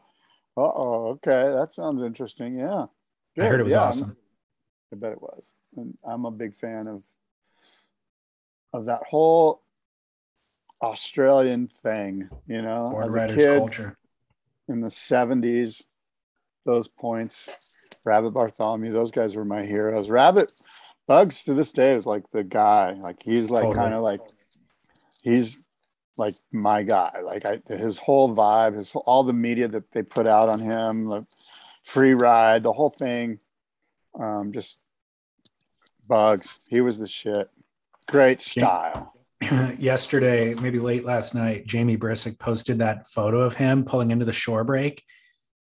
Uh-oh. 0.57 1.07
Okay. 1.11 1.55
That 1.57 1.71
sounds 1.73 2.03
interesting. 2.03 2.59
Yeah. 2.59 2.87
I 3.39 3.45
heard 3.45 3.61
it 3.61 3.63
was 3.63 3.71
Yeah, 3.73 3.79
I'm- 3.79 3.87
awesome. 3.89 4.17
I 4.91 4.95
bet 4.97 5.11
it 5.13 5.21
was. 5.21 5.51
And 5.77 5.95
I'm 6.03 6.25
a 6.25 6.31
big 6.31 6.55
fan 6.55 6.87
of 6.87 7.03
of 8.73 8.85
that 8.85 9.01
whole 9.07 9.61
Australian 10.81 11.67
thing, 11.67 12.27
you 12.47 12.61
know, 12.63 12.89
Board 12.89 13.05
as 13.05 13.31
a 13.31 13.35
kid 13.35 13.57
culture. 13.59 13.97
In 14.69 14.81
the 14.81 14.87
70s, 14.87 15.83
those 16.65 16.87
points, 16.87 17.49
Rabbit 18.05 18.31
Bartholomew, 18.31 18.91
those 18.91 19.11
guys 19.11 19.35
were 19.35 19.45
my 19.45 19.63
heroes. 19.63 20.09
Rabbit 20.09 20.53
Bugs 21.07 21.43
to 21.45 21.53
this 21.55 21.73
day 21.73 21.95
is 21.95 22.05
like 22.05 22.23
the 22.31 22.43
guy. 22.43 22.93
Like 22.93 23.23
he's 23.23 23.49
like 23.49 23.63
Totally. 23.63 23.83
kind 23.83 23.93
of 23.95 24.03
like 24.03 24.21
he's 25.23 25.59
like 26.17 26.35
my 26.51 26.83
guy. 26.83 27.21
Like 27.23 27.45
I 27.45 27.61
his 27.67 27.97
whole 27.97 28.35
vibe, 28.35 28.75
his 28.75 28.91
all 28.93 29.23
the 29.23 29.33
media 29.33 29.67
that 29.69 29.91
they 29.91 30.03
put 30.03 30.27
out 30.27 30.49
on 30.49 30.59
him, 30.59 31.05
the 31.09 31.25
free 31.83 32.13
ride, 32.13 32.61
the 32.61 32.73
whole 32.73 32.91
thing. 32.91 33.39
Um, 34.19 34.51
just 34.53 34.77
bugs. 36.07 36.59
He 36.67 36.81
was 36.81 36.99
the 36.99 37.07
shit. 37.07 37.49
Great 38.07 38.41
style. 38.41 39.13
yesterday, 39.79 40.53
maybe 40.55 40.79
late 40.79 41.05
last 41.05 41.35
night, 41.35 41.65
Jamie 41.65 41.97
Brisick 41.97 42.39
posted 42.39 42.79
that 42.79 43.07
photo 43.07 43.41
of 43.41 43.55
him 43.55 43.83
pulling 43.85 44.11
into 44.11 44.25
the 44.25 44.33
shore 44.33 44.63
break 44.63 45.03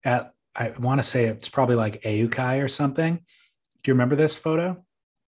at 0.04 0.32
I 0.54 0.70
want 0.70 1.00
to 1.00 1.06
say 1.06 1.26
it's 1.26 1.48
probably 1.48 1.76
like 1.76 2.02
Ehukai 2.02 2.62
or 2.62 2.68
something. 2.68 3.16
Do 3.16 3.90
you 3.90 3.94
remember 3.94 4.16
this 4.16 4.34
photo? 4.34 4.84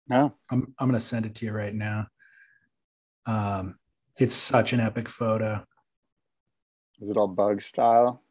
No. 0.08 0.34
I'm 0.50 0.74
I'm 0.80 0.88
gonna 0.88 1.00
send 1.00 1.26
it 1.26 1.36
to 1.36 1.46
you 1.46 1.52
right 1.52 1.74
now. 1.74 2.08
Um, 3.26 3.78
it's 4.18 4.34
such 4.34 4.74
an 4.74 4.80
epic 4.80 5.08
photo. 5.08 5.66
Is 7.00 7.10
it 7.10 7.18
all 7.18 7.28
bug 7.28 7.62
style? 7.62 8.24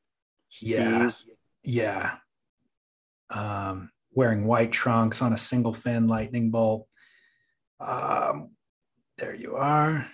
Yeah. 0.61 1.11
Yeah. 1.63 2.17
Um, 3.31 3.91
wearing 4.13 4.47
white 4.47 4.73
trunks 4.73 5.23
on 5.23 5.33
a 5.33 5.39
single 5.39 5.75
fin 5.75 6.09
lightning 6.09 6.51
bolt. 6.51 6.87
Um, 7.79 8.51
there 9.21 9.35
you 9.35 9.57
are. 9.57 10.07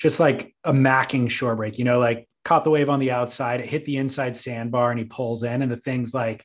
Just 0.00 0.18
like 0.18 0.54
a 0.64 0.72
macking 0.72 1.30
shore 1.30 1.54
break, 1.54 1.78
you 1.78 1.84
know, 1.84 2.00
like 2.00 2.28
caught 2.44 2.64
the 2.64 2.70
wave 2.70 2.90
on 2.90 2.98
the 2.98 3.10
outside, 3.10 3.60
it 3.60 3.68
hit 3.68 3.84
the 3.84 3.96
inside 3.96 4.36
sandbar 4.36 4.90
and 4.90 4.98
he 4.98 5.04
pulls 5.04 5.44
in, 5.44 5.62
and 5.62 5.70
the 5.70 5.76
thing's 5.76 6.12
like 6.12 6.44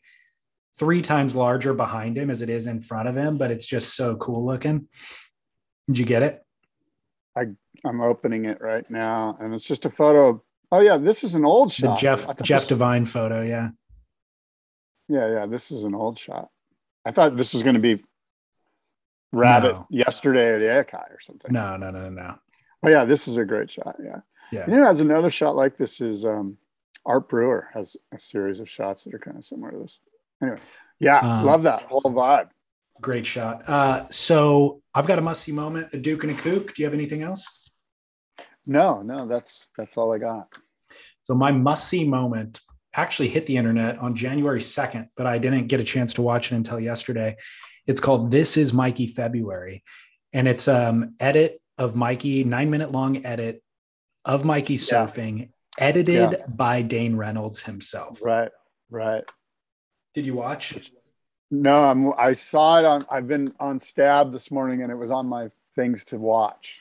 three 0.78 1.02
times 1.02 1.36
larger 1.36 1.74
behind 1.74 2.18
him 2.18 2.30
as 2.30 2.42
it 2.42 2.50
is 2.50 2.68
in 2.68 2.80
front 2.80 3.10
of 3.10 3.16
him, 3.16 3.38
but 3.38 3.52
it's 3.52 3.66
just 3.66 3.96
so 3.96 4.16
cool 4.16 4.46
looking. 4.46 4.88
Did 5.88 5.98
you 5.98 6.06
get 6.06 6.24
it? 6.24 6.42
I 7.36 7.48
I'm 7.86 8.02
opening 8.02 8.46
it 8.46 8.62
right 8.62 8.90
now, 8.90 9.38
and 9.42 9.54
it's 9.54 9.66
just 9.66 9.86
a 9.86 9.90
photo. 9.90 10.30
Of, 10.30 10.42
oh 10.72 10.80
yeah, 10.82 10.98
this 10.98 11.24
is 11.24 11.36
an 11.36 11.46
old 11.46 11.72
shot. 11.72 11.98
I 11.98 12.02
Jeff 12.02 12.42
Jeff 12.44 12.62
this- 12.62 12.68
Divine 12.70 13.06
photo, 13.06 13.42
yeah. 13.42 13.70
Yeah, 15.08 15.32
yeah, 15.32 15.46
this 15.48 15.72
is 15.72 15.86
an 15.86 15.96
old 15.96 16.20
shot. 16.20 16.50
I 17.04 17.12
thought 17.12 17.36
this 17.36 17.54
was 17.54 17.64
going 17.64 17.74
to 17.74 17.82
be 17.82 18.04
Rabbit 19.32 19.74
No. 19.76 19.88
yesterday 19.90 20.56
at 20.56 20.60
the 20.60 20.66
Ehukai 20.98 21.12
or 21.14 21.20
something. 21.20 21.52
No, 21.54 21.78
no, 21.78 21.92
no, 21.92 22.10
no, 22.10 22.10
no. 22.10 22.36
Oh 22.84 22.90
yeah, 22.90 23.06
this 23.06 23.28
is 23.28 23.38
a 23.38 23.46
great 23.46 23.70
shot. 23.70 23.96
Yeah. 24.04 24.22
Yeah. 24.52 24.66
You 24.68 24.78
know, 24.78 24.86
has 24.86 25.02
another 25.02 25.30
shot 25.30 25.56
like 25.56 25.78
this 25.78 26.02
is 26.02 26.26
um, 26.26 26.58
Art 27.06 27.30
Brewer 27.30 27.70
has 27.74 27.96
a 28.14 28.18
series 28.20 28.60
of 28.60 28.70
shots 28.70 29.04
that 29.04 29.14
are 29.14 29.20
kind 29.20 29.38
of 29.38 29.44
similar 29.46 29.72
to 29.72 29.78
this. 29.80 30.00
Anyway, 30.42 30.60
yeah, 31.00 31.20
Um, 31.20 31.46
love 31.46 31.64
that 31.64 31.84
whole 31.84 32.02
vibe. 32.02 32.50
Great 33.02 33.26
shot. 33.26 33.68
Uh, 33.70 34.08
so 34.10 34.82
I've 34.96 35.08
got 35.08 35.20
a 35.20 35.22
must 35.22 35.44
see 35.44 35.52
moment, 35.52 35.90
a 35.94 35.98
Duke 35.98 36.24
and 36.24 36.32
a 36.32 36.36
Kook. 36.36 36.74
Do 36.74 36.82
you 36.82 36.86
have 36.86 36.94
anything 36.94 37.22
else? 37.22 37.70
No, 38.66 39.02
no, 39.02 39.26
that's 39.28 39.70
that's 39.78 39.98
all 39.98 40.14
I 40.14 40.18
got. 40.18 40.48
So 41.24 41.34
my 41.36 41.52
must 41.52 41.88
see 41.88 42.04
moment 42.08 42.60
actually 42.96 43.30
hit 43.30 43.46
the 43.46 43.56
internet 43.56 44.00
on 44.00 44.16
January 44.16 44.60
2nd, 44.60 45.10
but 45.16 45.28
I 45.28 45.38
didn't 45.38 45.68
get 45.68 45.80
a 45.80 45.84
chance 45.84 46.14
to 46.16 46.22
watch 46.24 46.52
it 46.52 46.56
until 46.56 46.80
yesterday. 46.80 47.38
It's 47.90 48.00
called 48.00 48.30
This 48.30 48.56
is 48.56 48.72
Mikey 48.72 49.08
February. 49.08 49.84
And 50.32 50.48
it's 50.48 50.68
um 50.68 51.16
edit 51.20 51.60
of 51.80 51.96
Mikey, 51.96 52.44
nine 52.44 52.70
minute 52.70 52.92
long 52.92 53.26
edit 53.26 53.64
of 54.24 54.46
Mikey 54.46 54.78
surfing, 54.78 55.50
edited 55.76 56.34
Yeah. 56.34 56.46
by 56.48 56.84
Dane 56.84 57.16
Reynolds 57.16 57.62
himself. 57.62 58.20
Right, 58.24 58.52
right. 58.92 59.24
Did 60.14 60.28
you 60.28 60.36
watch? 60.36 60.92
No, 61.50 61.84
I'm. 61.84 62.14
I 62.16 62.34
saw 62.34 62.78
it 62.78 62.86
on. 62.86 63.02
I've 63.10 63.28
been 63.28 63.52
on 63.60 63.80
Stab 63.80 64.32
this 64.32 64.52
morning, 64.52 64.84
and 64.84 64.92
it 64.92 64.96
was 64.96 65.10
on 65.10 65.26
my 65.26 65.50
things 65.76 66.06
to 66.06 66.20
watch. 66.20 66.80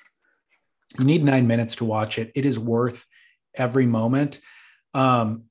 You 0.98 1.06
need 1.06 1.24
nine 1.24 1.47
minutes 1.47 1.76
to 1.76 1.86
watch 1.86 2.18
it. 2.18 2.32
It 2.35 2.44
is 2.44 2.59
worth 2.59 3.06
every 3.55 3.86
moment. 3.86 4.40
Um, 4.93 5.44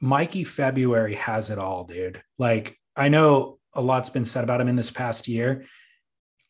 Mikey 0.00 0.42
February 0.42 1.14
has 1.14 1.50
it 1.50 1.58
all, 1.60 1.84
dude. 1.84 2.24
Like 2.38 2.76
I 2.96 3.08
know 3.08 3.60
a 3.74 3.80
lot's 3.80 4.10
been 4.10 4.24
said 4.24 4.44
about 4.44 4.60
him 4.60 4.68
in 4.68 4.76
this 4.76 4.90
past 4.90 5.28
year. 5.28 5.64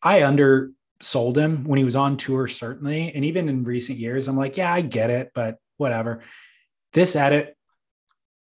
I 0.03 0.23
undersold 0.23 1.37
him 1.37 1.65
when 1.65 1.79
he 1.79 1.85
was 1.85 1.97
on 1.97 2.17
tour, 2.17 2.47
certainly, 2.47 3.13
and 3.15 3.25
even 3.25 3.49
in 3.49 3.65
recent 3.65 3.99
years, 3.99 4.29
I'm 4.29 4.37
like, 4.37 4.57
yeah, 4.57 4.73
I 4.73 4.81
get 4.83 5.11
it, 5.11 5.33
but 5.35 5.59
whatever. 5.77 6.23
This 6.93 7.17
edit 7.17 7.57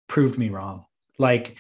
proved 0.09 0.39
me 0.39 0.49
wrong. 0.49 0.87
Like 1.19 1.57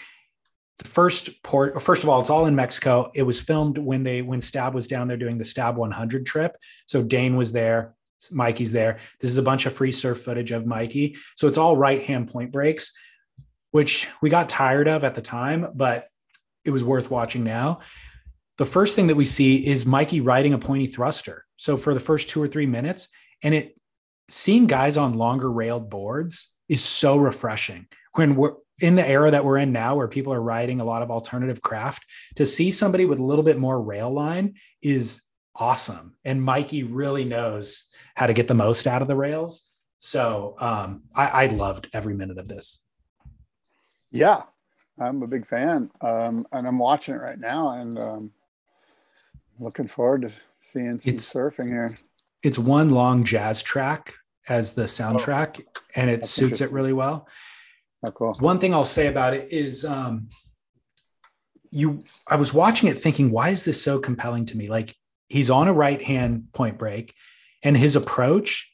the 0.78 0.88
first 0.88 1.42
port, 1.42 1.80
first 1.82 2.02
of 2.02 2.08
all, 2.08 2.20
it's 2.20 2.30
all 2.30 2.46
in 2.46 2.54
Mexico. 2.54 3.10
It 3.14 3.22
was 3.22 3.40
filmed 3.40 3.78
when 3.78 4.02
they 4.02 4.22
when 4.22 4.40
Stab 4.40 4.74
was 4.74 4.88
down 4.88 5.08
there 5.08 5.16
doing 5.16 5.38
the 5.38 5.44
Stab 5.44 5.76
100 5.76 6.24
trip. 6.24 6.56
So 6.86 7.02
Dane 7.02 7.36
was 7.36 7.52
there. 7.52 7.94
Mikey's 8.30 8.72
there. 8.72 8.98
This 9.20 9.30
is 9.30 9.38
a 9.38 9.42
bunch 9.42 9.66
of 9.66 9.72
free 9.72 9.92
surf 9.92 10.22
footage 10.22 10.52
of 10.52 10.66
Mikey. 10.66 11.16
So 11.36 11.48
it's 11.48 11.58
all 11.58 11.76
right 11.76 12.02
hand 12.02 12.30
point 12.30 12.52
breaks, 12.52 12.92
which 13.70 14.08
we 14.20 14.30
got 14.30 14.48
tired 14.48 14.88
of 14.88 15.04
at 15.04 15.14
the 15.14 15.22
time, 15.22 15.68
but 15.74 16.06
it 16.64 16.70
was 16.70 16.84
worth 16.84 17.10
watching 17.10 17.44
now. 17.44 17.80
The 18.58 18.66
first 18.66 18.94
thing 18.94 19.06
that 19.06 19.16
we 19.16 19.24
see 19.24 19.66
is 19.66 19.86
Mikey 19.86 20.20
riding 20.20 20.52
a 20.52 20.58
pointy 20.58 20.86
thruster. 20.86 21.46
So 21.56 21.76
for 21.76 21.94
the 21.94 22.00
first 22.00 22.28
two 22.28 22.42
or 22.42 22.46
three 22.46 22.66
minutes, 22.66 23.08
and 23.42 23.54
it 23.54 23.76
seeing 24.28 24.66
guys 24.66 24.96
on 24.96 25.14
longer 25.14 25.50
railed 25.50 25.90
boards 25.90 26.52
is 26.68 26.82
so 26.82 27.16
refreshing. 27.16 27.86
When 28.14 28.36
we're 28.36 28.54
in 28.80 28.94
the 28.94 29.06
era 29.06 29.30
that 29.30 29.44
we're 29.44 29.58
in 29.58 29.72
now, 29.72 29.96
where 29.96 30.08
people 30.08 30.32
are 30.32 30.42
riding 30.42 30.80
a 30.80 30.84
lot 30.84 31.02
of 31.02 31.10
alternative 31.10 31.60
craft, 31.60 32.04
to 32.36 32.46
see 32.46 32.70
somebody 32.70 33.04
with 33.04 33.18
a 33.18 33.24
little 33.24 33.44
bit 33.44 33.58
more 33.58 33.80
rail 33.80 34.10
line 34.10 34.54
is 34.82 35.22
awesome. 35.54 36.14
And 36.24 36.42
Mikey 36.42 36.84
really 36.84 37.24
knows 37.24 37.88
how 38.14 38.26
to 38.26 38.32
get 38.32 38.48
the 38.48 38.54
most 38.54 38.86
out 38.86 39.02
of 39.02 39.08
the 39.08 39.16
rails. 39.16 39.70
So 39.98 40.56
um, 40.58 41.02
I, 41.14 41.26
I 41.26 41.46
loved 41.48 41.88
every 41.92 42.14
minute 42.14 42.38
of 42.38 42.48
this. 42.48 42.80
Yeah, 44.10 44.42
I'm 45.00 45.22
a 45.22 45.26
big 45.26 45.46
fan, 45.46 45.90
um, 46.00 46.46
and 46.52 46.66
I'm 46.66 46.78
watching 46.78 47.14
it 47.14 47.18
right 47.20 47.38
now, 47.38 47.70
and 47.80 47.98
um, 47.98 48.30
looking 49.58 49.86
forward 49.86 50.22
to 50.22 50.30
seeing 50.58 51.00
some 51.00 51.14
It's- 51.14 51.32
surfing 51.32 51.68
here. 51.68 51.98
It's 52.42 52.58
one 52.58 52.90
long 52.90 53.24
jazz 53.24 53.62
track 53.62 54.14
as 54.48 54.72
the 54.72 54.84
soundtrack, 54.84 55.60
and 55.94 56.08
it 56.08 56.24
suits 56.24 56.60
it 56.60 56.72
really 56.72 56.92
well. 56.94 57.28
Oh, 58.06 58.10
cool. 58.12 58.34
One 58.40 58.58
thing 58.58 58.72
I'll 58.72 58.84
say 58.86 59.08
about 59.08 59.34
it 59.34 59.52
is 59.52 59.84
um 59.84 60.30
you 61.70 62.02
I 62.26 62.36
was 62.36 62.54
watching 62.54 62.88
it 62.88 62.98
thinking, 62.98 63.30
why 63.30 63.50
is 63.50 63.64
this 63.64 63.82
so 63.82 63.98
compelling 63.98 64.46
to 64.46 64.56
me? 64.56 64.68
Like 64.68 64.96
he's 65.28 65.50
on 65.50 65.68
a 65.68 65.72
right 65.72 66.02
hand 66.02 66.48
point 66.54 66.78
break 66.78 67.14
and 67.62 67.76
his 67.76 67.94
approach 67.94 68.72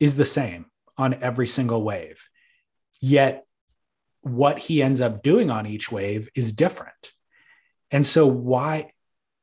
is 0.00 0.16
the 0.16 0.24
same 0.24 0.66
on 0.96 1.14
every 1.22 1.46
single 1.46 1.82
wave. 1.82 2.26
Yet 3.00 3.44
what 4.22 4.58
he 4.58 4.82
ends 4.82 5.00
up 5.00 5.22
doing 5.22 5.50
on 5.50 5.66
each 5.66 5.90
wave 5.90 6.28
is 6.34 6.52
different. 6.52 7.12
And 7.90 8.06
so 8.06 8.26
why 8.26 8.92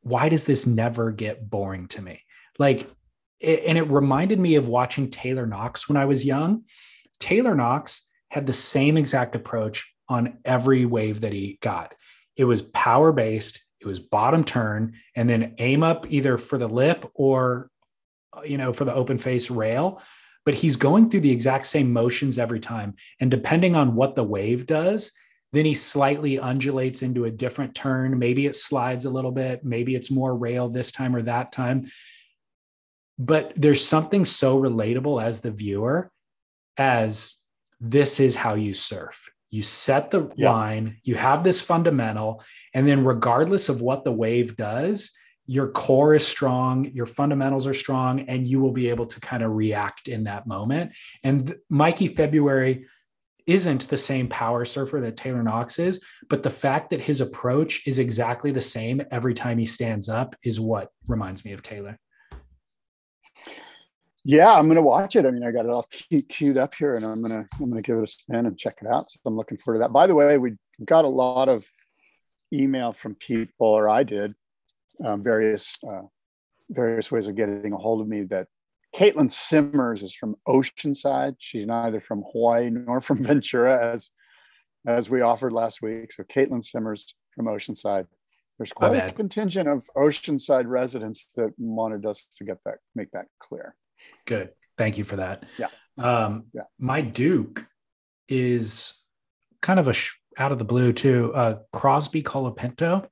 why 0.02 0.30
does 0.30 0.46
this 0.46 0.66
never 0.66 1.12
get 1.12 1.50
boring 1.50 1.88
to 1.90 2.02
me? 2.02 2.22
Like 2.58 2.90
it, 3.40 3.64
and 3.66 3.78
it 3.78 3.90
reminded 3.90 4.40
me 4.40 4.56
of 4.56 4.68
watching 4.68 5.10
Taylor 5.10 5.46
Knox 5.46 5.90
when 5.90 5.98
I 5.98 6.06
was 6.06 6.26
young. 6.26 6.64
Taylor 7.20 7.56
Knox 7.56 8.08
had 8.30 8.46
the 8.46 8.54
same 8.54 8.98
exact 8.98 9.36
approach 9.36 9.92
on 10.08 10.38
every 10.46 10.86
wave 10.86 11.22
that 11.22 11.34
he 11.34 11.58
got. 11.62 11.94
It 12.36 12.46
was 12.46 12.62
power 12.62 13.12
based, 13.12 13.64
it 13.82 13.88
was 13.88 14.00
bottom 14.00 14.44
turn, 14.44 14.94
and 15.16 15.30
then 15.30 15.56
aim 15.58 15.84
up 15.84 16.08
either 16.10 16.38
for 16.38 16.58
the 16.58 16.68
lip 16.68 17.10
or, 17.14 17.70
you 18.46 18.58
know, 18.58 18.74
for 18.74 18.86
the 18.86 18.94
open 18.94 19.18
face 19.18 19.50
rail. 19.50 20.02
But 20.48 20.56
he's 20.56 20.78
going 20.78 21.10
through 21.10 21.20
the 21.20 21.32
exact 21.32 21.66
same 21.66 21.92
motions 21.92 22.40
every 22.40 22.62
time. 22.62 22.96
And 23.20 23.30
depending 23.30 23.76
on 23.76 23.96
what 23.96 24.16
the 24.16 24.24
wave 24.24 24.66
does, 24.66 25.12
then 25.52 25.66
he 25.66 25.74
slightly 25.74 26.40
undulates 26.40 27.02
into 27.02 27.26
a 27.26 27.32
different 27.32 27.76
turn. 27.76 28.18
Maybe 28.18 28.46
it 28.46 28.56
slides 28.56 29.04
a 29.04 29.10
little 29.10 29.34
bit. 29.34 29.66
Maybe 29.66 29.94
it's 29.94 30.10
more 30.10 30.34
rail 30.34 30.70
this 30.70 30.94
time 30.94 31.14
or 31.18 31.22
that 31.24 31.52
time. 31.52 31.88
But 33.20 33.52
there's 33.58 33.86
something 33.86 34.24
so 34.24 34.58
relatable 34.58 35.22
as 35.22 35.42
the 35.42 35.52
viewer 35.52 36.12
as 36.78 37.36
this 37.82 38.22
is 38.22 38.38
how 38.38 38.54
you 38.54 38.74
surf. 38.74 39.30
You 39.50 39.64
set 39.64 40.12
the 40.12 40.32
Yeah. 40.38 40.52
line, 40.54 40.96
you 41.04 41.16
have 41.16 41.44
this 41.44 41.60
fundamental, 41.60 42.42
and 42.74 42.88
then 42.88 43.04
regardless 43.04 43.68
of 43.68 43.82
what 43.82 44.06
the 44.06 44.14
wave 44.14 44.56
does, 44.56 45.12
your 45.48 45.70
core 45.70 46.14
is 46.14 46.28
strong, 46.28 46.92
your 46.94 47.06
fundamentals 47.06 47.66
are 47.66 47.74
strong, 47.74 48.20
and 48.22 48.46
you 48.46 48.60
will 48.60 48.74
be 48.74 48.90
able 48.90 49.06
to 49.06 49.20
kind 49.22 49.42
of 49.42 49.54
react 49.54 50.10
in 50.10 50.26
that 50.26 50.46
moment. 50.46 50.92
And 51.24 51.48
th- 51.48 51.60
Mikey 51.70 52.10
February 52.10 52.86
isn't 53.46 53.88
the 53.88 53.98
same 53.98 54.28
power 54.28 54.66
surfer 54.66 55.00
that 55.00 55.16
Taylor 55.16 55.42
Knox 55.42 55.80
is, 55.80 56.04
but 56.30 56.44
the 56.44 56.50
fact 56.50 56.90
that 56.90 57.00
his 57.00 57.22
approach 57.22 57.88
is 57.88 57.98
exactly 57.98 58.52
the 58.52 58.62
same 58.62 59.02
every 59.10 59.34
time 59.34 59.58
he 59.58 59.66
stands 59.66 60.10
up 60.10 60.36
is 60.44 60.60
what 60.60 60.92
reminds 61.08 61.46
me 61.46 61.54
of 61.54 61.64
Taylor. 61.64 61.98
Yeah, 64.26 64.54
I'm 64.54 64.68
gonna 64.68 64.82
watch 64.82 65.16
it. 65.16 65.26
I 65.26 65.32
mean, 65.32 65.46
I 65.46 65.52
got 65.52 65.64
it 65.64 65.72
all 65.72 65.88
que- 65.90 66.24
queued 66.24 66.58
up 66.58 66.76
here, 66.76 66.98
and 66.98 67.06
I'm 67.06 67.22
gonna 67.22 67.48
I'm 67.62 67.70
gonna 67.70 67.82
give 67.82 67.98
it 67.98 68.04
a 68.04 68.08
spin 68.08 68.46
and 68.46 68.58
check 68.58 68.80
it 68.82 68.88
out. 68.88 69.10
So 69.10 69.20
I'm 69.26 69.38
looking 69.38 69.58
forward 69.58 69.78
to 69.78 69.84
that. 69.84 69.94
By 69.94 70.08
the 70.08 70.16
way, 70.16 70.38
we 70.38 70.58
got 70.84 71.06
a 71.06 71.08
lot 71.10 71.48
of 71.48 71.66
email 72.52 72.92
from 72.92 73.16
people, 73.16 73.68
or 73.68 73.88
I 73.88 74.04
did, 74.04 74.36
um, 75.04 75.24
various 75.24 75.78
uh, 75.88 76.02
various 76.70 77.12
ways 77.12 77.28
of 77.28 77.36
getting 77.36 77.74
a 77.74 77.78
hold 77.78 78.02
of 78.02 78.08
me. 78.08 78.24
That 78.24 78.48
Caitlin 78.96 79.32
Simmers 79.32 80.04
is 80.04 80.14
from 80.14 80.36
Oceanside. 80.48 81.36
She's 81.40 81.66
neither 81.66 82.00
from 82.00 82.24
Hawaii 82.32 82.70
nor 82.70 83.02
from 83.02 83.24
Ventura, 83.24 83.94
as 83.94 84.10
as 84.86 85.10
we 85.10 85.22
offered 85.22 85.54
last 85.54 85.82
week. 85.82 86.12
So 86.14 86.24
Caitlin 86.24 86.64
Simmers 86.64 87.16
from 87.36 87.46
Oceanside. 87.46 88.08
There's 88.58 88.74
quite 88.74 88.96
a 88.96 89.12
contingent 89.12 89.70
of 89.70 89.88
Oceanside 89.96 90.66
residents 90.66 91.28
that 91.36 91.52
wanted 91.60 92.08
us 92.08 92.26
to 92.38 92.44
get 92.44 92.58
that 92.66 92.80
make 92.96 93.12
that 93.12 93.26
clear. 93.40 93.76
Good. 94.26 94.50
Thank 94.80 94.98
you 94.98 95.04
for 95.04 95.18
that. 95.18 95.44
Yeah. 95.60 95.68
Um, 95.98 96.46
Yeah. 96.54 96.64
My 96.80 97.02
Duke 97.02 97.68
is 98.28 98.94
kind 99.62 99.80
of 99.80 99.88
a 99.88 99.94
sh- 99.94 100.18
out 100.38 100.52
of 100.52 100.58
the 100.58 100.66
blue 100.66 100.92
too. 100.92 101.32
Uh, 101.36 101.56
Crosby 101.72 102.24
Colapinto. 102.24 103.08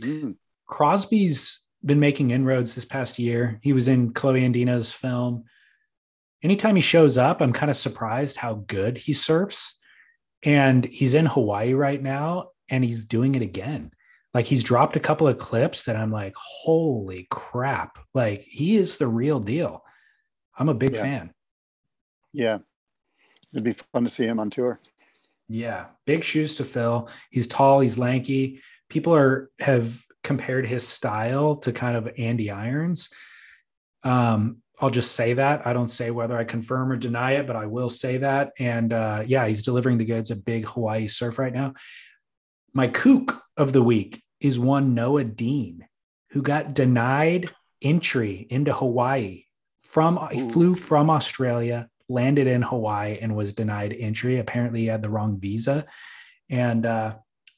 Mm. 0.00 0.36
Crosby's 0.66 1.60
been 1.84 2.00
making 2.00 2.30
inroads 2.30 2.74
this 2.74 2.84
past 2.84 3.18
year. 3.18 3.58
He 3.62 3.72
was 3.72 3.88
in 3.88 4.12
Kolohe 4.12 4.42
Andino's 4.42 4.94
film. 4.94 5.44
Anytime 6.42 6.76
he 6.76 6.82
shows 6.82 7.16
up, 7.18 7.40
I'm 7.40 7.52
kind 7.52 7.70
of 7.70 7.76
surprised 7.76 8.36
how 8.36 8.54
good 8.66 8.98
he 8.98 9.12
surfs. 9.12 9.78
And 10.42 10.84
he's 10.84 11.14
in 11.14 11.26
Hawaii 11.26 11.72
right 11.72 12.02
now 12.02 12.50
and 12.68 12.84
he's 12.84 13.04
doing 13.04 13.34
it 13.34 13.42
again. 13.42 13.92
Like 14.34 14.46
he's 14.46 14.62
dropped 14.62 14.96
a 14.96 15.00
couple 15.00 15.28
of 15.28 15.38
clips 15.38 15.84
that 15.84 15.96
I'm 15.96 16.10
like, 16.10 16.34
holy 16.36 17.26
crap. 17.30 17.98
Like 18.14 18.40
he 18.40 18.76
is 18.76 18.96
the 18.96 19.06
real 19.06 19.40
deal. 19.40 19.84
I'm 20.58 20.68
a 20.68 20.74
big 20.74 20.94
Yeah. 20.94 21.00
fan. 21.00 21.34
Yeah. 22.32 22.58
It'd 23.52 23.64
be 23.64 23.72
fun 23.72 24.04
to 24.04 24.10
see 24.10 24.24
him 24.26 24.40
on 24.40 24.50
tour. 24.50 24.80
Yeah, 25.48 25.86
big 26.06 26.24
shoes 26.24 26.56
to 26.56 26.64
fill. 26.64 27.08
He's 27.30 27.46
tall, 27.46 27.80
he's 27.80 27.98
lanky. 27.98 28.60
People 28.88 29.14
are 29.14 29.50
have 29.60 30.03
compared 30.24 30.66
his 30.66 30.86
style 30.86 31.56
to 31.56 31.72
kind 31.72 31.96
of 31.96 32.10
Andy 32.18 32.50
Irons. 32.50 33.10
Um, 34.02 34.62
I'll 34.80 34.90
just 34.90 35.12
say 35.12 35.34
that. 35.34 35.66
I 35.66 35.72
don't 35.72 35.90
say 35.90 36.10
whether 36.10 36.36
I 36.36 36.42
confirm 36.42 36.90
or 36.90 36.96
deny 36.96 37.32
it, 37.32 37.46
but 37.46 37.54
I 37.54 37.66
will 37.66 37.90
say 37.90 38.16
that. 38.18 38.52
And 38.58 38.92
uh, 38.92 39.22
yeah, 39.24 39.46
he's 39.46 39.62
delivering 39.62 39.98
the 39.98 40.04
goods 40.04 40.32
at 40.32 40.44
big 40.44 40.66
Hawaii 40.66 41.06
surf 41.06 41.38
right 41.38 41.52
now. 41.52 41.74
My 42.72 42.88
kook 42.88 43.32
of 43.56 43.72
the 43.72 43.82
week 43.82 44.20
is 44.40 44.58
one 44.58 44.94
Noa 44.94 45.22
Deane, 45.22 45.86
who 46.30 46.42
got 46.42 46.74
denied 46.74 47.50
entry 47.82 48.46
into 48.50 48.72
Hawaii 48.72 49.44
from 49.80 50.18
he 50.32 50.48
flew 50.48 50.74
from 50.74 51.08
Australia, 51.08 51.88
landed 52.08 52.48
in 52.48 52.62
Hawaii, 52.62 53.18
and 53.20 53.36
was 53.36 53.52
denied 53.52 53.94
entry. 53.96 54.40
Apparently, 54.40 54.80
he 54.80 54.86
had 54.86 55.02
the 55.02 55.10
wrong 55.10 55.38
visa, 55.38 55.86
and 56.50 56.84
uh, 56.84 57.14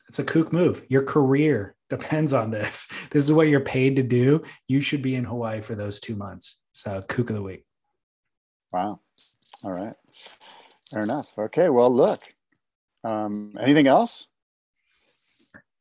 it's 0.08 0.18
a 0.18 0.24
kook 0.24 0.52
move. 0.52 0.84
Your 0.88 1.02
career 1.02 1.75
depends 1.88 2.32
on 2.32 2.50
this. 2.50 2.88
This 3.10 3.24
is 3.24 3.32
what 3.32 3.48
you're 3.48 3.60
paid 3.60 3.96
to 3.96 4.02
do. 4.02 4.42
You 4.68 4.80
should 4.80 5.02
be 5.02 5.14
in 5.14 5.24
Hawaii 5.24 5.60
for 5.60 5.74
those 5.74 6.00
two 6.00 6.16
months. 6.16 6.60
So, 6.72 7.02
kook 7.08 7.30
of 7.30 7.36
the 7.36 7.42
week. 7.42 7.64
Wow. 8.72 9.00
All 9.62 9.72
right. 9.72 9.94
Fair 10.90 11.02
enough. 11.02 11.32
Okay. 11.38 11.68
Well, 11.68 11.90
look. 11.90 12.22
Um, 13.04 13.54
anything 13.60 13.86
else? 13.86 14.26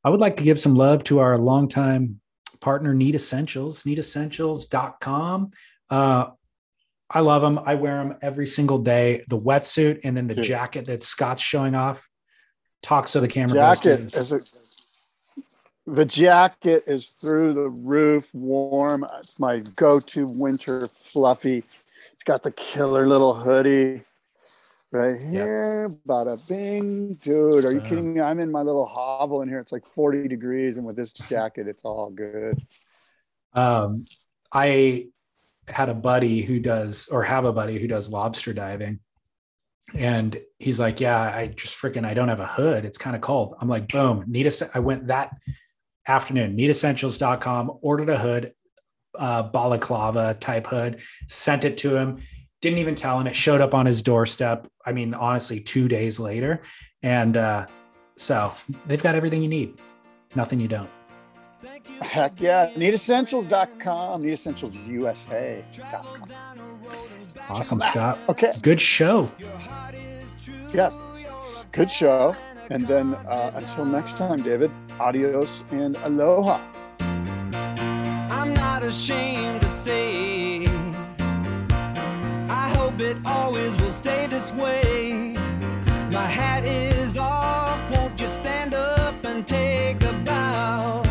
I 0.04 0.10
would 0.10 0.22
like 0.22 0.38
to 0.38 0.44
give 0.44 0.60
some 0.60 0.76
love 0.76 1.04
to 1.06 1.20
our 1.20 1.38
longtime 1.38 2.22
partner, 2.62 2.94
Need 2.94 3.16
Essentials, 3.16 3.84
needessentials.com. 3.84 5.52
Uh, 5.90 6.28
I 7.10 7.20
love 7.20 7.42
them. 7.42 7.60
I 7.64 7.76
wear 7.76 7.98
them 7.98 8.16
every 8.22 8.48
single 8.48 8.80
day. 8.80 9.24
The 9.30 9.40
wetsuit 9.40 10.02
and 10.04 10.16
then 10.16 10.28
the 10.28 10.36
Dude. 10.36 10.46
jacket 10.46 10.86
that 10.86 11.04
Scott's 11.04 11.42
showing 11.42 11.76
off. 11.76 12.08
Talk 12.82 13.08
so 13.08 13.20
the 13.20 13.28
camera 13.28 13.56
goes 13.56 13.82
Jacket 13.82 14.14
is 14.16 14.32
a, 14.32 14.42
the 15.86 16.06
jacket 16.06 16.84
is 16.88 17.10
through 17.12 17.54
the 17.54 17.70
roof, 17.70 18.34
warm. 18.34 19.06
It's 19.20 19.38
my 19.40 19.60
go-to 19.60 20.28
winter 20.28 20.88
fluffy. 20.88 21.64
It's 22.14 22.24
got 22.24 22.44
the 22.44 22.52
killer 22.52 23.08
little 23.08 23.34
hoodie 23.36 24.02
right 24.92 25.20
here. 25.20 25.94
Bada 26.08 26.40
bing, 26.48 27.16
dude. 27.16 27.66
Are 27.66 27.72
you 27.72 27.82
Uh. 27.82 27.86
kidding 27.88 28.14
me? 28.14 28.22
I'm 28.22 28.40
in 28.40 28.52
my 28.52 28.62
little 28.62 28.86
hovel 28.86 29.42
in 29.42 29.50
here. 29.50 29.60
It's 29.60 29.72
like 29.72 29.86
40 29.86 30.28
degrees, 30.28 30.78
and 30.78 30.86
with 30.86 30.96
this 30.96 31.12
jacket, 31.12 31.68
it's 31.68 31.84
all 31.84 32.10
good. 32.10 32.60
Um, 33.54 34.06
I 34.52 35.08
had 35.68 35.90
a 35.90 35.94
buddy 35.94 36.42
who 36.42 36.60
does, 36.60 37.08
or 37.10 37.24
have 37.24 37.46
a 37.46 37.54
buddy 37.54 37.80
who 37.80 37.88
does 37.88 38.10
lobster 38.10 38.54
diving. 38.54 39.00
And 39.94 40.40
he's 40.58 40.80
like, 40.80 41.00
Yeah, 41.00 41.20
I 41.20 41.48
just 41.48 41.78
freaking, 41.78 42.06
I 42.06 42.14
don't 42.16 42.28
have 42.30 42.40
a 42.40 42.48
hood. 42.48 42.86
It's 42.86 42.98
kind 42.98 43.16
of 43.16 43.22
cold. 43.22 43.56
I'm 43.60 43.68
like, 43.70 43.88
Boom, 43.90 44.24
need 44.28 44.48
a, 44.48 44.52
I 44.74 44.80
went 44.80 45.08
that 45.08 45.32
afternoon. 46.08 46.58
Needessentials.com 46.58 47.80
ordered 47.82 48.10
a 48.10 48.18
hood, 48.18 48.54
uh, 49.18 49.44
balaclava 49.44 50.36
type 50.36 50.68
hood, 50.68 51.02
sent 51.28 51.66
it 51.66 51.78
to 51.78 51.96
him. 51.96 52.22
Didn't 52.62 52.80
even 52.80 52.96
tell 52.96 53.20
him. 53.20 53.28
It 53.28 53.36
showed 53.36 53.62
up 53.62 53.74
on 53.74 53.86
his 53.86 54.02
doorstep. 54.02 54.68
I 54.86 54.92
mean, 54.92 55.14
honestly, 55.14 55.60
two 55.60 55.88
days 55.88 56.20
later. 56.20 56.64
And 57.04 57.38
uh, 57.38 57.68
so 58.18 58.54
they've 58.86 59.04
got 59.04 59.16
everything 59.16 59.42
you 59.42 59.50
need, 59.50 59.80
nothing 60.36 60.60
you 60.60 60.68
don't. 60.68 60.90
Heck 62.02 62.42
yeah. 62.42 62.72
NeedEssentials.com, 62.76 64.24
NeedEssentialsUSA.com. 64.24 66.26
Awesome, 67.50 67.82
Scott. 67.82 68.20
Okay. 68.30 68.54
Good 68.62 68.82
show. 68.82 69.32
Yes. 70.74 70.98
Good 71.72 71.92
show. 71.92 72.36
And 72.70 72.88
then 72.88 73.16
uh, 73.16 73.52
until 73.56 73.86
next 73.86 74.18
time, 74.18 74.42
David. 74.42 74.72
Adios 75.00 75.64
and 75.72 75.98
aloha. 76.04 76.62
I'm 77.00 78.54
not 78.54 78.84
ashamed 78.84 79.62
to 79.62 79.68
say, 79.68 80.66
I 82.50 82.74
hope 82.78 83.00
it 83.00 83.18
always 83.26 83.76
will 83.78 83.92
stay 83.92 84.28
this 84.28 84.52
way. 84.54 85.36
My 86.12 86.26
hat 86.26 86.64
is 86.64 87.18
off, 87.18 87.80
won't 87.92 88.20
you 88.22 88.28
stand 88.28 88.74
up 88.74 89.24
and 89.26 89.46
take 89.46 90.02
a 90.04 90.14
bow? 90.24 91.05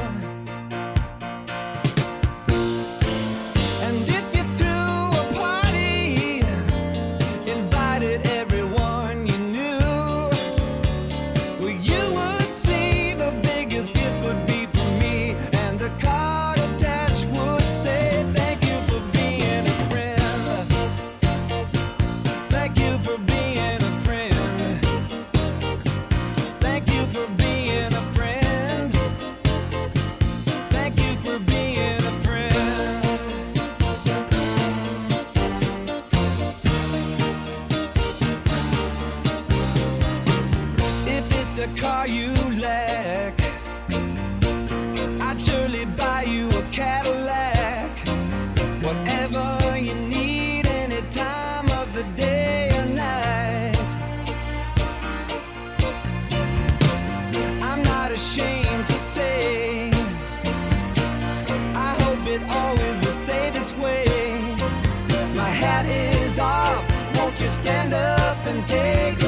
take 68.67 69.24